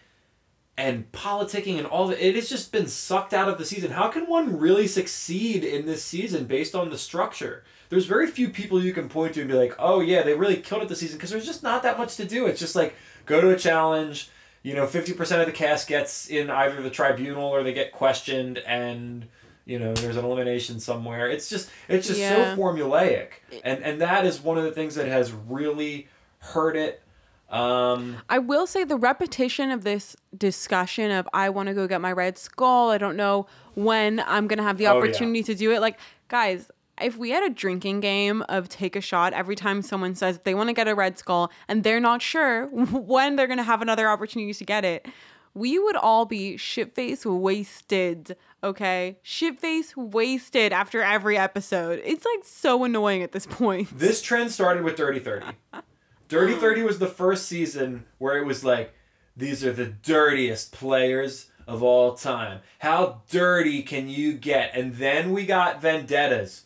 and 0.80 1.12
politicking 1.12 1.78
and 1.78 1.86
all 1.86 2.08
that 2.08 2.26
it 2.26 2.36
has 2.36 2.48
just 2.48 2.72
been 2.72 2.88
sucked 2.88 3.34
out 3.34 3.50
of 3.50 3.58
the 3.58 3.66
season. 3.66 3.92
How 3.92 4.08
can 4.08 4.28
one 4.28 4.58
really 4.58 4.88
succeed 4.88 5.66
in 5.66 5.86
this 5.86 6.02
season 6.06 6.46
based 6.46 6.74
on 6.74 6.90
the 6.90 6.98
structure? 6.98 7.66
There's 7.90 8.06
very 8.06 8.28
few 8.28 8.48
people 8.48 8.82
you 8.82 8.94
can 8.94 9.10
point 9.10 9.34
to 9.34 9.42
and 9.42 9.50
be 9.50 9.56
like, 9.58 9.76
"Oh 9.78 10.00
yeah, 10.00 10.24
they 10.24 10.36
really 10.36 10.56
killed 10.56 10.82
it 10.84 10.88
this 10.88 11.02
season" 11.02 11.18
because 11.18 11.32
there's 11.32 11.46
just 11.46 11.64
not 11.64 11.84
that 11.84 11.98
much 11.98 12.16
to 12.16 12.24
do. 12.24 12.46
It's 12.46 12.62
just 12.62 12.78
like 12.78 12.96
go 13.26 13.42
to 13.42 13.50
a 13.50 13.58
challenge, 13.58 14.30
you 14.64 14.74
know, 14.74 14.88
50% 14.88 15.42
of 15.42 15.48
the 15.48 15.52
cast 15.52 15.90
gets 15.90 16.28
in 16.28 16.50
either 16.50 16.82
the 16.82 16.90
tribunal 16.90 17.44
or 17.50 17.62
they 17.62 17.74
get 17.74 17.92
questioned 17.92 18.60
and 18.60 19.28
you 19.66 19.80
know 19.80 19.94
there's 19.96 20.16
an 20.18 20.26
elimination 20.26 20.80
somewhere 20.80 21.30
it's 21.30 21.48
just 21.48 21.70
it's 21.88 22.08
just 22.08 22.20
Yeah. 22.20 22.56
so 22.56 22.60
formulaic 22.60 23.28
and 23.64 23.84
and 23.84 24.02
that 24.02 24.26
is 24.26 24.40
one 24.42 24.58
of 24.58 24.64
the 24.64 24.72
things 24.72 24.96
that 24.96 25.06
has 25.08 25.32
really 25.32 26.08
hurt 26.40 26.76
it 26.76 27.04
um 27.52 28.18
I 28.30 28.40
will 28.40 28.68
say 28.68 28.84
the 28.84 28.96
repetition 28.98 29.72
of 29.72 29.84
this 29.84 30.16
discussion 30.38 31.12
of 31.12 31.28
I 31.34 31.50
want 31.50 31.68
to 31.68 31.74
go 31.74 31.88
get 31.88 32.02
my 32.02 32.12
red 32.12 32.38
skull. 32.38 32.90
I 32.92 32.98
don't 32.98 33.16
know 33.16 33.48
when 33.76 34.20
I'm 34.28 34.48
gonna 34.48 34.64
have 34.64 34.78
the 34.78 34.88
Oh, 34.88 34.94
yeah. 34.94 34.98
opportunity 35.00 35.44
to 35.44 35.56
do 35.56 35.72
it. 35.72 35.80
Like, 35.82 36.00
guys, 36.28 36.70
if 37.02 37.18
we 37.18 37.30
had 37.32 37.44
a 37.44 37.50
drinking 37.50 38.02
game 38.02 38.42
of 38.50 38.68
take 38.70 38.96
a 38.96 39.02
shot 39.02 39.34
every 39.34 39.56
time 39.56 39.82
someone 39.82 40.16
says 40.16 40.40
they 40.44 40.54
want 40.54 40.68
to 40.70 40.74
get 40.74 40.88
a 40.88 40.94
red 40.96 41.18
skull 41.18 41.50
and 41.68 41.84
they're 41.84 42.00
not 42.00 42.22
sure 42.22 42.66
when 42.72 43.36
they're 43.36 43.48
gonna 43.48 43.64
have 43.64 43.82
another 43.82 44.08
opportunity 44.10 44.54
to 44.54 44.66
get 44.66 44.84
it, 44.86 45.08
we 45.54 45.80
would 45.80 45.96
all 45.96 46.26
be 46.26 46.56
shit 46.58 46.94
face 46.94 47.26
wasted. 47.26 48.36
Okay, 48.64 49.18
shit 49.24 49.60
face 49.60 49.96
wasted 49.96 50.74
after 50.74 51.02
every 51.02 51.38
episode. 51.38 52.02
It's 52.04 52.26
like 52.26 52.44
so 52.44 52.84
annoying 52.84 53.24
at 53.24 53.32
this 53.32 53.46
point. 53.46 53.98
This 53.98 54.22
trend 54.22 54.52
started 54.52 54.84
with 54.84 54.98
Dirty 54.98 55.20
30. 55.20 55.46
Dirty 56.30 56.54
30 56.54 56.84
was 56.84 57.00
the 57.00 57.08
first 57.08 57.48
season 57.48 58.06
where 58.20 58.38
it 58.38 58.46
was 58.46 58.64
like, 58.64 58.94
these 59.36 59.66
are 59.66 59.74
the 59.74 59.88
dirtiest 59.88 60.72
players 60.72 61.50
of 61.68 61.84
all 61.84 62.14
time. 62.14 62.60
How 62.80 63.22
dirty 63.30 63.82
can 63.82 64.08
you 64.08 64.34
get? 64.34 64.76
And 64.76 64.96
then 64.96 65.32
we 65.32 65.46
got 65.46 65.82
vendettas. 65.82 66.66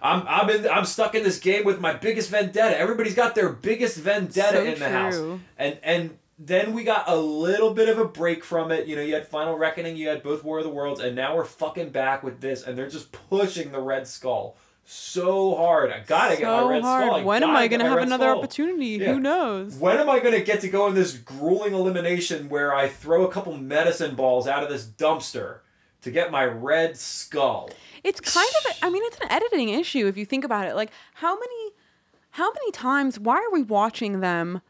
I'm 0.00 0.22
I'm 0.28 0.48
in 0.50 0.68
I'm 0.68 0.84
stuck 0.84 1.16
in 1.16 1.24
this 1.24 1.40
game 1.40 1.64
with 1.64 1.80
my 1.80 1.92
biggest 1.92 2.30
vendetta. 2.30 2.78
Everybody's 2.78 3.16
got 3.16 3.34
their 3.34 3.48
biggest 3.48 3.96
vendetta 3.96 4.58
So 4.58 4.64
in 4.64 4.78
the 4.78 4.88
house. 4.88 5.16
And 5.56 5.78
and 5.82 6.18
then 6.38 6.72
we 6.72 6.84
got 6.84 7.08
a 7.08 7.16
little 7.16 7.74
bit 7.74 7.88
of 7.88 7.98
a 7.98 8.04
break 8.04 8.44
from 8.44 8.70
it. 8.70 8.86
You 8.86 8.94
know, 8.94 9.02
you 9.02 9.14
had 9.14 9.26
Final 9.26 9.56
Reckoning, 9.58 9.96
you 9.96 10.08
had 10.08 10.22
both 10.22 10.44
War 10.44 10.58
of 10.58 10.64
the 10.64 10.70
Worlds, 10.70 11.00
and 11.00 11.16
now 11.16 11.34
we're 11.34 11.44
fucking 11.44 11.90
back 11.90 12.22
with 12.22 12.40
this, 12.40 12.62
and 12.62 12.78
they're 12.78 12.88
just 12.88 13.10
pushing 13.10 13.72
the 13.72 13.80
Red 13.80 14.06
Skull 14.06 14.56
so 14.90 15.54
hard. 15.54 15.92
I 15.92 16.00
gotta 16.00 16.36
get 16.36 16.44
my 16.44 16.58
so 16.60 16.68
Red 16.70 16.82
hard. 16.82 17.04
Skull. 17.04 17.16
I 17.16 17.24
when 17.24 17.42
am 17.42 17.50
I 17.50 17.68
gonna 17.68 17.88
have 17.88 17.98
another 17.98 18.24
Skull. 18.24 18.38
opportunity? 18.38 18.86
Yeah. 18.86 19.12
Who 19.12 19.20
knows? 19.20 19.76
When 19.76 19.98
am 19.98 20.08
I 20.08 20.18
gonna 20.18 20.40
get 20.40 20.60
to 20.62 20.68
go 20.68 20.86
in 20.86 20.94
this 20.94 21.12
grueling 21.12 21.74
elimination 21.74 22.48
where 22.48 22.74
I 22.74 22.88
throw 22.88 23.26
a 23.26 23.30
couple 23.30 23.56
medicine 23.56 24.14
balls 24.14 24.46
out 24.48 24.62
of 24.62 24.70
this 24.70 24.86
dumpster 24.86 25.58
to 26.02 26.10
get 26.10 26.30
my 26.30 26.44
Red 26.44 26.96
Skull? 26.96 27.70
It's 28.02 28.20
kind 28.20 28.48
of, 28.64 28.72
a, 28.72 28.86
I 28.86 28.90
mean, 28.90 29.02
it's 29.04 29.18
an 29.20 29.30
editing 29.30 29.68
issue 29.70 30.06
if 30.06 30.16
you 30.16 30.24
think 30.24 30.44
about 30.44 30.66
it. 30.66 30.74
Like, 30.74 30.90
how 31.14 31.34
many, 31.34 31.72
how 32.30 32.50
many 32.52 32.70
times? 32.70 33.18
Why 33.18 33.36
are 33.36 33.52
we 33.52 33.62
watching 33.62 34.20
them? 34.20 34.62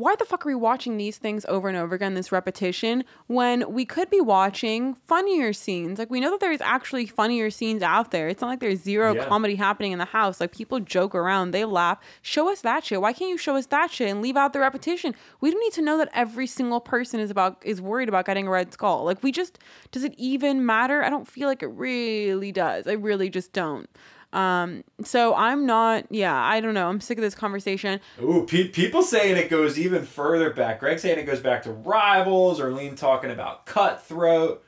Why 0.00 0.16
the 0.16 0.24
fuck 0.24 0.46
are 0.46 0.48
we 0.48 0.54
watching 0.54 0.96
these 0.96 1.18
things 1.18 1.44
over 1.46 1.68
and 1.68 1.76
over 1.76 1.94
again? 1.94 2.14
This 2.14 2.32
repetition 2.32 3.04
when 3.26 3.70
we 3.70 3.84
could 3.84 4.08
be 4.08 4.20
watching 4.20 4.94
funnier 4.94 5.52
scenes. 5.52 5.98
Like 5.98 6.08
we 6.10 6.20
know 6.20 6.30
that 6.30 6.40
there's 6.40 6.62
actually 6.62 7.04
funnier 7.04 7.50
scenes 7.50 7.82
out 7.82 8.10
there. 8.10 8.26
It's 8.28 8.40
not 8.40 8.48
like 8.48 8.60
there's 8.60 8.80
zero 8.80 9.14
Yeah. 9.14 9.26
comedy 9.26 9.56
happening 9.56 9.92
in 9.92 9.98
the 9.98 10.06
house. 10.06 10.40
Like 10.40 10.52
people 10.52 10.80
joke 10.80 11.14
around, 11.14 11.50
they 11.50 11.66
laugh. 11.66 11.98
Show 12.22 12.50
us 12.50 12.62
that 12.62 12.82
shit. 12.82 13.02
Why 13.02 13.12
can't 13.12 13.30
you 13.30 13.36
show 13.36 13.56
us 13.56 13.66
that 13.66 13.90
shit 13.90 14.08
and 14.08 14.22
leave 14.22 14.38
out 14.38 14.54
the 14.54 14.60
repetition? 14.60 15.14
We 15.42 15.50
don't 15.50 15.60
need 15.60 15.74
to 15.74 15.82
know 15.82 15.98
that 15.98 16.08
every 16.14 16.46
single 16.46 16.80
person 16.80 17.20
is 17.20 17.30
about 17.30 17.60
is 17.62 17.82
worried 17.82 18.08
about 18.08 18.24
getting 18.24 18.46
a 18.46 18.50
red 18.50 18.72
skull. 18.72 19.04
Like 19.04 19.22
we 19.22 19.30
just 19.32 19.58
does 19.92 20.02
it 20.02 20.14
even 20.16 20.64
matter? 20.64 21.02
I 21.04 21.10
don't 21.10 21.28
feel 21.28 21.46
like 21.46 21.62
it 21.62 21.68
really 21.68 22.52
does. 22.52 22.86
I 22.86 22.92
really 22.92 23.28
just 23.28 23.52
don't. 23.52 23.86
Um, 24.32 24.84
so 25.02 25.34
I'm 25.34 25.66
not. 25.66 26.06
Yeah, 26.10 26.34
I 26.34 26.60
don't 26.60 26.74
know. 26.74 26.88
I'm 26.88 27.00
sick 27.00 27.18
of 27.18 27.22
this 27.22 27.34
conversation. 27.34 28.00
Ooh, 28.22 28.46
pe- 28.46 28.68
people 28.68 29.02
saying 29.02 29.36
it 29.36 29.50
goes 29.50 29.78
even 29.78 30.04
further 30.04 30.50
back. 30.50 30.80
Greg 30.80 30.98
saying 30.98 31.18
it 31.18 31.24
goes 31.26 31.40
back 31.40 31.62
to 31.64 31.72
rivals, 31.72 32.60
or 32.60 32.72
Lean 32.72 32.94
talking 32.94 33.30
about 33.30 33.66
cutthroat. 33.66 34.64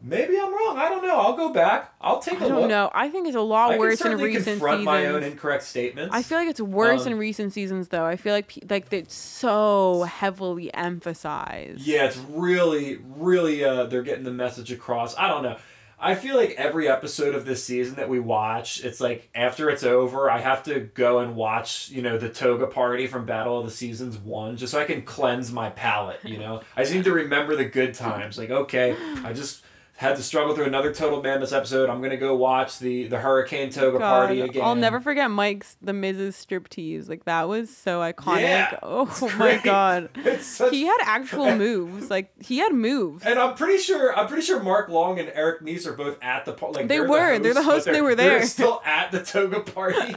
Maybe 0.00 0.38
I'm 0.38 0.52
wrong. 0.52 0.76
I 0.78 0.88
don't 0.88 1.02
know. 1.02 1.18
I'll 1.18 1.36
go 1.36 1.52
back. 1.52 1.92
I'll 2.00 2.20
take 2.20 2.40
a 2.40 2.44
I 2.44 2.48
don't 2.48 2.60
look. 2.60 2.68
know. 2.70 2.88
I 2.94 3.08
think 3.08 3.26
it's 3.26 3.34
a 3.36 3.40
lot 3.40 3.72
I 3.72 3.78
worse 3.78 4.00
in 4.00 4.16
recent 4.16 4.44
confront 4.44 4.74
seasons. 4.76 4.84
my 4.84 5.06
own 5.06 5.24
incorrect 5.24 5.64
statements. 5.64 6.14
I 6.14 6.22
feel 6.22 6.38
like 6.38 6.46
it's 6.48 6.60
worse 6.60 7.04
Um, 7.06 7.12
in 7.14 7.18
recent 7.18 7.52
seasons, 7.52 7.88
though. 7.88 8.04
I 8.04 8.14
feel 8.14 8.32
like 8.32 8.46
pe- 8.46 8.60
like 8.70 8.92
it's 8.92 9.14
so 9.16 10.04
heavily 10.04 10.72
emphasized. 10.72 11.80
Yeah, 11.80 12.04
it's 12.04 12.16
really, 12.30 13.00
really. 13.16 13.64
Uh, 13.64 13.84
they're 13.86 14.02
getting 14.04 14.22
the 14.24 14.30
message 14.30 14.70
across. 14.70 15.16
I 15.16 15.26
don't 15.26 15.42
know. 15.42 15.56
I 16.00 16.14
feel 16.14 16.36
like 16.36 16.50
every 16.56 16.88
episode 16.88 17.34
of 17.34 17.44
this 17.44 17.64
season 17.64 17.96
that 17.96 18.08
we 18.08 18.20
watch, 18.20 18.84
it's 18.84 19.00
like 19.00 19.28
after 19.34 19.68
it's 19.68 19.82
over, 19.82 20.30
I 20.30 20.38
have 20.38 20.62
to 20.64 20.80
go 20.80 21.18
and 21.18 21.34
watch, 21.34 21.90
you 21.90 22.02
know, 22.02 22.18
the 22.18 22.28
toga 22.28 22.68
party 22.68 23.08
from 23.08 23.26
Battle 23.26 23.58
of 23.58 23.64
the 23.64 23.72
Seasons 23.72 24.16
one, 24.16 24.56
just 24.56 24.72
so 24.72 24.80
I 24.80 24.84
can 24.84 25.02
cleanse 25.02 25.50
my 25.50 25.70
palate. 25.70 26.20
You 26.24 26.38
know, 26.38 26.62
I 26.76 26.82
just 26.82 26.94
need 26.94 27.04
to 27.04 27.12
remember 27.12 27.56
the 27.56 27.64
good 27.64 27.94
times. 27.94 28.38
Like, 28.38 28.50
okay, 28.50 28.96
I 29.24 29.32
just 29.32 29.64
had 29.98 30.14
to 30.14 30.22
struggle 30.22 30.54
through 30.54 30.66
another 30.66 30.94
Total 30.94 31.20
Madness 31.20 31.50
episode. 31.52 31.90
I'm 31.90 32.00
gonna 32.00 32.16
go 32.16 32.36
watch 32.36 32.78
the 32.78 33.08
the 33.08 33.18
Hurricane 33.18 33.70
Toga 33.70 33.98
God, 33.98 34.26
party 34.26 34.40
again. 34.42 34.62
I'll 34.62 34.76
never 34.76 35.00
forget 35.00 35.28
Mike's 35.28 35.76
the 35.82 35.90
Mrs. 35.90 36.34
striptease. 36.34 37.08
Like 37.08 37.24
that 37.24 37.48
was 37.48 37.68
so 37.76 37.98
iconic. 37.98 38.42
Yeah, 38.42 38.78
oh 38.84 39.34
my 39.36 39.56
god. 39.56 40.08
Such 40.40 40.70
He 40.72 40.84
had 40.84 40.98
actual 41.02 41.56
moves. 41.56 42.10
Like 42.10 42.30
he 42.40 42.58
had 42.58 42.72
moves. 42.72 43.24
And 43.26 43.40
I'm 43.40 43.56
pretty 43.56 43.78
sure 43.78 44.16
I'm 44.16 44.28
pretty 44.28 44.42
sure 44.44 44.62
Mark 44.62 44.88
Long 44.88 45.18
and 45.18 45.32
Eric 45.34 45.62
Nies 45.62 45.84
are 45.84 45.94
both 45.94 46.16
at 46.22 46.44
the 46.44 46.52
party. 46.52 46.76
like 46.76 46.86
They 46.88 46.98
they're 46.98 47.08
were. 47.08 47.40
They're 47.40 47.52
the 47.54 47.64
hosts 47.64 47.88
and 47.88 47.96
they 47.96 48.00
were 48.00 48.14
there. 48.14 48.38
They're 48.38 48.46
still 48.46 48.80
at 48.84 49.10
the 49.10 49.24
toga 49.24 49.60
party. 49.60 50.14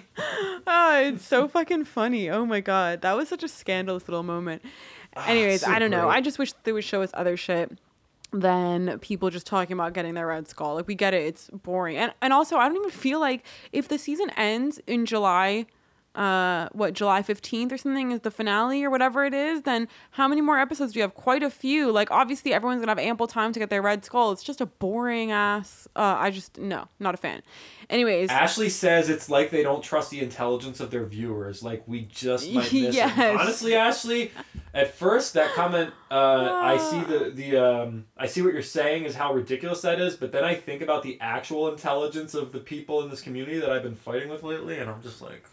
oh, 0.67 1.01
it's 1.05 1.25
so 1.25 1.47
fucking 1.47 1.86
funny. 1.86 2.29
Oh 2.29 2.45
my 2.45 2.59
god. 2.59 3.01
That 3.01 3.13
was 3.17 3.29
such 3.29 3.41
a 3.41 3.47
scandalous 3.47 4.07
little 4.07 4.21
moment. 4.21 4.61
Anyways, 5.15 5.63
Ah, 5.63 5.67
so 5.67 5.71
I 5.73 5.79
don't 5.79 5.89
know. 5.89 6.05
great. 6.05 6.17
I 6.17 6.21
just 6.21 6.38
wish 6.38 6.53
they 6.65 6.71
would 6.71 6.84
show 6.84 7.01
us 7.01 7.09
other 7.15 7.36
shit 7.36 7.77
than 8.32 8.99
people 8.99 9.29
just 9.29 9.45
talking 9.45 9.73
about 9.73 9.93
getting 9.93 10.13
their 10.13 10.27
red 10.27 10.47
skull. 10.47 10.75
Like 10.75 10.88
we 10.88 10.95
get 10.95 11.13
it, 11.13 11.23
it's 11.25 11.49
boring. 11.49 11.97
And 11.97 12.13
and 12.21 12.34
also 12.34 12.57
I 12.57 12.67
don't 12.67 12.77
even 12.77 12.89
feel 12.89 13.19
like 13.19 13.45
if 13.71 13.88
the 13.88 13.97
season 13.97 14.29
ends 14.32 14.79
in 14.88 15.05
July 15.05 15.65
uh 16.16 16.68
what 16.74 16.93
July 16.93 17.22
15th 17.22 17.72
or 17.72 17.78
something 17.78 18.12
is 18.12 18.20
the 18.22 18.32
finale 18.32 18.84
or 18.84 18.89
whatever 18.89 19.24
it 19.24 19.34
is 19.34 19.62
then 19.62 19.88
how 20.12 20.28
many 20.28 20.41
more 20.41 20.59
episodes 20.59 20.91
do 20.91 20.99
you 20.99 21.03
have 21.03 21.14
quite 21.16 21.41
a 21.41 21.49
few 21.49 21.89
like 21.91 22.12
obviously 22.12 22.53
everyone's 22.53 22.82
gonna 22.82 22.91
have 22.91 22.99
ample 22.99 23.28
time 23.28 23.53
to 23.53 23.59
get 23.59 23.70
their 23.70 23.82
red 23.82 24.03
skull 24.03 24.32
it's 24.34 24.43
just 24.43 24.59
a 24.59 24.66
boring 24.66 25.32
ass 25.32 25.88
uh 25.95 26.18
i 26.20 26.30
just 26.30 26.57
no 26.57 26.86
not 26.99 27.14
a 27.14 27.18
fan 27.18 27.41
anyways 27.89 28.30
Ashley 28.30 28.68
says 28.70 29.09
it's 29.09 29.30
like 29.30 29.51
they 29.51 29.64
don't 29.64 29.82
trust 29.84 30.12
the 30.12 30.20
intelligence 30.20 30.80
of 30.80 30.91
their 30.91 31.05
viewers. 31.05 31.62
Like 31.64 31.84
we 31.88 32.01
just 32.01 32.49
might 32.51 32.72
miss 32.74 32.95
Yes. 32.95 33.18
it. 33.18 33.39
Honestly, 33.39 33.76
Ashley, 33.76 34.32
at 34.74 34.93
first 34.93 35.34
that 35.34 35.51
comment, 35.53 35.93
uh, 36.09 36.16
I 36.62 36.78
see 36.78 37.01
the 37.01 37.30
the 37.32 37.57
um, 37.57 38.05
I 38.18 38.28
see 38.28 38.41
what 38.41 38.53
you're 38.53 38.62
saying 38.62 39.03
is 39.05 39.16
how 39.16 39.34
ridiculous 39.34 39.82
that 39.82 39.99
is. 39.99 40.16
But 40.16 40.32
then 40.32 40.43
I 40.43 40.55
think 40.55 40.82
about 40.82 41.03
the 41.03 41.18
actual 41.20 41.70
intelligence 41.70 42.34
of 42.34 42.51
the 42.51 42.59
people 42.59 43.01
in 43.03 43.09
this 43.09 43.22
community 43.22 43.59
that 43.59 43.70
I've 43.70 43.84
been 43.84 43.95
fighting 43.95 44.30
with 44.30 44.43
lately, 44.43 44.78
and 44.80 44.89
I'm 44.89 45.01
just 45.01 45.22
like, 45.22 45.45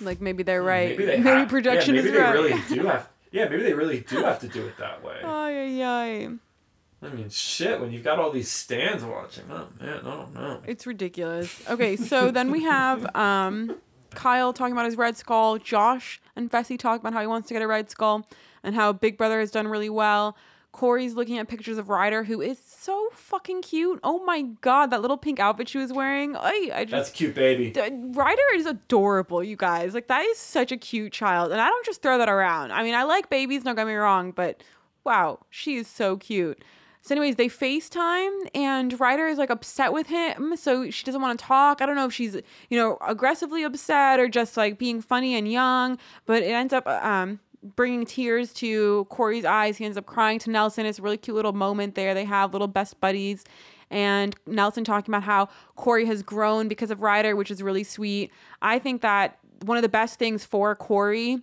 like 0.00 0.20
maybe 0.20 0.42
they're 0.42 0.62
right 0.62 0.90
maybe 0.90 1.04
they 1.04 1.18
maybe 1.18 1.40
have, 1.40 1.48
projection 1.48 1.94
yeah, 1.94 2.02
maybe 2.02 2.10
is 2.10 2.14
they 2.16 2.22
right 2.22 2.34
really 2.34 2.62
do 2.68 2.86
have. 2.86 3.08
Yeah, 3.30 3.48
maybe 3.48 3.62
they 3.62 3.72
really 3.72 4.00
do 4.00 4.22
have 4.24 4.40
to 4.40 4.48
do 4.48 4.66
it 4.66 4.76
that 4.78 5.02
way. 5.02 5.20
Ay, 5.24 5.80
ay, 5.80 5.82
ay. 5.82 6.28
I 7.04 7.08
mean, 7.08 7.30
shit, 7.30 7.80
when 7.80 7.90
you've 7.90 8.04
got 8.04 8.18
all 8.18 8.30
these 8.30 8.50
stans 8.50 9.02
watching, 9.02 9.44
oh 9.50 9.68
man, 9.80 10.00
I 10.00 10.02
don't 10.02 10.34
know. 10.34 10.60
It's 10.66 10.86
ridiculous. 10.86 11.62
Okay, 11.68 11.96
so 11.96 12.30
then 12.30 12.50
we 12.50 12.62
have 12.62 13.16
um, 13.16 13.76
Kyle 14.10 14.52
talking 14.52 14.72
about 14.72 14.84
his 14.84 14.96
red 14.96 15.16
skull, 15.16 15.58
Josh 15.58 16.20
and 16.36 16.50
Fessy 16.50 16.78
talk 16.78 17.00
about 17.00 17.12
how 17.12 17.20
he 17.20 17.26
wants 17.26 17.48
to 17.48 17.54
get 17.54 17.62
a 17.62 17.66
red 17.66 17.90
skull 17.90 18.26
and 18.62 18.74
how 18.74 18.92
Big 18.92 19.16
Brother 19.16 19.40
has 19.40 19.50
done 19.50 19.66
really 19.66 19.90
well. 19.90 20.36
Cory's 20.72 21.14
looking 21.14 21.38
at 21.38 21.48
pictures 21.48 21.76
of 21.78 21.90
Ryder, 21.90 22.24
who 22.24 22.40
is 22.40 22.58
so 22.58 23.08
fucking 23.12 23.60
cute. 23.62 24.00
Oh 24.02 24.24
my 24.24 24.42
god, 24.62 24.86
that 24.86 25.02
little 25.02 25.18
pink 25.18 25.38
outfit 25.38 25.68
she 25.68 25.78
was 25.78 25.92
wearing. 25.92 26.34
I, 26.34 26.70
I 26.72 26.84
That's 26.86 26.90
just. 26.90 27.14
cute, 27.14 27.34
baby. 27.34 27.70
D- 27.70 27.80
Ryder 27.90 28.40
is 28.54 28.64
adorable, 28.66 29.44
you 29.44 29.54
guys. 29.56 29.92
Like, 29.94 30.08
that 30.08 30.22
is 30.24 30.38
such 30.38 30.72
a 30.72 30.76
cute 30.78 31.12
child. 31.12 31.52
And 31.52 31.60
I 31.60 31.68
don't 31.68 31.84
just 31.84 32.00
throw 32.02 32.16
that 32.18 32.28
around. 32.30 32.72
I 32.72 32.82
mean, 32.82 32.94
I 32.94 33.02
like 33.04 33.28
babies, 33.28 33.62
don't 33.64 33.76
get 33.76 33.86
me 33.86 33.94
wrong, 33.94 34.32
but 34.32 34.62
wow, 35.04 35.40
she 35.50 35.76
is 35.76 35.86
so 35.88 36.16
cute. 36.16 36.64
So, 37.02 37.14
anyways, 37.14 37.34
they 37.36 37.48
FaceTime 37.48 38.48
and 38.54 38.98
Ryder 38.98 39.26
is 39.26 39.36
like 39.36 39.50
upset 39.50 39.92
with 39.92 40.06
him. 40.06 40.56
So 40.56 40.88
she 40.90 41.04
doesn't 41.04 41.20
want 41.20 41.38
to 41.38 41.44
talk. 41.44 41.82
I 41.82 41.86
don't 41.86 41.96
know 41.96 42.06
if 42.06 42.14
she's, 42.14 42.34
you 42.70 42.78
know, 42.78 42.96
aggressively 43.06 43.62
upset 43.64 44.20
or 44.20 44.28
just 44.28 44.56
like 44.56 44.78
being 44.78 45.02
funny 45.02 45.34
and 45.34 45.50
young, 45.50 45.98
but 46.26 46.42
it 46.44 46.52
ends 46.52 46.72
up, 46.72 46.86
um, 46.86 47.40
bringing 47.62 48.04
tears 48.04 48.52
to 48.54 49.06
Cory's 49.08 49.44
eyes. 49.44 49.76
He 49.76 49.84
ends 49.84 49.96
up 49.96 50.06
crying 50.06 50.38
to 50.40 50.50
Nelson. 50.50 50.86
It's 50.86 50.98
a 50.98 51.02
really 51.02 51.16
cute 51.16 51.36
little 51.36 51.52
moment 51.52 51.94
there. 51.94 52.14
They 52.14 52.24
have 52.24 52.52
little 52.52 52.68
best 52.68 53.00
buddies. 53.00 53.44
and 53.90 54.34
Nelson 54.46 54.84
talking 54.84 55.12
about 55.12 55.22
how 55.22 55.48
Cory 55.76 56.06
has 56.06 56.22
grown 56.22 56.66
because 56.66 56.90
of 56.90 57.02
Ryder, 57.02 57.36
which 57.36 57.50
is 57.50 57.62
really 57.62 57.84
sweet. 57.84 58.32
I 58.62 58.78
think 58.78 59.02
that 59.02 59.38
one 59.66 59.76
of 59.76 59.82
the 59.82 59.88
best 59.88 60.18
things 60.18 60.44
for 60.44 60.74
Cory 60.74 61.42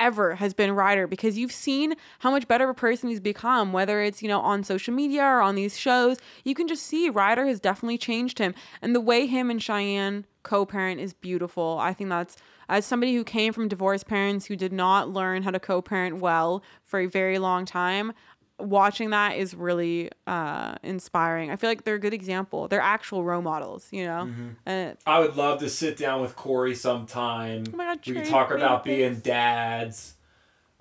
ever 0.00 0.36
has 0.36 0.54
been 0.54 0.72
Ryder 0.72 1.06
because 1.06 1.36
you've 1.36 1.52
seen 1.52 1.94
how 2.20 2.30
much 2.30 2.48
better 2.48 2.64
of 2.64 2.70
a 2.70 2.74
person 2.74 3.08
he's 3.08 3.20
become, 3.20 3.72
whether 3.72 4.02
it's, 4.02 4.22
you 4.22 4.28
know, 4.28 4.40
on 4.40 4.64
social 4.64 4.94
media 4.94 5.22
or 5.22 5.40
on 5.40 5.54
these 5.54 5.78
shows. 5.78 6.18
You 6.44 6.54
can 6.54 6.68
just 6.68 6.84
see 6.84 7.10
Ryder 7.10 7.46
has 7.46 7.60
definitely 7.60 7.98
changed 7.98 8.38
him. 8.38 8.54
And 8.80 8.94
the 8.94 9.00
way 9.00 9.26
him 9.26 9.50
and 9.50 9.62
Cheyenne 9.62 10.24
co 10.42 10.64
parent 10.64 11.00
is 11.00 11.12
beautiful. 11.12 11.78
I 11.80 11.92
think 11.92 12.10
that's, 12.10 12.36
as 12.68 12.84
somebody 12.84 13.14
who 13.14 13.24
came 13.24 13.52
from 13.52 13.68
divorced 13.68 14.06
parents 14.06 14.46
who 14.46 14.56
did 14.56 14.72
not 14.72 15.10
learn 15.10 15.42
how 15.42 15.50
to 15.50 15.60
co 15.60 15.82
parent 15.82 16.18
well 16.18 16.62
for 16.82 17.00
a 17.00 17.06
very 17.06 17.38
long 17.38 17.64
time, 17.64 18.12
watching 18.58 19.10
that 19.10 19.36
is 19.36 19.54
really 19.54 20.10
uh, 20.26 20.76
inspiring. 20.82 21.50
I 21.50 21.56
feel 21.56 21.68
like 21.70 21.84
they're 21.84 21.96
a 21.96 22.00
good 22.00 22.14
example. 22.14 22.68
They're 22.68 22.80
actual 22.80 23.22
role 23.24 23.42
models, 23.42 23.88
you 23.90 24.04
know? 24.04 24.28
And 24.64 24.96
I 25.06 25.20
would 25.20 25.36
love 25.36 25.60
to 25.60 25.68
sit 25.68 25.96
down 25.96 26.20
with 26.22 26.36
Cory 26.36 26.74
sometime. 26.74 27.64
Oh 27.72 27.76
God, 27.76 27.98
we 28.06 28.14
could 28.14 28.24
talk 28.26 28.50
about 28.50 28.84
being 28.84 29.16
dads. 29.20 30.14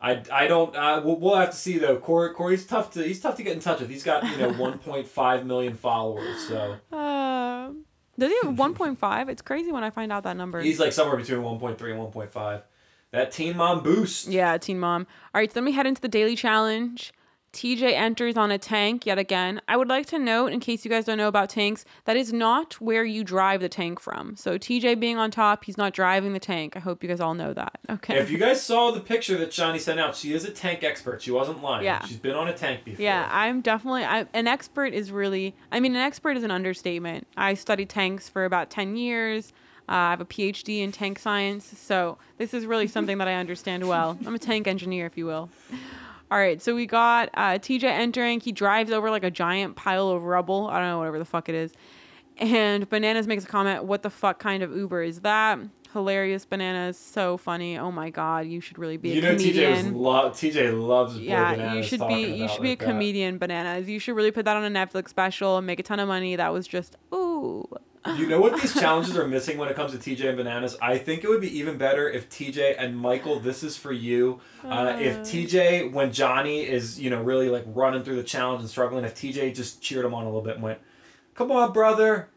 I, 0.01 0.21
I 0.31 0.47
don't 0.47 0.75
uh, 0.75 1.01
we'll, 1.03 1.15
we'll 1.19 1.35
have 1.35 1.51
to 1.51 1.55
see 1.57 1.77
though. 1.77 1.97
Cory 1.97 2.31
Cory's 2.33 2.65
tough 2.65 2.91
to 2.93 3.03
he's 3.03 3.19
tough 3.21 3.37
to 3.37 3.43
get 3.43 3.53
in 3.53 3.59
touch 3.59 3.79
with. 3.79 3.89
He's 3.89 4.03
got 4.03 4.23
you 4.29 4.37
know 4.37 4.49
1.5 4.53 5.45
million 5.45 5.73
followers, 5.75 6.47
so 6.47 6.75
Uh, 6.91 7.71
does 8.19 8.29
he 8.31 8.37
have 8.43 8.55
1.5? 8.55 9.29
It's 9.29 9.41
crazy 9.41 9.71
when 9.71 9.83
I 9.83 9.89
find 9.89 10.11
out 10.11 10.23
that 10.23 10.37
number. 10.37 10.61
he's 10.61 10.79
like 10.79 10.93
somewhere 10.93 11.17
between 11.17 11.39
1.3 11.39 11.71
and 11.71 12.13
1.5. 12.13 12.61
That 13.11 13.31
Teen 13.31 13.55
Mom 13.57 13.81
boost. 13.83 14.27
yeah, 14.27 14.57
Teen 14.57 14.79
Mom. 14.79 15.07
All 15.33 15.39
right, 15.39 15.49
so 15.49 15.55
then 15.55 15.65
we 15.65 15.71
head 15.71 15.87
into 15.87 16.01
the 16.01 16.07
daily 16.09 16.35
challenge. 16.35 17.13
TJ 17.55 17.93
enters 17.93 18.35
on 18.35 18.51
a 18.51 18.57
tank 18.57 19.05
yet 19.05 19.17
again. 19.17 19.61
I 19.69 19.77
would 19.77 19.87
like 19.87 20.05
to 20.07 20.19
note, 20.19 20.51
in 20.51 20.59
case 20.59 20.83
you 20.83 20.91
guys 20.91 21.05
don't 21.05 21.17
know 21.17 21.29
about 21.29 21.49
tanks, 21.49 21.85
that 22.03 22.17
is 22.17 22.33
not 22.33 22.81
where 22.81 23.05
you 23.05 23.23
drive 23.23 23.61
the 23.61 23.69
tank 23.69 24.01
from. 24.01 24.35
So 24.35 24.57
TJ 24.57 24.99
being 24.99 25.17
on 25.17 25.31
top, 25.31 25.63
he's 25.63 25.77
not 25.77 25.93
driving 25.93 26.33
the 26.33 26.39
tank. 26.39 26.75
I 26.75 26.79
hope 26.79 27.01
you 27.01 27.07
guys 27.07 27.21
all 27.21 27.33
know 27.33 27.53
that. 27.53 27.79
Okay. 27.89 28.17
If 28.17 28.29
you 28.29 28.37
guys 28.37 28.61
saw 28.61 28.91
the 28.91 28.99
picture 28.99 29.37
that 29.37 29.51
Shanni 29.51 29.79
sent 29.79 30.01
out, 30.01 30.17
she 30.17 30.33
is 30.33 30.43
a 30.43 30.51
tank 30.51 30.83
expert. 30.83 31.21
She 31.21 31.31
wasn't 31.31 31.63
lying. 31.63 31.85
Yeah. 31.85 32.05
She's 32.05 32.17
been 32.17 32.35
on 32.35 32.49
a 32.49 32.53
tank 32.53 32.83
before. 32.83 33.01
Yeah, 33.01 33.29
I'm 33.31 33.61
definitely 33.61 34.03
I, 34.03 34.25
an 34.33 34.47
expert. 34.47 34.93
Is 34.93 35.11
really, 35.11 35.55
I 35.71 35.79
mean, 35.79 35.95
an 35.95 36.01
expert 36.01 36.35
is 36.35 36.43
an 36.43 36.51
understatement. 36.51 37.25
I 37.37 37.53
studied 37.53 37.87
tanks 37.87 38.27
for 38.27 38.43
about 38.43 38.69
ten 38.69 38.97
years. 38.97 39.53
Uh, 39.87 39.91
I 39.91 40.09
have 40.09 40.21
a 40.21 40.25
PhD 40.25 40.79
in 40.79 40.91
tank 40.91 41.19
science, 41.19 41.77
so 41.77 42.17
this 42.37 42.53
is 42.53 42.65
really 42.65 42.87
something 42.87 43.19
that 43.19 43.27
I 43.27 43.35
understand 43.35 43.87
well. 43.87 44.17
I'm 44.25 44.33
a 44.33 44.39
tank 44.39 44.67
engineer, 44.67 45.05
if 45.05 45.15
you 45.15 45.27
will. 45.27 45.49
All 46.31 46.37
right, 46.39 46.61
so 46.61 46.73
we 46.75 46.85
got 46.87 47.29
uh, 47.35 47.59
TJ 47.59 47.83
entering. 47.83 48.39
He 48.39 48.51
drives 48.51 48.91
over 48.91 49.09
like 49.11 49.23
a 49.23 49.31
giant 49.31 49.75
pile 49.75 50.09
of 50.09 50.23
rubble. 50.23 50.67
I 50.67 50.79
don't 50.79 50.87
know, 50.87 50.97
whatever 50.97 51.19
the 51.19 51.25
fuck 51.25 51.49
it 51.49 51.55
is. 51.55 51.71
And 52.37 52.89
Bananas 52.89 53.27
makes 53.27 53.43
a 53.45 53.47
comment, 53.47 53.85
What 53.85 54.01
the 54.03 54.09
fuck 54.09 54.39
kind 54.39 54.61
of 54.63 54.75
Uber 54.75 55.03
is 55.03 55.21
that? 55.21 55.59
Hilarious 55.93 56.43
Bananas, 56.43 56.97
so 56.97 57.37
funny. 57.37 57.77
Oh 57.77 57.89
my 57.91 58.09
god, 58.09 58.47
you 58.47 58.59
should 58.59 58.77
really 58.77 58.97
be 58.97 59.11
a 59.11 59.15
You 59.15 59.21
know 59.21 59.35
TJ 59.35 59.71
was 59.71 59.85
lo- 59.93 60.29
TJ 60.31 60.85
loves 60.85 61.17
Yeah, 61.17 61.73
you 61.75 61.83
should 61.83 62.05
be 62.05 62.23
you 62.35 62.49
should 62.49 62.61
be 62.61 62.69
a 62.69 62.71
like 62.71 62.79
that. 62.79 62.85
comedian, 62.87 63.37
bananas. 63.37 63.87
You 63.87 63.99
should 63.99 64.15
really 64.15 64.31
put 64.31 64.43
that 64.43 64.57
on 64.57 64.65
a 64.65 64.69
Netflix 64.69 65.07
special 65.09 65.57
and 65.57 65.65
make 65.65 65.79
a 65.79 65.83
ton 65.83 66.01
of 66.01 66.09
money. 66.09 66.35
That 66.35 66.51
was 66.51 66.67
just 66.67 66.97
ooh. 67.13 67.65
You 68.13 68.27
know 68.27 68.39
what 68.39 68.61
these 68.61 68.73
challenges 68.73 69.17
are 69.17 69.27
missing 69.27 69.57
when 69.57 69.67
it 69.67 69.75
comes 69.75 69.91
to 69.91 69.97
TJ 69.97 70.27
and 70.27 70.37
Bananas? 70.37 70.77
I 70.81 70.97
think 70.97 71.23
it 71.23 71.29
would 71.29 71.41
be 71.41 71.57
even 71.57 71.77
better 71.77 72.07
if 72.07 72.29
TJ 72.29 72.75
and 72.77 72.95
Michael, 72.95 73.39
this 73.39 73.63
is 73.63 73.77
for 73.77 73.91
you. 73.91 74.41
Uh, 74.63 74.95
if 74.99 75.19
TJ, 75.21 75.91
when 75.91 76.13
Johnny 76.13 76.61
is, 76.61 76.99
you 76.99 77.09
know, 77.09 77.21
really 77.21 77.49
like 77.49 77.63
running 77.67 78.03
through 78.03 78.17
the 78.17 78.23
challenge 78.23 78.61
and 78.61 78.69
struggling, 78.69 79.05
if 79.05 79.15
TJ 79.15 79.55
just 79.55 79.81
cheered 79.81 80.05
him 80.05 80.13
on 80.13 80.23
a 80.23 80.27
little 80.27 80.41
bit 80.43 80.55
and 80.55 80.63
went, 80.63 80.79
"Come 81.33 81.51
on, 81.51 81.73
brother! 81.73 82.29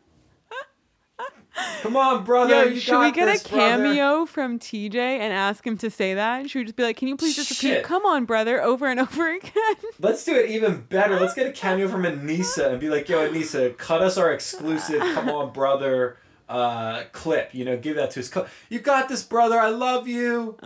Come 1.83 1.97
on, 1.97 2.25
brother! 2.25 2.71
Yo, 2.71 2.79
should 2.79 3.01
we 3.01 3.13
get 3.13 3.27
this, 3.27 3.45
a 3.45 3.49
brother." 3.49 3.85
cameo 3.85 4.27
from 4.27 4.59
TJ 4.59 4.95
and 4.97 5.33
ask 5.33 5.67
him 5.67 5.77
to 5.79 5.91
say 5.91 6.15
that? 6.15 6.49
Should 6.51 6.59
we 6.59 6.65
just 6.65 6.77
be 6.77 6.83
like, 6.83 6.97
can 6.97 7.09
you 7.09 7.17
please 7.17 7.37
just 7.37 7.51
repeat, 7.51 7.83
"Come 7.83 8.05
on, 8.05 8.25
brother," 8.25 8.63
over 8.63 8.87
and 8.87 9.01
over 9.01 9.31
again? 9.31 9.77
Let's 10.01 10.25
do 10.25 10.35
it 10.35 10.51
even 10.51 10.83
better. 10.89 11.19
Let's 11.19 11.35
get 11.35 11.47
a 11.47 11.53
cameo 11.53 11.89
from 11.89 12.03
Aneesa 12.03 12.71
and 12.71 12.81
be 12.81 12.89
like, 12.89 13.09
"Yo, 13.09 13.29
Aneesa, 13.29 13.77
cut 13.77 14.03
us 14.03 14.17
our 14.19 14.33
exclusive. 14.33 15.01
Come 15.01 15.29
on, 15.29 15.53
brother." 15.53 16.19
Uh, 16.49 17.03
clip. 17.13 17.55
You 17.55 17.67
know, 17.67 17.77
give 17.77 17.97
that 17.97 18.11
to 18.13 18.21
us. 18.21 18.33
You 18.71 18.79
got 18.79 19.11
this, 19.11 19.23
brother. 19.23 19.59
I 19.59 19.69
love 19.69 20.09
you. 20.09 20.57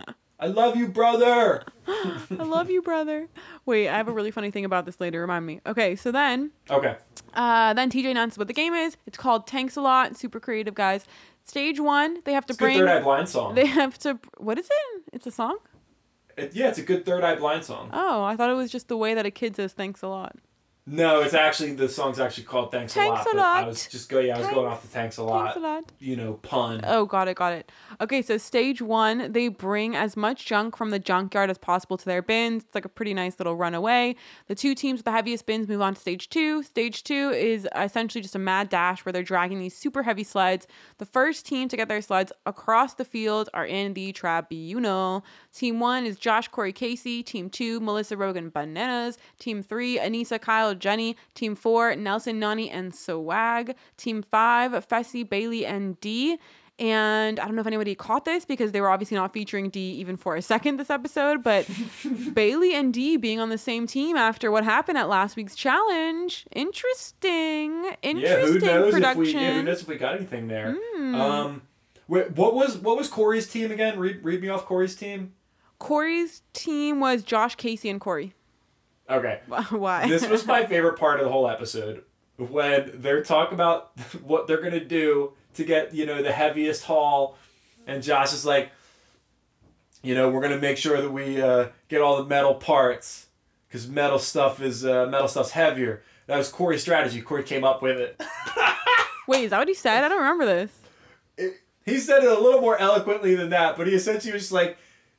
I 0.43 0.47
love 0.47 0.75
you, 0.75 0.89
brother. 0.89 1.63
I 1.87 2.25
love 2.43 2.69
you, 2.69 2.81
brother. 2.81 3.29
Wait, 3.65 3.87
I 3.87 3.95
have 3.95 4.09
a 4.09 4.11
really 4.11 4.29
funny 4.29 4.51
thing 4.51 4.65
about 4.65 4.85
this 4.85 4.99
later. 4.99 5.21
Remind 5.21 5.45
me. 5.45 5.61
Okay, 5.65 5.95
so 5.95 6.11
then 6.11 6.51
Okay. 6.69 6.97
Uh, 7.33 7.73
then 7.73 7.89
TJ 7.89 8.11
announces 8.11 8.37
what 8.37 8.47
the 8.47 8.53
game 8.53 8.73
is. 8.73 8.97
It's 9.05 9.17
called 9.17 9.47
Tanks 9.47 9.77
a 9.77 9.81
Lot. 9.81 10.17
Super 10.17 10.41
creative, 10.41 10.75
guys. 10.75 11.05
Stage 11.45 11.79
one, 11.79 12.17
they 12.25 12.33
have 12.33 12.45
to 12.47 12.51
It's 12.51 12.57
bring. 12.59 12.77
Third 12.77 12.89
Eye 12.89 12.99
Blind 13.01 13.29
song. 13.29 13.55
They 13.55 13.65
have 13.67 13.97
to. 13.99 14.19
What 14.37 14.59
is 14.59 14.65
it? 14.69 15.03
It's 15.13 15.25
a 15.27 15.31
song. 15.31 15.57
It- 16.37 16.53
yeah, 16.53 16.67
it's 16.67 16.77
a 16.79 16.83
good 16.83 17.05
Third 17.05 17.23
Eye 17.23 17.35
Blind 17.35 17.63
song. 17.63 17.89
Oh, 17.93 18.23
I 18.23 18.35
thought 18.35 18.49
it 18.49 18.55
was 18.55 18.69
just 18.69 18.89
the 18.89 18.97
way 18.97 19.13
that 19.13 19.25
a 19.25 19.31
kid 19.31 19.55
says 19.55 19.71
"thanks 19.71 20.01
a 20.01 20.07
lot." 20.09 20.35
No, 20.85 21.21
it's 21.21 21.33
actually 21.33 21.73
the 21.75 21.87
song's 21.87 22.19
actually 22.19 22.43
called 22.43 22.71
Thanks, 22.71 22.93
Thanks 22.93 23.25
a 23.25 23.35
a 23.35 23.37
Lot. 23.37 23.63
I 23.63 23.67
was 23.67 23.87
just 23.87 24.09
going. 24.09 24.27
yeah, 24.27 24.35
I 24.35 24.39
was 24.39 24.47
going 24.49 24.67
off 24.67 24.81
the 24.81 24.89
Thanks 24.89 25.17
a 25.17 25.21
Thanks 25.21 25.55
Lot. 25.55 25.55
a 25.55 25.59
lot. 25.61 25.91
You 25.99 26.17
know, 26.17 26.33
pun. 26.33 26.81
Oh, 26.83 27.05
got 27.05 27.29
it, 27.29 27.37
got 27.37 27.53
it. 27.53 27.71
Okay, 28.01 28.21
so 28.21 28.37
stage 28.37 28.81
one, 28.81 29.31
they 29.31 29.47
bring 29.47 29.95
as 29.95 30.17
much 30.17 30.45
junk 30.45 30.75
from 30.75 30.89
the 30.89 30.99
junkyard 30.99 31.49
as 31.49 31.57
possible 31.57 31.95
to 31.95 32.03
their 32.03 32.21
bins. 32.21 32.63
It's 32.63 32.75
like 32.75 32.83
a 32.83 32.89
pretty 32.89 33.13
nice 33.13 33.39
little 33.39 33.55
runaway. 33.55 34.17
The 34.47 34.55
two 34.55 34.75
teams 34.75 34.97
with 34.97 35.05
the 35.05 35.13
heaviest 35.13 35.45
bins 35.45 35.69
move 35.69 35.79
on 35.81 35.93
to 35.93 36.01
stage 36.01 36.27
two. 36.27 36.63
Stage 36.63 37.05
two 37.05 37.29
is 37.29 37.65
essentially 37.77 38.21
just 38.21 38.35
a 38.35 38.39
mad 38.39 38.67
dash 38.67 39.05
where 39.05 39.13
they're 39.13 39.23
dragging 39.23 39.59
these 39.59 39.77
super 39.77 40.03
heavy 40.03 40.25
sleds. 40.25 40.67
The 40.97 41.05
first 41.05 41.45
team 41.45 41.69
to 41.69 41.77
get 41.77 41.87
their 41.87 42.01
sleds 42.01 42.33
across 42.45 42.95
the 42.95 43.05
field 43.05 43.47
are 43.53 43.65
in 43.65 43.93
the 43.93 44.11
tribunal. 44.11 45.23
Team 45.53 45.79
one 45.79 46.05
is 46.05 46.17
Josh, 46.17 46.49
Cory, 46.49 46.73
Kaycee. 46.73 47.25
Team 47.25 47.49
two, 47.49 47.79
Melissa, 47.79 48.17
Rogan, 48.17 48.49
Bananas. 48.49 49.17
Team 49.39 49.63
three, 49.63 49.97
Aneesa, 49.97 50.41
Kyle, 50.41 50.72
Jenny. 50.79 51.15
Team 51.35 51.55
four, 51.55 51.95
Nelson, 51.95 52.39
Nany, 52.39 52.69
and 52.71 52.93
Swag. 52.93 53.75
Team 53.97 54.23
five, 54.23 54.71
Fessy, 54.87 55.27
Bayleigh, 55.27 55.65
and 55.65 55.99
Dee. 55.99 56.37
And 56.79 57.39
I 57.39 57.45
don't 57.45 57.53
know 57.55 57.61
if 57.61 57.67
anybody 57.67 57.93
caught 57.93 58.25
this 58.25 58.45
because 58.45 58.71
they 58.71 58.81
were 58.81 58.89
obviously 58.89 59.15
not 59.15 59.31
featuring 59.31 59.69
Dee 59.69 59.91
even 59.93 60.17
for 60.17 60.35
a 60.35 60.41
second 60.41 60.77
this 60.77 60.89
episode, 60.89 61.43
but 61.43 61.65
Bayleigh 62.33 62.73
and 62.73 62.91
Dee 62.91 63.15
being 63.17 63.39
on 63.39 63.49
the 63.49 63.59
same 63.59 63.85
team 63.85 64.17
after 64.17 64.49
what 64.49 64.63
happened 64.63 64.97
at 64.97 65.07
last 65.07 65.35
week's 65.35 65.55
challenge. 65.55 66.47
Interesting. 66.51 67.83
yeah, 67.83 67.95
Interesting 68.01 68.53
who 68.53 68.59
knows 68.59 68.93
production. 68.93 69.21
if 69.21 69.27
we 69.27 69.33
yeah, 69.33 69.53
who 69.53 69.63
knows 69.63 69.81
if 69.83 69.87
we 69.87 69.97
got 69.97 70.15
anything 70.15 70.47
there. 70.47 70.75
Hmm. 70.95 71.15
Um 71.15 71.61
wait, 72.07 72.31
what 72.31 72.55
was 72.55 72.77
what 72.79 72.97
was 72.97 73.07
Cory's 73.07 73.47
team 73.47 73.71
again? 73.71 73.99
Read 73.99 74.23
read 74.23 74.41
me 74.41 74.49
off 74.49 74.65
Cory's 74.65 74.95
team. 74.95 75.33
Cory's 75.77 76.41
team 76.53 76.99
was 76.99 77.23
Josh, 77.23 77.55
Kaycee, 77.55 77.91
and 77.91 78.01
Cory. 78.01 78.33
Okay. 79.09 79.41
Why? 79.69 80.07
this 80.07 80.27
was 80.27 80.45
my 80.45 80.65
favorite 80.65 80.97
part 80.97 81.19
of 81.19 81.25
the 81.25 81.31
whole 81.31 81.49
episode 81.49 82.03
when 82.37 82.91
they're 82.95 83.23
talking 83.23 83.53
about 83.53 83.97
what 84.23 84.47
they're 84.47 84.61
gonna 84.61 84.83
do 84.83 85.33
to 85.55 85.63
get 85.63 85.93
you 85.93 86.05
know 86.05 86.21
the 86.23 86.31
heaviest 86.31 86.83
haul, 86.83 87.37
and 87.85 88.01
Josh 88.01 88.33
is 88.33 88.45
like, 88.45 88.71
you 90.01 90.15
know, 90.15 90.29
we're 90.29 90.41
gonna 90.41 90.57
make 90.59 90.77
sure 90.77 91.01
that 91.01 91.11
we 91.11 91.41
uh, 91.41 91.67
get 91.89 92.01
all 92.01 92.17
the 92.17 92.25
metal 92.25 92.55
parts 92.55 93.27
because 93.67 93.87
metal 93.87 94.19
stuff 94.19 94.61
is 94.61 94.85
uh, 94.85 95.05
metal 95.07 95.27
stuff's 95.27 95.51
heavier. 95.51 96.03
That 96.27 96.37
was 96.37 96.49
Cory's 96.49 96.81
strategy. 96.81 97.21
Cory 97.21 97.43
came 97.43 97.63
up 97.63 97.81
with 97.81 97.97
it. 97.97 98.21
Wait, 99.27 99.45
is 99.45 99.49
that 99.51 99.59
what 99.59 99.67
he 99.67 99.73
said? 99.73 100.03
I 100.03 100.07
don't 100.07 100.19
remember 100.19 100.45
this. 100.45 100.71
it. 101.37 101.59
He 101.85 101.99
said 101.99 102.23
it 102.23 102.31
a 102.31 102.39
little 102.39 102.61
more 102.61 102.77
eloquently 102.77 103.35
than 103.35 103.49
that, 103.49 103.75
but 103.77 103.87
he 103.87 103.93
essentially 103.93 104.31
was 104.33 104.43
just 104.43 104.53
like. 104.53 104.77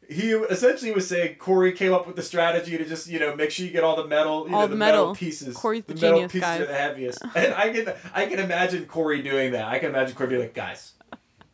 He 0.09 0.31
essentially 0.31 0.93
was 0.93 1.09
saying 1.09 1.37
Cory 1.37 1.73
came 1.73 1.93
up 1.93 2.07
with 2.07 2.17
the 2.17 2.23
strategy 2.23 2.77
to 2.79 2.85
just 2.85 3.09
you 3.09 3.19
know 3.19 3.35
make 3.35 3.51
sure 3.51 3.65
you 3.67 3.73
get 3.73 3.85
all 3.85 3.97
the 3.97 4.07
metal 4.07 4.49
you 4.49 4.55
All 4.55 4.63
know, 4.63 4.67
the 4.67 4.71
the 4.73 4.77
metal, 4.77 5.01
metal. 5.03 5.15
pieces 5.15 5.57
Cory's 5.57 5.85
the 5.85 5.95
metal 5.95 6.11
genius, 6.13 6.33
pieces 6.33 6.41
guys. 6.47 6.61
are 6.61 6.67
the 6.67 6.75
heaviest 6.75 7.23
and 7.37 7.55
I 7.55 7.71
can 7.71 7.95
I 8.15 8.27
can 8.27 8.39
imagine 8.39 8.87
Cory 8.87 9.23
doing 9.23 9.53
that 9.53 9.67
I 9.69 9.79
can 9.79 9.91
imagine 9.91 10.15
Cory 10.15 10.29
being 10.31 10.41
like 10.43 10.55
guys 10.55 10.93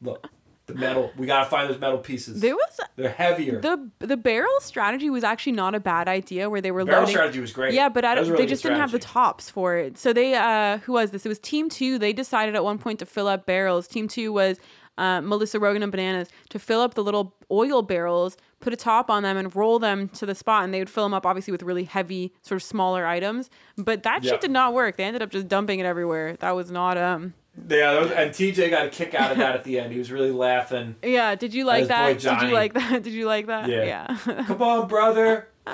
look 0.03 0.27
the 0.67 0.75
metal 0.75 1.11
we 1.17 1.27
gotta 1.27 1.51
find 1.51 1.69
those 1.69 1.81
metal 1.81 1.99
pieces 1.99 2.41
There 2.41 2.55
was 2.55 2.81
they're 2.97 3.11
heavier 3.11 3.61
the 3.61 3.89
the 3.99 4.17
barrel 4.17 4.49
strategy 4.61 5.11
was 5.11 5.25
actually 5.25 5.53
not 5.53 5.75
a 5.75 5.81
bad 5.81 6.07
idea 6.07 6.49
where 6.49 6.61
they 6.61 6.71
were 6.71 6.85
barrel 6.85 7.01
loading 7.01 7.15
strategy 7.15 7.41
was 7.41 7.53
great 7.53 7.75
Yeah, 7.75 7.89
but 7.89 8.05
I 8.05 8.15
That 8.15 8.21
was 8.21 8.29
don't, 8.29 8.35
a 8.35 8.35
really 8.35 8.45
they 8.47 8.51
just 8.51 8.63
didn't 8.63 8.79
have 8.79 8.93
the 8.93 9.01
tops 9.01 9.51
for 9.51 9.77
it. 9.77 9.99
So 9.99 10.13
they, 10.13 10.35
uh, 10.35 10.79
who 10.79 10.93
was 10.93 11.11
this? 11.11 11.27
It 11.27 11.29
was 11.29 11.41
Team 11.41 11.69
Two. 11.69 11.99
They 11.99 12.13
decided 12.13 12.55
at 12.55 12.63
one 12.63 12.79
point 12.79 12.99
to 13.01 13.07
fill 13.07 13.27
up 13.27 13.47
barrels. 13.47 13.89
Team 13.89 14.07
Two 14.07 14.33
was 14.33 14.59
uh, 15.01 15.21
Melissa 15.21 15.59
Rogan 15.59 15.83
and 15.83 15.91
Bananas 15.91 16.29
to 16.51 16.59
fill 16.59 16.81
up 16.81 16.95
the 16.95 17.03
little 17.03 17.35
oil 17.51 17.83
barrels, 17.83 18.37
put 18.61 18.73
a 18.73 18.77
top 18.77 19.11
on 19.11 19.23
them, 19.23 19.37
and 19.37 19.55
roll 19.57 19.79
them 19.79 20.09
to 20.11 20.27
the 20.27 20.35
spot. 20.35 20.65
And 20.65 20.73
they 20.75 20.79
would 20.79 20.91
fill 20.91 21.05
them 21.05 21.15
up, 21.15 21.25
obviously, 21.27 21.53
with 21.53 21.63
really 21.63 21.85
heavy, 21.85 22.33
sort 22.43 22.57
of 22.57 22.63
smaller 22.63 23.07
items. 23.07 23.51
But 23.77 24.03
that 24.05 24.23
Yeah. 24.23 24.33
shit 24.33 24.41
did 24.43 24.51
not 24.51 24.75
work. 24.75 24.97
They 24.97 25.05
ended 25.05 25.23
up 25.23 25.31
just 25.31 25.49
dumping 25.49 25.81
it 25.81 25.87
everywhere. 25.87 26.37
That 26.37 26.53
was 26.55 26.71
not 26.71 26.97
um. 26.99 27.35
yeah 27.69 27.99
was, 28.01 28.11
and 28.13 28.31
TJ 28.31 28.71
got 28.71 28.87
a 28.87 28.91
kick 28.91 29.15
out 29.15 29.33
of 29.33 29.39
that 29.39 29.55
at 29.57 29.65
the 29.65 29.79
end 29.81 29.93
he 29.93 29.99
was 29.99 30.11
really 30.13 30.31
laughing 30.31 30.95
Yeah. 31.03 31.35
Did 31.35 31.53
you 31.53 31.65
like 31.65 31.89
that? 31.89 32.21
Did 32.21 32.43
you 32.43 32.53
like 32.55 32.75
that? 32.75 33.03
Did 33.03 33.13
you 33.13 33.27
like 33.27 33.47
that? 33.49 33.69
Yeah. 33.69 33.85
yeah. 34.27 34.45
come 34.47 34.63
on 34.63 34.87
brother 34.87 35.49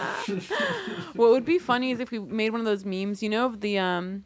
what 1.14 1.30
would 1.30 1.44
be 1.44 1.58
funny 1.58 1.90
is 1.90 2.00
if 2.00 2.10
we 2.10 2.18
made 2.18 2.50
one 2.50 2.60
of 2.60 2.66
those 2.66 2.84
memes, 2.84 3.22
you 3.22 3.28
know, 3.28 3.46
of 3.46 3.60
the 3.60 3.78
um 3.78 4.24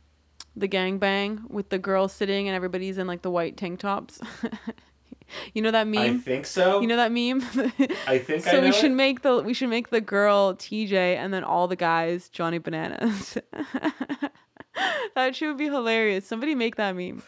the 0.56 0.68
gangbang 0.68 1.48
with 1.50 1.68
the 1.70 1.78
girls 1.78 2.12
sitting 2.12 2.48
and 2.48 2.54
everybody's 2.56 2.98
in 2.98 3.06
like 3.06 3.22
the 3.22 3.30
white 3.30 3.56
tank 3.56 3.80
tops. 3.80 4.20
you 5.54 5.62
know 5.62 5.70
that 5.70 5.86
meme? 5.86 6.16
I 6.16 6.18
think 6.18 6.46
so. 6.46 6.80
You 6.80 6.86
know 6.86 6.96
that 6.96 7.12
meme? 7.12 7.40
I 8.06 8.18
think 8.18 8.46
I 8.46 8.50
so 8.50 8.60
know 8.60 8.66
we 8.66 8.72
should 8.72 8.92
it. 8.92 8.94
make 8.94 9.22
the 9.22 9.42
we 9.42 9.54
should 9.54 9.68
make 9.70 9.90
the 9.90 10.00
girl 10.00 10.54
TJ 10.54 10.92
and 10.92 11.32
then 11.32 11.44
all 11.44 11.68
the 11.68 11.76
guys 11.76 12.28
Johnny 12.28 12.58
Bananas. 12.58 13.38
that 15.14 15.34
shit 15.36 15.48
would 15.48 15.58
be 15.58 15.64
hilarious. 15.66 16.26
Somebody 16.26 16.54
make 16.54 16.76
that 16.76 16.94
meme. 16.96 17.22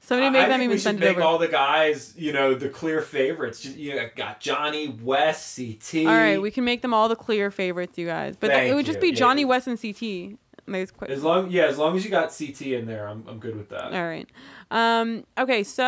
Somebody 0.00 0.30
make 0.30 0.44
I 0.44 0.48
that 0.48 0.58
meme 0.58 0.60
we 0.60 0.64
and 0.64 0.72
should 0.74 0.82
send 0.82 1.02
it 1.02 1.06
make 1.06 1.16
over. 1.16 1.22
all 1.26 1.38
the 1.38 1.48
guys, 1.48 2.14
you 2.16 2.32
know, 2.32 2.54
the 2.54 2.68
clear 2.68 3.00
favorites. 3.02 3.60
Just, 3.60 3.76
you 3.76 3.96
know, 3.96 4.08
got 4.14 4.40
Johnny, 4.40 4.88
West, 5.02 5.56
CT. 5.56 6.06
all 6.06 6.12
right, 6.12 6.40
we 6.40 6.50
can 6.50 6.64
make 6.64 6.82
them 6.82 6.94
all 6.94 7.08
the 7.08 7.16
clear 7.16 7.50
favorites, 7.50 7.98
you 7.98 8.06
guys. 8.06 8.36
But 8.38 8.50
it 8.50 8.74
would 8.74 8.86
just 8.86 8.96
you. 8.98 9.02
be 9.02 9.08
Yeah. 9.08 9.14
Johnny 9.14 9.44
West 9.44 9.66
and 9.66 9.80
CT. 9.80 10.38
There's 10.66 10.90
qu- 10.90 11.06
As 11.06 11.22
long, 11.22 11.50
yeah, 11.50 11.66
as 11.66 11.78
long 11.78 11.96
as 11.96 12.04
you 12.04 12.10
got 12.10 12.36
CT 12.36 12.60
in 12.62 12.86
there, 12.86 13.06
I'm, 13.08 13.24
I'm 13.28 13.38
good 13.38 13.56
with 13.56 13.68
that. 13.70 13.92
All 13.92 14.04
right. 14.04 14.28
Um, 14.70 15.24
okay, 15.38 15.62
so 15.62 15.82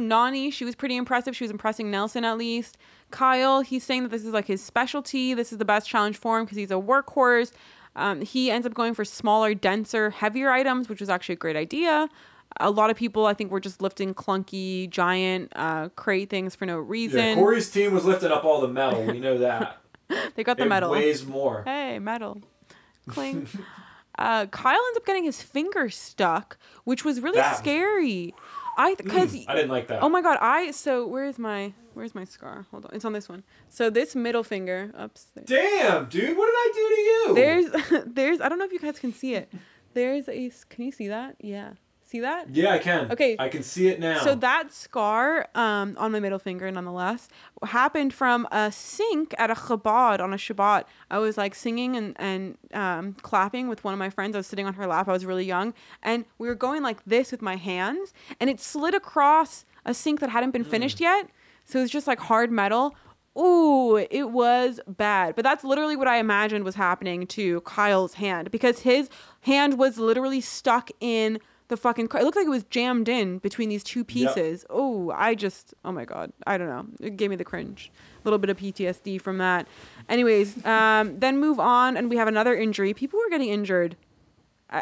Nany, 0.00 0.52
she 0.52 0.64
was 0.64 0.74
pretty 0.74 0.96
impressive. 0.96 1.34
She 1.36 1.44
was 1.44 1.50
impressing 1.50 1.90
Nelson 1.90 2.24
at 2.24 2.36
least. 2.36 2.76
Kyle, 3.10 3.60
he's 3.62 3.84
saying 3.84 4.02
that 4.02 4.10
this 4.10 4.24
is 4.24 4.32
like 4.32 4.46
his 4.46 4.62
specialty. 4.62 5.32
This 5.34 5.52
is 5.52 5.58
the 5.58 5.64
best 5.64 5.88
challenge 5.88 6.16
for 6.16 6.38
him 6.38 6.44
because 6.44 6.58
he's 6.58 6.70
a 6.70 6.74
workhorse. 6.74 7.52
Um, 7.94 8.20
he 8.20 8.50
ends 8.50 8.66
up 8.66 8.74
going 8.74 8.92
for 8.94 9.04
smaller, 9.04 9.54
denser, 9.54 10.10
heavier 10.10 10.50
items, 10.50 10.88
which 10.88 11.00
was 11.00 11.08
actually 11.08 11.34
a 11.34 11.38
great 11.38 11.56
idea. 11.56 12.08
A 12.60 12.70
lot 12.70 12.90
of 12.90 12.96
people, 12.96 13.26
I 13.26 13.34
think, 13.34 13.50
were 13.50 13.60
just 13.60 13.80
lifting 13.80 14.14
clunky, 14.14 14.88
giant 14.90 15.52
uh, 15.56 15.88
crate 15.90 16.28
things 16.30 16.54
for 16.54 16.66
no 16.66 16.78
reason. 16.78 17.20
Yeah. 17.20 17.34
Cory's 17.34 17.70
team 17.70 17.92
was 17.92 18.04
lifting 18.04 18.30
up 18.30 18.44
all 18.44 18.60
the 18.60 18.68
metal. 18.68 19.02
We 19.04 19.18
know 19.18 19.38
that. 19.38 19.80
they 20.34 20.44
got 20.44 20.56
the 20.56 20.64
it 20.64 20.68
medal. 20.68 20.90
weighs 20.90 21.26
more. 21.26 21.62
Hey, 21.64 21.98
metal. 21.98 22.38
Cling. 23.08 23.48
uh, 24.18 24.46
Kyle 24.46 24.80
ends 24.88 24.96
up 24.96 25.06
getting 25.06 25.24
his 25.24 25.42
finger 25.42 25.88
stuck, 25.90 26.58
which 26.84 27.04
was 27.04 27.20
really 27.20 27.38
That- 27.38 27.56
scary. 27.58 28.34
I 28.78 28.94
because 28.94 29.32
Mm, 29.34 29.44
I 29.48 29.54
didn't 29.54 29.70
like 29.70 29.88
that. 29.88 30.02
oh 30.02 30.08
my 30.10 30.20
god, 30.20 30.36
I 30.42 30.70
so 30.70 31.06
where's 31.06 31.38
my 31.38 31.72
where's 31.94 32.14
my 32.14 32.24
scar? 32.24 32.66
Hold 32.70 32.84
on, 32.84 32.90
it's 32.94 33.06
on 33.06 33.14
this 33.14 33.26
one. 33.26 33.42
So 33.70 33.88
this 33.88 34.14
middle 34.14 34.42
finger, 34.44 34.92
oops. 35.02 35.28
there- 35.34 35.44
Damn, 35.46 36.06
dude, 36.10 36.36
what 36.36 36.44
did 36.44 36.54
I 36.54 36.72
do 36.74 36.88
to 36.94 37.00
you? 37.00 37.34
There's 37.34 38.04
there's 38.14 38.40
I 38.42 38.50
don't 38.50 38.58
know 38.58 38.66
if 38.66 38.72
you 38.72 38.78
guys 38.78 38.98
can 38.98 39.14
see 39.14 39.34
it. 39.34 39.50
There's 39.94 40.28
a 40.28 40.50
can 40.68 40.84
you 40.84 40.92
see 40.92 41.08
that? 41.08 41.36
Yeah, 41.40 41.70
see 42.06 42.20
that? 42.20 42.54
Yeah, 42.54 42.72
I 42.72 42.78
can. 42.78 43.10
Okay. 43.10 43.36
I 43.38 43.48
can 43.48 43.62
see 43.62 43.88
it 43.88 44.00
now. 44.00 44.20
So 44.20 44.34
that 44.36 44.72
scar 44.72 45.48
um, 45.54 45.96
on 45.98 46.12
my 46.12 46.20
middle 46.20 46.38
finger, 46.38 46.70
nonetheless, 46.70 47.28
happened 47.64 48.14
from 48.14 48.46
a 48.50 48.70
sink 48.72 49.34
at 49.38 49.50
a 49.50 49.54
Chabad 49.54 50.20
on 50.20 50.32
a 50.32 50.36
Shabbat. 50.36 50.84
I 51.10 51.18
was 51.18 51.36
like 51.36 51.54
singing 51.54 51.96
and 51.96 52.16
and 52.18 52.58
um, 52.72 53.14
clapping 53.22 53.68
with 53.68 53.84
one 53.84 53.92
of 53.92 53.98
my 53.98 54.10
friends. 54.10 54.36
I 54.36 54.38
was 54.38 54.46
sitting 54.46 54.66
on 54.66 54.74
her 54.74 54.86
lap. 54.86 55.08
I 55.08 55.12
was 55.12 55.26
really 55.26 55.44
young, 55.44 55.74
and 56.02 56.24
we 56.38 56.48
were 56.48 56.54
going 56.54 56.82
like 56.82 57.04
this 57.04 57.32
with 57.32 57.42
my 57.42 57.56
hands, 57.56 58.14
and 58.40 58.48
it 58.48 58.60
slid 58.60 58.94
across 58.94 59.64
a 59.84 59.92
sink 59.92 60.20
that 60.20 60.30
hadn't 60.30 60.52
been 60.52 60.64
finished 60.64 61.00
yet. 61.00 61.28
So 61.64 61.80
it 61.80 61.82
was 61.82 61.90
just 61.90 62.06
like 62.06 62.20
hard 62.20 62.50
metal. 62.50 62.94
Ooh, 63.38 63.96
it 63.96 64.30
was 64.30 64.80
bad. 64.88 65.34
But 65.34 65.42
that's 65.42 65.62
literally 65.62 65.94
what 65.94 66.08
I 66.08 66.16
imagined 66.16 66.64
was 66.64 66.76
happening 66.76 67.26
to 67.28 67.60
Kyle's 67.62 68.14
hand 68.14 68.50
because 68.50 68.80
his 68.80 69.10
hand 69.42 69.78
was 69.78 69.98
literally 69.98 70.40
stuck 70.40 70.90
in 71.00 71.38
the 71.68 71.76
fucking 71.76 72.08
car. 72.08 72.20
It 72.20 72.24
looked 72.24 72.36
like 72.36 72.46
it 72.46 72.50
was 72.50 72.64
jammed 72.64 73.08
in 73.08 73.38
between 73.38 73.68
these 73.68 73.82
two 73.82 74.04
pieces. 74.04 74.64
Oh, 74.70 75.10
I 75.14 75.34
just, 75.34 75.74
oh 75.84 75.92
my 75.92 76.04
God. 76.04 76.32
I 76.46 76.58
don't 76.58 76.68
know. 76.68 76.86
It 77.00 77.16
gave 77.16 77.30
me 77.30 77.36
the 77.36 77.44
cringe. 77.44 77.90
A 77.94 78.24
little 78.24 78.38
bit 78.38 78.50
of 78.50 78.56
PTSD 78.56 79.20
from 79.20 79.38
that. 79.38 79.66
Anyways, 80.08 80.64
um, 80.64 81.18
then 81.18 81.38
move 81.38 81.58
on 81.58 81.96
and 81.96 82.08
we 82.08 82.16
have 82.16 82.28
another 82.28 82.54
injury. 82.54 82.94
People 82.94 83.18
were 83.18 83.30
getting 83.30 83.48
injured 83.48 83.96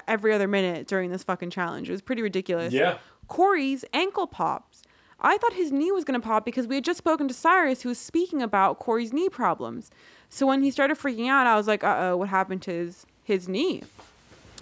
every 0.09 0.33
other 0.33 0.49
minute 0.49 0.87
during 0.87 1.11
this 1.11 1.25
fucking 1.25 1.51
challenge. 1.51 1.89
It 1.89 1.93
was 1.93 2.03
pretty 2.03 2.23
ridiculous. 2.23 2.73
Yeah. 2.73 2.99
Cory's 3.29 3.85
ankle 3.93 4.27
pops. 4.27 4.83
I 5.21 5.39
thought 5.39 5.55
his 5.55 5.73
knee 5.73 5.91
was 5.93 6.05
going 6.05 6.21
to 6.21 6.27
pop 6.27 6.45
because 6.45 6.67
we 6.67 6.75
had 6.75 6.85
just 6.85 6.99
spoken 6.99 7.29
to 7.29 7.35
Cyrus, 7.35 7.83
who 7.83 7.89
was 7.89 7.99
speaking 7.99 8.43
about 8.43 8.79
Cory's 8.79 9.13
knee 9.13 9.29
problems. 9.31 9.91
So 10.29 10.47
when 10.47 10.63
he 10.63 10.71
started 10.71 10.99
freaking 10.99 11.29
out, 11.29 11.47
I 11.47 11.57
was 11.57 11.67
like, 11.67 11.83
"Uh 11.83 11.97
oh, 11.99 12.17
what 12.19 12.29
happened 12.29 12.61
to 12.63 12.71
his 12.73 13.07
his 13.23 13.49
knee?" 13.49 13.85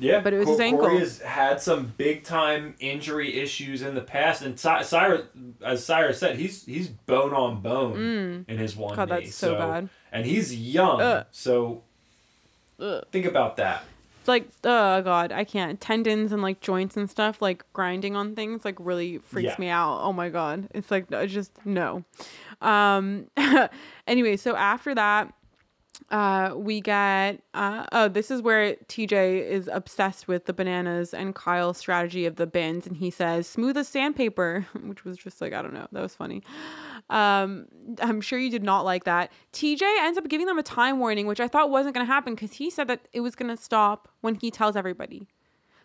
Yeah, 0.02 0.20
But 0.20 0.32
it 0.34 0.38
was 0.38 0.48
his 0.48 0.60
ankle. 0.60 0.86
Cory 0.86 0.98
has 0.98 1.20
had 1.20 1.60
some 1.60 1.92
big 1.96 2.24
time 2.24 2.74
injury 2.80 3.40
issues 3.40 3.82
in 3.82 3.94
the 3.94 4.00
past, 4.00 4.42
and 4.42 4.58
Cy- 4.58 4.82
Cyrus, 4.82 5.22
as 5.64 5.84
Cyrus 5.84 6.18
said, 6.18 6.36
he's 6.36 6.64
he's 6.64 6.88
bone 6.88 7.32
on 7.32 7.60
bone 7.62 8.44
in 8.48 8.58
his 8.58 8.76
one 8.76 8.92
Mm. 8.94 8.96
God, 8.96 9.08
knee. 9.10 9.14
that's 9.24 9.34
so 9.34 9.54
bad. 9.54 9.88
And 10.10 10.26
he's 10.26 10.54
young, 10.54 11.00
Ugh. 11.00 11.26
so 11.30 11.82
Ugh. 12.80 13.04
think 13.12 13.24
about 13.26 13.56
that. 13.56 13.84
It's 14.20 14.28
like, 14.28 14.48
oh 14.62 15.02
god, 15.02 15.32
I 15.32 15.42
can't. 15.44 15.80
Tendons 15.80 16.32
and 16.32 16.42
like 16.42 16.60
joints 16.60 16.96
and 16.96 17.10
stuff, 17.10 17.42
like 17.42 17.64
grinding 17.72 18.14
on 18.14 18.34
things, 18.36 18.64
like 18.64 18.76
really 18.78 19.18
freaks 19.18 19.46
Yeah. 19.50 19.56
me 19.58 19.68
out. 19.68 20.00
Oh 20.02 20.12
my 20.12 20.28
god, 20.28 20.68
it's 20.74 20.90
like 20.90 21.06
it's 21.10 21.32
just 21.32 21.50
no. 21.64 22.04
Um. 22.60 23.26
anyway, 24.06 24.36
so 24.36 24.54
after 24.54 24.94
that, 24.94 25.32
uh, 26.12 26.52
we 26.54 26.82
get 26.82 27.42
uh 27.54 27.86
oh, 27.90 28.06
this 28.06 28.30
is 28.30 28.42
where 28.42 28.74
TJ 28.88 29.48
is 29.48 29.68
obsessed 29.72 30.28
with 30.28 30.44
the 30.44 30.52
bananas 30.52 31.14
and 31.14 31.34
Kyle's 31.34 31.78
strategy 31.78 32.26
of 32.26 32.36
the 32.36 32.46
bins, 32.46 32.86
and 32.86 32.98
he 32.98 33.10
says 33.10 33.46
smooth 33.46 33.78
as 33.78 33.88
sandpaper, 33.88 34.66
which 34.84 35.04
was 35.04 35.16
just 35.16 35.40
like 35.40 35.54
I 35.54 35.62
don't 35.62 35.72
know, 35.72 35.88
that 35.90 36.02
was 36.02 36.14
funny. 36.14 36.42
Um, 37.08 37.66
I'm 38.00 38.20
sure 38.20 38.38
you 38.38 38.50
did 38.50 38.62
not 38.62 38.84
like 38.84 39.04
that. 39.04 39.32
TJ 39.54 39.82
ends 40.00 40.18
up 40.18 40.28
giving 40.28 40.46
them 40.46 40.58
a 40.58 40.62
time 40.62 40.98
warning, 40.98 41.26
which 41.26 41.40
I 41.40 41.48
thought 41.48 41.70
wasn't 41.70 41.94
going 41.94 42.06
to 42.06 42.12
happen 42.12 42.34
because 42.34 42.52
he 42.52 42.68
said 42.68 42.88
that 42.88 43.08
it 43.14 43.20
was 43.20 43.34
going 43.34 43.54
to 43.54 43.60
stop 43.60 44.08
when 44.20 44.34
he 44.34 44.50
tells 44.50 44.76
everybody. 44.76 45.26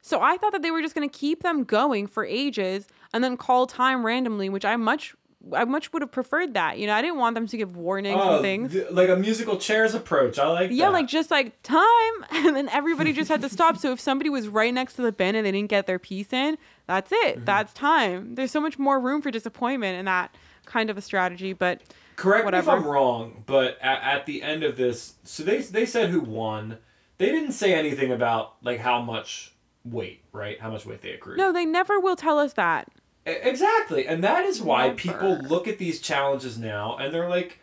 So 0.01 0.21
I 0.21 0.37
thought 0.37 0.51
that 0.51 0.61
they 0.61 0.71
were 0.71 0.81
just 0.81 0.93
going 0.93 1.09
to 1.09 1.17
keep 1.17 1.43
them 1.43 1.63
going 1.63 2.05
for 2.07 2.25
ages 2.25 2.87
and 3.13 3.23
then 3.23 3.35
call 3.35 3.65
time 3.65 4.05
randomly, 4.05 4.49
which 4.49 4.65
I 4.65 4.75
much 4.75 5.15
I 5.53 5.65
much 5.65 5.91
would 5.93 6.01
have 6.01 6.11
preferred 6.11 6.53
that. 6.55 6.77
You 6.79 6.87
know, 6.87 6.93
I 6.93 7.01
didn't 7.01 7.17
want 7.17 7.35
them 7.35 7.47
to 7.47 7.57
give 7.57 7.75
warnings 7.75 8.19
Oh, 8.21 8.33
and 8.35 8.41
things. 8.41 8.71
th- 8.73 8.91
like 8.91 9.09
a 9.09 9.15
musical 9.15 9.57
chairs 9.57 9.93
approach. 9.93 10.37
I 10.39 10.47
like. 10.47 10.71
Yeah, 10.71 10.85
that. 10.87 10.91
like 10.93 11.07
just 11.07 11.29
like 11.31 11.61
time, 11.63 11.81
and 12.31 12.55
then 12.55 12.69
everybody 12.69 13.13
just 13.13 13.29
had 13.29 13.41
to 13.41 13.49
stop. 13.49 13.77
So 13.77 13.91
if 13.91 13.99
somebody 13.99 14.29
was 14.29 14.47
right 14.47 14.73
next 14.73 14.93
to 14.95 15.01
the 15.01 15.11
bin 15.11 15.35
and 15.35 15.45
they 15.45 15.51
didn't 15.51 15.69
get 15.69 15.85
their 15.87 15.99
piece 15.99 16.33
in, 16.33 16.57
that's 16.87 17.11
Mm-hmm. 17.11 17.27
it. 17.39 17.45
That's 17.45 17.73
time. 17.73 18.35
There's 18.35 18.51
so 18.51 18.61
much 18.61 18.77
more 18.79 18.99
room 18.99 19.21
for 19.21 19.31
disappointment 19.31 19.97
in 19.99 20.05
that 20.05 20.35
kind 20.65 20.89
of 20.89 20.97
a 20.97 21.01
strategy. 21.01 21.53
But 21.53 21.81
Correct 22.15 22.45
whatever. 22.45 22.71
me 22.71 22.77
if 22.77 22.83
I'm 22.83 22.89
wrong, 22.89 23.43
but 23.45 23.77
at, 23.81 24.01
at 24.01 24.25
the 24.25 24.41
end 24.41 24.63
of 24.63 24.75
this, 24.77 25.15
so 25.23 25.43
they 25.43 25.59
they 25.61 25.85
said 25.85 26.09
who 26.09 26.19
won. 26.21 26.77
They 27.19 27.27
didn't 27.31 27.53
say 27.53 27.73
anything 27.73 28.11
about 28.11 28.55
like 28.63 28.79
how 28.79 29.01
much 29.01 29.53
weight, 29.85 30.21
right? 30.33 30.59
How 30.59 30.69
much 30.69 30.85
weight 30.85 31.01
they 31.01 31.11
accrued. 31.13 31.37
no, 31.37 31.51
they 31.53 31.65
never 31.65 31.99
will 31.99 32.15
tell 32.15 32.37
us 32.39 32.53
that. 32.53 32.89
Exactly. 33.27 34.07
And 34.07 34.23
that 34.23 34.45
is 34.45 34.61
why 34.61 34.87
Never. 34.87 34.95
people 34.97 35.37
look 35.39 35.67
at 35.67 35.77
these 35.77 35.99
challenges 35.99 36.57
now 36.57 36.97
and 36.97 37.13
they're 37.13 37.29
like, 37.29 37.59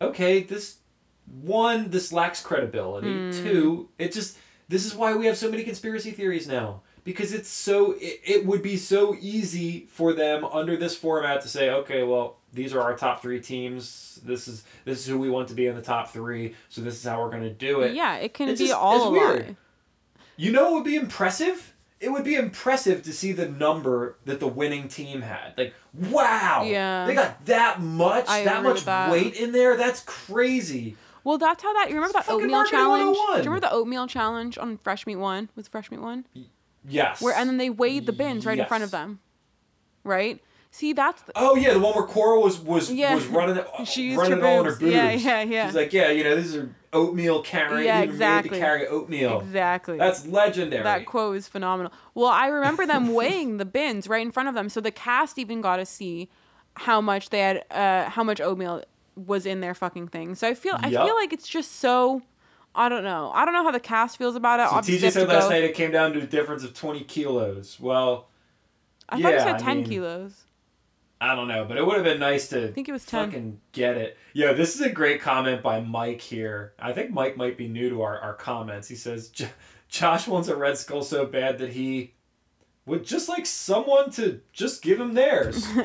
okay, 0.00 0.42
this 0.42 0.78
one, 1.42 1.90
this 1.90 2.12
lacks 2.12 2.42
credibility. 2.42 3.12
Hmm. 3.12 3.30
Two, 3.30 3.88
it 3.98 4.12
just 4.12 4.38
this 4.68 4.86
is 4.86 4.94
why 4.94 5.14
we 5.14 5.26
have 5.26 5.36
so 5.36 5.50
many 5.50 5.62
conspiracy 5.64 6.10
theories 6.12 6.48
now. 6.48 6.82
Because 7.02 7.32
it's 7.32 7.48
so 7.48 7.92
it, 7.92 8.20
it 8.24 8.46
would 8.46 8.62
be 8.62 8.76
so 8.76 9.16
easy 9.20 9.86
for 9.90 10.12
them 10.12 10.44
under 10.44 10.76
this 10.76 10.96
format 10.96 11.40
to 11.42 11.48
say, 11.48 11.70
okay, 11.70 12.02
well, 12.02 12.36
these 12.52 12.74
are 12.74 12.80
our 12.80 12.96
top 12.96 13.22
three 13.22 13.40
teams. 13.40 14.20
This 14.24 14.46
is 14.48 14.64
this 14.84 15.00
is 15.00 15.06
who 15.06 15.18
we 15.18 15.30
want 15.30 15.48
to 15.48 15.54
be 15.54 15.66
in 15.66 15.76
the 15.76 15.82
top 15.82 16.10
three, 16.10 16.54
so 16.68 16.80
this 16.82 16.94
is 16.96 17.04
how 17.04 17.20
we're 17.22 17.30
gonna 17.30 17.50
do 17.50 17.80
it. 17.80 17.94
yeah, 17.94 18.16
it 18.16 18.34
can 18.34 18.48
It's 18.48 18.60
be 18.60 18.66
just- 18.68 18.78
all 18.78 19.14
it's 19.14 19.20
weird. 19.20 19.56
You 20.36 20.52
know 20.52 20.64
what 20.64 20.72
would 20.74 20.84
be 20.84 20.96
impressive? 20.96 21.74
It 22.00 22.10
would 22.10 22.24
be 22.24 22.34
impressive 22.34 23.02
to 23.02 23.12
see 23.12 23.32
the 23.32 23.46
number 23.46 24.16
that 24.24 24.40
the 24.40 24.48
winning 24.48 24.88
team 24.88 25.20
had. 25.20 25.52
Like, 25.58 25.74
wow. 25.92 26.64
Yeah. 26.66 27.06
They 27.06 27.14
got 27.14 27.44
that 27.44 27.80
much, 27.80 28.26
I 28.26 28.44
that 28.44 28.62
much 28.62 28.84
that. 28.86 29.12
weight 29.12 29.34
in 29.34 29.52
there. 29.52 29.76
That's 29.76 30.02
crazy. 30.04 30.96
Well, 31.24 31.36
that's 31.36 31.62
how 31.62 31.72
that. 31.74 31.90
You 31.90 31.96
remember 31.96 32.14
that 32.14 32.28
oatmeal 32.28 32.64
challenge? 32.64 33.16
Do 33.16 33.20
you 33.20 33.26
oh 33.28 33.38
remember 33.38 33.60
the 33.60 33.72
oatmeal 33.72 34.06
challenge 34.06 34.56
on 34.56 34.78
Fresh 34.78 35.06
Meat 35.06 35.16
One? 35.16 35.50
Was 35.54 35.68
Fresh 35.68 35.90
Meat 35.90 36.00
One? 36.00 36.24
Yes. 36.88 37.20
Where 37.20 37.34
and 37.34 37.48
then 37.48 37.58
they 37.58 37.70
weighed 37.70 38.06
the 38.06 38.12
bins 38.12 38.46
right 38.46 38.58
in 38.58 38.66
front 38.66 38.84
of 38.84 38.90
them, 38.90 39.20
right? 40.02 40.42
See, 40.70 40.92
that's 40.92 41.20
the, 41.22 41.32
Oh 41.34 41.56
yeah, 41.56 41.72
the 41.72 41.80
one 41.80 41.94
where 41.94 42.06
Cora 42.06 42.40
was 42.40 42.60
was 42.60 42.90
Yeah. 42.90 43.14
was 43.14 43.26
running 43.26 43.62
She 43.84 44.16
running 44.16 44.38
her 44.38 44.46
all 44.46 44.60
in 44.60 44.66
her 44.66 44.76
boobs. 44.76 44.92
Yeah, 44.94 45.10
yeah, 45.12 45.42
yeah. 45.42 45.66
She's 45.66 45.74
like, 45.74 45.92
yeah, 45.92 46.10
you 46.10 46.24
know, 46.24 46.36
these 46.36 46.54
is 46.54 46.68
oatmeal 46.92 47.42
carrying. 47.42 47.86
Yeah, 47.86 48.00
you 48.00 48.00
were 48.00 48.06
made 48.06 48.12
exactly. 48.14 48.50
to 48.50 48.64
carry 48.64 48.86
oatmeal. 48.86 49.40
exactly. 49.40 49.98
That's 49.98 50.26
legendary. 50.26 50.82
That 50.82 51.06
quote 51.06 51.36
is 51.36 51.48
phenomenal. 51.48 51.92
Well, 52.14 52.26
I 52.30 52.46
remember 52.48 52.86
them 52.86 53.14
weighing 53.14 53.56
the 53.58 53.64
bins 53.64 54.08
right 54.08 54.22
in 54.24 54.32
front 54.32 54.48
of 54.48 54.54
them, 54.54 54.68
so 54.68 54.80
the 54.80 54.90
cast 54.90 55.38
even 55.38 55.60
got 55.60 55.76
to 55.76 55.86
see 55.86 56.28
how 56.76 57.00
much 57.00 57.30
they 57.30 57.40
had, 57.40 57.64
uh, 57.70 58.08
how 58.10 58.24
much 58.24 58.40
oatmeal 58.40 58.82
was 59.16 59.46
in 59.46 59.60
their 59.60 59.74
fucking 59.74 60.08
thing. 60.08 60.34
So 60.34 60.48
I 60.48 60.54
feel, 60.54 60.76
I 60.78 60.90
feel 60.90 61.14
like 61.14 61.32
it's 61.32 61.48
just 61.48 61.72
so. 61.76 62.22
I 62.72 62.88
don't 62.88 63.02
know. 63.02 63.32
I 63.34 63.44
don't 63.44 63.52
know 63.52 63.64
how 63.64 63.72
the 63.72 63.80
cast 63.80 64.16
feels 64.16 64.36
about 64.36 64.60
it. 64.60 64.68
so 64.70 64.76
Obviously, 64.76 65.08
TJ 65.08 65.12
said 65.12 65.28
last 65.28 65.44
go- 65.44 65.50
night 65.50 65.64
it 65.64 65.74
came 65.74 65.90
down 65.90 66.12
to 66.12 66.20
a 66.20 66.26
difference 66.26 66.62
of 66.62 66.72
twenty 66.72 67.02
kilos. 67.02 67.78
Well, 67.80 68.28
I 69.08 69.20
thought 69.20 69.32
he 69.32 69.38
yeah, 69.38 69.44
said 69.44 69.56
I 69.56 69.58
ten 69.58 69.76
mean- 69.78 69.86
kilos. 69.86 70.44
I 71.20 71.34
don't 71.34 71.48
know, 71.48 71.64
but 71.66 71.76
it 71.76 71.84
would 71.84 71.96
have 71.96 72.04
been 72.04 72.20
nice 72.20 72.48
to 72.48 72.68
I 72.68 72.72
think 72.72 72.88
it 72.88 72.92
was 72.92 73.04
10. 73.04 73.26
fucking 73.28 73.60
get 73.72 73.98
it. 73.98 74.16
Yeah, 74.32 74.52
this 74.52 74.74
is 74.74 74.80
a 74.80 74.90
great 74.90 75.20
comment 75.20 75.62
by 75.62 75.80
Mike 75.80 76.20
here. 76.20 76.72
I 76.78 76.92
think 76.92 77.10
Mike 77.10 77.36
might 77.36 77.56
be 77.56 77.68
new 77.68 77.88
to 77.90 78.02
our, 78.02 78.18
our 78.18 78.34
comments. 78.34 78.88
He 78.88 78.96
says, 78.96 79.28
"J- 79.28 79.48
Josh 79.88 80.26
wants 80.28 80.48
a 80.48 80.56
Red 80.56 80.78
Skull 80.78 81.02
so 81.02 81.26
bad 81.26 81.58
that 81.58 81.70
he 81.72 82.14
would 82.86 83.04
just 83.04 83.28
like 83.28 83.46
someone 83.46 84.10
to 84.12 84.40
just 84.52 84.82
give 84.82 85.00
him 85.00 85.14
theirs. 85.14 85.66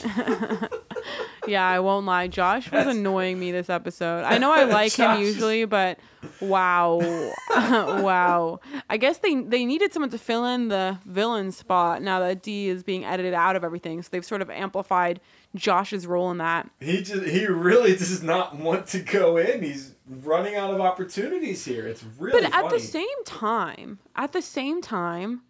Yeah, 1.47 1.67
I 1.67 1.79
won't 1.79 2.07
lie. 2.07 2.27
Josh 2.27 2.65
was 2.65 2.71
That's- 2.71 2.95
annoying 2.95 3.39
me 3.39 3.51
this 3.51 3.69
episode. 3.69 4.23
I 4.23 4.39
know 4.39 4.51
I 4.51 4.63
like 4.63 4.93
Josh 4.93 5.17
him 5.17 5.23
usually, 5.23 5.65
but 5.65 5.99
wow, 6.41 6.99
wow. 7.51 8.59
I 8.89 8.97
guess 8.97 9.19
they 9.19 9.35
they 9.35 9.63
needed 9.65 9.93
someone 9.93 10.09
to 10.09 10.17
fill 10.17 10.45
in 10.45 10.69
the 10.69 10.97
villain 11.05 11.51
spot 11.51 12.01
now 12.01 12.19
that 12.21 12.41
Dee 12.41 12.69
is 12.69 12.81
being 12.81 13.05
edited 13.05 13.35
out 13.35 13.55
of 13.55 13.63
everything. 13.63 14.01
So 14.01 14.09
they've 14.11 14.25
sort 14.25 14.41
of 14.41 14.49
amplified 14.49 15.21
Josh's 15.55 16.05
role 16.07 16.31
in 16.31 16.37
that. 16.39 16.69
he 16.79 17.01
just 17.01 17.25
he 17.25 17.45
really 17.47 17.95
does 17.97 18.21
not 18.23 18.55
want 18.57 18.87
to 18.87 18.99
go 18.99 19.37
in. 19.37 19.63
He's 19.63 19.93
running 20.07 20.55
out 20.55 20.73
of 20.73 20.79
opportunities 20.81 21.65
here. 21.65 21.87
It's 21.87 22.03
really 22.19 22.41
But 22.41 22.53
at 22.53 22.61
funny. 22.61 22.77
the 22.77 22.83
same 22.83 23.23
time, 23.25 23.99
at 24.15 24.33
the 24.33 24.41
same 24.41 24.81
time, 24.81 25.41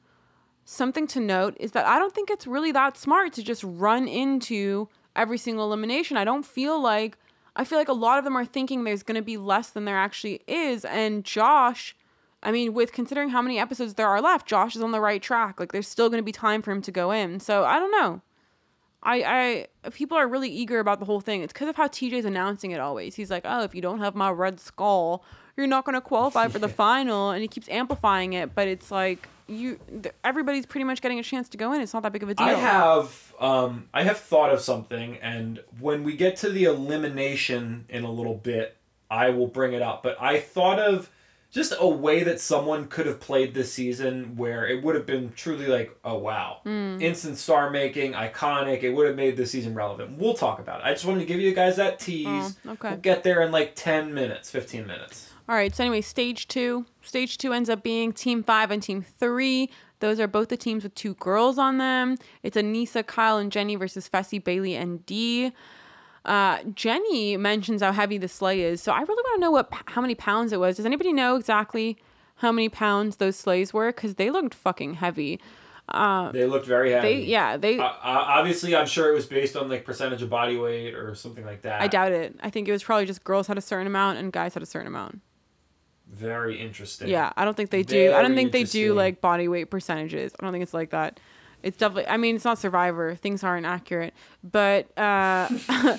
something 0.63 1.07
to 1.07 1.19
note 1.19 1.55
is 1.59 1.71
that 1.71 1.85
I 1.85 1.99
don't 1.99 2.13
think 2.13 2.29
it's 2.29 2.47
really 2.47 2.71
that 2.71 2.97
smart 2.97 3.33
to 3.33 3.43
just 3.43 3.63
run 3.63 4.07
into 4.07 4.87
every 5.15 5.37
single 5.37 5.65
elimination. 5.65 6.17
I 6.17 6.23
don't 6.23 6.45
feel 6.45 6.81
like 6.81 7.17
I 7.55 7.63
feel 7.63 7.77
like 7.77 7.87
a 7.87 7.93
lot 7.93 8.17
of 8.17 8.23
them 8.25 8.35
are 8.35 8.45
thinking 8.45 8.83
there's 8.83 9.03
going 9.03 9.15
to 9.15 9.21
be 9.21 9.37
less 9.37 9.69
than 9.69 9.85
there 9.85 9.97
actually 9.97 10.41
is 10.47 10.83
and 10.85 11.23
Josh 11.23 11.95
I 12.43 12.51
mean, 12.51 12.75
with 12.75 12.91
considering 12.91 13.29
how 13.29 13.41
many 13.41 13.57
episodes 13.57 13.95
there 13.95 14.07
are 14.07 14.21
left, 14.21 14.45
Josh 14.47 14.75
is 14.75 14.83
on 14.83 14.91
the 14.91 15.01
right 15.01 15.19
track. 15.19 15.59
Like 15.59 15.71
there's 15.71 15.87
still 15.87 16.09
going 16.09 16.19
to 16.21 16.23
be 16.25 16.31
time 16.31 16.61
for 16.61 16.71
him 16.71 16.81
to 16.83 16.91
go 16.91 17.09
in. 17.09 17.39
So, 17.39 17.65
I 17.65 17.79
don't 17.79 17.89
know. 17.91 18.21
I, 19.05 19.67
I 19.83 19.89
people 19.91 20.17
are 20.17 20.27
really 20.27 20.49
eager 20.49 20.79
about 20.79 20.99
the 20.99 21.05
whole 21.05 21.21
thing. 21.21 21.41
It's 21.41 21.53
because 21.53 21.69
of 21.69 21.75
how 21.75 21.87
TJ's 21.87 22.25
announcing 22.25 22.71
it 22.71 22.79
always. 22.79 23.15
He's 23.15 23.29
like, 23.29 23.43
"Oh, 23.45 23.61
if 23.63 23.75
you 23.75 23.81
don't 23.81 23.99
have 23.99 24.15
my 24.15 24.31
red 24.31 24.59
skull, 24.59 25.23
you're 25.55 25.67
not 25.67 25.85
going 25.85 25.93
to 25.93 26.01
qualify 26.01 26.47
for 26.47 26.59
the 26.59 26.67
final," 26.83 27.29
and 27.29 27.41
he 27.41 27.47
keeps 27.47 27.69
amplifying 27.69 28.33
it. 28.33 28.55
But 28.55 28.67
it's 28.67 28.89
like 28.89 29.29
you, 29.47 29.79
th- 30.01 30.15
everybody's 30.23 30.65
pretty 30.65 30.85
much 30.85 31.01
getting 31.01 31.19
a 31.19 31.23
chance 31.23 31.47
to 31.49 31.57
go 31.57 31.71
in. 31.71 31.81
It's 31.81 31.93
not 31.93 32.01
that 32.03 32.13
big 32.13 32.23
of 32.23 32.29
a 32.29 32.33
deal. 32.33 32.47
I 32.47 32.53
have 32.53 33.33
um, 33.39 33.87
I 33.93 34.03
have 34.03 34.19
thought 34.19 34.51
of 34.51 34.59
something, 34.59 35.17
and 35.21 35.61
when 35.79 36.03
we 36.03 36.15
get 36.15 36.37
to 36.37 36.49
the 36.49 36.63
elimination 36.63 37.85
in 37.89 38.03
a 38.03 38.11
little 38.11 38.35
bit, 38.35 38.75
I 39.11 39.29
will 39.29 39.47
bring 39.47 39.73
it 39.73 39.83
up. 39.83 40.01
But 40.01 40.19
I 40.19 40.39
thought 40.39 40.79
of 40.79 41.11
just 41.55 41.73
a 41.79 41.87
way 41.87 42.21
that 42.23 42.39
someone 42.39 42.85
could 42.87 43.05
have 43.07 43.19
played 43.19 43.53
this 43.55 43.71
season 43.73 44.35
where 44.35 44.67
it 44.67 44.83
would 44.83 44.93
have 44.93 45.05
been 45.07 45.31
truly 45.35 45.65
like, 45.67 45.97
oh 46.03 46.17
wow, 46.17 46.57
Hmm. 46.63 46.97
instant 47.01 47.37
star 47.37 47.69
making, 47.71 48.11
iconic. 48.13 48.83
It 48.83 48.91
would 48.91 49.07
have 49.07 49.15
made 49.15 49.37
the 49.37 49.45
season 49.47 49.73
relevant. 49.73 50.17
We'll 50.19 50.33
talk 50.35 50.59
about 50.59 50.81
it. 50.81 50.83
I 50.85 50.91
just 50.91 51.05
wanted 51.05 51.21
to 51.21 51.25
give 51.25 51.39
you 51.39 51.53
guys 51.55 51.77
that 51.77 51.97
tease. 51.99 52.27
Oh, 52.67 52.71
okay. 52.73 52.89
We'll 52.89 52.97
get 52.99 53.23
there 53.23 53.41
in 53.41 53.51
like 53.51 53.73
ten 53.75 54.13
minutes, 54.13 54.51
fifteen 54.51 54.85
minutes. 54.85 55.31
All 55.47 55.55
right. 55.55 55.73
So 55.75 55.83
anyway, 55.83 56.01
stage 56.01 56.47
two. 56.47 56.85
Stage 57.01 57.37
two 57.37 57.53
ends 57.53 57.69
up 57.69 57.81
being 57.83 58.11
Team 58.11 58.43
Five 58.43 58.69
and 58.69 58.83
Team 58.83 59.01
Three. 59.19 59.69
Those 60.01 60.19
are 60.19 60.27
both 60.27 60.49
the 60.49 60.57
teams 60.57 60.83
with 60.83 60.93
two 60.93 61.13
girls 61.15 61.57
on 61.57 61.77
them. 61.77 62.17
It's 62.43 62.57
Aneesa, 62.57 63.05
Kyle, 63.07 63.37
and 63.37 63.49
Jenny 63.51 63.75
versus 63.75 64.09
Fessy, 64.09 64.43
Bayleigh, 64.43 64.75
and 64.77 65.05
Dee. 65.05 65.53
Uh, 66.25 66.63
Jenny 66.73 67.37
mentions 67.37 67.81
how 67.81 67.91
heavy 67.91 68.17
the 68.17 68.27
sleigh 68.27 68.61
is, 68.61 68.81
so 68.81 68.91
I 68.91 68.99
really 69.01 69.23
want 69.23 69.35
to 69.37 69.41
know 69.41 69.51
what 69.51 69.71
how 69.85 70.01
many 70.01 70.15
pounds 70.15 70.51
it 70.51 70.59
was. 70.59 70.77
Does 70.77 70.85
anybody 70.85 71.13
know 71.13 71.35
exactly 71.35 71.97
how 72.37 72.51
many 72.51 72.69
pounds 72.69 73.17
those 73.17 73.35
sleighs 73.35 73.73
were? 73.73 73.91
Because 73.91 74.15
they 74.15 74.29
looked 74.29 74.53
fucking 74.53 74.95
heavy. 74.95 75.39
They 76.33 76.45
looked 76.45 76.65
very 76.65 76.91
heavy. 76.91 77.07
They 77.07 77.19
yeah 77.21 77.57
they. 77.57 77.77
Uh, 77.77 77.83
uh, 77.83 77.93
obviously, 78.03 78.75
I'm 78.75 78.87
sure 78.87 79.11
it 79.11 79.13
was 79.13 79.27
based 79.27 79.55
on 79.55 79.69
like 79.69 79.85
percentage 79.85 80.21
of 80.21 80.29
body 80.29 80.57
weight 80.57 80.95
or 80.95 81.13
something 81.13 81.45
like 81.45 81.61
that. 81.61 81.81
I 81.81 81.87
doubt 81.87 82.11
it. 82.11 82.35
I 82.41 82.49
think 82.49 82.67
it 82.67 82.71
was 82.71 82.83
probably 82.83 83.05
just 83.05 83.23
girls 83.23 83.47
had 83.47 83.57
a 83.57 83.61
certain 83.61 83.87
amount 83.87 84.17
and 84.17 84.31
guys 84.31 84.55
had 84.55 84.63
a 84.63 84.65
certain 84.65 84.87
amount. 84.87 85.21
Very 86.11 86.59
interesting. 86.59 87.07
Yeah, 87.07 87.33
I 87.35 87.45
don't 87.45 87.55
think 87.57 87.69
they 87.69 87.83
do. 87.83 88.13
I 88.13 88.21
don't 88.21 88.35
think 88.35 88.51
they 88.51 88.63
do 88.63 88.93
like 88.93 89.21
body 89.21 89.47
weight 89.47 89.69
percentages. 89.69 90.33
I 90.39 90.43
don't 90.43 90.53
think 90.53 90.63
it's 90.63 90.73
like 90.73 90.89
that. 90.91 91.19
It's 91.65 91.77
definitely. 91.77 92.07
I 92.07 92.17
mean, 92.17 92.35
it's 92.35 92.45
not 92.45 92.59
Survivor. 92.59 93.15
Things 93.15 93.43
aren't 93.43 93.65
accurate. 93.65 94.13
But 94.43 94.95
uh, 94.95 95.49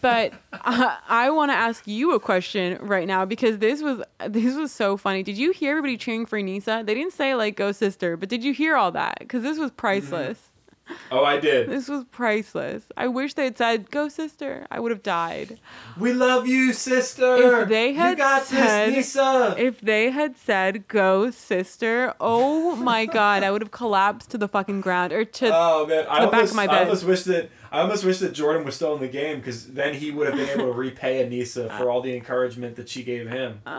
but 0.00 0.32
I, 0.52 0.98
I 1.08 1.30
want 1.30 1.50
to 1.50 1.56
ask 1.56 1.84
you 1.88 2.12
a 2.12 2.20
question 2.20 2.78
right 2.80 3.08
now 3.08 3.24
because 3.24 3.58
this 3.58 3.82
was 3.82 4.00
this 4.28 4.54
was 4.54 4.70
so 4.70 4.96
funny. 4.96 5.24
Did 5.24 5.36
you 5.36 5.50
hear 5.50 5.72
everybody 5.72 5.96
cheering 5.96 6.26
for 6.26 6.40
Nisa? 6.40 6.84
They 6.86 6.94
didn't 6.94 7.12
say 7.12 7.34
like 7.34 7.56
"Go 7.56 7.72
sister," 7.72 8.16
but 8.16 8.28
did 8.28 8.44
you 8.44 8.54
hear 8.54 8.76
all 8.76 8.92
that? 8.92 9.16
Because 9.18 9.42
this 9.42 9.58
was 9.58 9.72
priceless. 9.72 10.52
Oh, 11.10 11.24
I 11.24 11.40
did. 11.40 11.70
This 11.70 11.88
was 11.88 12.04
priceless. 12.10 12.84
I 12.96 13.08
wish 13.08 13.32
they 13.34 13.44
had 13.44 13.56
said 13.56 13.90
"Go 13.90 14.08
sister." 14.08 14.66
I 14.70 14.78
would 14.78 14.90
have 14.90 15.02
died. 15.02 15.58
We 15.98 16.12
love 16.12 16.46
you, 16.46 16.72
sister. 16.74 17.62
If 17.62 17.68
they 17.68 17.90
you 17.90 17.96
had 17.96 18.18
got 18.18 18.42
said- 18.44 18.88
this, 18.90 18.96
Nisa. 18.96 19.54
If 19.58 19.80
they 19.80 20.10
had 20.10 20.36
said 20.36 20.86
"Go 20.88 21.30
sister," 21.30 22.14
oh 22.20 22.76
my 22.76 23.06
god, 23.06 23.42
I 23.42 23.50
would 23.50 23.62
have 23.62 23.70
collapsed 23.70 24.30
to 24.32 24.38
the 24.38 24.48
fucking 24.48 24.82
ground 24.82 25.12
or 25.14 25.24
to. 25.24 25.50
oh 25.54 25.86
man, 25.86 26.04
I 26.10 26.24
the 26.26 26.30
back 26.30 26.44
of 26.44 26.54
my 26.54 26.66
bed. 26.66 26.74
I 26.76 26.80
almost 26.82 27.04
wish 27.04 27.22
that 27.24 27.50
I 27.72 27.80
almost 27.80 28.04
wish 28.04 28.18
that 28.18 28.32
Jordan 28.34 28.64
was 28.64 28.74
still 28.76 28.94
in 28.94 29.00
the 29.00 29.08
game 29.08 29.38
because 29.38 29.68
then 29.68 29.94
he 29.94 30.10
would 30.10 30.26
have 30.28 30.36
been 30.36 30.48
able 30.50 30.72
to 30.72 30.78
repay 30.78 31.24
Aneesa 31.24 31.76
for 31.78 31.90
all 31.90 32.02
the 32.02 32.14
encouragement 32.14 32.76
that 32.76 32.88
she 32.88 33.02
gave 33.02 33.28
him. 33.28 33.60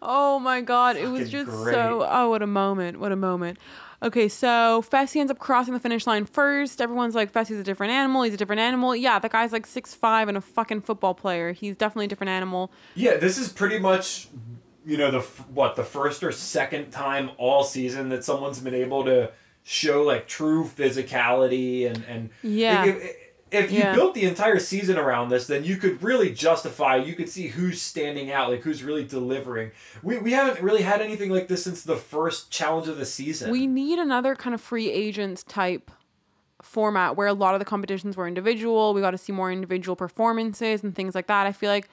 Oh 0.00 0.38
my 0.38 0.60
god, 0.60 0.96
it 0.96 1.08
was 1.08 1.28
just 1.28 1.50
great. 1.50 1.74
so. 1.74 2.06
Oh, 2.08 2.30
what 2.30 2.40
a 2.40 2.46
moment! 2.46 3.00
What 3.00 3.10
a 3.10 3.16
moment. 3.16 3.58
Okay, 4.00 4.28
so 4.28 4.82
Fessy 4.88 5.16
ends 5.16 5.30
up 5.32 5.38
crossing 5.40 5.74
the 5.74 5.80
finish 5.80 6.06
line 6.06 6.24
first. 6.24 6.80
Everyone's 6.80 7.16
like, 7.16 7.32
Fessy's 7.32 7.58
a 7.58 7.64
different 7.64 7.92
animal. 7.92 8.22
He's 8.22 8.34
a 8.34 8.36
different 8.36 8.60
animal. 8.60 8.94
Yeah, 8.94 9.18
that 9.18 9.32
guy's 9.32 9.52
like 9.52 9.66
six 9.66 9.92
five 9.92 10.28
and 10.28 10.36
a 10.36 10.40
fucking 10.40 10.82
football 10.82 11.14
player. 11.14 11.52
He's 11.52 11.74
definitely 11.76 12.04
a 12.04 12.08
different 12.08 12.30
animal. 12.30 12.70
Yeah, 12.94 13.16
this 13.16 13.38
is 13.38 13.52
pretty 13.52 13.80
much, 13.80 14.28
you 14.86 14.96
know, 14.96 15.10
the 15.10 15.20
what 15.52 15.74
the 15.74 15.82
first 15.82 16.22
or 16.22 16.30
second 16.30 16.92
time 16.92 17.30
all 17.38 17.64
season 17.64 18.08
that 18.10 18.22
someone's 18.24 18.60
been 18.60 18.74
able 18.74 19.04
to 19.04 19.32
show 19.64 20.02
like 20.04 20.28
true 20.28 20.64
physicality 20.64 21.86
and 21.86 22.04
and 22.08 22.30
Yeah. 22.42 22.82
like, 22.84 22.94
if, 22.96 23.16
if 23.50 23.70
you 23.72 23.78
Yeah. 23.78 23.94
built 23.94 24.14
the 24.14 24.24
entire 24.24 24.58
season 24.58 24.98
around 24.98 25.28
this, 25.30 25.46
then 25.46 25.64
you 25.64 25.76
could 25.76 26.02
really 26.02 26.30
justify. 26.32 26.96
You 26.96 27.14
could 27.14 27.28
see 27.28 27.48
who's 27.48 27.80
standing 27.80 28.30
out, 28.30 28.50
like 28.50 28.62
who's 28.62 28.82
really 28.82 29.04
delivering. 29.04 29.70
We 30.02 30.18
we 30.18 30.32
haven't 30.32 30.60
really 30.62 30.82
had 30.82 31.00
anything 31.00 31.30
like 31.30 31.48
this 31.48 31.64
since 31.64 31.82
the 31.82 31.96
first 31.96 32.50
challenge 32.50 32.88
of 32.88 32.98
the 32.98 33.06
season. 33.06 33.50
We 33.50 33.66
need 33.66 33.98
another 33.98 34.34
kind 34.36 34.54
of 34.54 34.60
free 34.60 34.90
agents 34.90 35.42
type 35.44 35.90
format 36.62 37.16
where 37.16 37.28
a 37.28 37.32
lot 37.32 37.54
of 37.54 37.60
the 37.60 37.64
competitions 37.64 38.16
were 38.16 38.26
individual. 38.26 38.92
We 38.94 39.00
got 39.00 39.12
to 39.12 39.18
see 39.18 39.32
more 39.32 39.50
individual 39.52 39.94
performances 39.96 40.82
and 40.82 40.94
things 40.94 41.14
like 41.14 41.28
that. 41.28 41.46
I 41.46 41.52
feel 41.52 41.70
like 41.70 41.88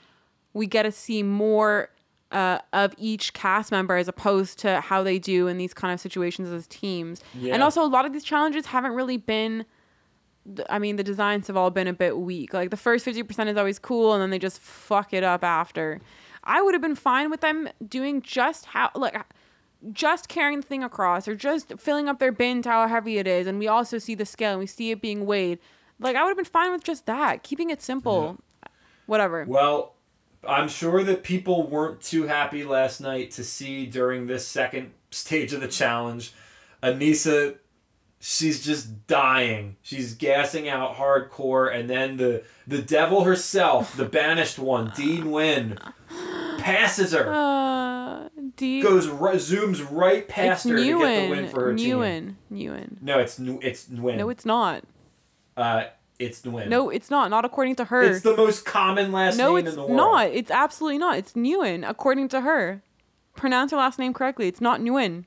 we 0.53 0.65
get 0.67 0.83
to 0.83 0.91
see 0.91 1.21
more 1.21 1.89
uh, 2.31 2.57
of 2.73 2.93
each 2.97 3.33
cast 3.33 3.71
member 3.71 3.95
as 3.95 4.07
opposed 4.07 4.57
to 4.59 4.81
how 4.81 5.03
they 5.03 5.19
do 5.19 5.47
in 5.47 5.57
these 5.57 5.73
kind 5.73 5.93
of 5.93 5.99
situations 5.99 6.49
as 6.49 6.65
teams. 6.67 7.21
Yeah. 7.39 7.53
And 7.53 7.61
also, 7.61 7.83
a 7.83 7.87
lot 7.87 8.05
of 8.05 8.13
these 8.13 8.23
challenges 8.23 8.65
haven't 8.67 8.91
really 8.93 9.17
been. 9.17 9.65
I 10.69 10.79
mean, 10.79 10.95
the 10.95 11.03
designs 11.03 11.47
have 11.47 11.57
all 11.57 11.71
been 11.71 11.87
a 11.87 11.93
bit 11.93 12.17
weak. 12.17 12.53
Like 12.53 12.69
the 12.69 12.77
first 12.77 13.05
50% 13.05 13.47
is 13.47 13.57
always 13.57 13.79
cool, 13.79 14.13
and 14.13 14.21
then 14.21 14.29
they 14.29 14.39
just 14.39 14.59
fuck 14.59 15.13
it 15.13 15.23
up 15.23 15.43
after. 15.43 16.01
I 16.43 16.61
would 16.61 16.73
have 16.75 16.81
been 16.81 16.95
fine 16.95 17.31
with 17.31 17.41
them 17.41 17.69
doing 17.87 18.21
just 18.21 18.67
how, 18.67 18.91
like, 18.95 19.17
just 19.91 20.27
carrying 20.27 20.61
the 20.61 20.67
thing 20.67 20.83
across 20.83 21.27
or 21.27 21.35
just 21.35 21.73
filling 21.79 22.07
up 22.07 22.19
their 22.19 22.31
bin 22.31 22.61
to 22.63 22.69
how 22.69 22.87
heavy 22.87 23.17
it 23.17 23.27
is 23.27 23.45
and 23.45 23.59
we 23.59 23.67
also 23.67 23.99
see 23.99 24.15
the 24.15 24.25
scale 24.25 24.51
and 24.51 24.59
we 24.59 24.65
see 24.65 24.89
it 24.89 24.99
being 24.99 25.27
weighed 25.27 25.59
like 25.99 26.15
i 26.15 26.23
would 26.23 26.29
have 26.29 26.37
been 26.37 26.43
fine 26.45 26.71
with 26.71 26.83
just 26.83 27.05
that 27.05 27.43
keeping 27.43 27.69
it 27.69 27.83
simple 27.83 28.37
whatever 29.05 29.45
Well, 29.47 29.93
I'm 30.47 30.67
sure 30.67 31.03
that 31.03 31.23
people 31.23 31.67
weren't 31.67 32.01
too 32.01 32.23
happy 32.23 32.63
last 32.63 32.99
night 33.01 33.31
to 33.31 33.43
see 33.43 33.85
during 33.85 34.25
this 34.27 34.47
second 34.47 34.91
stage 35.11 35.53
of 35.53 35.61
the 35.61 35.67
challenge, 35.67 36.33
Aneesa, 36.83 37.57
she's 38.25 38.65
just 38.65 39.05
dying. 39.05 39.77
She's 39.83 40.15
gassing 40.15 40.67
out 40.67 40.95
hardcore, 40.95 41.73
and 41.73 41.89
then 41.89 42.17
the 42.17 42.43
the 42.65 42.81
devil 42.81 43.23
herself, 43.23 43.95
the 43.95 44.05
banished 44.05 44.57
one, 44.57 44.91
Dee 44.95 45.19
Nguyen, 45.19 45.77
passes 46.57 47.13
her, 47.13 47.31
uh 47.31 48.29
D- 48.55 48.81
goes 48.81 49.07
right, 49.07 49.35
zooms 49.35 49.85
right 49.91 50.23
it's 50.23 50.33
past 50.33 50.67
her 50.67 50.75
to 50.75 50.83
get 50.83 50.97
the 50.97 51.29
win 51.29 51.47
for 51.49 51.65
her 51.65 51.75
team. 51.75 51.97
Newen. 51.97 52.35
Newen. 52.51 53.01
No, 53.01 53.19
it's 53.19 53.37
it's 53.39 53.87
Nguyen. 53.89 54.17
No, 54.17 54.29
it's 54.29 54.45
not. 54.45 54.83
uh, 55.55 55.85
it's 56.17 56.41
Nguyen. 56.41 56.69
No, 56.69 56.89
it's 56.89 57.11
not. 57.11 57.29
Not 57.29 57.45
according 57.45 57.75
to 57.75 57.85
her. 57.85 58.01
it's 58.01 58.21
the 58.21 58.35
most 58.35 58.65
common 58.65 59.11
last 59.11 59.37
no, 59.37 59.55
name 59.55 59.67
in 59.67 59.75
the 59.75 59.81
world. 59.81 59.91
No, 59.91 60.17
it's 60.17 60.31
not. 60.31 60.37
It's 60.37 60.51
absolutely 60.51 60.97
not. 60.97 61.17
It's 61.17 61.33
Newen, 61.33 61.87
according 61.87 62.29
to 62.29 62.41
her. 62.41 62.81
Pronounce 63.35 63.71
her 63.71 63.77
last 63.77 63.99
name 63.99 64.13
correctly. 64.13 64.47
It's 64.47 64.61
not 64.61 64.79
Nguyen. 64.79 65.25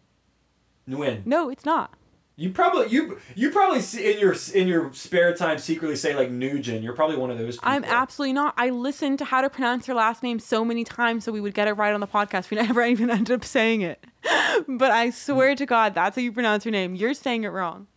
Nguyen. 0.88 1.26
No, 1.26 1.50
it's 1.50 1.66
not. 1.66 1.92
You 2.38 2.50
probably 2.50 2.88
you 2.88 3.18
you 3.34 3.50
probably 3.50 3.80
see 3.80 4.12
in 4.12 4.20
your 4.20 4.36
in 4.54 4.68
your 4.68 4.92
spare 4.92 5.34
time 5.34 5.58
secretly 5.58 5.96
say 5.96 6.14
like 6.14 6.30
Nugent. 6.30 6.84
You're 6.84 6.92
probably 6.92 7.16
one 7.16 7.32
of 7.32 7.38
those 7.38 7.56
people. 7.56 7.68
I'm 7.68 7.82
absolutely 7.82 8.32
not. 8.32 8.54
I 8.56 8.70
listened 8.70 9.18
to 9.18 9.24
how 9.24 9.40
to 9.40 9.50
pronounce 9.50 9.86
her 9.86 9.94
last 9.94 10.22
name 10.22 10.38
so 10.38 10.64
many 10.64 10.84
times 10.84 11.24
so 11.24 11.32
we 11.32 11.40
would 11.40 11.52
get 11.52 11.66
it 11.66 11.72
right 11.72 11.92
on 11.92 11.98
the 11.98 12.06
podcast. 12.06 12.48
We 12.48 12.56
never 12.62 12.84
even 12.84 13.10
ended 13.10 13.32
up 13.32 13.44
saying 13.44 13.80
it. 13.80 14.04
but 14.68 14.92
I 14.92 15.10
swear 15.10 15.56
to 15.56 15.66
God, 15.66 15.94
that's 15.94 16.14
how 16.14 16.22
you 16.22 16.30
pronounce 16.30 16.62
her 16.62 16.70
name. 16.70 16.94
You're 16.94 17.12
saying 17.12 17.42
it 17.42 17.48
wrong. 17.48 17.88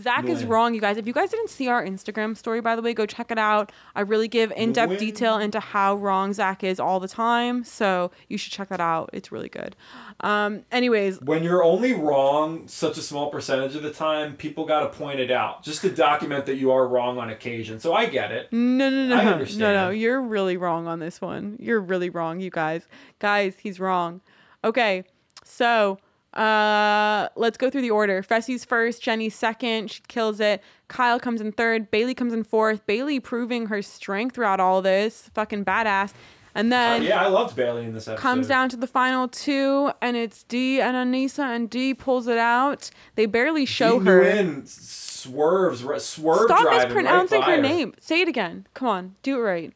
Zach 0.00 0.26
is 0.26 0.44
wrong, 0.44 0.74
you 0.74 0.80
guys. 0.80 0.96
If 0.96 1.06
you 1.06 1.12
guys 1.12 1.30
didn't 1.30 1.50
see 1.50 1.68
our 1.68 1.84
Instagram 1.84 2.34
story, 2.36 2.62
by 2.62 2.74
the 2.76 2.82
way, 2.82 2.94
go 2.94 3.04
check 3.04 3.30
it 3.30 3.38
out. 3.38 3.70
I 3.94 4.00
really 4.00 4.26
give 4.28 4.50
in 4.52 4.72
depth 4.72 4.98
detail 4.98 5.36
into 5.36 5.60
how 5.60 5.96
wrong 5.96 6.32
Zach 6.32 6.64
is 6.64 6.80
all 6.80 6.98
the 6.98 7.08
time. 7.08 7.62
So 7.62 8.10
you 8.28 8.38
should 8.38 8.52
check 8.52 8.70
that 8.70 8.80
out. 8.80 9.10
It's 9.12 9.30
really 9.30 9.50
good. 9.50 9.76
Um, 10.20 10.64
anyways, 10.72 11.20
When 11.20 11.42
you're 11.42 11.62
only 11.62 11.92
wrong 11.92 12.66
such 12.68 12.96
a 12.96 13.02
small 13.02 13.30
percentage 13.30 13.76
of 13.76 13.82
the 13.82 13.92
time, 13.92 14.34
people 14.36 14.64
got 14.64 14.80
to 14.80 14.98
point 14.98 15.20
it 15.20 15.30
out 15.30 15.62
just 15.62 15.82
to 15.82 15.90
document 15.90 16.46
that 16.46 16.56
you 16.56 16.70
are 16.70 16.88
wrong 16.88 17.18
on 17.18 17.28
occasion. 17.28 17.78
So 17.78 17.92
I 17.92 18.06
get 18.06 18.32
it. 18.32 18.50
No, 18.50 18.88
no, 18.88 19.06
no, 19.08 19.16
I 19.16 19.24
no, 19.56 19.74
no. 19.74 19.90
You're 19.90 20.22
really 20.22 20.56
wrong 20.56 20.86
on 20.86 21.00
this 21.00 21.20
one. 21.20 21.56
You're 21.60 21.80
really 21.80 22.08
wrong, 22.08 22.40
you 22.40 22.50
guys. 22.50 22.88
Guys, 23.18 23.56
he's 23.58 23.78
wrong. 23.78 24.22
Okay, 24.64 25.04
so 25.44 25.98
uh, 26.34 27.28
let's 27.36 27.56
go 27.58 27.68
through 27.70 27.82
the 27.82 27.90
order. 27.90 28.22
Fessy's 28.22 28.64
first, 28.64 29.02
Jenny's 29.02 29.34
second. 29.34 29.90
She 29.90 30.02
kills 30.08 30.40
it. 30.40 30.62
Kyle 30.88 31.20
comes 31.20 31.40
in 31.40 31.52
third. 31.52 31.90
Bayleigh 31.90 32.16
comes 32.16 32.32
in 32.32 32.44
fourth. 32.44 32.86
Bayleigh 32.86 33.22
proving 33.22 33.66
her 33.66 33.82
strength 33.82 34.34
throughout 34.34 34.60
all 34.60 34.82
this. 34.82 35.30
Fucking 35.34 35.64
badass. 35.64 36.12
And 36.54 36.66
Uh, 36.72 36.76
then 36.76 37.02
yeah, 37.04 37.22
I 37.22 37.28
loved 37.28 37.56
Bayleigh 37.56 37.84
in 37.84 37.94
this 37.94 38.06
episode. 38.06 38.20
comes 38.20 38.46
down 38.48 38.68
to 38.70 38.76
the 38.76 38.86
final 38.86 39.26
two, 39.28 39.90
and 40.02 40.16
it's 40.18 40.42
Dee 40.42 40.80
and 40.82 40.94
Aneesa, 40.96 41.44
and 41.54 41.70
Dee 41.70 41.94
pulls 41.94 42.26
it 42.28 42.36
out. 42.36 42.90
They 43.14 43.24
barely 43.26 43.64
show 43.64 43.98
Dee 44.00 44.04
her. 44.06 44.22
Nguyen 44.22 44.68
swerves, 44.68 45.82
r- 45.84 45.98
swerve 45.98 46.42
Stop 46.44 46.62
driving 46.62 46.88
mispronouncing 46.88 47.40
right 47.40 47.48
her 47.56 47.62
name. 47.62 47.94
Say 48.00 48.20
it 48.20 48.28
again. 48.28 48.66
Come 48.74 48.88
on, 48.88 49.14
do 49.22 49.38
it 49.38 49.40
right. 49.42 49.72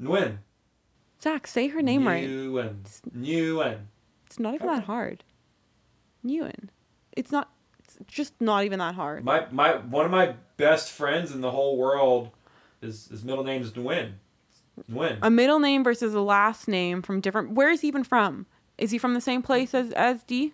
Nguyen. 0.00 0.38
Zach, 1.20 1.46
say 1.48 1.68
her 1.68 1.82
name 1.82 2.06
right. 2.06 2.28
Nguyen. 2.28 2.76
Nguyen. 3.16 3.78
It's 4.26 4.38
not 4.38 4.54
even 4.54 4.66
that 4.68 4.84
hard. 4.84 5.24
Nguyen. 6.24 6.68
It's 7.12 7.30
not. 7.30 7.50
It's 7.80 7.98
just 8.06 8.34
not 8.40 8.64
even 8.64 8.78
that 8.78 8.94
hard. 8.94 9.24
My 9.24 9.46
my 9.50 9.76
one 9.76 10.04
of 10.04 10.10
my 10.10 10.34
best 10.56 10.90
friends 10.90 11.32
in 11.32 11.40
the 11.40 11.50
whole 11.50 11.76
world, 11.76 12.30
his 12.80 13.08
his 13.08 13.24
middle 13.24 13.44
name 13.44 13.62
is 13.62 13.70
Nguyen. 13.72 14.14
Nguyen. 14.90 15.18
A 15.22 15.30
middle 15.30 15.60
name 15.60 15.84
versus 15.84 16.14
a 16.14 16.20
last 16.20 16.66
name 16.66 17.02
from 17.02 17.20
different. 17.20 17.52
Where 17.52 17.70
is 17.70 17.82
he 17.82 17.88
even 17.88 18.04
from? 18.04 18.46
Is 18.78 18.90
he 18.90 18.98
from 18.98 19.14
the 19.14 19.20
same 19.20 19.42
place 19.42 19.74
as 19.74 19.92
as 19.92 20.22
Dee? 20.24 20.52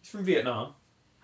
He's 0.00 0.10
from 0.10 0.24
Vietnam. 0.24 0.74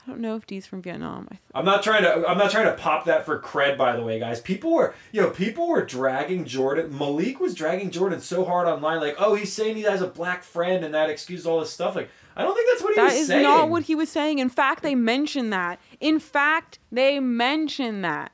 I 0.04 0.10
don't 0.10 0.20
know 0.20 0.34
if 0.34 0.46
Dee's 0.46 0.66
from 0.66 0.82
Vietnam. 0.82 1.28
I 1.30 1.34
th- 1.34 1.42
I'm 1.54 1.64
not 1.64 1.84
trying 1.84 2.02
to. 2.02 2.28
I'm 2.28 2.36
not 2.38 2.50
trying 2.50 2.66
to 2.66 2.74
pop 2.74 3.04
that 3.04 3.24
for 3.24 3.38
cred, 3.38 3.78
by 3.78 3.94
the 3.94 4.02
way, 4.02 4.18
guys. 4.18 4.40
People 4.40 4.74
were, 4.74 4.94
you 5.12 5.20
know, 5.20 5.30
people 5.30 5.68
were 5.68 5.84
dragging 5.84 6.44
Jordan. 6.44 6.96
Malik 6.96 7.38
was 7.38 7.54
dragging 7.54 7.90
Jordan 7.90 8.20
so 8.20 8.44
hard 8.44 8.66
online, 8.66 8.98
like, 8.98 9.14
oh, 9.18 9.34
he's 9.36 9.52
saying 9.52 9.76
he 9.76 9.82
has 9.82 10.02
a 10.02 10.08
black 10.08 10.42
friend, 10.42 10.84
and 10.84 10.92
that 10.94 11.08
excuses 11.08 11.46
all 11.46 11.60
this 11.60 11.70
stuff. 11.70 11.94
Like, 11.94 12.10
I 12.36 12.42
don't 12.42 12.54
think 12.54 12.68
that's 12.70 12.82
what 12.82 12.94
he 12.94 13.00
that 13.00 13.04
was 13.04 13.14
is 13.14 13.26
saying. 13.28 13.42
not 13.42 13.68
what 13.70 13.84
he 13.84 13.94
was 13.94 14.08
saying. 14.08 14.38
In 14.38 14.48
fact, 14.48 14.82
they 14.82 14.94
mentioned 14.94 15.52
that. 15.52 15.78
In 16.00 16.18
fact, 16.18 16.78
they 16.90 17.20
mentioned 17.20 18.04
that. 18.04 18.32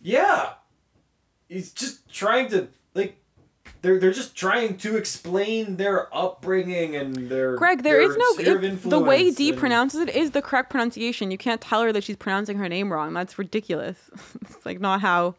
Yeah, 0.00 0.50
he's 1.48 1.72
just 1.72 2.08
trying 2.12 2.48
to 2.50 2.68
like. 2.94 3.16
They're, 3.80 3.98
they're 4.00 4.12
just 4.12 4.34
trying 4.34 4.76
to 4.78 4.96
explain 4.96 5.76
their 5.76 6.12
upbringing 6.14 6.96
and 6.96 7.14
their 7.30 7.54
Greg, 7.54 7.84
there 7.84 7.98
their 8.00 8.10
is 8.10 8.16
no. 8.16 8.90
the 8.90 8.98
way 8.98 9.30
Dee 9.30 9.50
and- 9.50 9.58
pronounces 9.58 10.00
it 10.00 10.08
is 10.10 10.32
the 10.32 10.42
correct 10.42 10.68
pronunciation. 10.70 11.30
You 11.30 11.38
can't 11.38 11.60
tell 11.60 11.82
her 11.82 11.92
that 11.92 12.02
she's 12.02 12.16
pronouncing 12.16 12.58
her 12.58 12.68
name 12.68 12.92
wrong. 12.92 13.12
That's 13.14 13.38
ridiculous. 13.38 14.10
it's 14.42 14.66
like 14.66 14.80
not 14.80 15.00
how. 15.00 15.36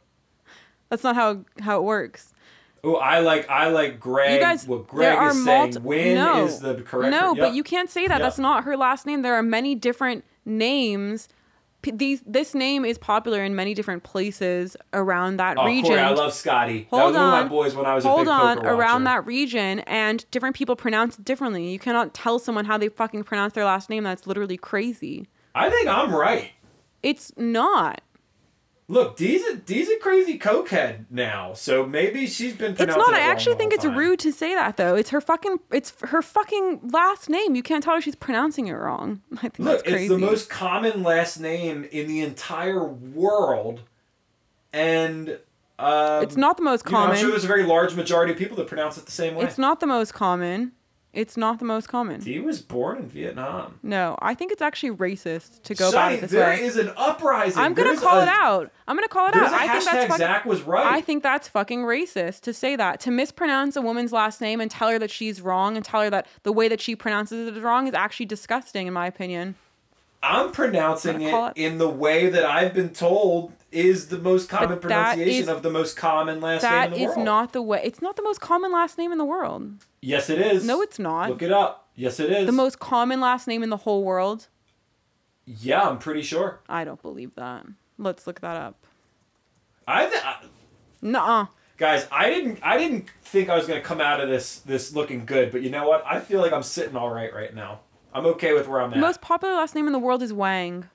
That's 0.90 1.04
not 1.04 1.16
how 1.16 1.44
how 1.60 1.78
it 1.80 1.84
works. 1.84 2.34
Oh, 2.84 2.96
I 2.96 3.20
like 3.20 3.50
I 3.50 3.68
like 3.70 4.00
Greg. 4.00 4.34
You 4.34 4.40
guys, 4.40 4.68
what 4.68 4.88
there 4.90 5.16
Greg 5.16 5.18
are 5.18 5.30
is 5.30 5.44
saying. 5.44 5.72
multi- 5.74 5.80
Win 5.80 6.16
no, 6.16 6.46
is 6.46 6.60
the 6.60 6.76
correct. 6.76 7.12
No, 7.12 7.36
but 7.36 7.54
you 7.54 7.64
can't 7.64 7.90
say 7.90 8.08
that. 8.08 8.20
That's 8.22 8.40
not 8.40 8.64
her 8.64 8.78
last 8.78 9.06
name. 9.06 9.22
There 9.22 9.36
are 9.36 9.44
many 9.44 9.76
different 9.76 10.24
names. 10.46 11.28
P- 11.82 11.92
these 11.92 12.22
this 12.26 12.54
name 12.54 12.84
is 12.84 12.98
popular 12.98 13.42
in 13.42 13.56
many 13.56 13.74
different 13.74 14.04
places 14.04 14.76
around 14.92 15.38
that 15.38 15.58
Oh, 15.58 15.66
region. 15.66 15.92
Corey, 15.92 16.00
I 16.02 16.10
love 16.10 16.34
Scotty. 16.34 16.80
that 16.80 16.88
Hold 16.90 17.14
was 17.14 17.16
one 17.16 17.24
of 17.26 17.34
on. 17.34 17.44
my 17.44 17.48
boys 17.50 17.74
when 17.76 17.86
I 17.86 17.96
was 17.96 18.04
a 18.04 18.10
Hold 18.10 18.22
big 18.26 18.28
on, 18.30 18.66
around 18.66 19.06
that 19.06 19.26
region, 19.26 19.80
and 19.82 20.26
different 20.32 20.58
people 20.58 20.76
pronounce 20.76 21.18
it 21.18 21.24
differently. 21.24 21.70
You 21.72 21.80
cannot 21.80 22.14
tell 22.14 22.38
someone 22.38 22.66
how 22.66 22.78
they 22.78 22.90
fucking 22.90 23.24
pronounce 23.24 23.54
their 23.54 23.64
last 23.64 23.90
name. 23.90 24.04
That's 24.04 24.28
literally 24.28 24.58
crazy. 24.58 25.28
I 25.56 25.70
think 25.70 25.88
I'm 25.88 26.14
right. 26.14 26.52
It's 27.02 27.32
not. 27.38 28.02
Look, 28.92 29.18
Dee's 29.18 29.46
a, 29.46 29.56
Dee's 29.56 29.88
a 29.88 29.98
crazy 29.98 30.40
cokehead 30.40 31.06
now, 31.12 31.54
so 31.54 31.86
maybe 31.86 32.26
she's 32.26 32.56
been 32.56 32.72
It's 32.72 32.80
not. 32.80 33.14
I 33.14 33.20
actually 33.20 33.54
think 33.54 33.72
it's 33.72 33.84
time. 33.84 33.96
rude 33.96 34.18
to 34.22 34.32
say 34.32 34.56
that 34.56 34.78
though. 34.78 34.96
It's 34.96 35.12
her 35.12 35.22
fucking. 35.22 35.60
It's 35.72 35.94
her 36.02 36.24
fucking 36.24 36.90
last 36.92 37.30
name. 37.30 37.54
You 37.56 37.62
can't 37.62 37.84
tell 37.84 37.94
her 37.94 38.02
she's 38.02 38.16
pronouncing 38.16 38.66
it 38.66 38.74
wrong. 38.74 39.22
I 39.38 39.42
think 39.42 39.60
Look, 39.60 39.68
that's 39.68 39.84
crazy. 39.84 40.06
it's 40.06 40.14
the 40.14 40.18
most 40.18 40.50
common 40.50 41.04
last 41.04 41.40
name 41.40 41.88
in 41.92 42.08
the 42.08 42.22
entire 42.22 42.84
world, 42.84 43.82
and 44.74 45.38
um, 45.78 46.24
It's 46.24 46.36
not 46.36 46.58
the 46.58 46.64
most 46.64 46.84
you 46.88 46.92
know, 46.92 46.98
I'm 46.98 47.16
sure 47.16 47.30
there's 47.30 47.44
a 47.44 47.48
very 47.48 47.64
large 47.64 47.94
majority 47.96 48.34
of 48.34 48.40
people 48.40 48.58
that 48.58 48.66
pronounce 48.66 48.98
it 48.98 49.06
the 49.06 49.12
same 49.12 49.36
way. 49.36 49.46
It's 49.46 49.60
not 49.60 49.82
the 49.82 49.88
most 49.88 50.16
common. 50.16 50.72
It's 51.12 51.36
not 51.36 51.58
the 51.58 51.66
most 51.66 51.88
common. 51.90 52.22
He 52.22 52.40
was 52.40 52.62
born 52.62 53.00
in 53.00 53.08
Vietnam. 53.10 53.80
No, 53.82 54.16
I 54.22 54.36
think 54.36 54.52
it's 54.52 54.62
actually 54.62 54.92
racist 54.92 55.64
to 55.64 55.74
go 55.74 55.90
Sonny, 55.90 55.96
about 55.96 56.12
it 56.14 56.22
this 56.22 56.32
there 56.32 56.50
way. 56.50 56.62
is 56.62 56.78
an 56.78 56.92
uprising. 56.96 57.58
I'm 57.60 57.74
gonna 57.74 57.90
There's 57.90 58.00
call 58.00 58.20
a- 58.20 58.24
it 58.24 58.28
out. 58.30 58.72
I'm 58.88 58.96
gonna 58.96 59.08
call 59.08 59.28
it 59.28 59.34
out. 59.36 59.52
I 59.52 59.68
think 59.70 59.86
that's 59.86 60.06
fucking. 60.06 60.18
Zach 60.18 60.46
was 60.46 60.62
right. 60.62 60.86
I 60.86 61.02
think 61.02 61.24
that's 61.24 61.48
fucking 61.48 61.80
racist 61.82 62.42
to 62.42 62.54
say 62.54 62.76
that. 62.76 63.00
To 63.02 63.12
mispronounce 63.12 63.76
a 63.76 63.82
woman's 63.82 64.14
last 64.14 64.40
name 64.40 64.62
and 64.62 64.70
tell 64.70 64.90
her 64.90 65.00
that 65.00 65.10
she's 65.10 65.42
wrong 65.42 65.76
and 65.76 65.84
tell 65.84 66.02
her 66.02 66.12
that 66.12 66.28
the 66.44 66.54
way 66.54 66.68
that 66.68 66.80
she 66.80 66.96
pronounces 66.96 67.48
it 67.48 67.58
is 67.58 67.64
wrong 67.64 67.88
is 67.88 67.96
actually 67.96 68.28
disgusting, 68.28 68.86
in 68.86 68.94
my 68.94 69.08
opinion. 69.08 69.56
I'm 70.22 70.52
pronouncing 70.52 71.22
Wanna 71.24 71.48
it, 71.48 71.54
it- 71.56 71.66
in 71.66 71.78
the 71.80 71.90
way 71.90 72.30
that 72.30 72.46
I've 72.46 72.74
been 72.74 72.90
told 72.90 73.54
is 73.72 74.08
the 74.08 74.18
most 74.18 74.50
common 74.50 74.80
pronunciation 74.80 75.44
is- 75.44 75.48
of 75.48 75.62
the 75.64 75.70
most 75.70 75.96
common 75.96 76.40
last 76.42 76.64
name 76.64 76.84
in 76.84 76.92
the 76.92 76.98
is 76.98 77.08
world. 77.16 77.26
not 77.26 77.54
the 77.54 77.62
way. 77.62 77.82
It's 77.84 78.02
not 78.02 78.16
the 78.16 78.24
most 78.24 78.42
common 78.42 78.72
last 78.72 78.98
name 78.98 79.12
in 79.12 79.18
the 79.18 79.26
world. 79.26 79.72
Yes, 80.02 80.30
it 80.30 80.40
is. 80.40 80.66
No, 80.66 80.82
it's 80.82 81.00
not. 81.00 81.30
Look 81.30 81.42
it 81.42 81.52
up. 81.52 81.88
Yes, 81.96 82.20
it 82.20 82.30
is. 82.32 82.46
The 82.46 82.52
most 82.52 82.80
common 82.80 83.20
last 83.20 83.48
name 83.48 83.62
in 83.64 83.70
the 83.70 83.78
whole 83.78 84.04
world. 84.04 84.48
Yeah, 85.46 85.82
I'm 85.82 85.98
pretty 86.00 86.22
sure. 86.22 86.60
I 86.70 86.84
don't 86.84 87.02
believe 87.02 87.36
that. 87.36 87.66
Let's 87.98 88.26
look 88.28 88.40
that 88.42 88.56
up. 88.56 88.86
I, 89.88 90.06
th- 90.08 90.24
I 90.24 90.36
Nuh-uh. 91.02 91.48
guys, 91.78 92.08
I 92.12 92.30
didn't. 92.30 92.60
I 92.62 92.78
didn't 92.78 93.10
think 93.24 93.50
I 93.50 93.56
was 93.58 93.66
gonna 93.68 93.82
come 93.82 94.00
out 94.00 94.22
of 94.22 94.30
this 94.30 94.60
this 94.60 94.94
looking 94.94 95.26
good, 95.26 95.52
but 95.52 95.62
you 95.64 95.70
know 95.72 95.88
what? 95.88 96.04
I 96.06 96.20
feel 96.20 96.40
like 96.42 96.54
I'm 96.54 96.64
sitting 96.64 96.96
all 96.96 97.10
right 97.10 97.34
right 97.34 97.54
now. 97.54 97.80
I'm 98.14 98.26
okay 98.28 98.54
with 98.54 98.68
where 98.68 98.82
I'm 98.82 98.92
The 98.92 98.98
at. 98.98 99.00
The 99.02 99.06
most 99.08 99.22
popular 99.22 99.56
last 99.56 99.76
name 99.76 99.88
in 99.88 99.94
the 99.94 100.00
world 100.00 100.22
is 100.24 100.32
Wang. 100.34 100.86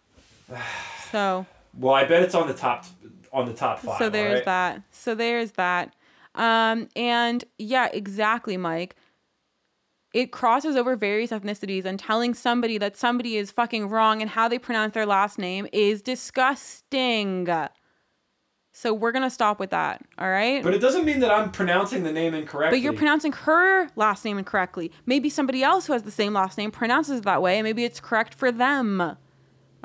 So 1.11 1.47
well, 1.79 1.95
I 1.95 2.05
bet 2.05 2.23
it's 2.23 2.35
on 2.35 2.47
the 2.47 2.55
top 2.55 2.87
on 3.33 3.47
the 3.47 3.53
top 3.53 3.81
five. 3.81 3.99
so 3.99 4.09
there's 4.09 4.31
alright? 4.31 4.45
that. 4.45 4.83
So 4.91 5.15
there's 5.15 5.53
that. 5.53 5.95
Um, 6.35 6.89
and 6.97 7.45
yeah, 7.59 7.89
exactly, 7.93 8.57
Mike. 8.57 8.97
It 10.13 10.31
crosses 10.31 10.77
over 10.77 10.95
various 10.95 11.33
ethnicities, 11.33 11.85
and 11.85 11.99
telling 11.99 12.35
somebody 12.35 12.79
that 12.79 12.97
somebody 12.97 13.37
is 13.37 13.51
fucking 13.51 13.89
wrong 13.89 14.21
and 14.21 14.31
how 14.31 14.47
they 14.47 14.61
pronounce 14.61 14.95
their 14.95 15.07
last 15.07 15.39
name 15.39 15.67
is 15.73 16.03
disgusting. 16.03 17.49
So 18.77 18.93
we're 18.93 19.13
gonna 19.13 19.31
stop 19.31 19.59
with 19.59 19.71
that. 19.71 20.03
All 20.19 20.29
right. 20.29 20.63
But 20.63 20.75
it 20.75 20.81
doesn't 20.81 21.05
mean 21.05 21.21
that 21.21 21.33
I'm 21.33 21.51
pronouncing 21.51 22.05
the 22.05 22.13
name 22.13 22.35
incorrectly. 22.35 22.79
But 22.79 22.83
you're 22.83 22.93
pronouncing 22.93 23.33
her 23.33 23.89
last 23.97 24.25
name 24.25 24.39
incorrectly. 24.39 24.93
Maybe 25.07 25.31
somebody 25.31 25.63
else 25.63 25.87
who 25.87 25.93
has 25.93 26.03
the 26.03 26.11
same 26.11 26.33
last 26.33 26.59
name 26.59 26.71
pronounces 26.71 27.19
it 27.19 27.25
that 27.25 27.43
way, 27.43 27.59
and 27.59 27.65
maybe 27.65 27.85
it's 27.85 28.01
correct 28.01 28.35
for 28.35 28.53
them. 28.53 29.01
All 29.01 29.17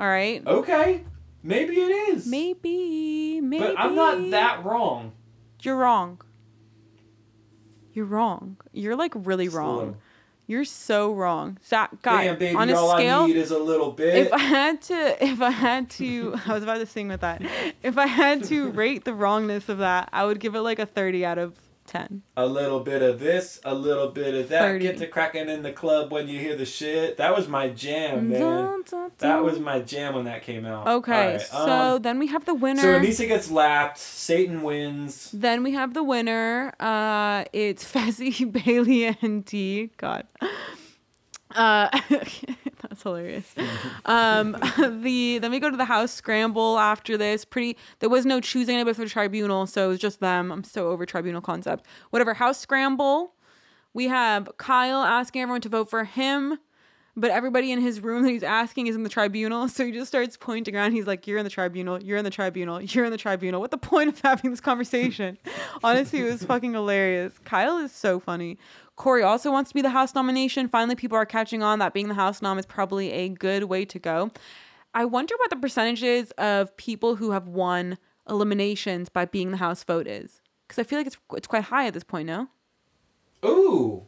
right. 0.00 0.44
Okay, 0.46 1.04
maybe 1.42 1.74
it 1.76 2.14
is. 2.14 2.26
Maybe, 2.26 3.40
maybe. 3.40 3.64
But 3.64 3.78
I'm 3.78 3.94
not 3.94 4.30
that 4.30 4.64
wrong. 4.64 5.12
You're 5.62 5.76
wrong. 5.76 6.20
You're 7.92 8.06
wrong. 8.06 8.56
You're 8.72 8.96
like 8.96 9.12
really 9.14 9.48
wrong. 9.48 9.76
little. 9.76 9.96
You're 10.46 10.64
so 10.64 11.12
wrong. 11.12 11.58
Zach, 11.64 12.02
guy, 12.02 12.24
Damn, 12.24 12.38
baby, 12.38 12.56
on 12.56 12.70
a 12.70 12.74
all 12.74 12.96
scale, 12.96 13.20
I 13.20 13.26
need 13.26 13.36
is 13.36 13.52
a 13.52 13.58
little 13.58 13.92
bit. 13.92 14.16
if 14.16 14.32
I 14.32 14.38
had 14.38 14.82
to, 14.82 15.24
if 15.24 15.40
I 15.40 15.50
had 15.50 15.88
to, 15.90 16.34
I 16.46 16.52
was 16.52 16.64
about 16.64 16.78
to 16.78 16.86
sing 16.86 17.06
with 17.06 17.20
that. 17.20 17.40
If 17.84 17.96
I 17.96 18.06
had 18.06 18.42
to 18.44 18.70
rate 18.70 19.04
the 19.04 19.14
wrongness 19.14 19.68
of 19.68 19.78
that, 19.78 20.08
I 20.12 20.24
would 20.24 20.40
give 20.40 20.56
it 20.56 20.62
like 20.62 20.80
a 20.80 20.86
30 20.86 21.24
out 21.24 21.38
of 21.38 21.54
10. 21.90 22.22
a 22.36 22.46
little 22.46 22.80
bit 22.80 23.02
of 23.02 23.18
this, 23.18 23.60
a 23.64 23.74
little 23.74 24.08
bit 24.08 24.32
of 24.34 24.48
that. 24.48 24.60
30. 24.60 24.78
Get 24.84 24.98
to 24.98 25.06
cracking 25.08 25.48
in 25.48 25.62
the 25.62 25.72
club 25.72 26.12
when 26.12 26.28
you 26.28 26.38
hear 26.38 26.54
the 26.56 26.64
shit. 26.64 27.16
That 27.16 27.36
was 27.36 27.48
my 27.48 27.68
jam, 27.68 28.30
man. 28.30 28.40
Dun, 28.40 28.82
dun, 28.88 29.10
That 29.18 29.42
was 29.42 29.58
my 29.58 29.80
jam 29.80 30.14
when 30.14 30.24
that 30.26 30.42
came 30.42 30.64
out. 30.64 30.86
Okay, 30.86 31.12
Alright, 31.12 31.40
so 31.42 31.96
um, 31.96 32.02
then 32.02 32.18
we 32.20 32.28
have 32.28 32.44
the 32.44 32.54
winner. 32.54 32.80
so 32.80 33.00
Aneesa 33.00 33.26
gets 33.26 33.50
lapped. 33.50 33.98
Satan 33.98 34.62
wins. 34.62 35.30
Then 35.32 35.62
we 35.64 35.72
have 35.72 35.92
the 35.94 36.04
winner. 36.04 36.72
Uh, 36.78 37.44
it's 37.52 37.84
Fessy, 37.92 38.32
Bayleigh, 38.50 39.16
and 39.22 39.44
Dee. 39.44 39.90
God. 39.96 40.26
Uh, 41.54 41.88
that's 42.82 43.02
hilarious. 43.02 43.54
Um, 44.04 44.52
the 45.02 45.38
then 45.38 45.50
we 45.50 45.58
go 45.60 45.70
to 45.70 45.76
the 45.76 45.84
house 45.84 46.12
scramble 46.12 46.78
after 46.78 47.16
this. 47.16 47.44
Pretty. 47.44 47.76
There 47.98 48.08
was 48.08 48.24
no 48.26 48.40
choosing 48.40 48.76
anybody 48.76 48.94
for 48.94 49.02
the 49.04 49.10
tribunal, 49.10 49.66
so 49.66 49.86
it 49.86 49.88
was 49.88 49.98
just 49.98 50.20
them. 50.20 50.52
I'm 50.52 50.64
so 50.64 50.88
over 50.88 51.04
tribunal 51.06 51.40
concept. 51.40 51.86
Whatever. 52.10 52.34
House 52.34 52.58
scramble. 52.58 53.34
We 53.92 54.06
have 54.06 54.48
Kyle 54.58 55.02
asking 55.02 55.42
everyone 55.42 55.60
to 55.62 55.68
vote 55.68 55.90
for 55.90 56.04
him. 56.04 56.58
but 57.16 57.30
everybody 57.32 57.72
in 57.72 57.80
his 57.80 58.00
room 58.00 58.22
that 58.22 58.30
he's 58.30 58.44
asking 58.44 58.86
is 58.86 58.94
in 58.94 59.02
the 59.02 59.08
tribunal. 59.08 59.68
So 59.80 59.84
he 59.84 59.90
just 59.92 60.06
starts 60.08 60.36
pointing 60.36 60.76
around. 60.76 60.92
He's 60.92 61.06
like, 61.08 61.26
You're 61.26 61.38
in 61.38 61.44
the 61.44 61.50
tribunal, 61.50 62.00
you're 62.02 62.16
in 62.16 62.24
the 62.24 62.30
tribunal, 62.30 62.80
you're 62.80 63.04
in 63.04 63.10
the 63.10 63.18
tribunal. 63.18 63.60
What 63.60 63.72
the 63.72 63.78
point 63.78 64.08
of 64.10 64.20
having 64.20 64.52
this 64.52 64.60
conversation? 64.60 65.36
Honestly, 65.82 66.20
it 66.20 66.30
was 66.30 66.44
fucking 66.44 66.72
hilarious. 66.72 67.32
Kyle 67.44 67.78
is 67.78 67.90
so 67.92 68.20
funny. 68.20 68.58
Cory 69.00 69.22
also 69.22 69.50
wants 69.50 69.70
to 69.70 69.74
be 69.74 69.80
the 69.80 69.88
House 69.88 70.14
nomination. 70.14 70.68
Finally, 70.68 70.94
people 70.94 71.16
are 71.16 71.24
catching 71.24 71.62
on 71.62 71.78
that 71.78 71.94
being 71.94 72.08
the 72.08 72.14
House 72.14 72.42
nom 72.42 72.58
is 72.58 72.66
probably 72.66 73.10
a 73.12 73.30
good 73.30 73.64
way 73.64 73.86
to 73.86 73.98
go. 73.98 74.30
I 74.92 75.06
wonder 75.06 75.34
what 75.38 75.48
the 75.48 75.56
percentages 75.56 76.32
of 76.32 76.76
people 76.76 77.16
who 77.16 77.30
have 77.30 77.48
won 77.48 77.96
eliminations 78.28 79.08
by 79.08 79.24
being 79.24 79.52
the 79.52 79.56
House 79.56 79.82
vote 79.84 80.06
is. 80.06 80.42
Because 80.68 80.78
I 80.78 80.82
feel 80.82 80.98
like 80.98 81.06
it's 81.06 81.16
it's 81.32 81.46
quite 81.46 81.64
high 81.64 81.86
at 81.86 81.94
this 81.94 82.04
point, 82.04 82.26
no? 82.26 82.48
Ooh, 83.42 84.02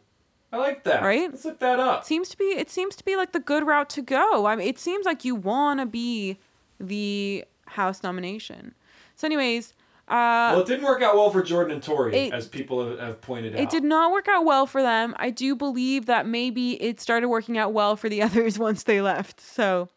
I 0.53 0.59
like 0.59 0.85
that. 0.85 1.03
Right? 1.03 1.31
Let's 1.31 1.47
look 1.47 1.59
that 1.61 1.81
up. 1.81 2.05
seems 2.05 2.29
to 2.29 2.37
be 2.37 2.45
it 2.45 2.69
seems 2.69 2.95
to 2.97 3.05
be 3.05 3.17
like 3.17 3.33
the 3.33 3.41
good 3.41 3.67
route 3.67 3.89
to 3.91 4.03
go. 4.03 4.45
I 4.45 4.57
mean, 4.57 4.69
it 4.69 4.79
seems 4.79 5.07
like 5.07 5.25
you 5.25 5.35
want 5.35 5.81
to 5.81 5.87
be 5.87 6.39
the 6.79 7.47
House 7.67 8.03
nomination. 8.03 8.75
So, 9.17 9.27
anyways, 9.27 9.73
uh, 10.13 10.53
well, 10.53 10.61
it 10.61 10.67
didn't 10.67 10.85
work 10.85 11.01
out 11.03 11.17
well 11.17 11.31
for 11.31 11.43
Jordan 11.43 11.73
and 11.75 11.83
Tori, 11.83 12.15
It- 12.15 12.33
as 12.35 12.47
people 12.47 12.87
have, 12.87 12.99
have 12.99 13.21
pointed 13.23 13.55
out. 13.55 13.61
it 13.63 13.71
did 13.71 13.83
not 13.85 14.13
work 14.13 14.29
out 14.29 14.45
well 14.45 14.67
for 14.67 14.83
them. 14.83 15.15
I 15.19 15.31
do 15.31 15.57
believe 15.57 16.07
that 16.07 16.27
maybe 16.27 16.81
it 16.83 17.01
started 17.01 17.29
working 17.29 17.57
out 17.59 17.73
well 17.73 17.97
for 17.97 18.09
the 18.09 18.21
others 18.27 18.59
once 18.59 18.83
they 18.83 19.01
left. 19.01 19.41
So 19.41 19.89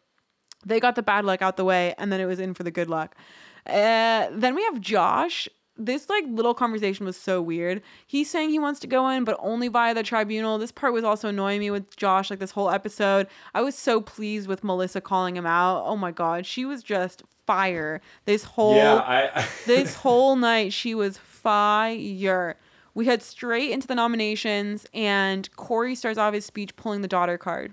they 0.64 0.80
got 0.80 0.94
the 0.96 1.02
bad 1.02 1.24
luck 1.24 1.42
out 1.42 1.56
the 1.56 1.64
way, 1.64 1.94
and 1.98 2.10
then 2.12 2.20
it 2.20 2.26
was 2.26 2.40
in 2.40 2.54
for 2.54 2.62
the 2.62 2.70
good 2.70 2.88
luck. 2.88 3.14
Uh, 3.66 4.28
then 4.32 4.54
we 4.54 4.62
have 4.64 4.80
Josh. 4.80 5.48
This 5.78 6.08
like 6.08 6.24
little 6.28 6.54
conversation 6.54 7.04
was 7.04 7.18
so 7.18 7.42
weird. 7.42 7.82
He's 8.06 8.30
saying 8.30 8.48
he 8.48 8.58
wants 8.58 8.80
to 8.80 8.86
go 8.86 9.08
in, 9.10 9.24
but 9.24 9.36
only 9.40 9.68
via 9.68 9.92
the 9.92 10.02
tribunal. 10.02 10.56
This 10.56 10.72
part 10.72 10.94
was 10.94 11.04
also 11.04 11.28
annoying 11.28 11.60
me 11.60 11.70
with 11.70 11.94
Josh. 11.98 12.30
Like 12.30 12.38
this 12.38 12.52
whole 12.52 12.70
episode, 12.70 13.26
I 13.54 13.60
was 13.60 13.74
so 13.74 14.00
pleased 14.00 14.48
with 14.48 14.64
Melissa 14.64 15.02
calling 15.02 15.36
him 15.36 15.44
out. 15.44 15.82
Oh 15.84 15.96
my 15.96 16.12
god, 16.12 16.46
she 16.46 16.64
was 16.64 16.82
just 16.82 17.22
fire. 17.46 18.00
This 18.24 18.44
whole 18.44 18.76
yeah, 18.76 18.94
I. 18.96 19.40
I 19.40 19.46
this 19.66 19.94
whole 19.94 20.36
night 20.36 20.72
she 20.72 20.94
was 20.94 21.18
fire. 21.18 22.56
We 22.94 23.06
head 23.06 23.22
straight 23.22 23.70
into 23.72 23.86
the 23.86 23.94
nominations, 23.94 24.86
and 24.94 25.54
Cory 25.56 25.94
starts 25.94 26.18
off 26.18 26.32
his 26.32 26.46
speech 26.46 26.74
pulling 26.76 27.02
the 27.02 27.08
daughter 27.08 27.36
card. 27.38 27.72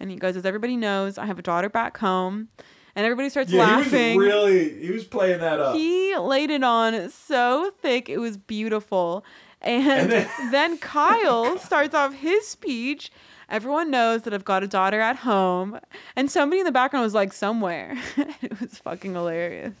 And 0.00 0.10
he 0.10 0.16
goes, 0.16 0.36
As 0.36 0.44
everybody 0.46 0.76
knows, 0.76 1.18
I 1.18 1.26
have 1.26 1.38
a 1.38 1.42
daughter 1.42 1.68
back 1.68 1.98
home. 1.98 2.48
And 2.96 3.04
everybody 3.04 3.28
starts 3.28 3.50
yeah, 3.50 3.62
laughing. 3.62 4.12
he 4.12 4.18
was 4.18 4.26
really 4.26 4.80
he 4.86 4.90
was 4.92 5.04
playing 5.04 5.40
that 5.40 5.60
up. 5.60 5.74
He 5.74 6.16
laid 6.16 6.50
it 6.50 6.62
on 6.62 7.10
so 7.10 7.72
thick, 7.82 8.08
it 8.08 8.18
was 8.18 8.36
beautiful. 8.36 9.24
And, 9.60 9.86
And 9.88 10.12
then, 10.12 10.28
then- 10.50 10.78
Kyle 10.78 11.58
starts 11.58 11.94
off 11.94 12.14
his 12.14 12.46
speech. 12.46 13.10
Everyone 13.48 13.90
knows 13.90 14.22
that 14.22 14.32
I've 14.34 14.44
got 14.44 14.62
a 14.62 14.66
daughter 14.66 15.00
at 15.00 15.16
home. 15.16 15.78
And 16.16 16.30
somebody 16.30 16.60
in 16.60 16.66
the 16.66 16.72
background 16.72 17.04
was 17.04 17.14
like, 17.14 17.32
somewhere. 17.32 17.96
it 18.16 18.60
was 18.60 18.78
fucking 18.78 19.12
hilarious. 19.14 19.74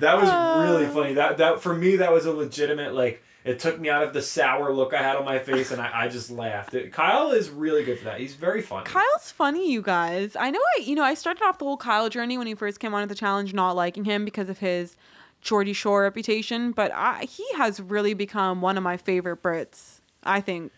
That 0.00 0.20
was 0.20 0.28
really 0.68 0.86
Uh. 0.86 0.90
funny. 0.90 1.14
That 1.14 1.38
that 1.38 1.60
for 1.60 1.74
me 1.74 1.96
that 1.96 2.12
was 2.12 2.26
a 2.26 2.32
legitimate 2.32 2.94
like 2.94 3.22
it 3.44 3.60
took 3.60 3.78
me 3.78 3.88
out 3.88 4.02
of 4.02 4.12
the 4.12 4.20
sour 4.20 4.72
look 4.72 4.92
I 4.92 5.00
had 5.00 5.14
on 5.14 5.24
my 5.24 5.38
face 5.38 5.70
and 5.70 5.80
I, 5.80 5.90
I 6.04 6.08
just 6.08 6.30
laughed. 6.32 6.74
It, 6.74 6.92
Kyle 6.92 7.30
is 7.30 7.48
really 7.48 7.84
good 7.84 7.98
for 7.98 8.06
that. 8.06 8.18
He's 8.18 8.34
very 8.34 8.60
funny. 8.60 8.84
Kyle's 8.86 9.30
funny, 9.30 9.70
you 9.70 9.82
guys. 9.82 10.34
I 10.34 10.50
know 10.50 10.58
I, 10.76 10.80
you 10.80 10.96
know, 10.96 11.04
I 11.04 11.14
started 11.14 11.44
off 11.44 11.58
the 11.58 11.64
whole 11.64 11.76
Kyle 11.76 12.08
journey 12.08 12.36
when 12.38 12.48
he 12.48 12.56
first 12.56 12.80
came 12.80 12.92
on 12.92 13.02
at 13.04 13.08
the 13.08 13.14
challenge, 13.14 13.54
not 13.54 13.76
liking 13.76 14.04
him 14.04 14.24
because 14.24 14.48
of 14.48 14.58
his 14.58 14.96
Geordie 15.42 15.74
Shore 15.74 16.02
reputation, 16.02 16.72
but 16.72 16.90
I, 16.92 17.22
he 17.24 17.46
has 17.56 17.78
really 17.78 18.14
become 18.14 18.60
one 18.62 18.76
of 18.76 18.82
my 18.82 18.96
favorite 18.96 19.44
Brits. 19.44 20.00
I 20.24 20.40
think 20.40 20.72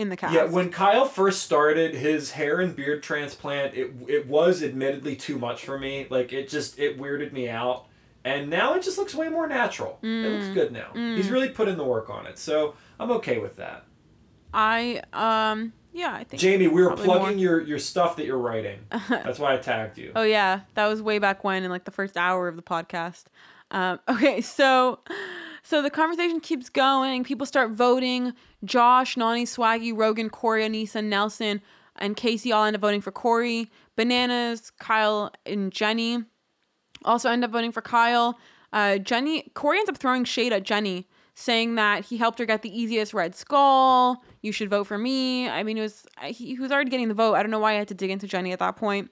in 0.00 0.08
the 0.08 0.16
cast. 0.16 0.34
Yeah, 0.34 0.44
when 0.44 0.70
Kyle 0.70 1.04
first 1.04 1.42
started 1.42 1.94
his 1.94 2.32
hair 2.32 2.60
and 2.60 2.74
beard 2.74 3.02
transplant, 3.02 3.74
it 3.74 3.92
it 4.08 4.26
was 4.26 4.62
admittedly 4.62 5.14
too 5.16 5.38
much 5.38 5.64
for 5.64 5.78
me. 5.78 6.06
Like 6.10 6.32
it 6.32 6.48
just 6.48 6.78
it 6.78 6.98
weirded 6.98 7.32
me 7.32 7.48
out. 7.48 7.86
And 8.24 8.50
now 8.50 8.74
it 8.74 8.82
just 8.82 8.98
looks 8.98 9.14
way 9.14 9.28
more 9.30 9.46
natural. 9.46 9.98
It 10.02 10.06
Mm. 10.06 10.32
looks 10.34 10.48
good 10.54 10.72
now. 10.72 10.90
He's 10.94 11.30
really 11.30 11.48
put 11.48 11.68
in 11.68 11.78
the 11.78 11.84
work 11.84 12.10
on 12.10 12.26
it. 12.26 12.38
So 12.38 12.74
I'm 12.98 13.10
okay 13.12 13.38
with 13.38 13.56
that. 13.56 13.84
I 14.52 15.02
um 15.12 15.72
yeah, 15.92 16.14
I 16.14 16.22
think 16.24 16.40
Jamie, 16.40 16.68
we 16.68 16.82
were 16.84 16.94
plugging 16.94 17.22
more. 17.22 17.30
your, 17.32 17.60
your 17.62 17.78
stuff 17.80 18.14
that 18.16 18.24
you're 18.26 18.38
writing. 18.38 18.78
That's 19.08 19.38
why 19.40 19.54
I 19.54 19.56
tagged 19.56 19.98
you. 19.98 20.12
Oh 20.14 20.22
yeah, 20.22 20.60
that 20.74 20.86
was 20.86 21.02
way 21.02 21.18
back 21.18 21.42
when 21.44 21.64
in 21.64 21.70
like 21.70 21.84
the 21.84 21.90
first 21.90 22.16
hour 22.16 22.46
of 22.46 22.56
the 22.56 22.62
podcast. 22.62 23.24
Um, 23.72 23.98
okay, 24.08 24.40
so 24.40 25.00
so 25.62 25.82
the 25.82 25.90
conversation 25.90 26.40
keeps 26.40 26.68
going. 26.68 27.24
People 27.24 27.46
start 27.46 27.72
voting. 27.72 28.32
Josh, 28.64 29.16
Nany, 29.16 29.42
Swaggy, 29.42 29.96
Rogan, 29.96 30.30
Cory, 30.30 30.64
Aneesa, 30.64 31.02
Nelson, 31.02 31.60
and 31.96 32.16
Kaycee 32.16 32.54
all 32.54 32.64
end 32.64 32.76
up 32.76 32.82
voting 32.82 33.00
for 33.00 33.12
Cory. 33.12 33.70
Bananas, 33.96 34.70
Kyle, 34.78 35.32
and 35.44 35.72
Jenny 35.72 36.24
also 37.04 37.30
end 37.30 37.44
up 37.44 37.50
voting 37.50 37.72
for 37.72 37.82
Kyle. 37.82 38.38
Uh, 38.72 38.98
Jenny, 38.98 39.50
Cory 39.54 39.78
ends 39.78 39.90
up 39.90 39.98
throwing 39.98 40.24
shade 40.24 40.52
at 40.52 40.62
Jenny, 40.62 41.08
saying 41.34 41.74
that 41.74 42.04
he 42.06 42.16
helped 42.16 42.38
her 42.38 42.46
get 42.46 42.62
the 42.62 42.78
easiest 42.78 43.14
red 43.14 43.34
skull. 43.34 44.22
You 44.42 44.52
should 44.52 44.70
vote 44.70 44.86
for 44.86 44.98
me. 44.98 45.48
I 45.48 45.62
mean, 45.62 45.78
it 45.78 45.82
was 45.82 46.06
he, 46.24 46.54
he 46.54 46.58
was 46.58 46.70
already 46.70 46.90
getting 46.90 47.08
the 47.08 47.14
vote. 47.14 47.34
I 47.34 47.42
don't 47.42 47.50
know 47.50 47.58
why 47.58 47.72
I 47.72 47.78
had 47.78 47.88
to 47.88 47.94
dig 47.94 48.10
into 48.10 48.26
Jenny 48.26 48.52
at 48.52 48.58
that 48.60 48.76
point. 48.76 49.10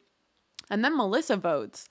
And 0.71 0.85
then 0.85 0.97
Melissa 0.97 1.37
votes. 1.37 1.89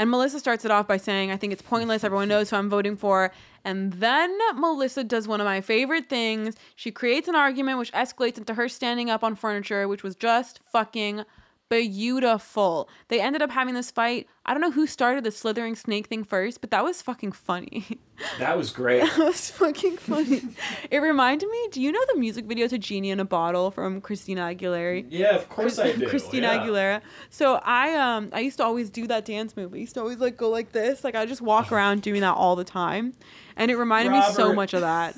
And 0.00 0.10
Melissa 0.10 0.40
starts 0.40 0.64
it 0.64 0.70
off 0.70 0.88
by 0.88 0.96
saying, 0.96 1.30
I 1.30 1.36
think 1.36 1.52
it's 1.52 1.60
pointless. 1.60 2.04
Everyone 2.04 2.26
knows 2.26 2.48
who 2.48 2.56
I'm 2.56 2.70
voting 2.70 2.96
for. 2.96 3.32
And 3.66 3.92
then 3.92 4.34
Melissa 4.54 5.04
does 5.04 5.28
one 5.28 5.42
of 5.42 5.44
my 5.44 5.60
favorite 5.60 6.08
things. 6.08 6.56
She 6.74 6.90
creates 6.90 7.28
an 7.28 7.34
argument 7.34 7.76
which 7.76 7.92
escalates 7.92 8.38
into 8.38 8.54
her 8.54 8.66
standing 8.66 9.10
up 9.10 9.22
on 9.22 9.36
furniture, 9.36 9.86
which 9.86 10.02
was 10.02 10.16
just 10.16 10.60
fucking 10.72 11.24
beautiful. 11.70 12.88
They 13.08 13.20
ended 13.20 13.40
up 13.40 13.50
having 13.50 13.74
this 13.74 13.90
fight. 13.90 14.28
I 14.44 14.52
don't 14.52 14.60
know 14.60 14.72
who 14.72 14.86
started 14.86 15.24
the 15.24 15.30
slithering 15.30 15.76
snake 15.76 16.08
thing 16.08 16.24
first, 16.24 16.60
but 16.60 16.70
that 16.72 16.84
was 16.84 17.00
fucking 17.00 17.32
funny. 17.32 17.86
That 18.38 18.54
was 18.58 18.70
great. 18.70 19.00
that 19.00 19.18
was 19.18 19.50
fucking 19.50 19.96
funny. 19.96 20.42
it 20.90 20.98
reminded 20.98 21.48
me, 21.48 21.68
do 21.72 21.80
you 21.80 21.90
know 21.90 22.02
the 22.12 22.20
music 22.20 22.44
video 22.44 22.68
to 22.68 22.76
Genie 22.76 23.08
in 23.08 23.18
a 23.18 23.24
Bottle 23.24 23.70
from 23.70 24.02
Christina 24.02 24.42
Aguilera? 24.42 25.06
Yeah, 25.08 25.36
of 25.36 25.48
course 25.48 25.78
I 25.78 25.92
do. 25.92 26.06
Christina 26.06 26.48
yeah. 26.48 26.58
Aguilera. 26.58 27.00
So 27.30 27.54
I 27.64 27.94
um 27.94 28.28
I 28.34 28.40
used 28.40 28.58
to 28.58 28.64
always 28.64 28.90
do 28.90 29.06
that 29.06 29.24
dance 29.24 29.56
move. 29.56 29.72
I 29.72 29.78
used 29.78 29.94
to 29.94 30.00
always 30.00 30.18
like 30.18 30.36
go 30.36 30.50
like 30.50 30.72
this. 30.72 31.02
Like 31.02 31.14
I 31.14 31.24
just 31.24 31.40
walk 31.40 31.72
around 31.72 32.02
doing 32.08 32.20
that 32.20 32.34
all 32.34 32.56
the 32.56 32.64
time. 32.64 33.14
And 33.56 33.70
it 33.70 33.76
reminded 33.76 34.12
me 34.12 34.22
so 34.34 34.52
much 34.52 34.74
of 34.74 34.82
that. 34.82 35.16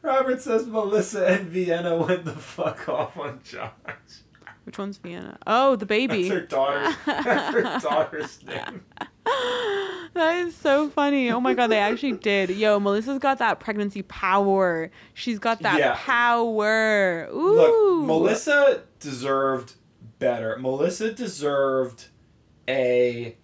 Robert 0.00 0.40
says 0.40 0.68
Melissa 0.68 1.26
and 1.26 1.48
Vienna 1.48 1.96
went 1.96 2.24
the 2.24 2.32
fuck 2.32 2.88
off 2.88 3.16
on 3.16 3.40
Josh. 3.42 3.72
Which 4.64 4.78
one's 4.78 4.96
Vienna? 4.98 5.38
Oh, 5.46 5.76
the 5.76 5.86
baby. 5.86 6.28
That's 6.28 6.40
her 6.40 6.46
daughter. 6.46 6.96
That's 7.06 7.54
her 7.54 7.78
daughter's 7.80 8.42
name. 8.44 8.82
That 10.14 10.46
is 10.46 10.54
so 10.54 10.88
funny. 10.90 11.28
Oh 11.30 11.40
my 11.40 11.54
god, 11.54 11.68
they 11.68 11.78
actually 11.78 12.12
did. 12.22 12.50
Yo, 12.50 12.78
Melissa's 12.78 13.18
got 13.18 13.38
that 13.38 13.58
pregnancy 13.58 14.02
power. 14.02 14.90
She's 15.12 15.40
got 15.40 15.62
that 15.62 15.78
Yeah. 15.78 15.96
power. 15.98 17.28
Ooh. 17.32 17.54
Look, 17.56 18.06
Melissa 18.06 18.82
deserved 19.00 19.74
better. 20.20 20.56
Melissa 20.58 21.12
deserved 21.12 22.06
a. 22.68 23.36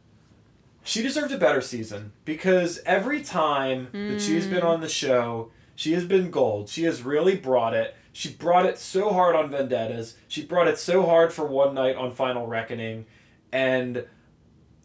She 0.84 1.02
deserved 1.02 1.32
a 1.32 1.38
better 1.38 1.60
season 1.60 2.12
because 2.24 2.80
every 2.86 3.22
time 3.22 3.88
that 3.92 4.20
she's 4.20 4.47
been 4.47 4.62
mm. 4.62 4.68
on 4.68 4.80
the 4.80 4.88
show, 4.88 5.51
she 5.74 5.92
has 5.92 6.05
been 6.05 6.30
gold. 6.30 6.68
She 6.68 6.84
has 6.84 7.02
really 7.02 7.36
brought 7.36 7.74
it. 7.74 7.97
She 8.12 8.31
brought 8.31 8.66
it 8.66 8.78
so 8.78 9.12
hard 9.12 9.37
on 9.37 9.51
Vendettas. 9.51 10.16
She 10.28 10.45
brought 10.45 10.69
it 10.69 10.78
so 10.78 11.05
hard 11.07 11.32
for 11.32 11.47
one 11.47 11.74
night 11.74 11.97
on 11.97 12.12
Final 12.12 12.47
Reckoning, 12.47 13.07
and 13.53 14.05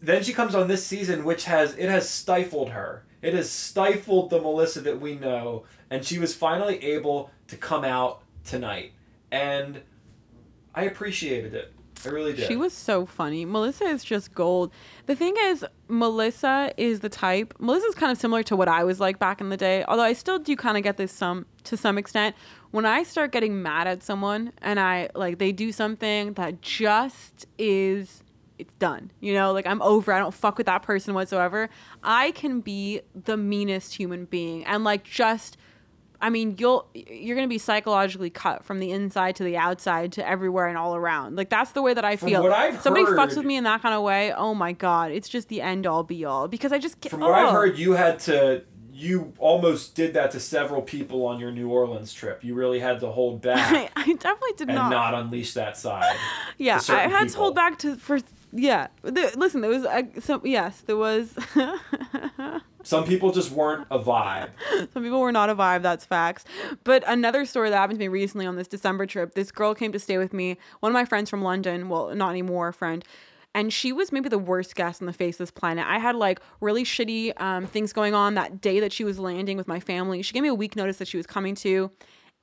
then 0.00 0.22
she 0.22 0.32
comes 0.32 0.54
on 0.54 0.68
this 0.68 0.86
season, 0.86 1.24
which 1.24 1.44
has 1.44 1.76
it 1.76 1.88
has 1.88 2.08
stifled 2.08 2.70
her. 2.70 3.04
It 3.22 3.34
has 3.34 3.50
stifled 3.50 4.30
the 4.30 4.40
Melissa 4.40 4.80
that 4.82 5.00
we 5.00 5.16
know, 5.16 5.64
and 5.90 6.04
she 6.04 6.18
was 6.18 6.34
finally 6.34 6.82
able 6.84 7.30
to 7.48 7.56
come 7.56 7.84
out 7.84 8.22
tonight, 8.44 8.92
and 9.32 9.82
I 10.74 10.84
appreciated 10.84 11.54
it. 11.54 11.72
I 12.04 12.08
really 12.10 12.34
did. 12.34 12.46
She 12.46 12.56
was 12.56 12.72
so 12.72 13.06
funny. 13.06 13.44
Melissa 13.44 13.84
is 13.84 14.04
just 14.04 14.34
gold. 14.34 14.70
The 15.06 15.16
thing 15.16 15.34
is, 15.38 15.64
Melissa 15.88 16.70
is 16.76 17.00
the 17.00 17.08
type. 17.08 17.54
Melissa's 17.58 17.94
kind 17.94 18.12
of 18.12 18.18
similar 18.18 18.42
to 18.44 18.56
what 18.56 18.68
I 18.68 18.84
was 18.84 19.00
like 19.00 19.18
back 19.18 19.40
in 19.40 19.48
the 19.48 19.56
day. 19.56 19.82
Although 19.88 20.02
I 20.02 20.12
still 20.12 20.38
do 20.38 20.54
kind 20.56 20.76
of 20.76 20.82
get 20.82 20.98
this 20.98 21.10
some 21.10 21.46
to 21.64 21.76
some 21.76 21.98
extent. 21.98 22.36
When 22.70 22.84
I 22.84 23.02
start 23.02 23.32
getting 23.32 23.62
mad 23.62 23.86
at 23.86 24.02
someone 24.02 24.52
and 24.60 24.78
I 24.78 25.08
like 25.14 25.38
they 25.38 25.52
do 25.52 25.72
something 25.72 26.34
that 26.34 26.60
just 26.60 27.46
is 27.58 28.22
it's 28.58 28.74
done. 28.74 29.10
You 29.20 29.34
know, 29.34 29.52
like 29.52 29.66
I'm 29.66 29.82
over. 29.82 30.12
I 30.12 30.18
don't 30.18 30.34
fuck 30.34 30.58
with 30.58 30.66
that 30.66 30.82
person 30.82 31.14
whatsoever. 31.14 31.68
I 32.02 32.30
can 32.32 32.60
be 32.60 33.02
the 33.14 33.36
meanest 33.36 33.94
human 33.94 34.24
being 34.24 34.64
and 34.64 34.84
like 34.84 35.04
just 35.04 35.56
I 36.20 36.30
mean, 36.30 36.56
you'll 36.58 36.88
you're 36.94 37.36
gonna 37.36 37.48
be 37.48 37.58
psychologically 37.58 38.30
cut 38.30 38.64
from 38.64 38.78
the 38.78 38.90
inside 38.90 39.36
to 39.36 39.44
the 39.44 39.56
outside 39.56 40.12
to 40.12 40.26
everywhere 40.26 40.66
and 40.66 40.78
all 40.78 40.96
around. 40.96 41.36
Like 41.36 41.50
that's 41.50 41.72
the 41.72 41.82
way 41.82 41.94
that 41.94 42.04
I 42.04 42.16
feel. 42.16 42.42
what 42.42 42.52
I've 42.52 42.80
Somebody 42.80 43.04
fucks 43.06 43.36
with 43.36 43.44
me 43.44 43.56
in 43.56 43.64
that 43.64 43.82
kind 43.82 43.94
of 43.94 44.02
way. 44.02 44.32
Oh 44.32 44.54
my 44.54 44.72
god, 44.72 45.10
it's 45.10 45.28
just 45.28 45.48
the 45.48 45.60
end 45.60 45.86
all 45.86 46.02
be 46.02 46.24
all 46.24 46.48
because 46.48 46.72
I 46.72 46.78
just. 46.78 47.06
From 47.08 47.20
what 47.20 47.32
I've 47.32 47.48
oh. 47.48 47.52
heard, 47.52 47.78
you 47.78 47.92
had 47.92 48.18
to 48.20 48.64
you 48.96 49.34
almost 49.38 49.94
did 49.94 50.14
that 50.14 50.30
to 50.30 50.40
several 50.40 50.80
people 50.80 51.26
on 51.26 51.38
your 51.38 51.50
New 51.50 51.68
Orleans 51.68 52.14
trip. 52.14 52.42
You 52.42 52.54
really 52.54 52.80
had 52.80 53.00
to 53.00 53.10
hold 53.10 53.42
back 53.42 53.92
I 53.96 54.04
definitely 54.04 54.52
did 54.56 54.68
and 54.68 54.76
not. 54.76 54.90
not 54.90 55.14
unleash 55.14 55.52
that 55.52 55.76
side. 55.76 56.16
yeah, 56.58 56.80
I 56.88 57.08
had 57.08 57.28
to 57.28 57.36
hold 57.36 57.54
back 57.54 57.78
to 57.80 57.96
for 57.96 58.20
yeah. 58.52 58.86
The, 59.02 59.32
listen, 59.36 59.60
there 59.60 59.70
was 59.70 59.84
uh, 59.84 60.02
some 60.20 60.40
yes, 60.44 60.80
there 60.80 60.96
was. 60.96 61.34
Some 62.82 63.04
people 63.04 63.32
just 63.32 63.50
weren't 63.50 63.84
a 63.90 63.98
vibe. 63.98 64.50
Some 64.94 65.02
people 65.02 65.20
were 65.20 65.32
not 65.32 65.50
a 65.50 65.56
vibe, 65.56 65.82
that's 65.82 66.04
facts. 66.04 66.44
But 66.84 67.02
another 67.08 67.44
story 67.44 67.68
that 67.68 67.76
happened 67.76 67.98
to 67.98 68.04
me 68.04 68.06
recently 68.06 68.46
on 68.46 68.54
this 68.54 68.68
December 68.68 69.06
trip, 69.06 69.34
this 69.34 69.50
girl 69.50 69.74
came 69.74 69.90
to 69.90 69.98
stay 69.98 70.18
with 70.18 70.32
me, 70.32 70.56
one 70.78 70.92
of 70.92 70.94
my 70.94 71.04
friends 71.04 71.28
from 71.28 71.42
London, 71.42 71.88
well, 71.88 72.14
not 72.14 72.30
anymore, 72.30 72.68
a 72.68 72.72
friend. 72.72 73.04
And 73.56 73.72
she 73.72 73.90
was 73.90 74.12
maybe 74.12 74.28
the 74.28 74.38
worst 74.38 74.74
guest 74.74 75.00
on 75.00 75.06
the 75.06 75.14
face 75.14 75.36
of 75.36 75.38
this 75.38 75.50
planet. 75.50 75.86
I 75.88 75.98
had 75.98 76.14
like 76.14 76.40
really 76.60 76.84
shitty 76.84 77.40
um, 77.40 77.66
things 77.66 77.90
going 77.90 78.12
on 78.12 78.34
that 78.34 78.60
day 78.60 78.80
that 78.80 78.92
she 78.92 79.02
was 79.02 79.18
landing 79.18 79.56
with 79.56 79.66
my 79.66 79.80
family. 79.80 80.20
She 80.20 80.34
gave 80.34 80.42
me 80.42 80.50
a 80.50 80.54
week 80.54 80.76
notice 80.76 80.98
that 80.98 81.08
she 81.08 81.16
was 81.16 81.26
coming 81.26 81.54
to. 81.56 81.90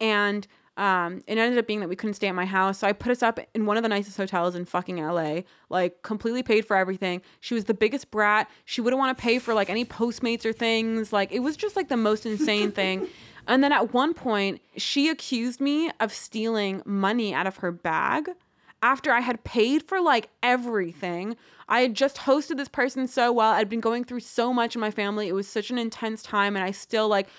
And 0.02 0.48
um, 0.76 1.22
it 1.27 1.38
ended 1.38 1.60
up 1.60 1.68
being 1.68 1.81
that 1.81 1.88
we 1.88 1.95
couldn't 1.95 2.15
stay 2.15 2.30
at 2.30 2.34
my 2.34 2.45
house. 2.45 2.80
So 2.80 2.88
I 2.88 2.94
put 2.94 3.11
us 3.11 3.22
up 3.22 3.40
in 3.53 3.68
one 3.68 3.77
of 3.77 3.84
the 3.84 3.90
nicest 3.90 4.18
hotels 4.18 4.56
in 4.56 4.65
fucking 4.65 4.98
LA, 4.98 5.41
like 5.69 6.02
completely 6.02 6.41
paid 6.41 6.65
for 6.65 6.76
everything. 6.76 7.22
She 7.41 7.53
was 7.53 7.65
the 7.65 7.76
biggest 7.76 8.10
brat. 8.10 8.49
She 8.65 8.81
wouldn't 8.81 8.99
want 8.99 9.15
to 9.15 9.22
pay 9.22 9.38
for 9.38 9.53
like 9.53 9.69
any 9.69 9.85
Postmates 9.85 10.45
or 10.45 10.52
things. 10.52 11.14
Like 11.14 11.31
it 11.31 11.41
was 11.41 11.56
just 11.56 11.76
like 11.76 11.90
the 11.90 11.98
most 11.98 12.26
insane 12.26 12.72
thing. 12.81 13.07
And 13.48 13.64
then 13.64 13.72
at 13.72 13.94
one 13.94 14.15
point, 14.15 14.61
she 14.77 15.10
accused 15.10 15.61
me 15.61 15.91
of 15.99 16.11
stealing 16.11 16.81
money 16.85 17.35
out 17.35 17.45
of 17.45 17.57
her 17.57 17.72
bag 17.72 18.30
after 18.84 19.12
I 19.12 19.22
had 19.22 19.44
paid 19.46 19.82
for 19.82 20.00
like 20.02 20.30
everything. 20.44 21.38
I 21.70 21.80
had 21.80 21.96
just 21.96 22.18
hosted 22.18 22.58
this 22.58 22.68
person 22.68 23.08
so 23.08 23.32
well. 23.32 23.54
I'd 23.54 23.70
been 23.70 23.80
going 23.80 24.04
through 24.04 24.20
so 24.20 24.54
much 24.54 24.76
in 24.76 24.82
my 24.82 24.92
family. 24.92 25.30
It 25.30 25.34
was 25.34 25.48
such 25.48 25.72
an 25.72 25.78
intense 25.80 26.22
time 26.22 26.56
and 26.56 26.64
I 26.64 26.72
still 26.72 27.08
like 27.08 27.30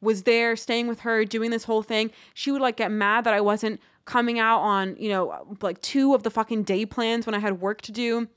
was 0.00 0.22
there 0.24 0.56
staying 0.56 0.88
with 0.88 1.00
her 1.00 1.24
doing 1.24 1.50
this 1.50 1.64
whole 1.64 1.82
thing. 1.82 2.10
She 2.32 2.50
would 2.50 2.62
like 2.62 2.76
get 2.76 2.90
mad 2.90 3.24
that 3.24 3.34
I 3.34 3.42
wasn't 3.42 3.80
coming 4.06 4.38
out 4.38 4.60
on, 4.60 4.96
you 4.98 5.10
know, 5.10 5.56
like 5.60 5.80
two 5.82 6.14
of 6.14 6.22
the 6.22 6.30
fucking 6.30 6.62
day 6.64 6.86
plans 6.86 7.26
when 7.26 7.34
I 7.34 7.38
had 7.38 7.60
work 7.60 7.82
to 7.82 7.92
do. 7.92 8.28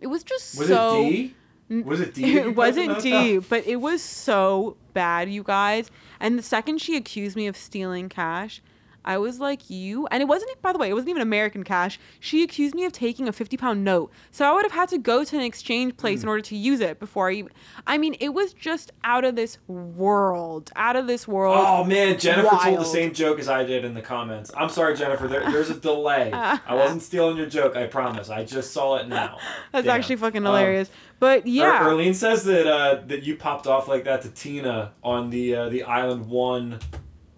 It 0.00 0.06
was 0.08 0.24
just 0.24 0.58
Was 0.58 0.68
so 0.68 1.02
it 1.06 1.10
Dee? 1.10 1.34
Was 1.82 2.00
it 2.00 2.14
Dee? 2.14 2.38
It 2.38 2.56
wasn't 2.56 3.00
Dee, 3.00 3.38
but 3.38 3.66
it 3.66 3.76
was 3.76 4.02
so 4.02 4.78
bad, 4.94 5.30
you 5.30 5.42
guys. 5.42 5.90
And 6.18 6.38
the 6.38 6.42
second 6.42 6.80
she 6.80 6.96
accused 6.96 7.36
me 7.36 7.46
of 7.46 7.56
stealing 7.56 8.08
cash, 8.08 8.62
I 9.06 9.18
was 9.18 9.38
like, 9.40 9.70
you. 9.70 10.06
And 10.10 10.20
it 10.20 10.26
wasn't, 10.26 10.60
by 10.62 10.72
the 10.72 10.78
way, 10.78 10.90
it 10.90 10.94
wasn't 10.94 11.10
even 11.10 11.22
American 11.22 11.62
cash. 11.64 11.98
She 12.20 12.42
accused 12.42 12.74
me 12.74 12.84
of 12.84 12.92
taking 12.92 13.28
a 13.28 13.32
50 13.32 13.56
pound 13.56 13.84
note. 13.84 14.10
So 14.30 14.44
I 14.44 14.52
would 14.52 14.64
have 14.64 14.72
had 14.72 14.88
to 14.90 14.98
go 14.98 15.24
to 15.24 15.36
an 15.36 15.42
exchange 15.42 15.96
place 15.96 16.20
Hmm. 16.20 16.26
in 16.26 16.28
order 16.30 16.42
to 16.42 16.56
use 16.56 16.80
it 16.80 16.98
before 16.98 17.30
I 17.30 17.34
even. 17.34 17.52
I 17.86 17.98
mean, 17.98 18.16
it 18.20 18.30
was 18.34 18.52
just 18.52 18.90
out 19.04 19.24
of 19.24 19.36
this 19.36 19.58
world. 19.68 20.70
Out 20.76 20.96
of 20.96 21.06
this 21.06 21.26
world. 21.28 21.56
Oh 21.58 21.84
man, 21.84 22.18
Jennifer 22.18 22.56
told 22.62 22.78
the 22.80 22.84
same 22.84 23.12
joke 23.14 23.38
as 23.38 23.48
I 23.48 23.64
did 23.64 23.84
in 23.84 23.94
the 23.94 24.02
comments. 24.02 24.50
I'm 24.56 24.68
sorry, 24.68 24.96
Jennifer. 24.96 25.28
There, 25.28 25.40
there's 25.50 25.70
a 25.70 25.78
delay. 25.78 26.32
I 26.32 26.74
wasn't 26.74 27.02
stealing 27.02 27.36
your 27.36 27.46
joke. 27.46 27.76
I 27.76 27.86
promise. 27.86 28.28
I 28.30 28.44
just 28.44 28.72
saw 28.72 28.96
it 28.96 29.08
now. 29.08 29.38
That's 29.72 29.86
Damn. 29.86 29.96
actually 29.96 30.16
fucking 30.16 30.38
Um, 30.38 30.44
hilarious. 30.46 30.90
but 31.18 31.44
Er- 31.44 31.48
yeah. 31.48 31.80
Erlene 31.84 32.14
says 32.14 32.44
that 32.44 32.66
uh, 32.66 33.02
that 33.06 33.22
you 33.22 33.36
popped 33.36 33.66
off 33.66 33.88
like 33.88 34.04
that 34.04 34.22
to 34.22 34.30
Tina 34.30 34.92
on 35.02 35.30
the 35.30 35.54
uh, 35.54 35.68
the 35.68 35.84
Island 35.84 36.26
One 36.28 36.78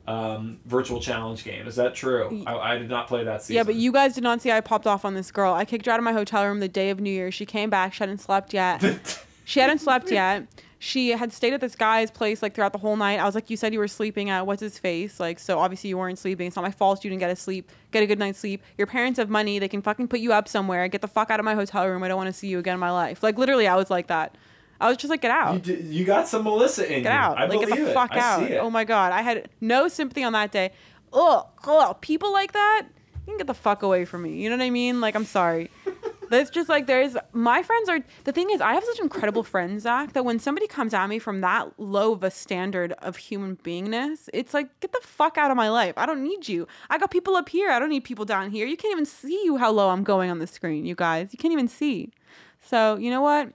um, 0.08 0.58
virtual 0.64 1.00
challenge 1.00 1.44
game. 1.44 1.66
Is 1.66 1.76
that 1.76 1.94
true? 1.94 2.42
I, 2.46 2.56
I 2.56 2.78
did 2.78 2.88
not 2.88 3.08
play 3.08 3.24
that 3.24 3.42
season. 3.42 3.56
Yeah, 3.56 3.62
but 3.62 3.74
you 3.74 3.92
guys 3.92 4.14
did 4.14 4.24
not 4.24 4.40
see 4.40 4.50
I 4.50 4.62
popped 4.62 4.86
off 4.86 5.04
on 5.04 5.12
this 5.14 5.30
girl. 5.30 5.52
I 5.52 5.66
kicked 5.66 5.84
her 5.84 5.92
out 5.92 6.00
of 6.00 6.04
my 6.04 6.14
hotel 6.14 6.46
room 6.46 6.60
the 6.60 6.68
day 6.68 6.88
of 6.88 6.98
New 6.98 7.10
Year. 7.10 7.30
She 7.30 7.44
came 7.44 7.68
back. 7.68 7.92
She 7.92 8.00
hadn't 8.00 8.18
slept 8.18 8.54
yet. 8.54 9.22
she 9.44 9.60
hadn't 9.60 9.80
slept 9.80 10.10
yet. 10.10 10.46
She 10.78 11.10
had 11.10 11.30
stayed 11.32 11.52
at 11.52 11.60
this 11.60 11.74
guy's 11.74 12.10
place 12.10 12.40
like 12.40 12.54
throughout 12.54 12.72
the 12.72 12.78
whole 12.78 12.96
night. 12.96 13.18
I 13.18 13.24
was 13.24 13.34
like, 13.34 13.50
you 13.50 13.56
said 13.56 13.74
you 13.74 13.80
were 13.80 13.88
sleeping 13.88 14.30
at 14.30 14.46
what's 14.46 14.62
his 14.62 14.78
face? 14.78 15.20
Like, 15.20 15.38
so 15.40 15.58
obviously 15.58 15.90
you 15.90 15.98
weren't 15.98 16.18
sleeping. 16.18 16.46
It's 16.46 16.56
not 16.56 16.62
my 16.62 16.70
fault 16.70 17.04
you 17.04 17.10
didn't 17.10 17.20
get 17.20 17.30
a 17.30 17.36
sleep, 17.36 17.70
get 17.90 18.02
a 18.02 18.06
good 18.06 18.18
night's 18.18 18.38
sleep. 18.38 18.62
Your 18.78 18.86
parents 18.86 19.18
have 19.18 19.28
money. 19.28 19.58
They 19.58 19.68
can 19.68 19.82
fucking 19.82 20.08
put 20.08 20.20
you 20.20 20.32
up 20.32 20.48
somewhere. 20.48 20.88
Get 20.88 21.02
the 21.02 21.08
fuck 21.08 21.30
out 21.30 21.40
of 21.40 21.44
my 21.44 21.54
hotel 21.54 21.86
room. 21.86 22.02
I 22.02 22.08
don't 22.08 22.16
want 22.16 22.28
to 22.28 22.32
see 22.32 22.48
you 22.48 22.60
again 22.60 22.74
in 22.74 22.80
my 22.80 22.92
life. 22.92 23.22
Like 23.22 23.36
literally, 23.36 23.66
I 23.66 23.76
was 23.76 23.90
like 23.90 24.06
that. 24.06 24.38
I 24.80 24.88
was 24.88 24.96
just 24.96 25.10
like, 25.10 25.20
get 25.22 25.30
out. 25.30 25.54
you, 25.54 25.60
did, 25.60 25.84
you 25.86 26.04
got 26.04 26.28
some 26.28 26.44
Melissa 26.44 26.84
in 26.86 27.02
Get 27.02 27.12
you. 27.12 27.18
out. 27.18 27.36
I 27.38 27.46
like, 27.46 27.60
get 27.60 27.68
believe 27.68 27.84
the 27.86 27.90
it. 27.90 27.94
fuck 27.94 28.12
I 28.12 28.18
out. 28.18 28.40
See 28.46 28.52
it. 28.54 28.58
Oh 28.58 28.70
my 28.70 28.84
God. 28.84 29.12
I 29.12 29.22
had 29.22 29.48
no 29.60 29.88
sympathy 29.88 30.22
on 30.22 30.32
that 30.34 30.52
day. 30.52 30.70
Ugh, 31.12 31.46
ugh. 31.66 32.00
People 32.00 32.32
like 32.32 32.52
that, 32.52 32.82
you 33.26 33.32
can 33.32 33.38
get 33.38 33.46
the 33.46 33.54
fuck 33.54 33.82
away 33.82 34.04
from 34.04 34.22
me. 34.22 34.34
You 34.42 34.50
know 34.50 34.56
what 34.56 34.62
I 34.64 34.70
mean? 34.70 35.00
Like, 35.00 35.14
I'm 35.16 35.24
sorry. 35.24 35.70
That's 36.30 36.50
just 36.50 36.68
like, 36.68 36.86
there's, 36.86 37.16
my 37.32 37.62
friends 37.62 37.88
are, 37.88 38.00
the 38.24 38.32
thing 38.32 38.50
is, 38.50 38.60
I 38.60 38.74
have 38.74 38.84
such 38.84 39.00
incredible 39.00 39.42
friends, 39.42 39.84
Zach, 39.84 40.12
that 40.12 40.26
when 40.26 40.38
somebody 40.38 40.66
comes 40.66 40.92
at 40.92 41.06
me 41.08 41.18
from 41.18 41.40
that 41.40 41.80
low 41.80 42.12
of 42.12 42.22
a 42.22 42.30
standard 42.30 42.92
of 42.98 43.16
human 43.16 43.56
beingness, 43.56 44.28
it's 44.34 44.52
like, 44.52 44.68
get 44.80 44.92
the 44.92 45.00
fuck 45.02 45.38
out 45.38 45.50
of 45.50 45.56
my 45.56 45.70
life. 45.70 45.94
I 45.96 46.04
don't 46.04 46.22
need 46.22 46.46
you. 46.46 46.68
I 46.90 46.98
got 46.98 47.10
people 47.10 47.34
up 47.34 47.48
here. 47.48 47.70
I 47.70 47.78
don't 47.78 47.88
need 47.88 48.04
people 48.04 48.26
down 48.26 48.50
here. 48.50 48.66
You 48.66 48.76
can't 48.76 48.92
even 48.92 49.06
see 49.06 49.48
how 49.58 49.70
low 49.72 49.88
I'm 49.88 50.04
going 50.04 50.30
on 50.30 50.38
the 50.38 50.46
screen, 50.46 50.84
you 50.84 50.94
guys. 50.94 51.30
You 51.32 51.38
can't 51.38 51.52
even 51.52 51.66
see. 51.68 52.12
So, 52.60 52.96
you 52.96 53.10
know 53.10 53.22
what? 53.22 53.50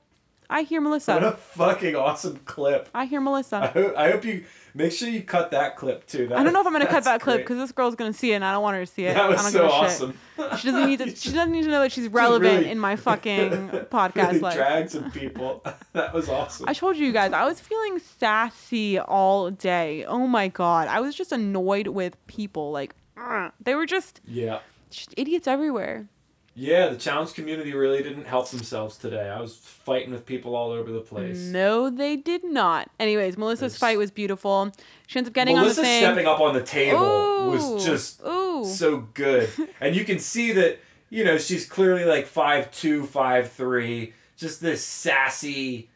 I 0.53 0.61
hear 0.61 0.80
Melissa. 0.81 1.13
What 1.15 1.23
a 1.23 1.31
fucking 1.31 1.95
awesome 1.95 2.39
clip. 2.45 2.88
I 2.93 3.05
hear 3.05 3.19
I 3.19 3.23
Melissa. 3.23 3.67
hope, 3.67 3.95
I 3.97 4.11
hope 4.11 4.23
you 4.23 4.43
make 4.75 4.91
sure 4.91 5.09
you 5.09 5.23
cut 5.23 5.49
that 5.49 5.77
clip 5.77 6.05
too. 6.05 6.27
That, 6.27 6.38
I 6.38 6.43
don't 6.43 6.53
know 6.53 6.61
if 6.61 6.67
I'm 6.67 6.73
gonna 6.73 6.85
cut 6.85 7.05
that 7.05 7.21
clip 7.21 7.38
because 7.39 7.57
this 7.57 7.71
girl's 7.71 7.95
gonna 7.95 8.13
see 8.13 8.34
it 8.34 8.35
and 8.35 8.45
I 8.45 8.51
don't 8.53 8.61
want 8.61 8.75
her 8.75 8.85
to 8.85 8.91
see 8.91 9.05
it. 9.05 9.15
that 9.15 9.27
was 9.27 9.39
I 9.39 9.43
don't 9.43 9.51
so 9.51 9.67
awesome. 9.67 10.17
shit. 10.38 10.59
She 10.59 10.67
doesn't 10.71 10.88
need 10.88 10.99
to. 10.99 11.15
She 11.15 11.31
doesn't 11.31 11.51
need 11.51 11.63
to 11.63 11.69
know 11.69 11.81
that 11.81 11.91
she's 11.91 12.07
relevant 12.07 12.59
really- 12.59 12.69
in 12.69 12.77
my 12.77 12.95
fucking 13.07 13.49
podcast 13.89 14.27
really 14.27 14.39
life. 14.41 14.55
dragged 14.55 14.91
some 14.91 15.09
people. 15.09 15.63
that 15.93 16.13
was 16.13 16.30
awesome. 16.30 16.69
I 16.69 16.73
told 16.73 16.97
you 16.97 17.11
guys 17.11 17.34
I 17.34 17.45
was 17.45 17.59
feeling 17.59 17.99
sassy 18.19 18.99
all 18.99 19.49
day. 19.49 20.05
Oh 20.05 20.27
my 20.27 20.49
god, 20.49 20.88
I 20.88 20.99
was 20.99 21.15
just 21.15 21.31
annoyed 21.31 21.88
with 21.88 22.15
people. 22.27 22.71
Like 22.71 22.93
they 23.63 23.73
were 23.73 23.88
just, 23.88 24.21
yeah. 24.27 24.59
just 24.91 25.15
idiots 25.17 25.47
everywhere. 25.47 26.07
Yeah, 26.55 26.89
the 26.89 26.97
challenge 26.97 27.34
community 27.34 27.73
really 27.73 28.03
didn't 28.03 28.25
help 28.25 28.49
themselves 28.49 28.97
today. 28.97 29.27
I 29.30 29.41
was 29.41 29.55
fighting 29.55 30.11
with 30.11 30.25
people 30.25 30.55
all 30.55 30.69
over 30.69 30.91
the 30.91 30.99
place. 30.99 31.39
No, 31.39 31.89
they 31.89 32.15
did 32.15 32.43
not. 32.43 32.91
Anyways, 32.99 33.38
Melissa's 33.38 33.75
fight 33.75 33.97
was 33.97 34.11
beautiful. 34.11 34.71
She 35.07 35.17
ends 35.17 35.27
up 35.27 35.34
getting 35.34 35.55
Melissa 35.55 35.81
on 35.81 35.84
the 35.84 35.89
thing. 35.89 36.03
stepping 36.03 36.27
up 36.27 36.39
on 36.39 36.53
the 36.53 36.61
table 36.61 36.99
Ooh, 36.99 37.49
was 37.49 37.85
just 37.85 38.21
ooh. 38.23 38.65
so 38.65 39.07
good. 39.15 39.49
and 39.81 39.95
you 39.95 40.05
can 40.05 40.19
see 40.19 40.51
that, 40.51 40.80
you 41.09 41.23
know, 41.23 41.39
she's 41.39 41.65
clearly 41.65 42.05
like 42.05 42.27
five 42.27 42.71
two, 42.71 43.03
five 43.05 43.51
three, 43.51 44.13
just 44.38 44.61
this 44.61 44.85
sassy 44.85 45.89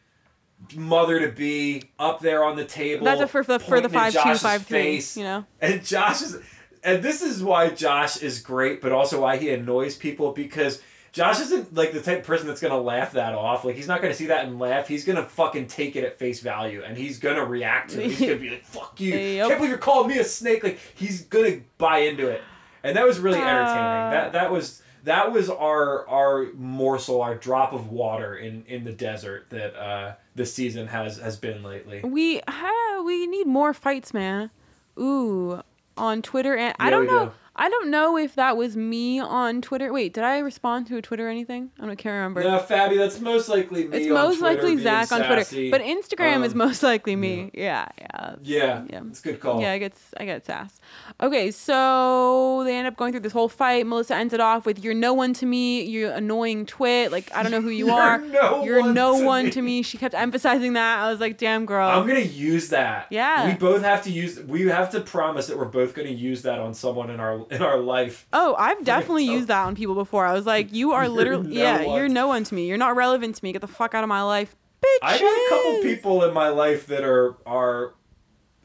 mother 0.74 1.20
to 1.20 1.30
be 1.30 1.84
up 2.00 2.18
there 2.18 2.42
on 2.42 2.56
the 2.56 2.64
table. 2.64 3.04
That's 3.04 3.20
a 3.20 3.28
for 3.28 3.44
the 3.44 3.60
for 3.60 3.80
the 3.80 3.88
five 3.88 4.12
two 4.12 4.34
five 4.34 4.62
face. 4.62 5.16
You 5.16 5.22
know. 5.22 5.44
And 5.60 5.84
Josh 5.84 6.22
is, 6.22 6.38
and 6.84 7.02
this 7.02 7.22
is 7.22 7.42
why 7.42 7.70
Josh 7.70 8.18
is 8.22 8.40
great, 8.40 8.80
but 8.80 8.92
also 8.92 9.22
why 9.22 9.36
he 9.36 9.50
annoys 9.50 9.96
people 9.96 10.32
because 10.32 10.80
Josh 11.12 11.40
isn't 11.40 11.74
like 11.74 11.92
the 11.92 12.00
type 12.00 12.18
of 12.20 12.24
person 12.24 12.46
that's 12.46 12.60
gonna 12.60 12.80
laugh 12.80 13.12
that 13.12 13.34
off. 13.34 13.64
Like 13.64 13.76
he's 13.76 13.88
not 13.88 14.02
gonna 14.02 14.14
see 14.14 14.26
that 14.26 14.46
and 14.46 14.58
laugh. 14.58 14.86
He's 14.88 15.04
gonna 15.04 15.24
fucking 15.24 15.66
take 15.66 15.96
it 15.96 16.04
at 16.04 16.18
face 16.18 16.40
value, 16.40 16.82
and 16.84 16.96
he's 16.96 17.18
gonna 17.18 17.44
react 17.44 17.90
to 17.90 18.02
it. 18.02 18.10
He's 18.10 18.20
gonna 18.20 18.36
be 18.36 18.50
like, 18.50 18.64
"Fuck 18.64 19.00
you! 19.00 19.14
Yep. 19.18 19.48
Can't 19.48 19.58
believe 19.58 19.70
you're 19.70 19.78
calling 19.78 20.08
me 20.08 20.18
a 20.18 20.24
snake!" 20.24 20.62
Like 20.62 20.78
he's 20.94 21.22
gonna 21.22 21.60
buy 21.78 21.98
into 22.00 22.28
it, 22.28 22.42
and 22.82 22.96
that 22.96 23.06
was 23.06 23.18
really 23.18 23.38
entertaining. 23.38 23.82
Uh. 23.82 24.10
that 24.10 24.32
that 24.32 24.52
was. 24.52 24.82
That 25.04 25.32
was 25.32 25.48
our 25.48 26.06
our 26.08 26.52
morsel, 26.54 27.22
our 27.22 27.36
drop 27.36 27.72
of 27.72 27.88
water 27.90 28.36
in, 28.36 28.64
in 28.66 28.84
the 28.84 28.92
desert 28.92 29.46
that 29.50 29.74
uh, 29.76 30.14
this 30.34 30.52
season 30.52 30.88
has 30.88 31.18
has 31.18 31.36
been 31.36 31.62
lately. 31.62 32.00
We 32.02 32.42
ha, 32.46 33.02
we 33.06 33.26
need 33.28 33.46
more 33.46 33.72
fights, 33.72 34.12
man. 34.12 34.50
Ooh, 34.98 35.62
on 35.98 36.22
Twitter 36.22 36.56
and 36.56 36.74
I 36.78 36.90
don't 36.90 37.06
know. 37.06 37.32
I 37.58 37.68
don't 37.68 37.90
know 37.90 38.16
if 38.16 38.34
that 38.36 38.56
was 38.56 38.76
me 38.76 39.18
on 39.20 39.60
Twitter. 39.60 39.92
Wait, 39.92 40.14
did 40.14 40.24
I 40.24 40.38
respond 40.38 40.86
to 40.86 40.96
a 40.96 41.02
Twitter 41.02 41.26
or 41.26 41.30
anything? 41.30 41.70
I 41.80 41.86
don't 41.86 41.96
can't 41.96 42.14
remember. 42.14 42.42
No, 42.44 42.58
Fabi, 42.60 42.96
that's 42.96 43.20
most 43.20 43.48
likely 43.48 43.86
me. 43.88 43.98
it's 43.98 44.08
most 44.08 44.38
Twitter 44.38 44.62
likely 44.62 44.76
Zach 44.82 45.10
on 45.12 45.20
Twitter, 45.24 45.70
but 45.70 45.80
Instagram 45.82 46.44
is 46.44 46.52
Um, 46.52 46.58
most 46.58 46.82
likely 46.82 47.16
me. 47.16 47.50
Yeah, 47.52 47.86
yeah. 48.00 48.34
Yeah, 48.42 48.82
Yeah. 48.88 49.00
it's 49.08 49.20
a 49.20 49.22
good 49.24 49.40
call. 49.40 49.60
Yeah, 49.60 49.72
I 49.72 49.78
get 49.78 49.92
I 50.18 50.24
get 50.24 50.46
sass. 50.46 50.80
Okay, 51.20 51.50
so 51.50 52.62
they 52.64 52.76
end 52.76 52.86
up 52.86 52.96
going 52.96 53.12
through 53.12 53.20
this 53.20 53.32
whole 53.32 53.48
fight. 53.48 53.86
Melissa 53.86 54.14
ends 54.14 54.32
it 54.34 54.40
off 54.40 54.64
with 54.64 54.82
"You're 54.84 54.94
no 54.94 55.12
one 55.12 55.32
to 55.34 55.46
me. 55.46 55.82
You 55.82 56.10
annoying 56.10 56.64
twit. 56.66 57.10
Like 57.10 57.30
I 57.34 57.42
don't 57.42 57.50
know 57.52 57.60
who 57.60 57.70
you 57.70 57.86
You're 57.88 57.94
are. 58.00 58.18
no 58.18 58.64
You're 58.64 58.80
one 58.80 58.94
no 58.94 59.18
to 59.18 59.24
one 59.26 59.44
me." 59.46 59.50
to 59.50 59.62
me." 59.62 59.82
She 59.82 59.98
kept 59.98 60.14
emphasizing 60.14 60.74
that. 60.74 61.00
I 61.00 61.10
was 61.10 61.18
like, 61.20 61.38
"Damn, 61.38 61.66
girl." 61.66 61.88
I'm 61.88 62.06
gonna 62.06 62.20
use 62.20 62.68
that. 62.68 63.06
Yeah. 63.10 63.46
We 63.48 63.54
both 63.54 63.82
have 63.82 64.04
to 64.04 64.10
use. 64.10 64.38
We 64.40 64.62
have 64.68 64.90
to 64.92 65.00
promise 65.00 65.48
that 65.48 65.58
we're 65.58 65.64
both 65.64 65.94
gonna 65.94 66.08
use 66.10 66.42
that 66.42 66.58
on 66.58 66.72
someone 66.74 67.10
in 67.10 67.18
our 67.20 67.46
in 67.54 67.62
our 67.62 67.78
life. 67.78 68.26
Oh, 68.32 68.54
I've 68.58 68.84
definitely 68.84 69.26
so- 69.26 69.32
used 69.32 69.48
that 69.48 69.64
on 69.66 69.74
people 69.74 69.94
before. 69.94 70.24
I 70.26 70.32
was 70.32 70.46
like, 70.46 70.72
"You 70.72 70.92
are 70.92 71.08
literally, 71.18 71.54
no 71.54 71.60
yeah, 71.62 71.84
one. 71.84 71.96
you're 71.96 72.08
no 72.08 72.26
one 72.28 72.44
to 72.44 72.54
me. 72.54 72.66
You're 72.66 72.78
not 72.78 72.96
relevant 72.96 73.36
to 73.36 73.44
me. 73.44 73.52
Get 73.52 73.60
the 73.60 73.66
fuck 73.68 73.94
out 73.94 74.04
of 74.04 74.08
my 74.08 74.22
life, 74.22 74.54
bitch." 74.82 74.98
I 75.02 75.18
got 75.18 75.24
a 75.24 75.48
couple 75.50 75.82
people 75.82 76.24
in 76.24 76.34
my 76.34 76.48
life 76.48 76.86
that 76.86 77.04
are 77.04 77.36
are. 77.46 77.94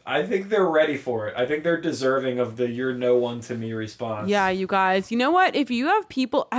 I 0.05 0.23
think 0.25 0.49
they're 0.49 0.67
ready 0.67 0.97
for 0.97 1.29
it. 1.29 1.33
I 1.37 1.45
think 1.45 1.63
they're 1.63 1.79
deserving 1.79 2.37
of 2.39 2.57
the 2.57 2.69
"you're 2.69 2.93
no 2.93 3.15
one 3.17 3.39
to 3.41 3.55
me" 3.55 3.71
response. 3.73 4.27
Yeah, 4.29 4.49
you 4.49 4.67
guys. 4.67 5.11
You 5.11 5.17
know 5.17 5.31
what? 5.31 5.55
If 5.55 5.71
you 5.71 5.87
have 5.87 6.09
people, 6.09 6.49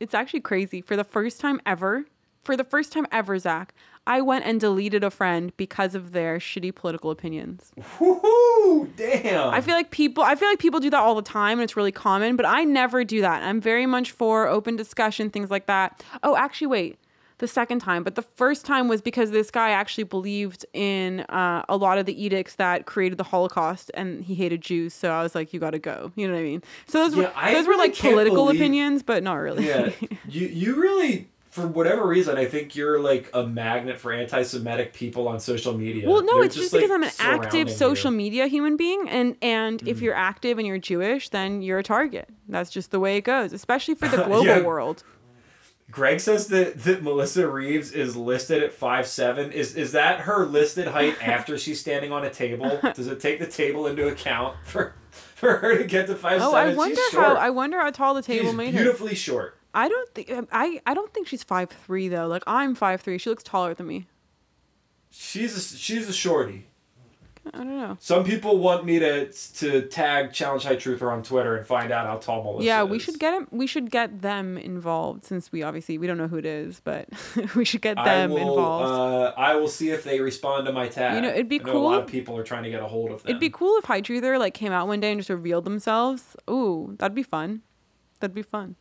it's 0.00 0.12
actually 0.14 0.40
crazy. 0.40 0.80
For 0.80 0.96
the 0.96 1.04
first 1.04 1.38
time 1.40 1.60
ever, 1.64 2.04
for 2.42 2.56
the 2.56 2.64
first 2.64 2.92
time 2.92 3.06
ever, 3.12 3.38
Zach, 3.38 3.74
I 4.06 4.20
went 4.22 4.44
and 4.44 4.58
deleted 4.58 5.04
a 5.04 5.10
friend 5.10 5.52
because 5.56 5.94
of 5.94 6.12
their 6.12 6.38
shitty 6.38 6.74
political 6.74 7.10
opinions. 7.10 7.70
Woohoo! 7.98 8.88
Damn. 8.96 9.50
I 9.50 9.60
feel 9.60 9.74
like 9.74 9.90
people 9.90 10.24
I 10.24 10.34
feel 10.34 10.48
like 10.48 10.58
people 10.58 10.80
do 10.80 10.90
that 10.90 10.98
all 11.00 11.14
the 11.14 11.22
time 11.22 11.58
and 11.58 11.62
it's 11.62 11.76
really 11.76 11.92
common, 11.92 12.36
but 12.36 12.46
I 12.46 12.64
never 12.64 13.04
do 13.04 13.20
that. 13.20 13.42
I'm 13.42 13.60
very 13.60 13.86
much 13.86 14.10
for 14.10 14.48
open 14.48 14.76
discussion, 14.76 15.30
things 15.30 15.50
like 15.50 15.66
that. 15.66 16.02
Oh, 16.22 16.36
actually 16.36 16.68
wait. 16.68 16.98
The 17.38 17.48
second 17.48 17.78
time, 17.78 18.02
but 18.04 18.16
the 18.16 18.22
first 18.22 18.66
time 18.66 18.86
was 18.86 19.00
because 19.00 19.30
this 19.30 19.50
guy 19.50 19.70
actually 19.70 20.04
believed 20.04 20.66
in 20.74 21.20
uh, 21.20 21.64
a 21.70 21.76
lot 21.78 21.96
of 21.96 22.04
the 22.04 22.22
edicts 22.22 22.56
that 22.56 22.84
created 22.84 23.16
the 23.16 23.24
Holocaust, 23.24 23.90
and 23.94 24.22
he 24.22 24.34
hated 24.34 24.60
Jews. 24.60 24.92
So 24.92 25.10
I 25.10 25.22
was 25.22 25.34
like, 25.34 25.54
"You 25.54 25.58
got 25.58 25.70
to 25.70 25.78
go." 25.78 26.12
You 26.16 26.28
know 26.28 26.34
what 26.34 26.40
I 26.40 26.42
mean? 26.42 26.62
So 26.86 26.98
those 27.02 27.16
Yeah, 27.16 27.28
were 27.28 27.32
I 27.34 27.54
those 27.54 27.64
were 27.66 27.70
really 27.70 27.88
like 27.88 27.96
political 27.96 28.44
believe- 28.44 28.60
opinions, 28.60 29.02
but 29.02 29.22
not 29.22 29.36
really. 29.36 29.66
yeah. 29.66 29.88
You 30.28 30.48
you 30.48 30.82
really 30.82 31.28
for 31.50 31.66
whatever 31.66 32.06
reason 32.06 32.38
I 32.38 32.44
think 32.46 32.76
you're 32.76 33.00
like 33.00 33.28
a 33.34 33.44
magnet 33.44 33.98
for 33.98 34.12
anti-Semitic 34.12 34.92
people 34.94 35.26
on 35.28 35.40
social 35.40 35.76
media. 35.76 36.08
Well, 36.08 36.22
no, 36.24 36.34
They're 36.36 36.44
it's 36.44 36.54
just, 36.54 36.72
because 36.72 36.90
like, 36.90 36.96
I'm 36.96 37.02
an 37.02 37.10
active 37.18 37.68
you. 37.68 37.74
social 37.74 38.10
media 38.12 38.46
human 38.46 38.76
being, 38.76 39.08
and 39.08 39.36
and 39.42 39.82
Mm. 39.82 39.88
if 39.88 40.00
you're 40.00 40.14
active 40.14 40.58
and 40.58 40.66
you're 40.66 40.78
Jewish, 40.78 41.28
then 41.30 41.60
you're 41.62 41.78
a 41.80 41.82
target. 41.82 42.28
That's 42.48 42.70
just 42.70 42.90
the 42.92 43.00
way 43.00 43.16
it 43.16 43.22
goes, 43.22 43.52
especially 43.52 43.94
for 43.96 44.06
the 44.08 44.16
global 44.24 44.46
Yeah. 44.46 44.60
world. 44.62 45.02
Greg 45.90 46.20
says 46.20 46.46
that, 46.48 46.78
that 46.84 47.02
Melissa 47.02 47.48
Reeves 47.48 47.90
is 47.90 48.14
listed 48.16 48.62
at 48.62 48.72
five 48.72 49.08
seven. 49.08 49.50
Is 49.50 49.74
is 49.74 49.90
that 49.92 50.20
her 50.20 50.46
listed 50.46 50.86
height 50.86 51.16
after 51.26 51.58
she's 51.58 51.80
standing 51.80 52.12
on 52.12 52.24
a 52.24 52.30
table? 52.30 52.78
Does 52.94 53.08
it 53.08 53.18
take 53.18 53.40
the 53.40 53.46
table 53.48 53.88
into 53.88 54.06
account 54.06 54.56
for 54.64 54.94
for 55.10 55.56
her 55.56 55.76
to 55.78 55.82
get 55.84 56.06
to 56.06 56.14
five 56.14 56.40
Oh, 56.40 56.52
seven? 56.52 56.74
I 56.74 56.76
wonder 56.76 57.00
how. 57.12 57.34
I 57.34 57.50
wonder 57.50 57.80
how 57.80 57.90
tall 57.90 58.14
the 58.14 58.22
table 58.22 58.50
she's 58.50 58.54
made 58.54 58.74
her. 58.74 58.82
beautifully 58.82 59.16
short. 59.16 59.56
I 59.74 59.88
don't 59.88 60.14
think 60.14 60.48
I 60.52 60.80
I 60.86 60.94
don't 60.94 61.12
think 61.14 61.28
she's 61.28 61.42
five 61.42 61.70
three 61.70 62.08
though. 62.08 62.26
Like 62.26 62.42
I'm 62.46 62.74
five 62.74 63.00
three. 63.00 63.18
She 63.18 63.30
looks 63.30 63.42
taller 63.44 63.74
than 63.74 63.86
me. 63.86 64.06
She's 65.10 65.56
a, 65.56 65.76
she's 65.76 66.08
a 66.08 66.12
shorty. 66.12 66.66
I 67.54 67.58
don't 67.58 67.78
know. 67.78 67.96
Some 68.00 68.22
people 68.24 68.58
want 68.58 68.84
me 68.84 68.98
to 68.98 69.32
to 69.32 69.82
tag 69.82 70.32
Challenge 70.32 70.62
High 70.62 70.76
Truther 70.76 71.10
on 71.10 71.22
Twitter 71.22 71.56
and 71.56 71.66
find 71.66 71.90
out 71.90 72.06
how 72.06 72.16
tall 72.18 72.44
Melissa 72.44 72.66
yeah, 72.66 72.84
is. 72.84 72.90
we 72.90 72.98
should 72.98 73.18
get 73.18 73.32
him. 73.32 73.48
We 73.50 73.66
should 73.66 73.90
get 73.90 74.20
them 74.20 74.58
involved 74.58 75.24
since 75.24 75.50
we 75.50 75.62
obviously 75.62 75.96
we 75.98 76.06
don't 76.06 76.18
know 76.18 76.28
who 76.28 76.36
it 76.36 76.44
is, 76.44 76.80
but 76.84 77.08
we 77.56 77.64
should 77.64 77.80
get 77.80 77.98
I 77.98 78.04
them 78.04 78.30
will, 78.32 78.38
involved. 78.40 78.86
Uh, 79.36 79.40
I 79.40 79.54
will 79.56 79.68
see 79.68 79.90
if 79.90 80.04
they 80.04 80.20
respond 80.20 80.66
to 80.66 80.72
my 80.72 80.86
tag. 80.88 81.14
You 81.16 81.22
know, 81.22 81.30
it'd 81.30 81.48
be 81.48 81.60
I 81.60 81.64
know 81.64 81.72
A 81.72 81.78
lot 81.78 81.90
cool- 81.90 81.98
of 82.00 82.06
people 82.08 82.36
are 82.36 82.44
trying 82.44 82.64
to 82.64 82.70
get 82.70 82.82
a 82.82 82.86
hold 82.86 83.10
of 83.10 83.22
them. 83.22 83.30
It'd 83.30 83.40
be 83.40 83.50
cool 83.50 83.78
if 83.78 83.84
High 83.86 84.02
Truther 84.02 84.38
like 84.38 84.52
came 84.54 84.72
out 84.72 84.86
one 84.86 85.00
day 85.00 85.10
and 85.10 85.18
just 85.20 85.30
revealed 85.30 85.64
themselves. 85.64 86.36
Ooh, 86.48 86.94
that'd 86.98 87.14
be 87.14 87.22
fun. 87.22 87.62
That'd 88.20 88.34
be 88.34 88.42
fun. 88.42 88.76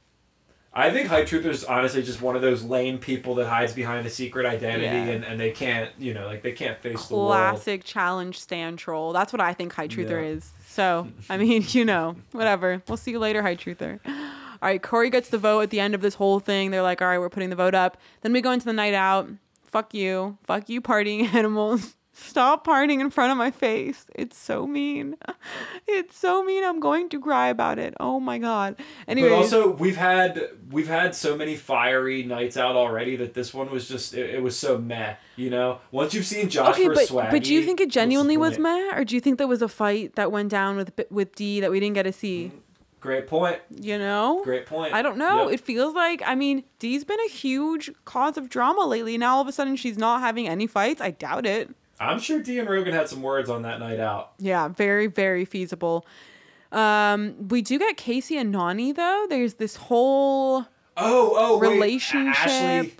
I 0.73 0.91
think 0.91 1.07
High 1.09 1.23
Truther 1.23 1.45
is 1.47 1.63
honestly 1.63 2.03
just 2.03 2.21
one 2.21 2.35
of 2.35 2.41
those 2.41 2.63
lame 2.63 2.99
people 2.99 3.35
that 3.35 3.47
hides 3.47 3.73
behind 3.73 4.05
a 4.05 4.09
secret 4.09 4.45
identity 4.45 4.83
Yeah. 4.85 5.05
and, 5.05 5.23
and 5.25 5.39
they 5.39 5.49
can't, 5.51 5.89
you 5.97 6.13
know, 6.13 6.27
like 6.27 6.43
they 6.43 6.51
can't 6.51 6.79
face 6.79 7.07
the 7.07 7.15
world. 7.15 7.29
Classic 7.29 7.83
challenge 7.83 8.39
stand 8.39 8.77
troll. 8.77 9.11
That's 9.11 9.33
what 9.33 9.41
I 9.41 9.53
think 9.53 9.73
High 9.73 9.87
Truther 9.87 10.21
Yeah. 10.21 10.29
is. 10.35 10.49
So, 10.67 11.07
I 11.29 11.37
mean, 11.37 11.65
you 11.69 11.85
know, 11.85 12.15
whatever. 12.33 12.81
We'll 12.87 12.97
see 12.97 13.11
you 13.11 13.19
later, 13.19 13.41
High 13.41 13.55
Truther. 13.55 13.99
All 14.05 14.67
right, 14.67 14.81
Cory 14.81 15.09
gets 15.09 15.29
the 15.29 15.37
vote 15.37 15.61
at 15.61 15.69
the 15.71 15.79
end 15.79 15.95
of 15.95 16.01
this 16.01 16.15
whole 16.15 16.39
thing. 16.39 16.69
They're 16.71 16.81
like, 16.83 17.01
all 17.01 17.07
right, 17.07 17.17
we're 17.19 17.29
putting 17.29 17.49
the 17.49 17.55
vote 17.55 17.73
up. 17.73 17.97
Then 18.21 18.31
we 18.33 18.41
go 18.41 18.51
into 18.51 18.65
the 18.65 18.73
night 18.73 18.93
out. 18.93 19.29
Fuck 19.63 19.93
you. 19.93 20.37
Fuck 20.45 20.69
you, 20.69 20.81
partying 20.81 21.33
animals. 21.33 21.95
Stop 22.21 22.65
partying 22.65 22.99
in 22.99 23.09
front 23.09 23.31
of 23.31 23.37
my 23.37 23.51
face. 23.51 24.05
It's 24.15 24.37
so 24.37 24.67
mean. 24.67 25.15
It's 25.91 26.15
so 26.15 26.43
mean. 26.43 26.63
I'm 26.63 26.79
going 26.79 27.09
to 27.09 27.19
cry 27.19 27.47
about 27.47 27.79
it. 27.79 27.95
Oh 27.99 28.19
my 28.19 28.37
god. 28.37 28.75
Anyway. 29.07 29.29
But 29.29 29.35
also, 29.35 29.71
we've 29.71 29.95
had 29.97 30.39
we've 30.71 30.87
had 30.87 31.15
so 31.15 31.35
many 31.35 31.55
fiery 31.55 32.21
nights 32.23 32.57
out 32.57 32.75
already 32.75 33.15
that 33.15 33.33
this 33.33 33.53
one 33.53 33.71
was 33.71 33.87
just 33.87 34.13
it, 34.13 34.35
it 34.35 34.43
was 34.43 34.57
so 34.57 34.77
meh. 34.77 35.15
You 35.35 35.49
know, 35.49 35.79
once 35.91 36.13
you've 36.13 36.25
seen 36.27 36.49
Josh 36.49 36.75
okay, 36.75 36.87
but 36.87 37.07
Swaggy, 37.07 37.31
but 37.31 37.43
do 37.43 37.53
you 37.53 37.63
think 37.63 37.81
it 37.81 37.89
genuinely 37.89 38.37
was 38.37 38.59
meh, 38.59 38.91
or 38.93 39.03
do 39.03 39.15
you 39.15 39.21
think 39.21 39.37
there 39.39 39.47
was 39.47 39.61
a 39.63 39.67
fight 39.67 40.15
that 40.15 40.31
went 40.31 40.49
down 40.49 40.75
with 40.75 40.91
with 41.09 41.33
Dee 41.35 41.59
that 41.61 41.71
we 41.71 41.79
didn't 41.79 41.95
get 41.95 42.03
to 42.03 42.13
see? 42.13 42.51
Mm, 42.53 42.59
great 43.01 43.27
point. 43.27 43.59
You 43.81 43.97
know, 43.97 44.41
Great 44.43 44.67
point. 44.67 44.93
I 44.93 45.01
don't 45.01 45.17
know. 45.17 45.45
Yep. 45.45 45.53
It 45.55 45.59
feels 45.61 45.95
like 45.95 46.21
I 46.25 46.35
mean, 46.35 46.63
Dee's 46.77 47.03
been 47.03 47.19
a 47.25 47.29
huge 47.29 47.89
cause 48.05 48.37
of 48.37 48.49
drama 48.49 48.85
lately. 48.85 49.17
Now 49.17 49.37
all 49.37 49.41
of 49.41 49.47
a 49.47 49.51
sudden 49.51 49.75
she's 49.75 49.97
not 49.97 50.21
having 50.21 50.47
any 50.47 50.67
fights. 50.67 51.01
I 51.01 51.11
doubt 51.11 51.47
it. 51.47 51.73
I'm 51.99 52.19
sure 52.19 52.41
Dee 52.41 52.59
and 52.59 52.69
Rogan 52.69 52.93
had 52.93 53.09
some 53.09 53.21
words 53.21 53.49
on 53.49 53.63
that 53.63 53.79
night 53.79 53.99
out. 53.99 54.33
Yeah, 54.39 54.67
very 54.69 55.07
very 55.07 55.45
feasible. 55.45 56.05
Um, 56.71 57.47
we 57.49 57.61
do 57.61 57.79
get 57.79 57.97
Kaycee 57.97 58.39
and 58.39 58.53
Nany 58.53 58.95
though. 58.95 59.25
There's 59.29 59.55
this 59.55 59.75
whole 59.75 60.65
Oh, 60.97 61.33
oh, 61.37 61.57
wait. 61.59 61.69
relationship. 61.71 62.35
Ashley, 62.37 62.93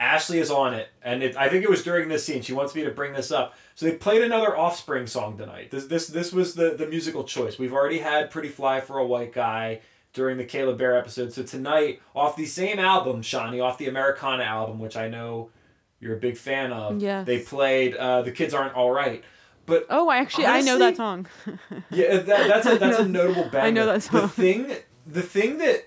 Ashley 0.00 0.38
is 0.38 0.50
on 0.50 0.74
it, 0.74 0.88
and 1.02 1.22
it, 1.22 1.36
I 1.36 1.48
think 1.48 1.62
it 1.62 1.70
was 1.70 1.82
during 1.84 2.08
this 2.08 2.24
scene. 2.24 2.42
She 2.42 2.52
wants 2.52 2.74
me 2.74 2.82
to 2.84 2.90
bring 2.90 3.12
this 3.12 3.30
up. 3.30 3.54
So 3.74 3.86
they 3.86 3.96
played 3.96 4.22
another 4.22 4.56
Offspring 4.56 5.06
song 5.06 5.36
tonight. 5.38 5.70
This 5.70 5.86
this 5.86 6.08
this 6.08 6.32
was 6.32 6.54
the 6.54 6.70
the 6.70 6.86
musical 6.86 7.22
choice. 7.24 7.58
We've 7.58 7.72
already 7.72 7.98
had 7.98 8.30
"Pretty 8.30 8.48
Fly 8.48 8.80
for 8.80 8.98
a 8.98 9.06
White 9.06 9.32
Guy" 9.32 9.80
during 10.12 10.36
the 10.38 10.44
Caleb 10.44 10.78
Bear 10.78 10.96
episode. 10.96 11.32
So 11.32 11.42
tonight, 11.42 12.00
off 12.14 12.36
the 12.36 12.46
same 12.46 12.78
album, 12.78 13.20
Shanni, 13.22 13.62
off 13.62 13.78
the 13.78 13.88
Americana 13.88 14.44
album, 14.44 14.78
which 14.78 14.96
I 14.96 15.08
know 15.08 15.50
you're 16.04 16.16
a 16.16 16.20
big 16.20 16.36
fan 16.36 16.70
of. 16.72 17.00
Yes. 17.00 17.26
They 17.26 17.40
played 17.40 17.96
uh, 17.96 18.22
"The 18.22 18.30
Kids 18.30 18.52
Aren't 18.52 18.74
All 18.74 18.90
Right." 18.90 19.24
But 19.66 19.86
Oh, 19.88 20.10
I 20.10 20.18
actually 20.18 20.44
I 20.46 20.60
know 20.60 20.78
that 20.78 20.96
song. 20.96 21.26
yeah, 21.90 22.18
that, 22.18 22.26
that's 22.48 22.66
a 22.66 22.78
that's 22.78 22.98
a 22.98 23.08
notable 23.08 23.44
banger. 23.44 23.66
I 23.66 23.70
know 23.70 23.86
that 23.86 24.02
song. 24.02 24.20
The 24.20 24.28
thing, 24.42 24.72
the 25.06 25.22
thing 25.22 25.58
that 25.58 25.86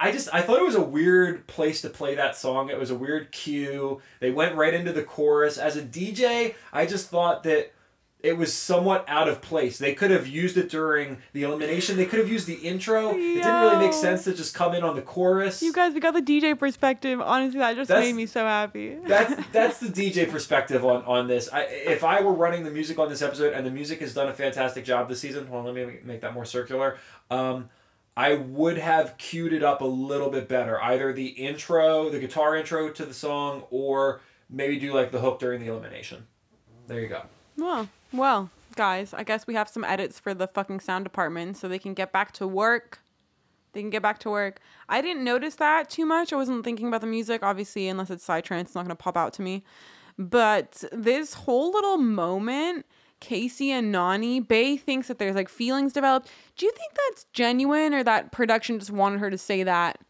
I 0.00 0.10
just 0.10 0.32
I 0.32 0.40
thought 0.40 0.58
it 0.58 0.64
was 0.64 0.74
a 0.76 0.82
weird 0.82 1.46
place 1.46 1.82
to 1.82 1.90
play 1.90 2.14
that 2.14 2.36
song. 2.36 2.70
It 2.70 2.78
was 2.78 2.90
a 2.90 2.94
weird 2.94 3.30
cue. 3.30 4.00
They 4.20 4.30
went 4.30 4.54
right 4.54 4.72
into 4.72 4.92
the 4.92 5.02
chorus. 5.02 5.58
As 5.58 5.76
a 5.76 5.82
DJ, 5.82 6.54
I 6.72 6.86
just 6.86 7.10
thought 7.10 7.42
that 7.42 7.72
it 8.20 8.36
was 8.36 8.52
somewhat 8.52 9.04
out 9.06 9.28
of 9.28 9.40
place. 9.40 9.78
They 9.78 9.94
could 9.94 10.10
have 10.10 10.26
used 10.26 10.56
it 10.56 10.68
during 10.68 11.18
the 11.32 11.44
elimination. 11.44 11.96
They 11.96 12.04
could 12.06 12.18
have 12.18 12.28
used 12.28 12.48
the 12.48 12.54
intro. 12.54 13.10
It 13.10 13.14
didn't 13.34 13.60
really 13.62 13.76
make 13.76 13.92
sense 13.92 14.24
to 14.24 14.34
just 14.34 14.54
come 14.54 14.74
in 14.74 14.82
on 14.82 14.96
the 14.96 15.02
chorus. 15.02 15.62
You 15.62 15.72
guys, 15.72 15.94
we 15.94 16.00
got 16.00 16.14
the 16.14 16.20
DJ 16.22 16.58
perspective. 16.58 17.20
Honestly, 17.20 17.60
that 17.60 17.76
just 17.76 17.88
That's- 17.88 18.04
made 18.06 18.16
me 18.16 18.26
so 18.26 18.44
happy. 18.44 18.96
that's 19.06 19.46
that's 19.52 19.78
the 19.78 19.86
DJ 19.88 20.28
perspective 20.28 20.84
on 20.84 21.02
on 21.04 21.28
this. 21.28 21.48
I 21.52 21.62
if 21.62 22.02
I 22.02 22.20
were 22.22 22.32
running 22.32 22.64
the 22.64 22.70
music 22.72 22.98
on 22.98 23.08
this 23.08 23.22
episode, 23.22 23.52
and 23.52 23.64
the 23.64 23.70
music 23.70 24.00
has 24.00 24.14
done 24.14 24.28
a 24.28 24.34
fantastic 24.34 24.84
job 24.84 25.08
this 25.08 25.20
season. 25.20 25.46
Hold 25.46 25.68
on, 25.68 25.74
let 25.74 25.86
me 25.86 25.98
make 26.02 26.20
that 26.22 26.34
more 26.34 26.44
circular. 26.44 26.98
Um, 27.30 27.68
I 28.16 28.34
would 28.34 28.78
have 28.78 29.16
queued 29.16 29.52
it 29.52 29.62
up 29.62 29.80
a 29.80 29.84
little 29.86 30.28
bit 30.28 30.48
better. 30.48 30.82
Either 30.82 31.12
the 31.12 31.28
intro, 31.28 32.10
the 32.10 32.18
guitar 32.18 32.56
intro 32.56 32.90
to 32.90 33.04
the 33.06 33.14
song, 33.14 33.62
or 33.70 34.20
maybe 34.50 34.76
do 34.80 34.92
like 34.92 35.12
the 35.12 35.20
hook 35.20 35.38
during 35.38 35.60
the 35.60 35.68
elimination. 35.70 36.26
There 36.88 36.98
you 37.00 37.06
go. 37.06 37.22
Well, 37.56 37.88
well, 38.12 38.50
guys, 38.74 39.12
I 39.14 39.24
guess 39.24 39.46
we 39.46 39.54
have 39.54 39.68
some 39.68 39.84
edits 39.84 40.18
for 40.18 40.34
the 40.34 40.46
fucking 40.46 40.80
sound 40.80 41.04
department 41.04 41.56
so 41.56 41.68
they 41.68 41.78
can 41.78 41.94
get 41.94 42.12
back 42.12 42.32
to 42.34 42.46
work. 42.46 43.00
They 43.72 43.80
can 43.80 43.90
get 43.90 44.02
back 44.02 44.18
to 44.20 44.30
work. 44.30 44.60
I 44.88 45.00
didn't 45.00 45.24
notice 45.24 45.56
that 45.56 45.90
too 45.90 46.06
much. 46.06 46.32
I 46.32 46.36
wasn't 46.36 46.64
thinking 46.64 46.88
about 46.88 47.00
the 47.00 47.06
music, 47.06 47.42
obviously, 47.42 47.88
unless 47.88 48.10
it's 48.10 48.26
Psytrance, 48.26 48.62
it's 48.62 48.74
not 48.74 48.82
going 48.82 48.88
to 48.90 48.96
pop 48.96 49.16
out 49.16 49.32
to 49.34 49.42
me. 49.42 49.62
But 50.18 50.82
this 50.90 51.34
whole 51.34 51.70
little 51.70 51.98
moment, 51.98 52.86
Kaycee 53.20 53.68
and 53.68 53.94
Nany, 53.94 54.46
Bay 54.46 54.76
thinks 54.76 55.08
that 55.08 55.18
there's 55.18 55.36
like 55.36 55.48
feelings 55.48 55.92
developed. 55.92 56.30
Do 56.56 56.66
you 56.66 56.72
think 56.72 56.92
that's 56.94 57.26
genuine 57.32 57.94
or 57.94 58.02
that 58.02 58.32
production 58.32 58.78
just 58.78 58.90
wanted 58.90 59.20
her 59.20 59.30
to 59.30 59.38
say 59.38 59.62
that 59.62 60.00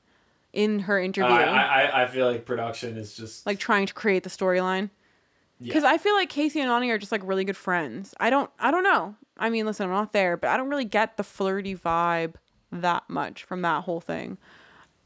in 0.53 0.81
her 0.81 0.99
interview? 0.99 1.35
I, 1.35 1.85
I 1.85 2.03
I 2.05 2.07
feel 2.07 2.27
like 2.27 2.47
production 2.47 2.97
is 2.97 3.15
just 3.15 3.45
like 3.45 3.59
trying 3.59 3.87
to 3.87 3.95
create 3.95 4.23
the 4.23 4.31
storyline? 4.31 4.91
Yeah. 5.61 5.69
because 5.73 5.85
I 5.85 5.99
feel 5.99 6.15
like 6.15 6.31
Kaycee 6.31 6.57
and 6.57 6.71
Nany 6.71 6.89
are 6.91 6.99
just 6.99 7.13
like 7.13 7.23
really 7.25 7.45
good 7.45 7.57
friends. 7.57 8.15
I 8.21 8.31
don't, 8.31 8.51
I 8.59 8.71
don't 8.71 8.85
know. 8.85 9.17
I 9.37 9.51
mean, 9.51 9.67
listen, 9.67 9.87
I'm 9.87 9.93
not 9.93 10.13
there, 10.13 10.37
but 10.37 10.51
I 10.51 10.57
don't 10.57 10.69
really 10.69 10.85
get 10.85 11.17
the 11.17 11.25
flirty 11.25 11.75
vibe 11.75 12.35
that 12.71 13.09
much 13.09 13.45
from 13.45 13.63
that 13.63 13.85
whole 13.85 14.01
thing. 14.01 14.39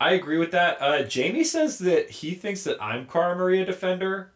I 0.01 0.13
agree 0.15 0.39
with 0.39 0.51
that. 0.51 0.79
Uh, 0.83 1.03
Jamie 1.05 1.45
says 1.45 1.79
that 1.79 2.11
he 2.11 2.35
thinks 2.35 2.65
that 2.65 2.83
I'm 2.83 3.07
Cara 3.07 3.37
Maria 3.37 3.65
Defender, 3.65 4.33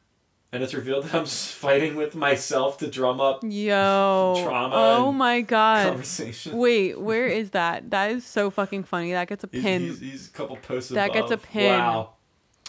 and 0.52 0.62
it's 0.62 0.72
revealed 0.74 1.05
that 1.05 1.14
I'm 1.14 1.24
just 1.24 1.52
fighting 1.55 1.97
with 1.97 2.14
myself 2.14 2.78
to 2.78 2.86
drum 2.86 3.20
up 3.20 3.40
Yo, 3.43 4.40
Trauma 4.44 4.74
oh 4.76 5.12
my 5.12 5.40
god. 5.40 5.88
conversation. 5.88 6.56
Wait, 6.56 7.01
where 7.01 7.26
is 7.40 7.51
that? 7.51 7.90
That 7.90 8.10
is 8.12 8.24
so 8.24 8.48
fucking 8.51 8.84
funny. 8.84 9.12
That 9.12 9.28
gets 9.28 9.43
a 9.44 9.48
pin. 9.48 9.82
he's, 9.82 10.01
he's 10.01 10.28
a 10.28 10.30
couple 10.30 10.56
posts 10.56 10.90
That 10.90 11.12
gets 11.12 11.30
a 11.32 11.36
pin. 11.36 11.78
Wow. 11.80 12.12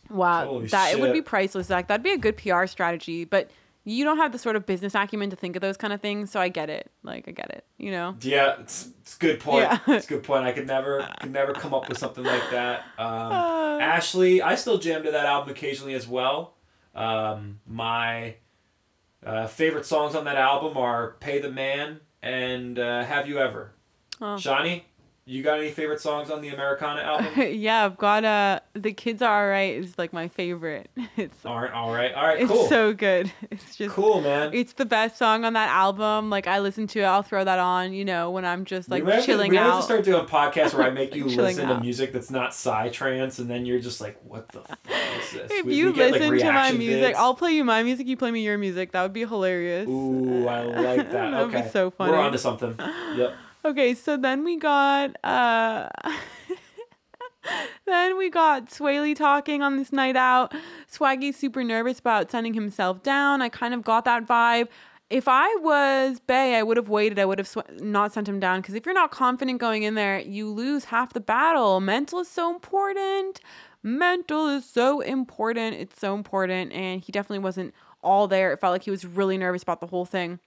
Wow, 0.10 0.46
holy 0.46 0.68
that 0.68 0.94
it 0.94 1.00
would 1.00 1.14
be 1.14 1.22
priceless. 1.22 1.68
Zach, 1.68 1.88
that'd 1.88 2.04
be 2.04 2.12
a 2.14 2.18
good 2.18 2.38
PR 2.38 2.66
strategy, 2.66 3.26
but 3.26 3.50
you 3.84 4.04
don't 4.04 4.18
have 4.18 4.34
the 4.34 4.38
sort 4.38 4.56
of 4.58 4.66
business 4.66 4.94
acumen 4.96 5.30
to 5.30 5.36
think 5.38 5.56
of 5.56 5.62
those 5.62 5.78
kind 5.78 5.94
of 5.94 6.02
things. 6.02 6.30
So 6.32 6.42
I 6.42 6.50
get 6.50 6.70
it. 6.70 6.92
Like 7.04 7.28
I 7.28 7.32
get 7.32 7.50
it. 7.52 7.64
You 7.78 7.92
know. 7.92 8.16
Yeah, 8.22 8.56
it's, 8.60 8.90
it's 9.02 9.16
a 9.16 9.20
good 9.20 9.40
point. 9.40 9.64
Yeah. 9.64 9.80
it's 9.88 10.06
a 10.06 10.10
good 10.10 10.24
point. 10.24 10.44
I 10.46 10.52
could 10.52 10.68
never 10.68 11.08
could 11.22 11.32
never 11.32 11.54
come 11.54 11.74
up 11.74 11.88
with 11.88 11.98
something 11.98 12.24
like 12.24 12.50
that. 12.52 12.84
Um, 12.98 13.32
Uh. 13.32 13.78
Ashley, 13.82 14.42
I 14.42 14.56
still 14.56 14.78
jam 14.78 15.04
to 15.04 15.12
that 15.12 15.26
album 15.26 15.52
occasionally 15.52 15.94
as 15.94 16.08
well. 16.08 16.56
Um, 16.96 17.60
my 17.68 18.36
uh, 19.26 19.48
favorite 19.48 19.86
songs 19.86 20.16
on 20.16 20.26
that 20.26 20.36
album 20.36 20.78
are 20.78 21.16
"Pay 21.20 21.40
the 21.40 21.52
Man" 21.52 22.00
and 22.22 22.78
uh, 22.80 23.04
"Have 23.04 23.28
You 23.28 23.40
Ever." 23.40 23.72
Oh. 24.20 24.36
Shanni, 24.36 24.82
you 25.30 25.44
got 25.44 25.60
any 25.60 25.72
favorite 25.72 26.00
songs 26.00 26.32
on 26.32 26.42
the 26.42 26.48
Americana 26.50 27.02
album? 27.12 27.34
yeah, 27.52 27.84
I've 27.86 27.98
got 27.98 28.24
uh 28.26 28.60
the 28.74 28.94
kids 28.94 29.22
are 29.22 29.44
alright 29.46 29.76
is 29.76 29.98
like 29.98 30.14
my 30.14 30.28
favorite. 30.30 30.90
It's 31.18 31.46
all 31.46 31.60
right, 31.60 31.72
all 31.72 31.92
right, 31.92 32.14
all 32.14 32.26
right, 32.26 32.42
it's 32.42 32.70
so 32.70 32.94
good. 32.94 33.32
It's 33.52 33.76
just 33.76 33.94
cool, 33.96 34.22
man. 34.22 34.52
It's 34.54 34.74
the 34.74 34.86
best 34.86 35.18
song 35.18 35.44
on 35.46 35.54
that 35.54 35.70
album. 35.70 36.30
Like 36.30 36.48
I 36.48 36.60
listen 36.60 36.88
to 36.88 37.00
it, 37.00 37.04
I'll 37.06 37.24
throw 37.24 37.44
that 37.44 37.60
on, 37.60 37.92
you 37.94 38.06
know, 38.06 38.32
when 38.32 38.46
I'm 38.46 38.66
just 38.66 38.90
like 38.90 39.04
we 39.04 39.12
have 39.12 39.22
to- 39.22 39.26
chilling 39.26 39.52
we 39.52 39.58
out. 39.58 39.66
have 39.72 39.80
to 39.80 39.84
start 39.84 40.04
doing 40.06 40.26
podcasts 40.26 40.74
where 40.74 40.86
I 40.86 40.90
make 40.92 41.16
you 41.16 41.24
Chilling 41.30 41.56
listen 41.58 41.68
to 41.70 41.80
music 41.80 42.14
that's 42.14 42.30
not 42.32 42.52
psytrance, 42.52 43.40
and 43.40 43.50
then 43.50 43.66
you're 43.66 43.80
just 43.80 44.00
like, 44.00 44.18
"What 44.24 44.48
the 44.50 44.62
fuck 44.62 44.80
is 44.88 45.32
this?" 45.32 45.52
if 45.52 45.66
We- 45.66 45.76
you 45.76 45.88
we 45.88 45.94
get, 45.94 46.12
like, 46.12 46.22
listen 46.22 46.38
to 46.40 46.54
my 46.54 46.72
music, 46.72 47.16
vids. 47.16 47.20
I'll 47.20 47.34
play 47.36 47.52
you 47.54 47.64
my 47.66 47.84
music, 47.84 48.08
you 48.08 48.16
play 48.16 48.32
me 48.32 48.42
your 48.44 48.58
music. 48.58 48.92
That 48.92 49.02
would 49.04 49.14
be 49.14 49.26
hilarious. 49.26 49.88
Ooh, 49.90 50.48
I 50.48 50.64
like 50.64 51.12
that. 51.12 51.32
That 51.32 51.44
would 51.52 51.52
be 51.64 51.70
so 51.70 51.90
funny. 51.92 52.12
We're 52.12 52.20
onto 52.20 52.38
something. 52.38 52.76
Yep. 53.16 53.34
Okay, 53.68 53.96
so 53.96 54.16
then 54.16 54.46
we 54.46 54.56
got 54.56 55.18
uh 55.26 55.90
then 57.86 58.18
we 58.18 58.30
got 58.30 58.68
Swayleigh 58.68 59.14
talking 59.14 59.62
on 59.62 59.76
this 59.76 59.92
night 59.92 60.16
out. 60.16 60.54
Swaggy's 60.90 61.36
super 61.36 61.66
nervous 61.66 62.00
about 62.00 62.32
sending 62.32 62.54
himself 62.54 63.04
down. 63.04 63.42
I 63.42 63.50
kind 63.50 63.74
of 63.74 63.84
got 63.84 64.06
that 64.06 64.26
vibe. 64.26 64.70
If 65.10 65.28
I 65.28 65.54
was 65.56 66.22
Bay, 66.22 66.56
I 66.56 66.64
would 66.64 66.78
have 66.78 66.88
waited. 66.88 67.20
I 67.20 67.26
would 67.26 67.40
have 67.40 67.48
sw- 67.50 67.58
not 67.82 68.14
sent 68.14 68.30
him 68.30 68.40
down 68.40 68.62
because 68.62 68.74
if 68.74 68.86
you're 68.86 68.96
not 68.96 69.12
confident 69.12 69.60
going 69.60 69.84
in 69.84 69.96
there, 69.96 70.20
you 70.20 70.50
lose 70.50 70.86
half 70.86 71.12
the 71.12 71.20
battle. 71.20 71.82
Mental 71.82 72.22
is 72.22 72.30
so 72.30 72.50
important. 72.54 73.42
Mental 73.84 74.48
is 74.48 74.64
so 74.64 75.02
important. 75.02 75.76
It's 75.76 76.00
so 76.00 76.16
important. 76.16 76.72
And 76.72 77.02
he 77.02 77.12
definitely 77.12 77.40
wasn't 77.40 77.74
all 78.02 78.30
there. 78.30 78.54
It 78.54 78.62
felt 78.62 78.72
like 78.72 78.84
he 78.84 78.92
was 78.92 79.04
really 79.06 79.38
nervous 79.38 79.62
about 79.64 79.82
the 79.82 79.88
whole 79.88 80.06
thing. 80.06 80.40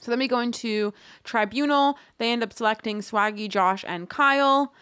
So 0.00 0.10
then 0.10 0.18
we 0.18 0.28
go 0.28 0.38
into 0.38 0.92
tribunal. 1.24 1.98
They 2.18 2.32
end 2.32 2.42
up 2.42 2.52
selecting 2.52 3.00
Swaggy, 3.00 3.48
Josh, 3.48 3.84
and 3.86 4.08
Kyle. 4.08 4.72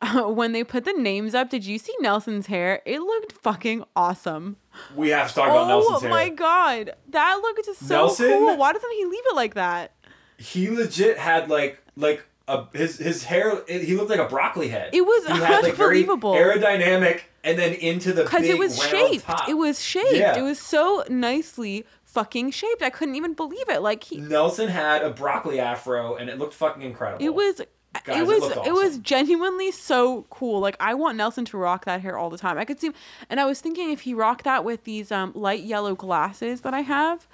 when 0.26 0.52
they 0.52 0.62
put 0.62 0.84
the 0.84 0.92
names 0.92 1.34
up, 1.34 1.50
did 1.50 1.64
you 1.64 1.78
see 1.78 1.94
Nelson's 2.00 2.46
hair? 2.46 2.82
It 2.86 3.00
looked 3.00 3.32
fucking 3.32 3.84
awesome. 3.96 4.56
We 4.94 5.08
have 5.08 5.28
to 5.30 5.34
talk 5.34 5.48
about 5.48 5.64
oh 5.64 5.68
Nelson's 5.68 6.02
hair. 6.02 6.10
Oh 6.10 6.14
my 6.14 6.28
god, 6.28 6.92
that 7.08 7.38
looked 7.42 7.64
just 7.64 7.80
so 7.86 7.94
Nelson? 7.94 8.30
cool. 8.30 8.56
Why 8.56 8.72
doesn't 8.72 8.92
he 8.92 9.04
leave 9.06 9.24
it 9.26 9.34
like 9.34 9.54
that? 9.54 9.92
He 10.36 10.70
legit 10.70 11.18
had 11.18 11.50
like 11.50 11.82
like 11.96 12.24
a 12.46 12.66
his 12.72 12.98
his 12.98 13.24
hair. 13.24 13.60
It, 13.66 13.82
he 13.82 13.96
looked 13.96 14.10
like 14.10 14.20
a 14.20 14.28
broccoli 14.28 14.68
head. 14.68 14.90
It 14.92 15.02
was 15.02 15.26
he 15.26 15.32
had, 15.32 15.64
like, 15.64 15.72
unbelievable. 15.72 16.32
aerodynamic, 16.32 17.22
and 17.42 17.58
then 17.58 17.74
into 17.74 18.12
the 18.12 18.22
Because 18.22 18.44
it 18.44 18.58
was 18.58 18.80
shaped. 18.80 19.24
top. 19.24 19.48
It 19.48 19.54
was 19.54 19.82
shaped. 19.82 20.14
Yeah. 20.14 20.38
It 20.38 20.42
was 20.42 20.60
so 20.60 21.02
nicely 21.08 21.84
fucking 22.08 22.50
shaped. 22.50 22.82
I 22.82 22.90
couldn't 22.90 23.14
even 23.14 23.34
believe 23.34 23.68
it. 23.68 23.82
Like 23.82 24.04
he, 24.04 24.18
Nelson 24.18 24.68
had 24.68 25.02
a 25.02 25.10
broccoli 25.10 25.60
afro, 25.60 26.16
and 26.16 26.28
it 26.28 26.38
looked 26.38 26.54
fucking 26.54 26.82
incredible. 26.82 27.24
it 27.24 27.34
was. 27.34 27.62
Guys, 28.04 28.16
it 28.16 28.20
it 28.20 28.26
was 28.26 28.66
it, 28.66 28.72
was 28.74 28.98
genuinely 28.98 29.72
so 29.72 30.26
cool. 30.30 30.60
Like 30.60 30.76
I 30.78 30.94
want 30.94 31.16
Nelson 31.16 31.44
to 31.46 31.56
rock 31.56 31.84
that 31.86 32.00
hair 32.00 32.18
all 32.18 32.30
the 32.30 32.38
time. 32.38 32.58
I 32.58 32.64
could 32.64 32.78
see, 32.80 32.90
and 33.30 33.40
I 33.40 33.44
was 33.44 33.60
thinking 33.60 33.90
if 33.90 34.02
he 34.02 34.14
rocked 34.14 34.44
that 34.44 34.64
with 34.64 34.84
these 34.84 35.10
um, 35.10 35.32
light 35.34 35.64
yellow 35.64 35.94
glasses 35.94 36.60
that 36.60 36.74
I 36.74 36.82
have, 36.82 37.26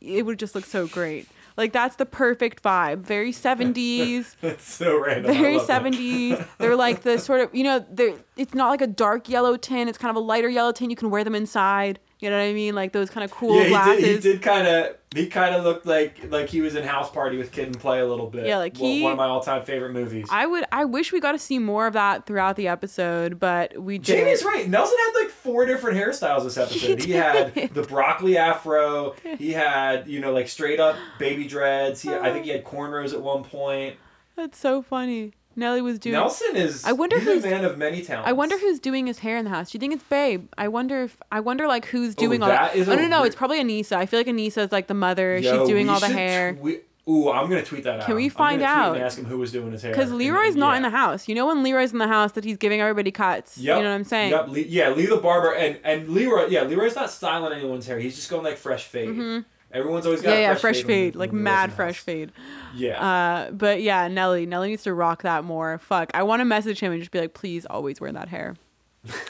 it 0.00 0.26
would 0.26 0.38
just 0.38 0.54
look 0.54 0.66
so 0.66 0.86
great. 0.88 1.28
Like 1.56 1.72
that's 1.72 1.96
the 1.96 2.06
perfect 2.06 2.62
vibe. 2.62 2.98
Very 2.98 3.32
seventies. 3.32 4.36
that's 4.40 4.64
so 4.64 4.98
random. 4.98 5.32
Very 5.32 5.58
love 5.58 5.66
that. 5.68 5.82
70s. 5.84 6.46
They're 6.58 6.76
like 6.76 7.02
the 7.02 7.18
sort 7.18 7.40
of, 7.40 7.54
you 7.54 7.64
know, 7.64 7.84
they're 7.90 8.14
it's 8.36 8.54
not 8.54 8.68
like 8.68 8.80
a 8.80 8.86
dark 8.86 9.28
yellow 9.28 9.56
tint. 9.56 9.88
It's 9.88 9.98
kind 9.98 10.10
of 10.10 10.16
a 10.16 10.24
lighter 10.24 10.48
yellow 10.48 10.72
tint. 10.72 10.90
You 10.90 10.96
can 10.96 11.10
wear 11.10 11.24
them 11.24 11.34
inside. 11.34 11.98
You 12.20 12.28
know 12.30 12.36
what 12.36 12.44
I 12.44 12.52
mean? 12.52 12.74
Like 12.74 12.92
those 12.92 13.08
kind 13.10 13.24
of 13.24 13.30
cool 13.30 13.56
yeah, 13.56 13.62
he 13.64 13.68
glasses. 13.70 14.04
did. 14.04 14.22
He 14.24 14.32
did 14.32 14.42
kind 14.42 14.66
of. 14.66 14.96
He 15.12 15.26
kind 15.26 15.54
of 15.56 15.64
looked 15.64 15.86
like 15.86 16.30
like 16.30 16.48
he 16.50 16.60
was 16.60 16.76
in 16.76 16.84
House 16.84 17.10
Party 17.10 17.36
with 17.36 17.50
Kid 17.50 17.66
and 17.66 17.80
Play 17.80 17.98
a 17.98 18.06
little 18.06 18.28
bit. 18.28 18.46
Yeah, 18.46 18.58
like 18.58 18.76
One- 18.76 18.90
he- 18.90 19.02
one 19.02 19.12
of 19.12 19.18
my 19.18 19.24
all 19.26 19.40
time 19.42 19.64
favorite 19.64 19.92
movies. 19.92 20.28
I 20.30 20.46
would 20.46 20.64
I 20.70 20.84
wish 20.84 21.12
we 21.12 21.18
got 21.18 21.32
to 21.32 21.38
see 21.38 21.58
more 21.58 21.86
of 21.88 21.94
that 21.94 22.26
throughout 22.26 22.54
the 22.56 22.68
episode, 22.68 23.40
but 23.40 23.76
we 23.82 23.98
did. 23.98 24.04
Jamie's 24.18 24.44
right. 24.44 24.68
Nelson 24.68 24.96
had 24.98 25.20
like 25.22 25.30
four 25.30 25.64
different 25.66 25.98
hairstyles 25.98 26.44
this 26.44 26.56
episode. 26.58 27.00
He, 27.00 27.06
He 27.06 27.12
had 27.12 27.54
the 27.74 27.82
broccoli 27.82 28.36
afro. 28.38 29.14
He 29.38 29.52
had 29.52 30.06
you 30.06 30.20
know 30.20 30.32
like 30.32 30.46
straight 30.48 30.78
up 30.78 30.94
baby 31.18 31.46
dreads. 31.48 32.02
He, 32.02 32.10
I 32.14 32.30
think 32.32 32.44
he 32.44 32.50
had 32.52 32.64
cornrows 32.66 33.12
at 33.14 33.20
one 33.22 33.42
point. 33.42 33.96
That's 34.36 34.58
so 34.58 34.80
funny. 34.82 35.32
Nelly 35.56 35.82
was 35.82 35.98
doing 35.98 36.14
Nelson 36.14 36.54
is. 36.56 36.84
I 36.84 36.92
wonder 36.92 37.18
who's- 37.18 37.44
a 37.44 37.50
man 37.50 37.64
of 37.64 37.76
many 37.76 38.02
talents. 38.02 38.28
I 38.28 38.32
wonder 38.32 38.56
who's 38.58 38.78
doing 38.78 39.06
his 39.06 39.18
hair 39.18 39.36
in 39.36 39.44
the 39.44 39.50
house. 39.50 39.70
Do 39.70 39.76
you 39.76 39.80
think 39.80 39.92
it's 39.94 40.04
Babe? 40.04 40.46
I 40.56 40.68
wonder 40.68 41.02
if 41.02 41.16
I 41.32 41.40
wonder 41.40 41.66
like 41.66 41.86
who's 41.86 42.14
doing 42.14 42.42
all 42.42 42.48
that 42.48 42.76
is 42.76 42.88
Oh 42.88 42.94
no, 42.94 43.06
no, 43.08 43.20
re- 43.22 43.26
it's 43.26 43.36
probably 43.36 43.58
Aneesa. 43.62 43.92
I 43.96 44.06
feel 44.06 44.20
like 44.20 44.26
Aneesa 44.28 44.58
is 44.58 44.72
like 44.72 44.86
the 44.86 44.94
mother. 44.94 45.36
Yo, 45.38 45.58
She's 45.60 45.68
doing 45.68 45.88
all 45.88 46.00
the 46.00 46.08
hair. 46.08 46.54
twe- 46.54 46.80
Ooh, 47.08 47.30
I'm 47.30 47.48
gonna 47.48 47.64
tweet 47.64 47.82
that 47.84 48.00
out. 48.00 48.06
Can 48.06 48.14
we 48.14 48.28
find 48.28 48.62
out? 48.62 48.94
And 48.94 49.04
ask 49.04 49.18
him 49.18 49.24
who 49.24 49.38
was 49.38 49.50
doing 49.50 49.72
his 49.72 49.82
hair. 49.82 49.90
Because 49.90 50.10
And- 50.10 50.18
Leroy's 50.18 50.54
not 50.54 50.76
in 50.76 50.82
the 50.82 50.90
house. 50.90 51.26
You 51.28 51.34
know 51.34 51.46
when 51.46 51.62
Leroy's 51.64 51.92
in 51.92 51.98
the 51.98 52.06
house 52.06 52.32
that 52.32 52.44
he's 52.44 52.56
giving 52.56 52.80
everybody 52.80 53.10
cuts. 53.10 53.58
Yep. 53.58 53.76
You 53.78 53.82
know 53.82 53.88
what 53.88 53.94
I'm 53.96 54.04
saying? 54.04 54.30
Yep. 54.30 54.48
Le- 54.48 54.58
yeah, 54.60 54.90
Lee 54.90 55.06
the 55.06 55.16
barber 55.16 55.52
and 55.52 55.78
and 55.82 56.08
Leroy. 56.10 56.46
Yeah, 56.48 56.62
Leroy's 56.62 56.94
not 56.94 57.10
styling 57.10 57.52
anyone's 57.52 57.86
hair. 57.86 57.98
He's 57.98 58.14
just 58.14 58.30
going 58.30 58.44
like 58.44 58.56
fresh 58.58 58.84
fade. 58.84 59.08
Mm-hmm. 59.08 59.38
Everyone's 59.72 60.04
always 60.06 60.20
got. 60.20 60.30
Yeah, 60.30 60.40
yeah, 60.40 60.48
fresh, 60.54 60.60
fresh 60.60 60.82
fade, 60.82 61.14
like 61.14 61.32
mad 61.32 61.72
fresh 61.72 61.96
house. 61.96 62.04
fade. 62.04 62.32
Yeah. 62.74 63.00
Uh, 63.00 63.50
but 63.52 63.82
yeah, 63.82 64.08
Nelly, 64.08 64.46
Nelly 64.46 64.70
needs 64.70 64.82
to 64.84 64.94
rock 64.94 65.22
that 65.22 65.44
more. 65.44 65.78
Fuck, 65.78 66.10
I 66.14 66.22
want 66.24 66.40
to 66.40 66.44
message 66.44 66.80
him 66.80 66.92
and 66.92 67.00
just 67.00 67.12
be 67.12 67.20
like, 67.20 67.34
please 67.34 67.66
always 67.66 68.00
wear 68.00 68.12
that 68.12 68.28
hair. 68.28 68.56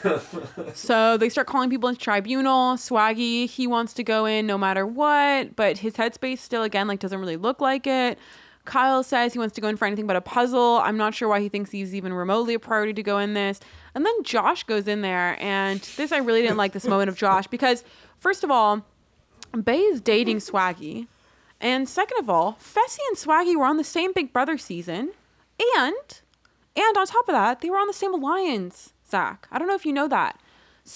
so 0.73 1.17
they 1.17 1.29
start 1.29 1.47
calling 1.47 1.69
people 1.69 1.87
into 1.87 2.01
tribunal. 2.01 2.75
Swaggy, 2.75 3.47
he 3.47 3.67
wants 3.67 3.93
to 3.93 4.03
go 4.03 4.25
in 4.25 4.45
no 4.45 4.57
matter 4.57 4.85
what, 4.85 5.55
but 5.55 5.77
his 5.77 5.93
headspace 5.93 6.39
still 6.39 6.63
again 6.63 6.87
like 6.87 6.99
doesn't 6.99 7.19
really 7.19 7.37
look 7.37 7.61
like 7.61 7.87
it. 7.87 8.17
Kyle 8.65 9.01
says 9.01 9.33
he 9.33 9.39
wants 9.39 9.55
to 9.55 9.61
go 9.61 9.67
in 9.67 9.77
for 9.77 9.85
anything 9.85 10.05
but 10.05 10.15
a 10.15 10.21
puzzle. 10.21 10.79
I'm 10.83 10.97
not 10.97 11.15
sure 11.15 11.27
why 11.27 11.39
he 11.39 11.49
thinks 11.49 11.71
he's 11.71 11.95
even 11.95 12.13
remotely 12.13 12.53
a 12.53 12.59
priority 12.59 12.93
to 12.93 13.03
go 13.03 13.17
in 13.17 13.33
this. 13.33 13.59
And 13.95 14.05
then 14.05 14.23
Josh 14.23 14.63
goes 14.63 14.87
in 14.87 15.01
there, 15.01 15.35
and 15.41 15.81
this 15.97 16.11
I 16.11 16.17
really 16.17 16.41
didn't 16.41 16.57
like 16.57 16.73
this 16.73 16.85
moment 16.85 17.09
of 17.09 17.17
Josh 17.17 17.47
because 17.47 17.83
first 18.19 18.43
of 18.43 18.51
all, 18.51 18.85
Bay 19.63 19.79
is 19.79 20.01
dating 20.01 20.37
Swaggy. 20.37 21.07
And 21.59 21.87
second 21.87 22.17
of 22.19 22.29
all, 22.29 22.57
Fessy 22.59 22.99
and 23.09 23.17
Swaggy 23.17 23.55
were 23.55 23.65
on 23.65 23.77
the 23.77 23.83
same 23.83 24.13
Big 24.13 24.33
Brother 24.33 24.57
season. 24.57 25.11
And 25.77 26.21
and 26.75 26.97
on 26.97 27.05
top 27.05 27.27
of 27.27 27.33
that, 27.33 27.61
they 27.61 27.69
were 27.69 27.77
on 27.77 27.87
the 27.87 27.93
same 27.93 28.13
alliance, 28.13 28.93
Zach. 29.09 29.47
I 29.51 29.59
don't 29.59 29.67
know 29.67 29.75
if 29.75 29.85
you 29.85 29.93
know 29.93 30.07
that. 30.07 30.39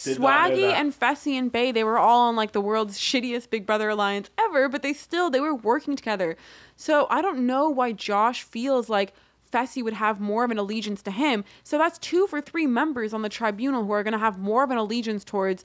Did 0.04 0.20
not 0.20 0.50
know 0.50 0.56
Swaggy 0.56 0.62
that. 0.70 0.80
and 0.80 1.00
Fessy 1.00 1.38
and 1.38 1.52
Bay, 1.52 1.72
they 1.72 1.84
were 1.84 2.00
all 2.00 2.30
on 2.30 2.36
like 2.36 2.54
the 2.54 2.62
world's 2.62 2.98
shittiest 2.98 3.50
Big 3.50 3.66
Brother 3.66 3.90
alliance 3.90 4.30
ever, 4.40 4.68
but 4.70 4.82
they 4.82 4.94
still 4.94 5.30
they 5.30 5.40
were 5.42 5.54
working 5.54 5.96
together. 5.96 6.36
So 6.76 7.08
I 7.10 7.22
don't 7.22 7.46
know 7.46 7.70
why 7.70 7.92
Josh 7.92 8.44
feels 8.44 8.90
like 8.90 9.14
Fessy 9.52 9.84
would 9.84 9.94
have 9.94 10.20
more 10.20 10.44
of 10.44 10.52
an 10.52 10.58
allegiance 10.58 11.02
to 11.04 11.12
him. 11.12 11.44
So 11.64 11.78
that's 11.78 12.00
two 12.00 12.26
for 12.28 12.42
three 12.42 12.66
members 12.66 13.14
on 13.14 13.22
the 13.22 13.30
tribunal 13.30 13.86
who 13.86 13.92
are 13.92 14.04
gonna 14.04 14.18
have 14.18 14.40
more 14.40 14.64
of 14.64 14.72
an 14.72 14.78
allegiance 14.78 15.24
towards 15.24 15.64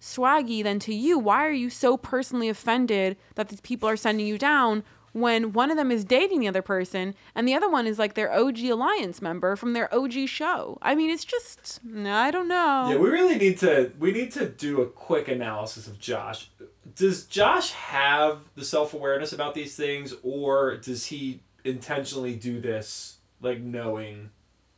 Swaggy 0.00 0.62
than 0.62 0.78
to 0.80 0.94
you. 0.94 1.18
Why 1.18 1.46
are 1.46 1.52
you 1.52 1.70
so 1.70 1.96
personally 1.96 2.48
offended 2.48 3.16
that 3.34 3.48
these 3.48 3.60
people 3.60 3.88
are 3.88 3.96
sending 3.96 4.26
you 4.26 4.38
down 4.38 4.84
when 5.12 5.52
one 5.52 5.70
of 5.70 5.76
them 5.76 5.90
is 5.90 6.04
dating 6.04 6.40
the 6.40 6.48
other 6.48 6.62
person 6.62 7.14
and 7.34 7.48
the 7.48 7.54
other 7.54 7.68
one 7.68 7.86
is 7.86 7.98
like 7.98 8.14
their 8.14 8.32
OG 8.32 8.60
alliance 8.64 9.20
member 9.20 9.56
from 9.56 9.72
their 9.72 9.92
OG 9.92 10.28
show? 10.28 10.78
I 10.82 10.94
mean, 10.94 11.10
it's 11.10 11.24
just 11.24 11.80
I 12.06 12.30
don't 12.30 12.48
know. 12.48 12.90
Yeah, 12.90 12.96
we 12.96 13.08
really 13.08 13.36
need 13.36 13.58
to 13.58 13.92
we 13.98 14.12
need 14.12 14.32
to 14.32 14.48
do 14.48 14.82
a 14.82 14.86
quick 14.86 15.28
analysis 15.28 15.86
of 15.86 15.98
Josh. 15.98 16.50
Does 16.94 17.24
Josh 17.24 17.72
have 17.72 18.40
the 18.54 18.64
self 18.64 18.94
awareness 18.94 19.32
about 19.32 19.54
these 19.54 19.76
things, 19.76 20.14
or 20.22 20.76
does 20.76 21.06
he 21.06 21.40
intentionally 21.64 22.34
do 22.34 22.60
this 22.60 23.18
like 23.40 23.60
knowing? 23.60 24.30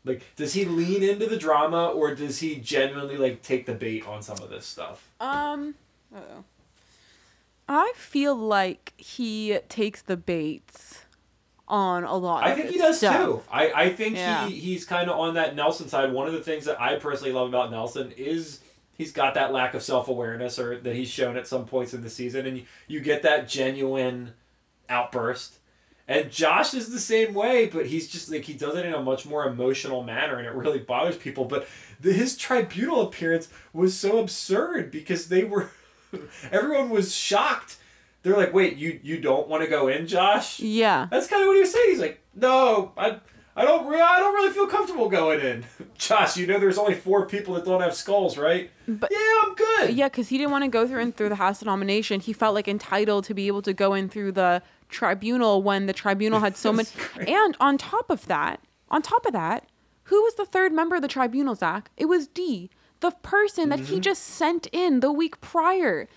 Like, 0.05 0.23
does 0.37 0.55
he 0.55 0.65
lean 0.65 1.03
into 1.03 1.27
the 1.27 1.37
drama, 1.37 1.89
or 1.89 2.15
does 2.15 2.39
he 2.41 2.57
genuinely 2.57 3.17
like 3.19 3.43
take 3.43 3.67
the 3.67 3.75
bait 3.75 4.07
on 4.07 4.23
some 4.23 4.39
of 4.39 4.49
this 4.51 4.65
stuff? 4.67 5.09
Um, 5.21 5.75
uh-oh. 6.15 6.45
I 7.69 7.93
feel 7.97 8.35
like 8.35 8.95
he 8.97 9.59
takes 9.69 10.03
the 10.03 10.17
baits 10.17 11.05
on 11.69 12.03
a 12.03 12.17
lot. 12.17 12.43
I 12.43 12.55
think 12.57 12.71
he 12.71 12.79
does 12.79 12.99
stuff. 12.99 13.17
too. 13.25 13.43
I, 13.51 13.73
I 13.73 13.89
think 13.91 14.17
Yeah. 14.17 14.49
he, 14.49 14.55
he's 14.57 14.85
kind 14.85 15.09
of 15.09 15.17
on 15.19 15.35
that 15.35 15.55
Nelson 15.55 15.89
side. 15.89 16.13
One 16.13 16.27
of 16.27 16.33
the 16.33 16.41
things 16.43 16.65
that 16.65 16.81
I 16.81 16.97
personally 16.97 17.33
love 17.33 17.49
about 17.49 17.71
Nelson 17.71 18.13
is 18.17 18.61
he's 18.99 19.13
got 19.13 19.35
that 19.35 19.53
lack 19.53 19.75
of 19.75 19.83
self 19.83 20.09
awareness, 20.09 20.59
or 20.59 20.81
that 20.81 20.97
he's 20.97 21.09
shown 21.09 21.37
at 21.37 21.47
some 21.47 21.67
points 21.67 21.95
in 21.95 22.03
the 22.03 22.11
season, 22.11 22.45
and 22.47 22.57
you, 22.57 22.65
you 22.89 23.01
get 23.01 23.23
that 23.23 23.49
genuine 23.49 24.33
outburst. 24.89 25.59
And 26.11 26.29
Josh 26.29 26.75
is 26.75 26.91
the 26.91 26.99
same 26.99 27.35
way, 27.35 27.67
but 27.67 27.87
he's 27.87 28.09
just 28.09 28.33
like 28.33 28.43
he 28.43 28.53
does 28.53 28.75
it 28.75 28.85
in 28.85 28.95
a 28.95 29.01
much 29.01 29.27
more 29.27 29.47
emotional 29.47 30.03
manner, 30.03 30.39
and 30.39 30.47
it 30.47 30.53
really 30.53 30.81
bothers 30.81 31.17
people. 31.17 31.45
But 31.45 31.69
the, 32.01 32.13
his 32.13 32.37
tribunal 32.37 33.03
appearance 33.03 33.49
was 33.73 33.97
so 33.97 34.19
absurd 34.19 34.91
because 34.91 35.29
they 35.29 35.45
were, 35.45 35.71
everyone 36.51 36.91
was 36.91 37.15
shocked. 37.15 37.77
They're 38.25 38.37
like, 38.37 38.53
"Wait, 38.53 38.77
you 38.77 38.99
you 39.05 39.21
don't 39.21 39.47
want 39.47 39.63
to 39.63 39.71
go 39.71 39.87
in, 39.87 40.09
Josh?" 40.09 40.59
Yeah. 40.59 41.07
That's 41.13 41.29
kind 41.29 41.43
of 41.43 41.47
what 41.47 41.55
he 41.55 41.61
was 41.61 41.73
saying. 41.73 41.91
He's 41.91 42.01
like, 42.01 42.21
"No, 42.35 42.91
I, 42.97 43.21
I 43.55 43.65
don't, 43.65 43.87
re- 43.87 44.01
I 44.01 44.19
don't 44.19 44.35
really 44.35 44.53
feel 44.53 44.67
comfortable 44.67 45.09
going 45.09 45.39
in." 45.39 45.65
Josh, 45.97 46.37
you 46.37 46.49
know, 46.49 46.59
there's 46.59 46.77
only 46.77 46.95
four 46.95 47.27
people 47.27 47.55
that 47.55 47.65
don't 47.65 47.83
have 47.83 47.95
skulls, 47.95 48.37
right? 48.37 48.69
But- 48.89 49.13
yeah, 49.13 49.41
I'm 49.45 49.55
good. 49.55 49.95
Yeah, 49.95 50.09
because 50.09 50.27
he 50.27 50.39
didn't 50.39 50.51
want 50.51 50.65
to 50.65 50.71
go 50.71 50.89
through 50.89 51.03
and 51.03 51.17
through 51.17 51.29
the 51.29 51.37
House 51.37 51.61
of 51.63 51.67
Nomination. 51.67 52.19
He 52.19 52.33
felt 52.33 52.57
like 52.57 52.67
entitled 52.67 53.27
to 53.27 53.35
be 53.35 53.47
able 53.47 53.63
to 53.63 53.73
go 53.73 53.95
in 53.95 54.09
through 54.09 54.33
the 54.33 54.61
tribunal 54.91 55.63
when 55.63 55.87
the 55.87 55.93
tribunal 55.93 56.41
had 56.41 56.57
so 56.57 56.73
much. 56.79 56.89
And 57.27 57.57
on 57.61 57.79
top 57.79 58.11
of 58.11 58.27
that, 58.27 58.61
on 58.91 59.03
top 59.03 59.25
of 59.27 59.33
that, 59.33 59.67
Who 60.05 60.23
was 60.23 60.35
the 60.35 60.45
third 60.45 60.73
member 60.73 60.97
of 60.97 61.03
the 61.03 61.09
tribunal, 61.09 61.55
Zach? 61.55 61.91
It 61.97 62.07
was 62.07 62.27
Dee, 62.27 62.69
the 62.99 63.13
person 63.23 63.69
that 63.69 63.79
he 63.81 64.01
just 64.01 64.23
sent 64.23 64.67
in 64.73 65.01
the 65.01 65.13
week 65.13 65.41
prior. 65.41 66.09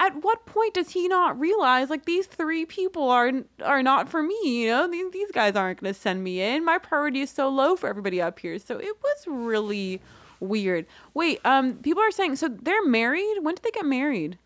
At 0.00 0.22
what 0.24 0.46
point 0.46 0.72
does 0.74 0.90
he 0.90 1.06
not 1.06 1.38
realize 1.38 1.90
like 1.90 2.06
these 2.06 2.26
three 2.26 2.64
people 2.64 3.10
are 3.10 3.30
are 3.62 3.82
not 3.82 4.08
for 4.08 4.22
me? 4.22 4.62
You 4.64 4.68
know, 4.70 4.88
these, 4.90 5.12
these 5.12 5.30
guys 5.32 5.54
aren't 5.54 5.80
going 5.82 5.92
to 5.92 6.00
send 6.00 6.24
me 6.24 6.40
in. 6.40 6.64
My 6.64 6.78
priority 6.78 7.20
is 7.20 7.30
so 7.30 7.48
low 7.50 7.76
for 7.76 7.88
everybody 7.88 8.20
up 8.22 8.38
here. 8.38 8.58
So 8.58 8.78
it 8.78 8.96
was 9.02 9.24
really 9.26 10.00
weird. 10.40 10.86
Wait, 11.14 11.38
um, 11.44 11.74
people 11.76 12.02
are 12.02 12.10
saying 12.10 12.36
so 12.36 12.48
they're 12.48 12.84
married. 12.86 13.36
When 13.42 13.54
did 13.54 13.64
they 13.64 13.70
get 13.70 13.84
married? 13.84 14.38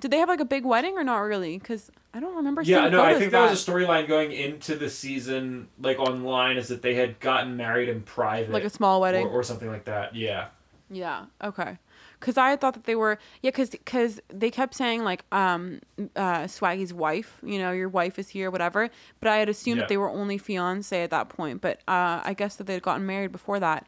Did 0.00 0.10
they 0.10 0.18
have 0.18 0.28
like 0.28 0.40
a 0.40 0.44
big 0.44 0.64
wedding 0.64 0.96
or 0.96 1.04
not 1.04 1.18
really? 1.18 1.58
Because 1.58 1.90
I 2.12 2.20
don't 2.20 2.34
remember. 2.34 2.62
Yeah, 2.62 2.88
no, 2.88 3.02
I 3.02 3.18
think 3.18 3.32
that 3.32 3.50
was 3.50 3.68
a 3.68 3.70
storyline 3.70 4.08
going 4.08 4.32
into 4.32 4.76
the 4.76 4.90
season, 4.90 5.68
like 5.80 5.98
online, 5.98 6.56
is 6.56 6.68
that 6.68 6.82
they 6.82 6.94
had 6.94 7.20
gotten 7.20 7.56
married 7.56 7.88
in 7.88 8.02
private, 8.02 8.50
like 8.50 8.64
a 8.64 8.70
small 8.70 9.00
wedding. 9.00 9.26
or, 9.26 9.30
or 9.30 9.42
something 9.42 9.68
like 9.68 9.84
that. 9.84 10.14
Yeah. 10.16 10.48
Yeah. 10.90 11.26
Okay. 11.42 11.78
Cause 12.18 12.36
I 12.36 12.54
thought 12.56 12.74
that 12.74 12.84
they 12.84 12.96
were 12.96 13.18
yeah, 13.40 13.50
cause 13.50 13.70
cause 13.86 14.20
they 14.28 14.50
kept 14.50 14.74
saying 14.74 15.04
like 15.04 15.24
um 15.32 15.80
uh 16.16 16.42
Swaggy's 16.44 16.92
wife, 16.92 17.38
you 17.42 17.58
know, 17.58 17.70
your 17.72 17.88
wife 17.88 18.18
is 18.18 18.28
here, 18.28 18.50
whatever. 18.50 18.90
But 19.20 19.30
I 19.30 19.36
had 19.36 19.48
assumed 19.48 19.78
Yeah. 19.78 19.82
that 19.84 19.88
they 19.88 19.96
were 19.96 20.10
only 20.10 20.36
fiance 20.36 21.02
at 21.02 21.08
that 21.10 21.30
point. 21.30 21.62
But 21.62 21.78
uh 21.88 22.20
I 22.24 22.34
guess 22.36 22.56
that 22.56 22.64
they'd 22.66 22.82
gotten 22.82 23.06
married 23.06 23.32
before 23.32 23.58
that. 23.60 23.86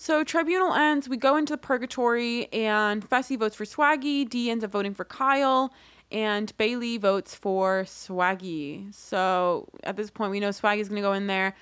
So 0.00 0.24
tribunal 0.24 0.72
ends. 0.72 1.10
We 1.10 1.18
go 1.18 1.36
into 1.36 1.52
the 1.52 1.58
purgatory, 1.58 2.50
and 2.54 3.06
Fessy 3.06 3.38
votes 3.38 3.54
for 3.54 3.66
Swaggy. 3.66 4.26
Dee 4.26 4.48
ends 4.48 4.64
up 4.64 4.70
voting 4.70 4.94
for 4.94 5.04
Kyle, 5.04 5.74
and 6.10 6.56
Bayleigh 6.56 6.98
votes 6.98 7.34
for 7.34 7.82
Swaggy. 7.82 8.94
So 8.94 9.68
at 9.84 9.98
this 9.98 10.10
point, 10.10 10.30
we 10.30 10.40
know 10.40 10.48
Swaggy's 10.48 10.88
gonna 10.88 11.02
go 11.02 11.12
in 11.12 11.26
there. 11.26 11.54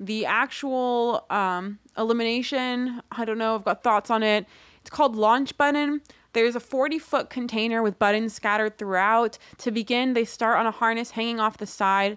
The 0.00 0.24
actual 0.24 1.26
um, 1.28 1.80
elimination, 1.98 3.02
I 3.12 3.26
don't 3.26 3.36
know. 3.36 3.56
I've 3.56 3.64
got 3.66 3.82
thoughts 3.82 4.08
on 4.08 4.22
it. 4.22 4.46
It's 4.80 4.88
called 4.88 5.14
launch 5.14 5.58
button. 5.58 6.00
There's 6.32 6.56
a 6.56 6.60
40 6.60 6.98
foot 6.98 7.28
container 7.28 7.82
with 7.82 7.98
buttons 7.98 8.32
scattered 8.32 8.78
throughout. 8.78 9.36
To 9.58 9.70
begin, 9.70 10.14
they 10.14 10.24
start 10.24 10.58
on 10.58 10.64
a 10.64 10.70
harness 10.70 11.10
hanging 11.10 11.40
off 11.40 11.58
the 11.58 11.66
side 11.66 12.16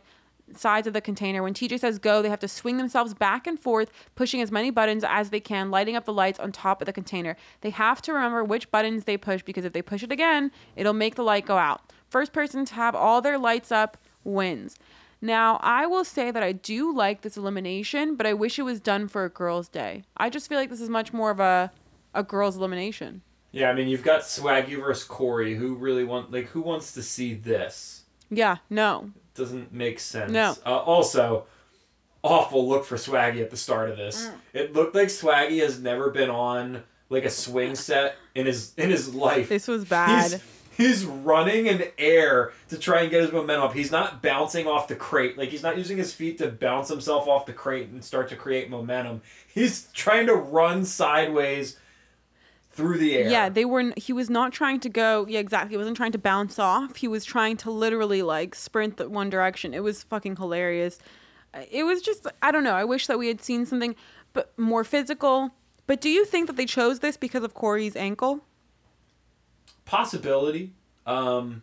sides 0.53 0.87
of 0.87 0.93
the 0.93 1.01
container. 1.01 1.41
When 1.41 1.53
TJ 1.53 1.79
says 1.79 1.99
go, 1.99 2.21
they 2.21 2.29
have 2.29 2.39
to 2.39 2.47
swing 2.47 2.77
themselves 2.77 3.13
back 3.13 3.47
and 3.47 3.59
forth, 3.59 3.91
pushing 4.15 4.41
as 4.41 4.51
many 4.51 4.69
buttons 4.69 5.03
as 5.07 5.29
they 5.29 5.39
can, 5.39 5.71
lighting 5.71 5.95
up 5.95 6.05
the 6.05 6.13
lights 6.13 6.39
on 6.39 6.51
top 6.51 6.81
of 6.81 6.85
the 6.85 6.93
container. 6.93 7.35
They 7.61 7.71
have 7.71 8.01
to 8.03 8.13
remember 8.13 8.43
which 8.43 8.71
buttons 8.71 9.05
they 9.05 9.17
push 9.17 9.41
because 9.43 9.65
if 9.65 9.73
they 9.73 9.81
push 9.81 10.03
it 10.03 10.11
again, 10.11 10.51
it'll 10.75 10.93
make 10.93 11.15
the 11.15 11.23
light 11.23 11.45
go 11.45 11.57
out. 11.57 11.91
First 12.09 12.33
person 12.33 12.65
to 12.65 12.73
have 12.75 12.95
all 12.95 13.21
their 13.21 13.37
lights 13.37 13.71
up 13.71 13.97
wins. 14.23 14.77
Now, 15.21 15.59
I 15.61 15.87
will 15.87 16.05
say 16.05 16.29
that 16.29 16.43
I 16.43 16.51
do 16.51 16.93
like 16.95 17.21
this 17.21 17.37
elimination, 17.37 18.15
but 18.15 18.27
I 18.27 18.33
wish 18.33 18.59
it 18.59 18.63
was 18.63 18.79
done 18.79 19.07
for 19.07 19.25
a 19.25 19.29
girls' 19.29 19.67
day. 19.67 20.03
I 20.17 20.29
just 20.29 20.47
feel 20.47 20.59
like 20.59 20.69
this 20.69 20.81
is 20.81 20.89
much 20.89 21.13
more 21.13 21.31
of 21.31 21.39
a 21.39 21.71
a 22.13 22.23
girls' 22.23 22.55
elimination. 22.55 23.21
Yeah, 23.51 23.69
I 23.69 23.73
mean, 23.73 23.87
you've 23.87 24.03
got 24.03 24.21
Swaggy 24.21 24.79
versus 24.79 25.03
Cory. 25.03 25.55
Who 25.55 25.75
really 25.75 26.03
want 26.03 26.31
like 26.31 26.47
who 26.47 26.61
wants 26.61 26.93
to 26.93 27.03
see 27.03 27.33
this? 27.33 28.03
Yeah, 28.29 28.57
no. 28.69 29.11
Doesn't 29.35 29.73
make 29.73 29.99
sense. 29.99 30.31
No. 30.31 30.55
Uh, 30.65 30.77
also, 30.77 31.45
awful 32.23 32.67
look 32.67 32.85
for 32.85 32.95
Swaggy 32.95 33.41
at 33.41 33.51
the 33.51 33.57
start 33.57 33.89
of 33.89 33.97
this. 33.97 34.25
Mm. 34.25 34.33
It 34.53 34.73
looked 34.73 34.95
like 34.95 35.09
Swaggy 35.09 35.61
has 35.61 35.79
never 35.79 36.09
been 36.09 36.29
on 36.29 36.83
like 37.09 37.25
a 37.25 37.29
swing 37.29 37.75
set 37.75 38.15
in 38.33 38.45
his 38.45 38.73
in 38.77 38.89
his 38.89 39.13
life. 39.13 39.49
This 39.49 39.67
was 39.67 39.85
bad. 39.85 40.31
He's, 40.31 40.41
he's 40.77 41.05
running 41.05 41.67
in 41.67 41.83
air 41.97 42.53
to 42.69 42.77
try 42.77 43.01
and 43.01 43.11
get 43.11 43.21
his 43.21 43.31
momentum 43.31 43.65
up. 43.65 43.73
He's 43.73 43.91
not 43.91 44.21
bouncing 44.21 44.67
off 44.67 44.87
the 44.87 44.95
crate. 44.95 45.37
Like 45.37 45.49
he's 45.49 45.63
not 45.63 45.77
using 45.77 45.97
his 45.97 46.13
feet 46.13 46.37
to 46.39 46.47
bounce 46.47 46.89
himself 46.89 47.27
off 47.27 47.45
the 47.45 47.53
crate 47.53 47.89
and 47.89 48.03
start 48.03 48.29
to 48.29 48.35
create 48.35 48.69
momentum. 48.69 49.21
He's 49.47 49.87
trying 49.93 50.27
to 50.27 50.33
run 50.33 50.85
sideways 50.85 51.77
through 52.75 52.97
the 52.99 53.17
air. 53.17 53.29
Yeah, 53.29 53.49
they 53.49 53.65
were. 53.65 53.79
n- 53.79 53.93
He 53.97 54.13
was 54.13 54.29
not 54.29 54.51
trying 54.53 54.79
to 54.81 54.89
go. 54.89 55.25
Yeah, 55.27 55.39
exactly. 55.39 55.71
He 55.71 55.77
wasn't 55.77 55.97
trying 55.97 56.11
to 56.11 56.17
bounce 56.17 56.59
off. 56.59 56.97
He 56.97 57.07
was 57.07 57.25
trying 57.25 57.57
to 57.57 57.71
literally 57.71 58.21
like 58.21 58.53
sprint 58.55 58.97
the 58.97 59.09
one 59.09 59.29
direction. 59.29 59.73
It 59.73 59.83
was 59.83 60.03
fucking 60.03 60.35
hilarious. 60.35 60.99
It 61.71 61.83
was 61.83 62.01
just. 62.01 62.27
I 62.41 62.51
don't 62.51 62.63
know. 62.63 62.75
I 62.75 62.83
wish 62.83 63.07
that 63.07 63.17
we 63.17 63.27
had 63.27 63.41
seen 63.41 63.65
something, 63.65 63.95
but 64.33 64.57
more 64.59 64.83
physical. 64.83 65.51
But 65.87 66.01
do 66.01 66.09
you 66.09 66.25
think 66.25 66.47
that 66.47 66.55
they 66.57 66.65
chose 66.65 66.99
this 66.99 67.15
because 67.17 67.43
of 67.43 67.53
Cory's 67.53 67.95
ankle? 67.95 68.41
possibility. 69.85 70.73
Um, 71.05 71.61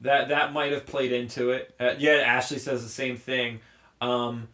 that 0.00 0.28
that 0.28 0.52
might 0.52 0.72
have 0.72 0.86
played 0.86 1.12
into 1.12 1.50
it. 1.50 1.74
Uh, 1.80 1.94
yeah, 1.98 2.12
Ashley 2.24 2.58
says 2.58 2.82
the 2.82 2.88
same 2.88 3.16
thing. 3.16 3.60
Um, 4.00 4.48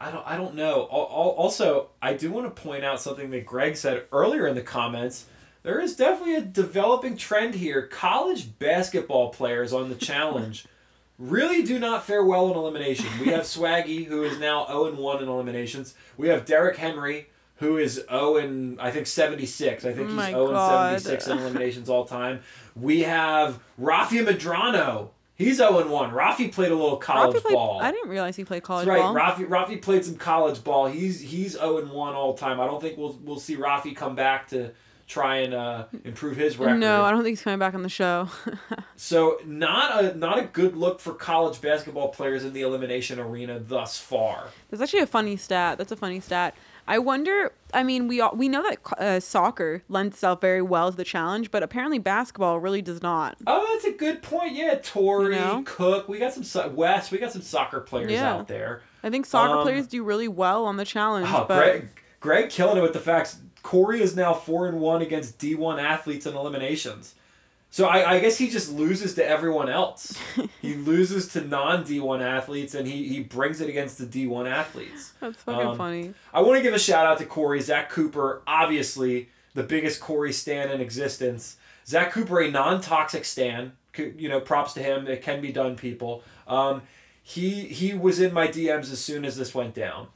I 0.00 0.10
don't 0.10 0.26
I 0.26 0.36
don't 0.36 0.54
know. 0.54 0.88
Al- 0.92 0.98
al- 1.10 1.34
Also, 1.36 1.88
I 2.00 2.14
do 2.14 2.30
want 2.30 2.54
to 2.54 2.62
point 2.62 2.84
out 2.84 3.00
something 3.00 3.30
that 3.30 3.44
Greg 3.46 3.76
said 3.76 4.04
earlier 4.12 4.46
in 4.46 4.54
the 4.54 4.62
comments. 4.62 5.26
There 5.64 5.80
is 5.80 5.96
definitely 5.96 6.36
a 6.36 6.40
developing 6.40 7.16
trend 7.16 7.54
here. 7.56 7.82
College 7.88 8.58
basketball 8.58 9.30
players 9.30 9.72
on 9.72 9.88
the 9.88 9.94
challenge 10.10 10.66
really 11.18 11.62
do 11.64 11.78
not 11.80 12.04
fare 12.06 12.24
well 12.24 12.48
in 12.50 12.56
elimination. 12.56 13.06
We 13.20 13.26
have 13.28 13.42
Swaggy, 13.42 14.06
who 14.06 14.22
is 14.22 14.38
now 14.38 14.66
0 14.68 14.86
and 14.86 14.98
1 14.98 15.22
in 15.22 15.28
eliminations. 15.28 15.94
We 16.16 16.28
have 16.28 16.44
Derek 16.44 16.76
Henry, 16.76 17.28
who 17.56 17.76
is 17.76 18.04
0 18.08 18.36
and 18.36 18.80
I 18.80 18.92
think 18.92 19.08
76. 19.08 19.84
I 19.84 19.92
think 19.92 20.04
Oh 20.06 20.06
he's 20.06 20.14
my 20.16 20.30
0 20.30 20.46
and 20.50 21.02
76 21.02 21.26
in 21.26 21.38
eliminations 21.38 21.88
all 21.90 22.04
time. 22.04 22.40
We 22.76 23.02
have 23.02 23.58
Rafi 23.80 24.24
Madrano. 24.24 25.08
He's 25.38 25.58
0 25.58 25.78
and 25.78 25.90
1. 25.90 26.10
Rafi 26.10 26.52
played 26.52 26.72
a 26.72 26.74
little 26.74 26.96
college 26.96 27.40
played, 27.42 27.54
ball. 27.54 27.80
I 27.80 27.92
didn't 27.92 28.10
realize 28.10 28.34
he 28.34 28.44
played 28.44 28.64
college 28.64 28.86
That's 28.86 29.00
right. 29.00 29.14
ball. 29.14 29.14
Rafi 29.14 29.48
Rafi 29.48 29.80
played 29.80 30.04
some 30.04 30.16
college 30.16 30.64
ball. 30.64 30.86
He's 30.86 31.20
he's 31.20 31.52
0 31.52 31.78
and 31.78 31.90
1 31.90 32.14
all 32.14 32.34
time. 32.34 32.60
I 32.60 32.66
don't 32.66 32.80
think 32.82 32.98
we'll 32.98 33.18
we'll 33.22 33.38
see 33.38 33.56
Rafi 33.56 33.94
come 33.94 34.16
back 34.16 34.48
to 34.48 34.72
try 35.06 35.36
and 35.38 35.54
uh, 35.54 35.86
improve 36.04 36.36
his 36.36 36.58
record. 36.58 36.78
no, 36.78 37.02
I 37.02 37.10
don't 37.10 37.22
think 37.22 37.32
he's 37.32 37.42
coming 37.42 37.58
back 37.58 37.74
on 37.74 37.82
the 37.82 37.88
show. 37.88 38.28
So 39.00 39.38
not 39.46 40.04
a 40.04 40.14
not 40.16 40.40
a 40.40 40.42
good 40.42 40.76
look 40.76 40.98
for 40.98 41.14
college 41.14 41.60
basketball 41.60 42.08
players 42.08 42.44
in 42.44 42.52
the 42.52 42.62
elimination 42.62 43.20
arena 43.20 43.60
thus 43.60 43.96
far. 43.96 44.48
That's 44.70 44.82
actually 44.82 45.02
a 45.02 45.06
funny 45.06 45.36
stat. 45.36 45.78
That's 45.78 45.92
a 45.92 45.96
funny 45.96 46.18
stat. 46.18 46.56
I 46.88 46.98
wonder. 46.98 47.52
I 47.74 47.82
mean, 47.82 48.08
we 48.08 48.20
all, 48.20 48.34
we 48.34 48.48
know 48.48 48.62
that 48.62 48.78
uh, 48.98 49.20
soccer 49.20 49.82
lends 49.90 50.14
itself 50.16 50.40
very 50.40 50.62
well 50.62 50.90
to 50.90 50.96
the 50.96 51.04
challenge, 51.04 51.50
but 51.50 51.62
apparently 51.62 51.98
basketball 51.98 52.58
really 52.60 52.80
does 52.80 53.02
not. 53.02 53.36
Oh, 53.46 53.68
that's 53.74 53.84
a 53.84 53.96
good 53.96 54.22
point. 54.22 54.54
Yeah, 54.54 54.76
Tori, 54.82 55.34
You 55.34 55.40
know? 55.40 55.62
Cook, 55.66 56.08
we 56.08 56.18
got 56.18 56.32
some 56.32 56.44
so- 56.44 56.68
West, 56.68 57.12
we 57.12 57.18
got 57.18 57.30
some 57.30 57.42
soccer 57.42 57.80
players 57.80 58.10
Yeah. 58.10 58.32
out 58.32 58.48
there. 58.48 58.80
I 59.02 59.10
think 59.10 59.26
soccer 59.26 59.56
Um, 59.58 59.62
players 59.62 59.86
do 59.86 60.02
really 60.02 60.28
well 60.28 60.64
on 60.64 60.78
the 60.78 60.84
challenge, 60.86 61.28
Oh, 61.30 61.44
but 61.46 61.58
Greg, 61.58 61.88
Greg 62.20 62.50
killing 62.50 62.78
it 62.78 62.82
with 62.82 62.94
the 62.94 63.00
facts. 63.00 63.36
Cory 63.62 64.00
is 64.00 64.16
now 64.16 64.32
four 64.32 64.66
and 64.66 64.80
one 64.80 65.02
against 65.02 65.38
D 65.38 65.54
one 65.54 65.78
athletes 65.78 66.24
in 66.24 66.34
eliminations. 66.34 67.14
So 67.70 67.86
I, 67.86 68.14
I 68.14 68.20
guess 68.20 68.38
he 68.38 68.48
just 68.48 68.72
loses 68.72 69.14
to 69.16 69.26
everyone 69.26 69.68
else. 69.68 70.18
he 70.62 70.74
loses 70.74 71.28
to 71.34 71.42
non 71.42 71.84
D 71.84 72.00
one 72.00 72.22
athletes, 72.22 72.74
and 72.74 72.86
he, 72.86 73.08
he 73.08 73.20
brings 73.20 73.60
it 73.60 73.68
against 73.68 73.98
the 73.98 74.06
D 74.06 74.26
one 74.26 74.46
athletes. 74.46 75.12
that's 75.20 75.42
fucking 75.42 75.66
um, 75.68 75.76
funny. 75.76 76.14
I 76.32 76.40
want 76.40 76.56
to 76.56 76.62
give 76.62 76.74
a 76.74 76.78
shout 76.78 77.06
out 77.06 77.18
to 77.18 77.26
Cory 77.26 77.60
Zach 77.60 77.90
Cooper, 77.90 78.42
obviously 78.46 79.28
the 79.58 79.64
biggest 79.64 80.00
Cory 80.00 80.32
stan 80.32 80.70
in 80.70 80.80
existence. 80.80 81.56
Zach 81.86 82.12
Cooper, 82.12 82.40
a 82.40 82.50
non-toxic 82.50 83.24
stan. 83.24 83.72
You 83.96 84.28
know, 84.28 84.40
props 84.40 84.74
to 84.74 84.82
him. 84.82 85.08
It 85.08 85.22
can 85.22 85.40
be 85.40 85.50
done, 85.50 85.74
people. 85.74 86.22
Um, 86.46 86.82
he 87.20 87.62
he 87.62 87.94
was 87.94 88.20
in 88.20 88.32
my 88.32 88.46
DMs 88.46 88.92
as 88.92 89.00
soon 89.00 89.24
as 89.24 89.36
this 89.36 89.52
went 89.54 89.74
down. 89.74 90.06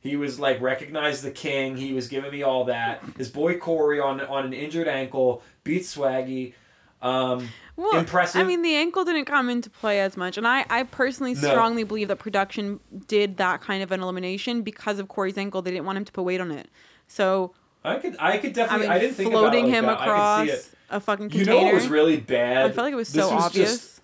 He 0.00 0.16
was 0.16 0.40
like, 0.40 0.60
recognize 0.60 1.22
the 1.22 1.30
king. 1.30 1.76
He 1.76 1.92
was 1.92 2.08
giving 2.08 2.32
me 2.32 2.42
all 2.42 2.64
that. 2.64 3.04
His 3.16 3.28
boy 3.28 3.58
Cory 3.58 4.00
on 4.00 4.20
on 4.20 4.46
an 4.46 4.52
injured 4.52 4.88
ankle 4.88 5.44
beats 5.62 5.94
Swaggy. 5.94 6.54
Um, 7.02 7.48
Well, 7.76 7.96
impressive. 7.98 8.40
I 8.40 8.44
mean, 8.44 8.60
the 8.62 8.74
ankle 8.74 9.04
didn't 9.04 9.24
come 9.24 9.48
into 9.48 9.70
play 9.70 10.00
as 10.00 10.16
much, 10.16 10.36
and 10.36 10.46
I, 10.46 10.66
I 10.68 10.82
personally 10.82 11.32
No. 11.34 11.48
strongly 11.48 11.82
believe 11.84 12.08
that 12.08 12.16
production 12.18 12.78
did 13.08 13.38
that 13.38 13.62
kind 13.62 13.82
of 13.82 13.90
an 13.92 14.00
elimination 14.02 14.62
because 14.62 14.98
of 14.98 15.08
Cory's 15.08 15.38
ankle. 15.38 15.62
They 15.62 15.70
didn't 15.70 15.86
want 15.86 15.96
him 15.98 16.04
to 16.04 16.12
put 16.12 16.22
weight 16.24 16.40
on 16.42 16.50
it, 16.50 16.68
so 17.08 17.54
I 17.84 17.96
could 17.96 18.16
I 18.18 18.36
could 18.36 18.50
I 18.50 18.52
definitely 18.52 18.86
mean, 18.88 18.96
I, 18.96 18.98
didn't 18.98 19.14
think 19.14 19.30
floating 19.30 19.64
about 19.64 19.72
it 19.74 19.78
him 19.78 19.86
that. 19.86 20.00
Across 20.00 20.48
it. 20.48 20.70
a 20.90 21.00
fucking 21.00 21.24
You 21.30 21.44
container. 21.44 21.56
know 21.58 21.64
what 21.64 21.74
was 21.74 21.88
really 21.88 22.18
bad? 22.18 22.66
I 22.66 22.72
felt 22.72 22.84
like 22.84 22.92
it 22.92 22.96
was 22.96 23.12
This 23.12 23.24
so 23.26 23.34
was 23.34 23.44
obvious. 23.44 23.70
just- 23.78 24.00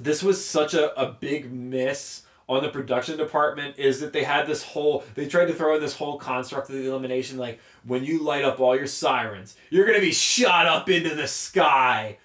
this 0.00 0.22
was 0.22 0.42
such 0.44 0.74
a, 0.74 0.98
a 1.00 1.10
big 1.12 1.50
miss 1.52 2.22
on 2.48 2.62
the 2.62 2.68
production 2.68 3.16
department 3.16 3.76
is 3.76 4.00
that 4.00 4.12
they 4.12 4.22
had 4.22 4.46
this 4.46 4.62
whole 4.62 5.04
they 5.14 5.26
tried 5.26 5.46
to 5.46 5.54
throw 5.54 5.74
in 5.74 5.80
this 5.80 5.96
whole 5.96 6.18
construct 6.18 6.68
of 6.68 6.76
the 6.76 6.88
elimination 6.88 7.38
like 7.38 7.60
when 7.84 8.04
you 8.04 8.22
light 8.22 8.44
up 8.44 8.60
all 8.60 8.76
your 8.76 8.86
sirens 8.86 9.56
you're 9.70 9.86
gonna 9.86 10.00
be 10.00 10.12
shot 10.12 10.66
up 10.66 10.88
into 10.88 11.14
the 11.14 11.26
sky 11.26 12.16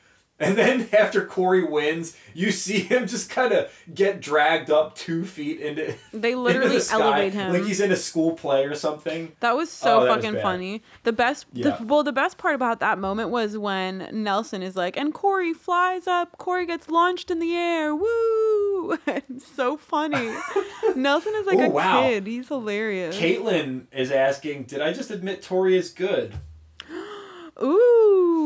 and 0.42 0.58
then 0.58 0.90
after 0.92 1.24
Cory 1.26 1.64
wins 1.64 2.18
you 2.34 2.52
see 2.52 2.80
him 2.82 3.08
just 3.08 3.30
kind 3.30 3.54
of 3.54 3.72
get 3.94 4.20
dragged 4.20 4.70
up 4.70 4.96
two 4.96 5.24
feet 5.26 5.60
into 5.62 5.94
They 6.14 6.32
into 6.32 6.42
literally 6.42 6.76
the 6.76 6.82
sky, 6.82 6.96
elevate 7.02 7.34
him. 7.34 7.54
like 7.54 7.64
he's 7.64 7.80
in 7.80 7.92
a 7.92 7.96
school 7.96 8.34
play 8.34 8.66
or 8.66 8.76
something 8.76 9.32
That 9.40 9.56
was 9.56 9.70
so 9.72 10.02
Oh, 10.02 10.04
that 10.06 10.16
fucking 10.16 10.34
bad. 10.34 10.42
funny. 10.42 10.82
The 11.04 11.14
best, 11.14 11.46
Yeah. 11.54 11.78
the, 11.78 11.86
well, 11.86 12.04
the 12.04 12.12
best 12.14 12.38
part 12.38 12.56
about 12.56 12.80
that 12.82 12.98
moment 13.00 13.30
was 13.30 13.58
when 13.58 14.08
Nelson 14.12 14.62
is 14.62 14.76
like, 14.76 14.98
and 14.98 15.14
Cory 15.14 15.54
flies 15.54 16.08
up, 16.08 16.38
Cory 16.38 16.66
gets 16.66 16.90
launched 16.90 17.30
in 17.32 17.40
the 17.40 17.54
air, 17.56 17.96
woo! 17.96 18.06
ooh, 18.06 18.98
it's 19.08 19.46
so 19.48 19.78
funny. 19.78 20.32
Nelson 20.96 21.34
is 21.36 21.46
like 21.46 21.60
Ooh, 21.60 21.66
a 21.66 21.70
wow. 21.70 22.02
kid. 22.02 22.26
He's 22.28 22.48
hilarious. 22.48 23.18
Caitlin 23.18 23.86
is 23.92 24.12
asking, 24.12 24.64
did 24.64 24.82
I 24.82 24.94
just 24.94 25.12
admit 25.12 25.42
Tori 25.42 25.78
is 25.78 25.90
good? 25.92 26.34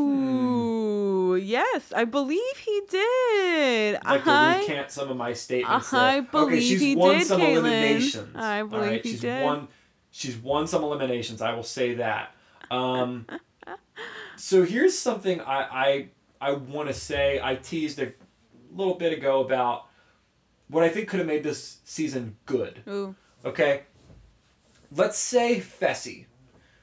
Ooh, 0.06 1.36
yes, 1.36 1.92
I 1.96 2.06
believe 2.06 2.58
he 2.66 2.82
did. 2.90 3.96
I'd 4.06 4.26
like 4.26 4.28
I, 4.28 4.54
to 4.54 4.60
recant 4.62 4.92
some 4.92 5.10
of 5.10 5.18
my 5.18 5.34
statements. 5.34 5.94
I 5.94 6.12
there. 6.12 6.20
okay, 6.20 6.28
believe 6.32 6.62
she's 6.64 6.82
he 6.82 6.96
won 6.96 7.18
did, 7.18 7.28
some 7.28 7.42
Caitlin. 7.42 7.58
eliminations. 7.58 8.36
I 8.36 8.62
all 8.62 8.68
believe 8.68 9.04
he 9.04 9.12
she's 9.12 9.22
did. 9.22 9.44
Won, 9.44 9.68
she's 10.12 10.38
won 10.38 10.68
some 10.68 10.84
eliminations. 10.84 11.42
I 11.42 11.54
will 11.54 11.64
say 11.64 11.96
that. 11.96 12.34
Um, 12.72 13.26
so 14.36 14.64
here's 14.64 14.98
something 14.98 15.42
I 15.42 16.08
I, 16.42 16.50
I 16.50 16.52
want 16.54 16.88
to 16.90 16.94
say. 16.94 17.40
I 17.44 17.56
teased 17.56 18.00
a 18.00 18.12
little 18.74 18.96
bit 18.96 19.14
ago 19.14 19.42
about 19.44 19.86
what 20.68 20.84
I 20.84 20.90
think 20.90 21.08
could 21.10 21.20
have 21.20 21.28
made 21.28 21.44
this 21.44 21.78
season 21.84 22.38
good. 22.46 22.82
Ooh, 22.88 23.16
Okay. 23.44 23.84
Let's 24.92 25.18
say 25.18 25.60
Fessy. 25.60 26.26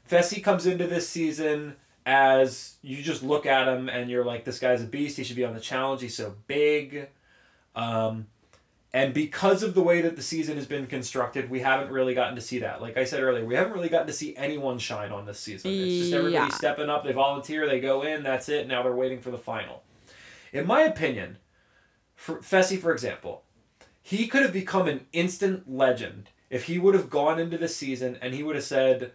Fessy 0.08 0.42
comes 0.42 0.66
into 0.66 0.86
this 0.86 1.08
season 1.08 1.76
as 2.04 2.76
you 2.82 3.02
just 3.02 3.22
look 3.22 3.46
at 3.46 3.68
him 3.68 3.88
and 3.88 4.10
you're 4.10 4.24
like, 4.24 4.44
this 4.44 4.58
guy's 4.58 4.82
a 4.82 4.86
beast. 4.86 5.16
He 5.16 5.24
should 5.24 5.36
be 5.36 5.44
on 5.44 5.54
the 5.54 5.60
challenge. 5.60 6.00
He's 6.02 6.16
so 6.16 6.34
big. 6.46 7.08
Um, 7.76 8.26
and 8.92 9.14
because 9.14 9.62
of 9.62 9.74
the 9.74 9.82
way 9.82 10.02
that 10.02 10.16
the 10.16 10.22
season 10.22 10.56
has 10.56 10.66
been 10.66 10.86
constructed, 10.86 11.48
we 11.48 11.60
haven't 11.60 11.90
really 11.90 12.12
gotten 12.14 12.34
to 12.34 12.40
see 12.42 12.58
that. 12.58 12.82
Like 12.82 12.98
I 12.98 13.04
said 13.04 13.22
earlier, 13.22 13.44
we 13.44 13.54
haven't 13.54 13.72
really 13.72 13.88
gotten 13.88 14.06
to 14.08 14.12
see 14.12 14.36
anyone 14.36 14.78
shine 14.78 15.12
on 15.12 15.24
this 15.24 15.38
season. 15.40 15.70
It's 15.72 15.98
just 16.00 16.12
everybody 16.12 16.34
Yeah. 16.34 16.48
stepping 16.50 16.90
up. 16.90 17.04
They 17.04 17.12
volunteer, 17.12 17.66
they 17.66 17.80
go 17.80 18.02
in, 18.02 18.22
that's 18.22 18.48
it. 18.50 18.66
Now 18.66 18.82
they're 18.82 18.94
waiting 18.94 19.20
for 19.20 19.30
the 19.30 19.38
final. 19.38 19.82
In 20.52 20.66
my 20.66 20.82
opinion, 20.82 21.38
for 22.14 22.38
Fessy, 22.40 22.78
for 22.78 22.92
example, 22.92 23.44
he 24.02 24.26
could 24.26 24.42
have 24.42 24.52
become 24.52 24.88
an 24.88 25.06
instant 25.12 25.72
legend 25.72 26.28
if 26.50 26.64
he 26.64 26.78
would 26.78 26.94
have 26.94 27.08
gone 27.08 27.38
into 27.40 27.56
the 27.56 27.68
season 27.68 28.18
and 28.20 28.34
he 28.34 28.42
would 28.42 28.56
have 28.56 28.64
said, 28.64 29.12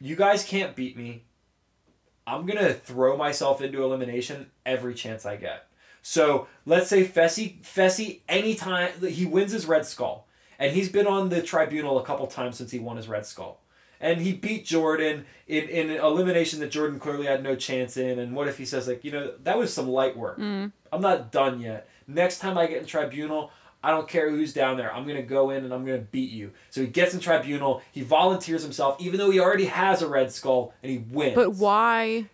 "You 0.00 0.16
guys 0.16 0.42
can't 0.42 0.74
beat 0.74 0.96
me. 0.96 1.24
I'm 2.30 2.46
gonna 2.46 2.72
throw 2.72 3.16
myself 3.16 3.60
into 3.60 3.82
elimination 3.82 4.50
every 4.64 4.94
chance 4.94 5.26
I 5.26 5.36
get." 5.36 5.66
So 6.02 6.46
let's 6.64 6.88
say 6.88 7.06
Fessy, 7.06 7.60
Fessy, 7.62 8.20
anytime 8.28 8.90
he 9.06 9.26
wins 9.26 9.52
his 9.52 9.66
Red 9.66 9.84
Skull, 9.84 10.26
and 10.58 10.72
he's 10.72 10.88
been 10.88 11.06
on 11.06 11.28
the 11.28 11.42
tribunal 11.42 11.98
a 11.98 12.04
couple 12.04 12.26
times 12.26 12.56
since 12.56 12.70
he 12.70 12.78
won 12.78 12.96
his 12.96 13.08
Red 13.08 13.26
Skull, 13.26 13.60
and 14.00 14.20
he 14.20 14.32
beat 14.32 14.64
Jordan 14.64 15.26
in 15.46 15.68
in 15.68 15.90
an 15.90 15.96
elimination 15.98 16.60
that 16.60 16.70
Jordan 16.70 16.98
clearly 16.98 17.26
had 17.26 17.42
no 17.42 17.54
chance 17.54 17.96
in. 17.96 18.18
And 18.18 18.34
what 18.34 18.48
if 18.48 18.58
he 18.58 18.64
says 18.64 18.88
like, 18.88 19.04
you 19.04 19.12
know, 19.12 19.32
that 19.42 19.58
was 19.58 19.72
some 19.72 19.88
light 19.88 20.16
work. 20.16 20.38
Mm. 20.38 20.72
I'm 20.92 21.02
not 21.02 21.30
done 21.30 21.60
yet. 21.60 21.88
Next 22.06 22.38
time 22.38 22.58
I 22.58 22.66
get 22.66 22.78
in 22.78 22.86
tribunal, 22.86 23.52
I 23.82 23.90
don't 23.90 24.08
care 24.08 24.30
who's 24.30 24.52
down 24.52 24.76
there. 24.76 24.92
I'm 24.94 25.06
gonna 25.06 25.22
go 25.22 25.50
in 25.50 25.64
and 25.64 25.72
I'm 25.72 25.84
gonna 25.86 25.98
beat 25.98 26.30
you. 26.30 26.52
So 26.70 26.82
he 26.82 26.86
gets 26.86 27.14
in 27.14 27.20
tribunal. 27.20 27.82
He 27.92 28.02
volunteers 28.02 28.62
himself, 28.62 29.00
even 29.00 29.18
though 29.18 29.30
he 29.30 29.40
already 29.40 29.64
has 29.66 30.02
a 30.02 30.08
red 30.08 30.32
skull, 30.32 30.74
and 30.82 30.92
he 30.92 30.98
wins. 30.98 31.34
but 31.34 31.52
why? 31.54 32.26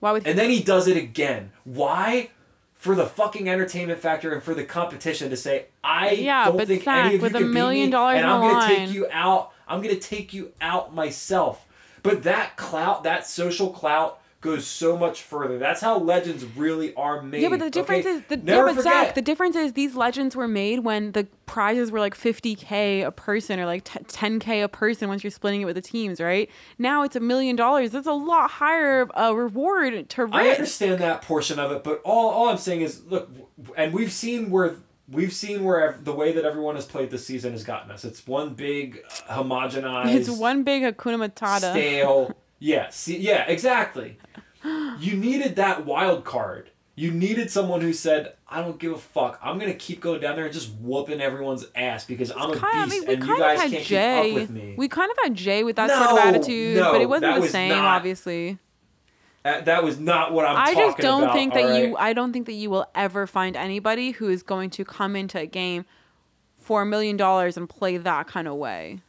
Why 0.00 0.12
would 0.12 0.26
And 0.26 0.38
then 0.38 0.50
he 0.50 0.62
does 0.62 0.88
it 0.88 0.96
again. 0.96 1.52
Why? 1.64 2.30
For 2.74 2.94
the 2.96 3.06
fucking 3.06 3.48
entertainment 3.48 4.00
factor 4.00 4.32
and 4.32 4.42
for 4.42 4.54
the 4.54 4.64
competition 4.64 5.30
to 5.30 5.36
say, 5.36 5.66
I 5.84 6.10
Yeah, 6.10 6.46
don't 6.46 6.66
think 6.66 6.82
Zach, 6.82 7.06
any 7.06 7.14
of 7.14 7.22
with 7.22 7.32
you 7.32 7.38
a 7.38 7.40
can 7.42 7.48
beat 7.50 7.54
million 7.54 7.86
me, 7.86 7.92
dollars 7.92 8.16
and 8.18 8.26
I'm 8.26 8.40
gonna 8.40 8.66
take 8.66 8.90
you 8.92 9.06
out. 9.12 9.52
I'm 9.68 9.80
gonna 9.80 9.94
take 9.96 10.34
you 10.34 10.52
out 10.60 10.92
myself. 10.92 11.64
But 12.02 12.24
that 12.24 12.56
clout, 12.56 13.04
that 13.04 13.26
social 13.26 13.70
clout, 13.70 14.18
goes 14.42 14.66
so 14.66 14.98
much 14.98 15.22
further. 15.22 15.56
That's 15.56 15.80
how 15.80 15.98
legends 15.98 16.44
really 16.44 16.92
are 16.96 17.22
made. 17.22 17.42
Yeah, 17.42 17.48
but 17.48 17.60
the 17.60 17.70
difference 17.70 18.04
okay? 18.04 18.16
is 18.16 18.22
the 18.28 18.36
Never 18.36 18.68
yeah, 18.68 18.74
but 18.74 18.82
forget. 18.82 19.06
Zach, 19.06 19.14
the 19.14 19.22
difference 19.22 19.56
is 19.56 19.72
these 19.72 19.94
legends 19.94 20.36
were 20.36 20.48
made 20.48 20.80
when 20.80 21.12
the 21.12 21.28
prizes 21.46 21.90
were 21.92 22.00
like 22.00 22.14
50k 22.14 23.06
a 23.06 23.12
person 23.12 23.60
or 23.60 23.66
like 23.66 23.84
t- 23.84 24.00
10k 24.00 24.64
a 24.64 24.68
person 24.68 25.08
once 25.08 25.22
you're 25.22 25.30
splitting 25.30 25.62
it 25.62 25.64
with 25.64 25.76
the 25.76 25.80
teams, 25.82 26.20
right? 26.20 26.50
Now 26.76 27.04
it's 27.04 27.14
a 27.14 27.20
million 27.20 27.54
dollars. 27.54 27.92
That's 27.92 28.08
a 28.08 28.12
lot 28.12 28.50
higher 28.50 29.00
of 29.02 29.12
a 29.14 29.34
reward 29.34 30.10
to 30.10 30.24
risk. 30.24 30.34
I 30.34 30.48
understand 30.50 31.00
that 31.00 31.22
portion 31.22 31.58
of 31.60 31.70
it, 31.70 31.84
but 31.84 32.02
all, 32.04 32.30
all 32.30 32.48
I'm 32.48 32.58
saying 32.58 32.82
is, 32.82 33.04
look, 33.06 33.30
and 33.76 33.94
we've 33.94 34.12
seen 34.12 34.50
where 34.50 34.74
we've 35.08 35.32
seen 35.32 35.62
where 35.62 35.90
ev- 35.90 36.04
the 36.04 36.12
way 36.12 36.32
that 36.32 36.44
everyone 36.44 36.74
has 36.74 36.86
played 36.86 37.10
this 37.10 37.24
season 37.24 37.52
has 37.52 37.62
gotten 37.62 37.92
us. 37.92 38.04
It's 38.04 38.26
one 38.26 38.54
big 38.54 39.04
uh, 39.28 39.38
homogenized. 39.42 40.14
It's 40.14 40.28
one 40.28 40.64
big 40.64 40.82
Hakuna 40.82 41.30
Matata. 41.30 41.70
stale. 41.70 42.36
yeah, 42.62 42.88
see, 42.90 43.18
yeah, 43.18 43.44
exactly. 43.48 44.18
You 45.00 45.16
needed 45.16 45.56
that 45.56 45.84
wild 45.84 46.24
card. 46.24 46.70
You 46.94 47.10
needed 47.10 47.50
someone 47.50 47.80
who 47.80 47.92
said, 47.92 48.34
"I 48.48 48.60
don't 48.62 48.78
give 48.78 48.92
a 48.92 48.98
fuck. 48.98 49.40
I'm 49.42 49.58
gonna 49.58 49.74
keep 49.74 50.00
going 50.00 50.20
down 50.20 50.36
there 50.36 50.44
and 50.44 50.54
just 50.54 50.70
whooping 50.74 51.20
everyone's 51.20 51.66
ass 51.74 52.04
because 52.04 52.30
I'm 52.30 52.52
a 52.52 52.56
Kind 52.56 52.76
of, 52.76 52.82
I 52.82 52.84
beast 52.84 53.08
mean, 53.08 53.16
and 53.18 53.26
you 53.26 53.38
guys 53.38 53.58
can't 53.70 53.84
Jay. 53.84 54.22
keep 54.22 54.34
up 54.34 54.40
with 54.42 54.50
me." 54.50 54.74
We 54.78 54.86
kind 54.86 55.10
of 55.10 55.16
had 55.24 55.34
Jay 55.34 55.64
with 55.64 55.74
that 55.76 55.90
sort 55.90 56.10
of 56.12 56.18
attitude, 56.18 56.76
no, 56.76 56.92
but 56.92 57.00
it 57.00 57.08
wasn't 57.08 57.34
the 57.34 57.40
was 57.40 57.50
same, 57.50 57.70
not- 57.70 57.84
obviously. 57.96 58.58
Uh, 59.44 59.60
that 59.62 59.82
was 59.82 59.98
not 59.98 60.32
what 60.32 60.44
I'm 60.44 60.56
I 60.56 60.72
just 60.74 60.98
don't 60.98 61.24
about, 61.24 61.34
think 61.34 61.54
that 61.54 61.64
all 61.64 61.76
you. 61.76 61.96
I 61.96 62.12
don't 62.12 62.32
think 62.32 62.46
that 62.46 62.52
you 62.52 62.70
will 62.70 62.86
ever 62.94 63.26
find 63.26 63.56
anybody 63.56 64.12
who 64.12 64.28
is 64.28 64.44
going 64.44 64.70
to 64.70 64.84
come 64.84 65.16
into 65.16 65.40
a 65.40 65.46
game 65.46 65.84
for 66.58 66.82
a 66.82 66.86
million 66.86 67.16
dollars 67.16 67.56
and 67.56 67.68
play 67.68 67.96
that 67.96 68.28
kind 68.28 68.46
of 68.46 68.54
way. 68.54 69.00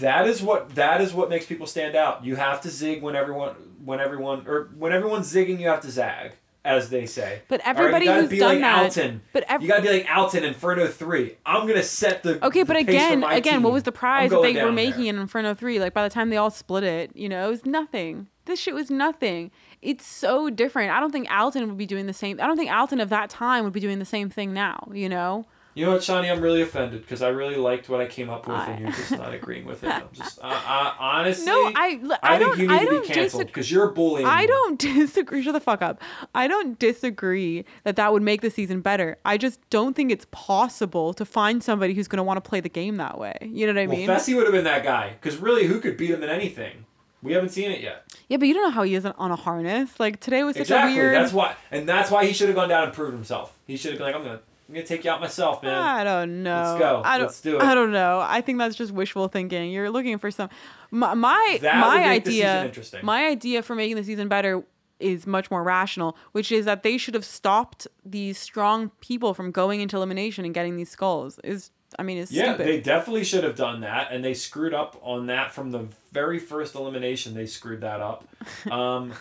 That 0.00 0.26
is 0.26 0.42
what 0.42 0.74
that 0.74 1.00
is 1.00 1.12
what 1.14 1.28
makes 1.30 1.46
people 1.46 1.66
stand 1.66 1.94
out. 1.96 2.24
You 2.24 2.36
have 2.36 2.60
to 2.62 2.70
zig 2.70 3.02
when 3.02 3.14
everyone 3.16 3.54
when 3.84 4.00
everyone 4.00 4.44
or 4.46 4.70
when 4.76 4.92
everyone's 4.92 5.32
zigging, 5.32 5.60
you 5.60 5.68
have 5.68 5.80
to 5.82 5.90
zag, 5.90 6.32
as 6.64 6.90
they 6.90 7.06
say. 7.06 7.42
But 7.48 7.60
right, 7.60 7.68
everybody 7.76 8.06
you 8.06 8.10
gotta 8.10 8.20
who's 8.22 8.30
be 8.30 8.38
done 8.38 8.54
like 8.54 8.60
that- 8.62 8.82
Alton. 8.84 9.20
but 9.32 9.44
ev- 9.48 9.62
you 9.62 9.68
gotta 9.68 9.82
be 9.82 9.88
like 9.90 10.06
Alton 10.16 10.42
Inferno 10.42 10.88
three. 10.88 11.36
I'm 11.46 11.66
gonna 11.68 11.82
set 11.82 12.22
the 12.24 12.44
Okay, 12.44 12.60
the 12.60 12.64
but 12.66 12.76
again, 12.76 13.22
again, 13.22 13.62
what 13.62 13.72
was 13.72 13.84
the 13.84 13.92
prize 13.92 14.30
that 14.30 14.42
they 14.42 14.48
were 14.54 14.58
down 14.60 14.64
there. 14.66 14.72
making 14.72 15.06
in 15.06 15.16
Inferno 15.18 15.54
3? 15.54 15.78
Like, 15.78 15.94
by 15.94 16.02
the 16.02 16.12
time 16.12 16.30
they 16.30 16.36
all 16.38 16.50
split 16.50 16.82
it, 16.82 17.10
you 17.14 17.28
know, 17.28 17.46
it 17.46 17.50
was 17.50 17.64
nothing. 17.66 18.26
This 18.46 18.58
shit 18.58 18.74
was 18.74 18.90
nothing. 18.90 19.50
It's 19.80 20.04
so 20.06 20.50
different. 20.50 20.90
I 20.90 20.98
don't 21.00 21.12
think 21.12 21.30
Alton 21.30 21.66
would 21.68 21.78
be 21.78 21.86
doing 21.86 22.06
the 22.06 22.12
same. 22.12 22.40
I 22.40 22.46
don't 22.46 22.56
think 22.56 22.70
Alton 22.72 23.00
of 23.00 23.10
that 23.10 23.30
time 23.30 23.64
would 23.64 23.72
be 23.72 23.80
doing 23.80 23.98
the 24.00 24.04
same 24.04 24.28
thing 24.28 24.52
now, 24.52 24.88
you 24.92 25.08
know? 25.08 25.46
You 25.76 25.84
know 25.86 25.92
what, 25.92 26.02
Shanni? 26.02 26.30
I'm 26.30 26.40
really 26.40 26.62
offended 26.62 27.00
because 27.00 27.20
I 27.20 27.28
really 27.30 27.56
liked 27.56 27.88
what 27.88 28.00
I 28.00 28.06
came 28.06 28.30
up 28.30 28.46
with, 28.46 28.56
I- 28.56 28.66
and 28.70 28.80
you're 28.80 28.92
just 28.92 29.10
not 29.10 29.34
agreeing 29.34 29.64
with 29.64 29.82
it. 29.82 29.90
I'm 29.90 30.08
just, 30.12 30.38
I, 30.42 30.50
I, 30.52 31.18
honestly, 31.18 31.46
No, 31.46 31.52
I, 31.74 32.00
I, 32.22 32.34
I, 32.34 32.38
don't, 32.38 32.56
think 32.56 32.62
you 32.62 32.68
need 32.68 32.74
I 32.74 32.84
to 32.84 32.90
be 33.00 33.06
canceled 33.08 33.14
disagree. 33.16 33.44
because 33.46 33.70
you're 33.72 33.88
bullying. 33.90 34.26
I 34.26 34.46
don't 34.46 34.78
disagree. 34.98 35.42
Shut 35.42 35.52
the 35.52 35.60
fuck 35.60 35.82
up. 35.82 36.00
I 36.34 36.46
don't 36.46 36.78
disagree 36.78 37.64
that 37.82 37.96
that 37.96 38.12
would 38.12 38.22
make 38.22 38.40
the 38.40 38.50
season 38.50 38.82
better. 38.82 39.18
I 39.24 39.36
just 39.36 39.58
don't 39.70 39.94
think 39.96 40.12
it's 40.12 40.26
possible 40.30 41.12
to 41.14 41.24
find 41.24 41.62
somebody 41.62 41.92
who's 41.94 42.06
going 42.08 42.18
to 42.18 42.22
want 42.24 42.42
to 42.42 42.48
play 42.48 42.60
the 42.60 42.68
game 42.68 42.96
that 42.96 43.18
way. 43.18 43.36
You 43.42 43.66
know 43.66 43.72
what 43.72 43.82
I 43.82 43.86
Well, 43.86 43.96
mean? 43.96 44.08
Fessy 44.08 44.36
would 44.36 44.44
have 44.44 44.52
been 44.52 44.64
that 44.64 44.84
guy 44.84 45.16
because 45.20 45.38
really, 45.38 45.66
who 45.66 45.80
could 45.80 45.96
beat 45.96 46.10
him 46.10 46.22
in 46.22 46.30
anything? 46.30 46.86
We 47.20 47.32
haven't 47.32 47.48
seen 47.48 47.70
it 47.72 47.80
yet. 47.80 48.04
yeah, 48.28 48.36
but 48.36 48.46
you 48.46 48.54
don't 48.54 48.64
know 48.64 48.70
how 48.70 48.82
he 48.82 48.94
is 48.94 49.04
on 49.06 49.30
a 49.30 49.36
harness. 49.36 49.98
Like 49.98 50.20
today 50.20 50.44
was 50.44 50.54
such 50.56 50.62
exactly. 50.62 50.92
a 50.92 50.96
weird. 51.02 51.14
That's 51.16 51.32
why, 51.32 51.56
and 51.70 51.88
that's 51.88 52.10
why 52.10 52.26
he 52.26 52.32
should 52.34 52.48
have 52.48 52.54
gone 52.54 52.68
down 52.68 52.84
and 52.84 52.92
proved 52.92 53.14
himself. 53.14 53.58
He 53.66 53.76
should 53.78 53.92
have 53.92 53.98
been 53.98 54.06
like, 54.06 54.14
I'm 54.14 54.22
gonna, 54.22 54.40
I'm 54.68 54.74
gonna 54.74 54.86
take 54.86 55.04
you 55.04 55.10
out 55.10 55.20
myself, 55.20 55.62
man. 55.62 55.74
I 55.74 56.04
don't 56.04 56.42
know. 56.42 56.62
Let's 56.62 56.78
go. 56.80 57.02
I 57.04 57.18
don't, 57.18 57.26
Let's 57.26 57.40
do 57.40 57.56
it. 57.56 57.62
I 57.62 57.74
don't 57.74 57.92
know. 57.92 58.20
I 58.26 58.40
think 58.40 58.58
that's 58.58 58.74
just 58.76 58.92
wishful 58.92 59.28
thinking. 59.28 59.70
You're 59.70 59.90
looking 59.90 60.16
for 60.18 60.30
some. 60.30 60.48
My 60.90 61.12
my, 61.14 61.58
That 61.60 61.76
my 61.80 61.98
would 61.98 62.06
make 62.06 62.24
the 62.24 62.30
season 62.30 62.48
idea. 62.48 62.64
interesting. 62.64 63.00
My 63.04 63.26
idea 63.26 63.62
for 63.62 63.74
making 63.74 63.96
the 63.96 64.04
season 64.04 64.28
better 64.28 64.64
is 65.00 65.26
much 65.26 65.50
more 65.50 65.62
rational, 65.62 66.16
which 66.32 66.50
is 66.50 66.64
that 66.64 66.82
they 66.82 66.96
should 66.96 67.14
have 67.14 67.24
stopped 67.26 67.86
these 68.06 68.38
strong 68.38 68.90
people 69.00 69.34
from 69.34 69.50
going 69.50 69.80
into 69.80 69.96
elimination 69.96 70.44
and 70.46 70.54
getting 70.54 70.76
these 70.76 70.88
skulls. 70.88 71.38
Is 71.44 71.70
I 71.98 72.02
mean, 72.02 72.16
it's 72.18 72.32
Yeah, 72.32 72.54
stupid. 72.54 72.66
they 72.66 72.80
definitely 72.80 73.24
should 73.24 73.44
have 73.44 73.56
done 73.56 73.82
that, 73.82 74.12
and 74.12 74.24
they 74.24 74.32
screwed 74.34 74.72
up 74.72 74.98
on 75.02 75.26
that 75.26 75.52
from 75.52 75.72
the 75.72 75.88
very 76.12 76.38
first 76.38 76.74
elimination. 76.74 77.34
They 77.34 77.46
screwed 77.46 77.82
that 77.82 78.00
up. 78.00 78.26
Um, 78.70 79.12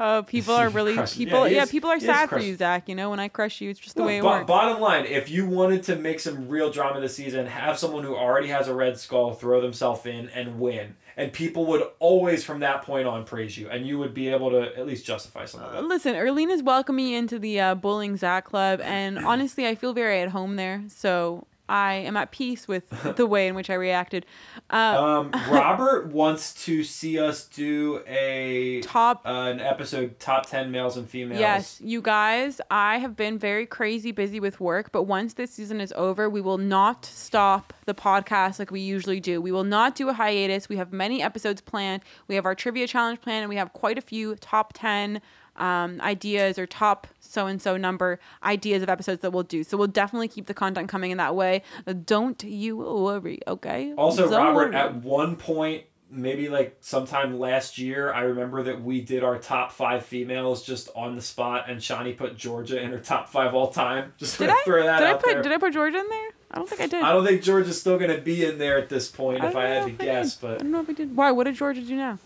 Oh, 0.00 0.24
people 0.26 0.54
are 0.54 0.68
really 0.68 0.94
yeah, 0.94 1.06
people. 1.06 1.44
he 1.44 1.54
Yeah, 1.54 1.62
is- 1.62 1.70
people 1.70 1.88
are 1.90 2.00
sad 2.00 2.28
for 2.28 2.38
you, 2.40 2.56
Zach. 2.56 2.88
You 2.88 2.94
know, 2.96 3.10
when 3.10 3.20
I 3.20 3.28
crush 3.28 3.60
you, 3.60 3.70
it's 3.70 3.78
just 3.78 3.94
the 3.94 4.02
Look, 4.02 4.08
way 4.08 4.18
it 4.18 4.22
bo- 4.22 4.28
works. 4.30 4.46
Bottom 4.46 4.80
line, 4.80 5.06
if 5.06 5.30
you 5.30 5.46
wanted 5.46 5.84
to 5.84 5.96
make 5.96 6.18
some 6.20 6.48
real 6.48 6.70
drama 6.70 7.00
this 7.00 7.14
season, 7.14 7.46
have 7.46 7.78
someone 7.78 8.02
who 8.02 8.16
already 8.16 8.48
has 8.48 8.66
a 8.66 8.74
red 8.74 8.98
skull 8.98 9.34
throw 9.34 9.60
themselves 9.60 10.04
in 10.06 10.28
and 10.30 10.58
win. 10.58 10.96
And 11.16 11.32
people 11.32 11.66
would 11.66 11.84
always, 12.00 12.42
from 12.42 12.58
that 12.60 12.82
point 12.82 13.06
on, 13.06 13.24
praise 13.24 13.56
you. 13.56 13.68
And 13.70 13.86
you 13.86 13.98
would 14.00 14.14
be 14.14 14.28
able 14.30 14.50
to 14.50 14.76
at 14.76 14.84
least 14.84 15.06
justify 15.06 15.44
some 15.44 15.60
of 15.62 15.72
it. 15.72 15.84
Listen, 15.84 16.16
Erlena's 16.16 16.62
welcoming 16.64 17.04
me 17.06 17.14
into 17.14 17.38
the 17.38 17.60
uh, 17.60 17.74
Bullying 17.76 18.16
Zach 18.16 18.46
Club, 18.46 18.80
and 18.82 19.20
honestly, 19.20 19.64
I 19.68 19.76
feel 19.76 19.92
very 19.92 20.20
at 20.22 20.30
home 20.30 20.56
there. 20.56 20.82
So 20.88 21.46
I 21.68 21.94
am 21.94 22.16
at 22.16 22.30
peace 22.30 22.68
with 22.68 22.88
the 23.16 23.26
way 23.26 23.48
in 23.48 23.54
which 23.54 23.70
I 23.70 23.74
reacted. 23.74 24.26
Uh, 24.70 24.74
Um, 25.04 25.30
Robert 25.50 26.08
wants 26.08 26.52
to 26.64 26.84
see 26.84 27.18
us 27.18 27.46
do 27.46 28.02
a 28.06 28.80
top 28.82 29.22
uh, 29.26 29.30
an 29.52 29.60
episode 29.60 30.18
top 30.18 30.46
10 30.46 30.70
males 30.70 30.96
and 30.96 31.08
females. 31.08 31.40
Yes, 31.40 31.80
you 31.82 32.02
guys, 32.02 32.60
I 32.70 32.98
have 32.98 33.16
been 33.16 33.38
very 33.38 33.66
crazy 33.66 34.12
busy 34.12 34.40
with 34.40 34.60
work, 34.60 34.92
but 34.92 35.04
once 35.04 35.34
this 35.34 35.50
season 35.52 35.80
is 35.80 35.92
over, 35.96 36.28
we 36.28 36.40
will 36.40 36.58
not 36.58 37.04
stop 37.04 37.72
the 37.86 37.94
podcast 37.94 38.58
like 38.58 38.70
we 38.70 38.80
usually 38.80 39.20
do. 39.20 39.40
We 39.40 39.52
will 39.52 39.64
not 39.64 39.94
do 39.94 40.08
a 40.08 40.12
hiatus. 40.12 40.68
We 40.68 40.76
have 40.76 40.92
many 40.92 41.22
episodes 41.22 41.60
planned. 41.60 42.02
We 42.28 42.34
have 42.34 42.44
our 42.46 42.54
trivia 42.54 42.86
challenge 42.86 43.20
planned, 43.20 43.42
and 43.42 43.48
we 43.48 43.56
have 43.56 43.72
quite 43.72 43.98
a 43.98 44.02
few 44.02 44.36
top 44.36 44.72
10 44.74 45.20
um, 45.56 46.00
ideas 46.00 46.58
or 46.58 46.66
top 46.66 47.06
so 47.20 47.46
and 47.46 47.60
so 47.60 47.76
number 47.76 48.20
ideas 48.42 48.82
of 48.82 48.88
episodes 48.88 49.22
that 49.22 49.32
we'll 49.32 49.42
do. 49.42 49.64
So 49.64 49.76
we'll 49.76 49.86
definitely 49.88 50.28
keep 50.28 50.46
the 50.46 50.54
content 50.54 50.88
coming 50.88 51.10
in 51.10 51.18
that 51.18 51.34
way. 51.34 51.62
Don't 52.04 52.42
you 52.44 52.76
worry, 52.76 53.40
okay? 53.48 53.92
Also, 53.96 54.28
Don't 54.28 54.32
Robert, 54.54 54.54
worry. 54.72 54.76
at 54.76 54.94
one 54.96 55.36
point, 55.36 55.84
maybe 56.10 56.48
like 56.48 56.76
sometime 56.80 57.38
last 57.38 57.76
year, 57.78 58.12
I 58.12 58.20
remember 58.22 58.62
that 58.64 58.82
we 58.82 59.00
did 59.00 59.24
our 59.24 59.38
top 59.38 59.72
five 59.72 60.04
females 60.04 60.64
just 60.64 60.88
on 60.94 61.16
the 61.16 61.22
spot, 61.22 61.68
and 61.68 61.80
Shanni 61.80 62.16
put 62.16 62.36
Georgia 62.36 62.80
in 62.80 62.90
her 62.90 62.98
top 62.98 63.28
five 63.28 63.54
all 63.54 63.70
time. 63.72 64.12
Just 64.18 64.38
did 64.38 64.48
I? 64.50 64.62
throw 64.64 64.84
that 64.84 64.98
did 64.98 65.06
I 65.08 65.10
out 65.12 65.20
put 65.20 65.32
there. 65.32 65.42
Did 65.42 65.52
I 65.52 65.58
put 65.58 65.72
Georgia 65.72 65.98
in 65.98 66.08
there? 66.08 66.30
I 66.52 66.58
don't 66.58 66.68
think 66.68 66.80
I 66.82 66.86
did. 66.86 67.02
I 67.02 67.12
don't 67.12 67.26
think 67.26 67.42
Georgia's 67.42 67.80
still 67.80 67.98
gonna 67.98 68.18
be 68.18 68.44
in 68.44 68.58
there 68.58 68.78
at 68.78 68.88
this 68.88 69.08
point, 69.08 69.42
if 69.42 69.56
I 69.56 69.66
had 69.66 69.86
to 69.86 70.04
I 70.04 70.06
guess. 70.06 70.36
did. 70.36 70.40
But 70.40 70.54
I 70.54 70.58
don't 70.58 70.70
know 70.70 70.80
if 70.82 70.90
I 70.90 70.92
did. 70.92 71.16
Why? 71.16 71.32
What 71.32 71.44
did 71.44 71.56
Georgia 71.56 71.80
do 71.80 71.96
now? 71.96 72.18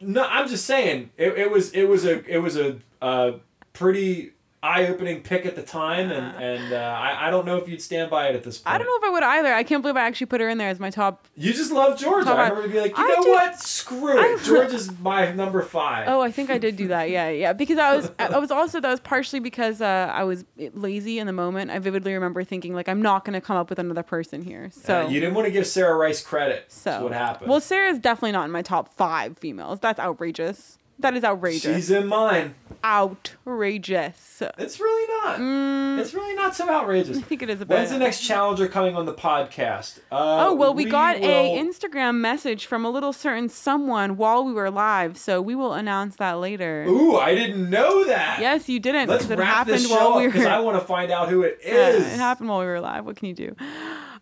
No, 0.00 0.24
I'm 0.24 0.48
just 0.48 0.66
saying 0.66 1.10
it, 1.16 1.38
it 1.38 1.50
was 1.50 1.72
it 1.72 1.84
was 1.84 2.04
a 2.04 2.24
it 2.24 2.38
was 2.38 2.56
a 2.56 2.78
uh, 3.00 3.32
pretty 3.72 4.32
eye 4.66 4.86
opening 4.88 5.22
pick 5.22 5.46
at 5.46 5.54
the 5.56 5.62
time, 5.62 6.10
and 6.10 6.26
and 6.42 6.72
uh, 6.72 6.76
I 6.76 7.28
I 7.28 7.30
don't 7.30 7.46
know 7.46 7.56
if 7.56 7.68
you'd 7.68 7.80
stand 7.82 8.10
by 8.10 8.28
it 8.28 8.34
at 8.34 8.42
this 8.44 8.58
point. 8.58 8.74
I 8.74 8.78
don't 8.78 8.86
know 8.86 8.96
if 9.06 9.10
I 9.10 9.12
would 9.14 9.22
either. 9.22 9.52
I 9.54 9.62
can't 9.62 9.82
believe 9.82 9.96
I 9.96 10.02
actually 10.02 10.26
put 10.26 10.40
her 10.40 10.48
in 10.48 10.58
there 10.58 10.68
as 10.68 10.80
my 10.80 10.90
top. 10.90 11.26
You 11.36 11.52
just 11.52 11.70
love 11.72 11.98
Georgia. 11.98 12.30
I 12.30 12.48
remember 12.48 12.68
being 12.68 12.82
like, 12.82 12.96
you 12.96 13.04
I 13.04 13.08
know 13.16 13.22
do- 13.22 13.30
what? 13.30 13.58
Screw 13.60 14.18
it. 14.18 14.40
I- 14.40 14.42
Georgia's 14.44 14.90
my 15.00 15.32
number 15.32 15.62
five. 15.62 16.08
Oh, 16.08 16.20
I 16.20 16.30
think 16.30 16.50
I 16.50 16.58
did 16.58 16.76
do 16.76 16.88
that. 16.88 17.10
Yeah, 17.10 17.28
yeah. 17.30 17.52
Because 17.52 17.78
I 17.78 17.96
was, 17.96 18.10
I 18.18 18.38
was 18.38 18.50
also 18.50 18.80
that 18.80 18.90
was 18.90 19.00
partially 19.00 19.40
because 19.40 19.80
uh, 19.80 20.10
I 20.12 20.24
was 20.24 20.44
lazy 20.74 21.18
in 21.18 21.26
the 21.26 21.32
moment. 21.32 21.70
I 21.70 21.78
vividly 21.78 22.12
remember 22.14 22.42
thinking 22.44 22.74
like 22.74 22.88
I'm 22.88 23.02
not 23.02 23.24
gonna 23.24 23.40
come 23.40 23.56
up 23.56 23.70
with 23.70 23.78
another 23.78 24.02
person 24.02 24.42
here. 24.42 24.70
So 24.72 25.02
Uh, 25.04 25.08
you 25.08 25.20
didn't 25.20 25.34
want 25.34 25.46
to 25.46 25.52
give 25.52 25.66
Sarah 25.66 25.96
Rice 25.96 26.22
credit. 26.22 26.64
so 26.68 27.02
what 27.04 27.12
happened. 27.12 27.50
Well, 27.50 27.60
Sarah's 27.60 27.98
definitely 27.98 28.32
not 28.32 28.44
in 28.44 28.50
my 28.50 28.62
top 28.62 28.94
five 28.94 29.38
females. 29.38 29.80
That's 29.80 30.00
outrageous. 30.00 30.78
That 30.98 31.14
is 31.16 31.24
outrageous. 31.24 31.62
She's 31.76 31.90
in 31.90 32.06
mine. 32.06 32.54
outrageous. 32.82 34.42
It's 34.58 34.80
really 34.80 35.14
not. 35.24 35.38
Mm, 35.38 35.98
It's 35.98 36.14
really 36.14 36.34
not 36.34 36.54
so 36.56 36.68
outrageous. 36.70 37.18
I 37.18 37.20
think 37.20 37.42
it 37.42 37.50
is 37.50 37.60
a 37.60 37.66
bit. 37.66 37.74
When's 37.74 37.90
the 37.90 37.98
next 37.98 38.20
challenger 38.22 38.66
coming 38.68 38.96
on 38.96 39.04
the 39.06 39.12
podcast? 39.12 39.98
Uh, 40.10 40.46
Oh 40.46 40.54
well, 40.54 40.72
we, 40.72 40.84
got 40.86 41.16
a 41.16 41.58
Instagram 41.58 42.16
message 42.20 42.64
from 42.66 42.84
a 42.84 42.90
little 42.90 43.12
certain 43.12 43.48
someone 43.48 44.16
while 44.16 44.44
we 44.44 44.52
were 44.52 44.70
live, 44.70 45.18
so 45.18 45.42
we 45.42 45.54
will 45.54 45.74
announce 45.74 46.16
that 46.16 46.34
later. 46.34 46.84
Ooh, 46.88 47.16
I 47.16 47.34
didn't 47.34 47.68
know 47.68 48.04
that. 48.04 48.38
Yes, 48.40 48.68
you 48.68 48.80
didn't. 48.80 49.08
Let's 49.08 49.24
because 49.24 49.32
it 49.32 49.38
wrap 49.40 49.54
happened 49.54 49.74
this 49.76 49.90
while 49.90 49.98
show 49.98 50.16
we 50.18 50.26
up 50.26 50.32
because 50.32 50.46
were. 50.46 50.50
I 50.50 50.60
want 50.60 50.80
to 50.80 50.86
find 50.86 51.10
out 51.12 51.28
who 51.28 51.42
it 51.42 51.58
is. 51.62 51.66
Yeah, 52.06 52.14
it 52.14 52.18
happened 52.18 52.48
while 52.48 52.60
we 52.60 52.66
were 52.66 52.80
live. 52.80 53.04
What 53.04 53.16
can 53.16 53.28
you 53.28 53.34
do? 53.34 53.54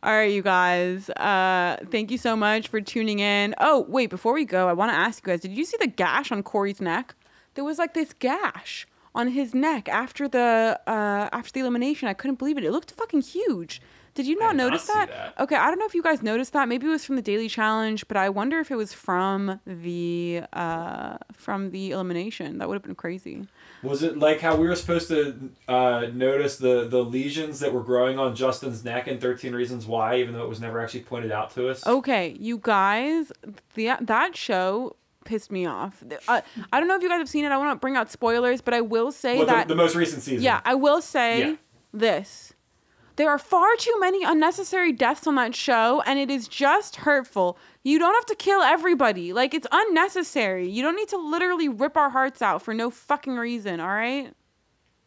All 0.04 0.12
right, 0.12 0.30
you 0.30 0.42
guys. 0.42 1.08
Uh, 1.08 1.78
thank 1.90 2.10
you 2.10 2.18
so 2.18 2.36
much 2.36 2.68
for 2.68 2.78
tuning 2.78 3.20
in. 3.20 3.54
Oh, 3.56 3.86
wait, 3.88 4.10
before 4.10 4.34
we 4.34 4.44
go, 4.44 4.68
I 4.68 4.74
want 4.74 4.92
to 4.92 4.94
ask 4.94 5.26
you 5.26 5.32
guys: 5.32 5.40
Did 5.40 5.52
you 5.52 5.64
see 5.64 5.78
the 5.80 5.86
gash 5.86 6.30
on 6.30 6.42
Cory's 6.42 6.78
neck? 6.78 7.14
There 7.54 7.64
was 7.64 7.78
like 7.78 7.94
this 7.94 8.12
gash 8.12 8.86
on 9.14 9.28
his 9.28 9.54
neck 9.54 9.88
after 9.88 10.28
the 10.28 10.78
uh, 10.86 11.30
after 11.32 11.52
the 11.52 11.60
elimination. 11.60 12.06
I 12.06 12.12
couldn't 12.12 12.38
believe 12.38 12.58
it. 12.58 12.64
It 12.64 12.70
looked 12.70 12.90
fucking 12.90 13.22
huge. 13.22 13.80
Did 14.12 14.26
you 14.26 14.38
not 14.38 14.50
did 14.50 14.58
not 14.58 14.64
notice 14.66 14.82
see 14.82 14.92
that? 14.92 15.08
that. 15.08 15.42
Okay, 15.42 15.56
I 15.56 15.68
don't 15.68 15.78
know 15.78 15.86
if 15.86 15.94
you 15.94 16.02
guys 16.02 16.22
noticed 16.22 16.52
that. 16.52 16.68
Maybe 16.68 16.86
it 16.86 16.90
was 16.90 17.06
from 17.06 17.16
the 17.16 17.22
daily 17.22 17.48
challenge, 17.48 18.06
but 18.06 18.18
I 18.18 18.28
wonder 18.28 18.60
if 18.60 18.70
it 18.70 18.76
was 18.76 18.92
from 18.92 19.58
the 19.66 20.42
uh, 20.52 21.16
from 21.32 21.70
the 21.70 21.92
elimination. 21.92 22.58
That 22.58 22.68
would 22.68 22.74
have 22.74 22.82
been 22.82 22.94
crazy. 22.94 23.48
Was 23.84 24.02
it 24.02 24.18
like 24.18 24.40
how 24.40 24.56
we 24.56 24.66
were 24.66 24.74
supposed 24.74 25.08
to 25.08 25.50
uh, 25.68 26.06
notice 26.12 26.56
the, 26.56 26.88
the 26.88 27.04
lesions 27.04 27.60
that 27.60 27.72
were 27.72 27.82
growing 27.82 28.18
on 28.18 28.34
Justin's 28.34 28.84
neck 28.84 29.06
in 29.06 29.18
13 29.20 29.54
Reasons 29.54 29.86
Why, 29.86 30.16
even 30.16 30.34
though 30.34 30.42
it 30.42 30.48
was 30.48 30.60
never 30.60 30.80
actually 30.80 31.00
pointed 31.02 31.30
out 31.30 31.50
to 31.54 31.68
us? 31.68 31.86
Okay, 31.86 32.34
you 32.40 32.58
guys, 32.58 33.30
the 33.74 33.90
that 34.00 34.36
show 34.36 34.96
pissed 35.24 35.52
me 35.52 35.66
off. 35.66 36.02
Uh, 36.26 36.40
I 36.72 36.78
don't 36.80 36.88
know 36.88 36.96
if 36.96 37.02
you 37.02 37.08
guys 37.08 37.18
have 37.18 37.28
seen 37.28 37.44
it. 37.44 37.52
I 37.52 37.56
want 37.58 37.76
to 37.76 37.80
bring 37.80 37.96
out 37.96 38.10
spoilers, 38.10 38.60
but 38.62 38.72
I 38.74 38.80
will 38.80 39.12
say 39.12 39.36
Well, 39.36 39.46
the, 39.46 39.52
that 39.52 39.68
the 39.68 39.76
most 39.76 39.94
recent 39.94 40.22
season. 40.22 40.42
yeah, 40.42 40.60
I 40.64 40.74
will 40.74 41.00
say 41.02 41.40
Yeah. 41.40 41.56
this. 41.92 42.53
There 43.16 43.30
are 43.30 43.38
far 43.38 43.76
too 43.78 43.94
many 44.00 44.24
unnecessary 44.24 44.90
deaths 44.92 45.26
on 45.26 45.36
that 45.36 45.54
show, 45.54 46.02
and 46.04 46.18
it 46.18 46.30
is 46.30 46.48
just 46.48 46.96
hurtful. 46.96 47.56
You 47.84 47.98
don't 47.98 48.14
have 48.14 48.26
to 48.26 48.34
kill 48.34 48.60
everybody. 48.62 49.32
Like, 49.32 49.54
it's 49.54 49.66
unnecessary. 49.70 50.68
You 50.68 50.82
don't 50.82 50.96
need 50.96 51.08
to 51.10 51.16
literally 51.16 51.68
rip 51.68 51.96
our 51.96 52.10
hearts 52.10 52.42
out 52.42 52.62
for 52.62 52.74
no 52.74 52.90
fucking 52.90 53.36
reason, 53.36 53.78
all 53.78 53.88
right? 53.88 54.32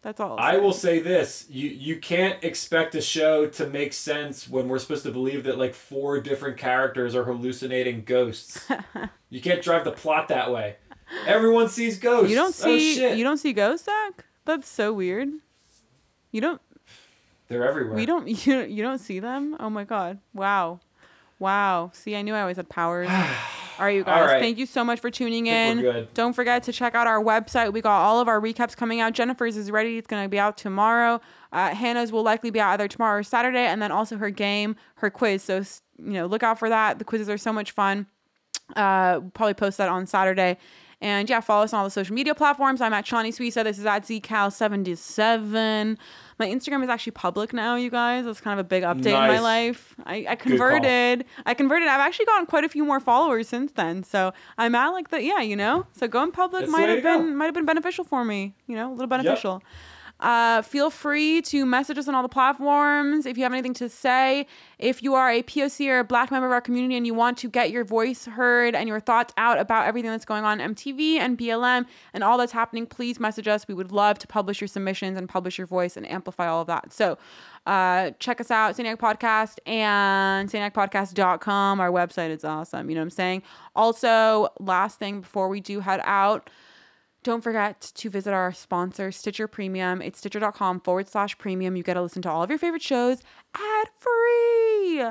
That's 0.03 0.21
all. 0.21 0.37
I 0.39 0.55
will 0.57 0.71
say 0.73 0.99
this: 0.99 1.47
you 1.49 1.67
you 1.69 1.97
can't 1.99 2.41
expect 2.43 2.95
a 2.95 3.01
show 3.01 3.47
to 3.47 3.67
make 3.67 3.91
sense 3.91 4.47
when 4.47 4.69
we're 4.69 4.79
supposed 4.79 5.03
to 5.03 5.11
believe 5.11 5.43
that 5.43 5.57
like 5.57 5.73
four 5.73 6.21
different 6.21 6.55
characters 6.57 7.13
are 7.13 7.25
hallucinating 7.25 8.03
ghosts. 8.05 8.65
you 9.29 9.41
can't 9.41 9.61
drive 9.61 9.83
the 9.83 9.91
plot 9.91 10.29
that 10.29 10.51
way. 10.53 10.77
Everyone 11.25 11.67
sees 11.67 11.97
ghosts. 11.97 12.29
You 12.29 12.35
don't 12.37 12.49
Oh, 12.49 12.51
see 12.51 12.95
shit. 12.95 13.17
you 13.17 13.23
don't 13.23 13.37
see 13.37 13.51
ghosts, 13.51 13.85
Zach? 13.87 14.23
That's 14.45 14.69
so 14.69 14.93
weird. 14.93 15.29
You 16.31 16.41
don't 16.41 16.61
They're 17.47 17.67
everywhere. 17.67 17.95
We 17.95 18.05
don't 18.05 18.27
you 18.47 18.53
don't- 18.53 18.69
you 18.69 18.83
don't 18.83 18.99
see 18.99 19.19
them? 19.19 19.55
Oh 19.59 19.69
my 19.69 19.83
god. 19.83 20.19
Wow. 20.33 20.79
Wow. 21.39 21.91
See, 21.93 22.15
I 22.15 22.21
knew 22.23 22.33
I 22.33 22.41
always 22.41 22.57
had 22.57 22.67
powers. 22.69 23.07
All 23.79 23.85
right, 23.85 23.95
you 23.95 24.03
guys. 24.03 24.25
Right. 24.27 24.39
Thank 24.41 24.57
you 24.57 24.65
so 24.65 24.83
much 24.83 24.99
for 24.99 25.11
tuning 25.11 25.45
in. 25.45 26.07
Don't 26.15 26.33
forget 26.33 26.63
to 26.63 26.73
check 26.73 26.95
out 26.95 27.05
our 27.05 27.23
website. 27.23 27.71
We 27.73 27.79
got 27.81 28.01
all 28.01 28.19
of 28.19 28.27
our 28.27 28.41
recaps 28.41 28.75
coming 28.75 29.01
out. 29.01 29.13
Jennifer's 29.13 29.55
is 29.55 29.69
ready. 29.69 29.99
It's 29.99 30.07
going 30.07 30.23
to 30.23 30.29
be 30.29 30.39
out 30.39 30.57
tomorrow. 30.57 31.21
Uh, 31.53 31.75
Hannah's 31.75 32.11
will 32.11 32.23
likely 32.23 32.49
be 32.49 32.59
out 32.59 32.71
either 32.71 32.87
tomorrow 32.87 33.19
or 33.19 33.23
Saturday, 33.23 33.67
and 33.67 33.79
then 33.79 33.91
also 33.91 34.17
her 34.17 34.31
game, 34.31 34.75
her 34.95 35.11
quiz. 35.11 35.43
So 35.43 35.57
you 35.99 36.13
know, 36.13 36.25
look 36.25 36.41
out 36.41 36.57
for 36.57 36.69
that. 36.69 36.97
The 36.97 37.05
quizzes 37.05 37.29
are 37.29 37.37
so 37.37 37.53
much 37.53 37.69
fun. 37.69 38.07
Uh, 38.75 39.19
probably 39.35 39.53
post 39.53 39.77
that 39.77 39.89
on 39.89 40.07
Saturday. 40.07 40.57
And 40.99 41.29
yeah, 41.29 41.41
follow 41.41 41.63
us 41.63 41.73
on 41.73 41.79
all 41.79 41.85
the 41.85 41.91
social 41.91 42.15
media 42.15 42.33
platforms. 42.33 42.81
I'm 42.81 42.93
at 42.93 43.05
Shanni 43.05 43.29
Suissa. 43.29 43.63
This 43.63 43.77
is 43.77 43.85
at 43.85 44.03
ZCal77. 44.03 45.97
My 46.39 46.47
Instagram 46.47 46.83
is 46.83 46.89
actually 46.89 47.11
public 47.11 47.53
now, 47.53 47.75
you 47.75 47.89
guys. 47.89 48.25
That's 48.25 48.41
kind 48.41 48.59
of 48.59 48.65
a 48.65 48.67
big 48.67 48.83
update 48.83 49.07
in 49.07 49.13
my 49.13 49.39
life. 49.39 49.95
I, 50.05 50.25
I 50.29 50.35
converted. 50.35 51.25
I 51.45 51.53
converted. 51.53 51.87
I've 51.87 51.99
actually 51.99 52.25
gotten 52.25 52.45
quite 52.47 52.63
a 52.63 52.69
few 52.69 52.83
more 52.83 52.99
followers 52.99 53.47
since 53.47 53.71
then. 53.73 54.03
So 54.03 54.33
I'm 54.57 54.73
at 54.75 54.89
like 54.89 55.09
the 55.09 55.21
yeah, 55.21 55.41
you 55.41 55.55
know. 55.55 55.85
So 55.93 56.07
going 56.07 56.31
public 56.31 56.61
That's 56.61 56.71
might 56.71 56.89
have 56.89 56.97
to 56.97 57.01
go. 57.01 57.17
been 57.19 57.35
might 57.35 57.45
have 57.45 57.53
been 57.53 57.65
beneficial 57.65 58.03
for 58.03 58.25
me. 58.25 58.55
You 58.67 58.75
know, 58.75 58.89
a 58.89 58.93
little 58.93 59.07
beneficial. 59.07 59.63
Uh, 60.19 60.61
feel 60.63 60.89
free 60.89 61.41
to 61.43 61.65
message 61.65 61.97
us 61.97 62.07
on 62.07 62.15
all 62.15 62.23
the 62.23 62.29
platforms 62.29 63.25
if 63.25 63.37
you 63.37 63.43
have 63.43 63.53
anything 63.53 63.73
to 63.75 63.87
say. 63.87 64.47
If 64.79 65.03
you 65.03 65.13
are 65.13 65.29
a 65.29 65.43
POC 65.43 65.89
or 65.89 65.99
a 65.99 66.03
black 66.03 66.31
member 66.31 66.47
of 66.47 66.51
our 66.51 66.61
community 66.61 66.95
and 66.95 67.05
you 67.05 67.13
want 67.13 67.37
to 67.39 67.49
get 67.49 67.71
your 67.71 67.83
voice 67.83 68.25
heard 68.25 68.75
and 68.75 68.87
your 68.87 68.99
thoughts 68.99 69.33
out 69.37 69.59
about 69.59 69.85
everything 69.85 70.09
that's 70.11 70.25
going 70.25 70.43
on 70.43 70.59
MTV 70.59 71.17
and 71.17 71.37
BLM 71.37 71.85
and 72.13 72.23
all 72.23 72.37
that's 72.37 72.51
happening, 72.51 72.87
please 72.87 73.19
message 73.19 73.47
us. 73.47 73.67
We 73.67 73.73
would 73.73 73.91
love 73.91 74.17
to 74.19 74.27
publish 74.27 74.59
your 74.59 74.67
submissions 74.67 75.17
and 75.17 75.29
publish 75.29 75.57
your 75.57 75.67
voice 75.67 75.97
and 75.97 76.09
amplify 76.09 76.47
all 76.47 76.61
of 76.61 76.67
that. 76.67 76.93
So 76.93 77.17
uh, 77.67 78.11
check 78.19 78.39
us 78.41 78.49
out, 78.49 78.75
Saniac 78.75 78.97
Podcast 78.97 79.57
and 79.67 80.49
saniacpodcast.com. 80.49 81.79
Our 81.79 81.91
website 81.91 82.29
is 82.29 82.43
awesome. 82.43 82.89
You 82.89 82.95
know 82.95 83.01
what 83.01 83.05
I'm 83.05 83.09
saying? 83.11 83.43
Also, 83.75 84.49
last 84.59 84.99
thing 84.99 85.21
before 85.21 85.47
we 85.49 85.59
do 85.59 85.81
head 85.81 86.01
out, 86.03 86.49
don't 87.27 87.41
forget 87.41 87.81
to 87.81 88.09
visit 88.09 88.33
our 88.33 88.53
sponsor, 88.53 89.11
Stitcher 89.11 89.49
Premium. 89.49 90.01
It's 90.01 90.17
stitcher.com 90.19 90.79
forward 90.79 91.09
slash 91.09 91.37
premium. 91.37 91.75
You 91.75 91.83
get 91.83 91.95
to 91.95 92.01
listen 92.01 92.21
to 92.21 92.29
all 92.31 92.41
of 92.41 92.49
your 92.49 92.57
favorite 92.57 92.81
shows 92.81 93.21
ad 93.53 93.87
free. 93.99 95.03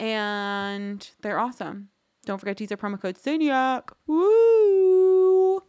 And 0.00 1.08
they're 1.22 1.38
awesome. 1.38 1.90
Don't 2.26 2.38
forget 2.38 2.56
to 2.56 2.64
use 2.64 2.72
our 2.72 2.76
promo 2.76 3.00
code 3.00 3.16
SANIAC. 3.16 3.90
Woo! 4.08 5.62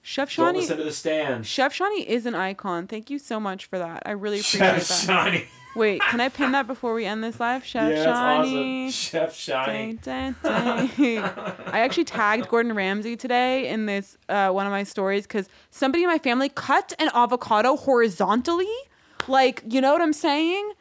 Chef 0.00 0.32
Don't 0.36 0.54
Shanni. 0.54 0.58
listen 0.58 0.78
to 0.78 0.84
the 0.84 0.92
stand. 0.92 1.44
Chef 1.44 1.76
Shanni 1.76 2.06
is 2.06 2.24
an 2.24 2.36
icon. 2.36 2.86
Thank 2.86 3.10
you 3.10 3.18
so 3.18 3.40
much 3.40 3.66
for 3.66 3.80
that. 3.80 4.04
I 4.06 4.12
really 4.12 4.38
appreciate 4.38 4.80
Chef 4.84 5.06
that. 5.06 5.32
Shanni. 5.32 5.46
Wait, 5.74 6.00
can 6.02 6.20
I 6.20 6.28
pin 6.28 6.52
that 6.52 6.66
before 6.66 6.94
we 6.94 7.04
end 7.04 7.22
this 7.22 7.38
live? 7.38 7.64
Chef 7.64 7.90
yeah, 7.90 8.04
Shanni. 8.04 8.86
awesome. 8.86 8.90
Chef 8.90 9.34
Shanni. 9.34 10.00
Dun, 10.02 10.34
dun, 10.42 10.90
dun. 10.96 11.24
I 11.66 11.80
actually 11.80 12.04
tagged 12.04 12.48
Gordon 12.48 12.74
Ramsay 12.74 13.16
today 13.16 13.68
in 13.68 13.86
this 13.86 14.16
uh, 14.28 14.50
one 14.50 14.66
of 14.66 14.72
my 14.72 14.82
stories 14.82 15.24
because 15.24 15.48
somebody 15.70 16.04
in 16.04 16.10
my 16.10 16.18
family 16.18 16.48
cut 16.48 16.92
an 16.98 17.10
avocado 17.14 17.76
horizontally. 17.76 18.66
Like, 19.28 19.62
you 19.68 19.80
know 19.80 19.92
what 19.92 20.00
I'm 20.00 20.12
saying? 20.12 20.72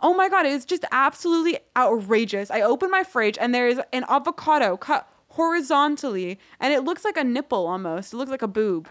Oh 0.00 0.14
my 0.14 0.28
god, 0.28 0.46
it's 0.46 0.64
just 0.64 0.84
absolutely 0.92 1.58
outrageous. 1.76 2.50
I 2.50 2.60
open 2.60 2.90
my 2.90 3.02
fridge 3.02 3.38
and 3.40 3.54
there's 3.54 3.78
an 3.92 4.04
avocado 4.08 4.76
cut 4.76 5.08
horizontally, 5.30 6.38
and 6.60 6.72
it 6.72 6.82
looks 6.82 7.04
like 7.04 7.16
a 7.16 7.24
nipple 7.24 7.66
almost. 7.66 8.12
It 8.12 8.16
looks 8.16 8.30
like 8.30 8.42
a 8.42 8.48
boob. 8.48 8.88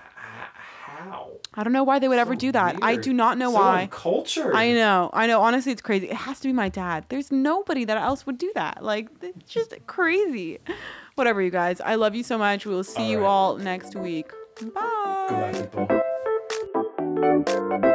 How? 0.95 1.31
I 1.53 1.63
don't 1.63 1.73
know 1.73 1.83
why 1.83 1.99
they 1.99 2.07
would 2.07 2.19
ever 2.19 2.35
do 2.35 2.51
that. 2.53 2.77
I 2.81 2.95
do 2.95 3.13
not 3.13 3.37
know 3.37 3.51
so 3.51 3.57
why. 3.57 3.89
Culture. 3.91 4.55
I 4.55 4.71
know, 4.71 5.09
I 5.13 5.27
know. 5.27 5.41
Honestly, 5.41 5.71
it's 5.71 5.81
crazy. 5.81 6.09
It 6.09 6.15
has 6.15 6.39
to 6.39 6.47
be 6.47 6.53
my 6.53 6.69
dad. 6.69 7.05
There's 7.09 7.31
nobody 7.31 7.85
that 7.85 7.97
else 7.97 8.25
would 8.25 8.37
do 8.37 8.51
that. 8.55 8.83
Like, 8.83 9.09
it's 9.21 9.51
just 9.51 9.73
crazy. 9.87 10.59
Whatever, 11.15 11.41
you 11.41 11.51
guys. 11.51 11.81
I 11.81 11.95
love 11.95 12.15
you 12.15 12.23
so 12.23 12.37
much. 12.37 12.65
We 12.65 12.73
will 12.73 12.83
see 12.83 13.03
All 13.03 13.09
you 13.09 13.25
all 13.25 13.57
next 13.57 13.95
week. 13.95 14.31
Bye. 14.73 15.67
Goodbye, 15.73 16.01
people. 17.45 17.91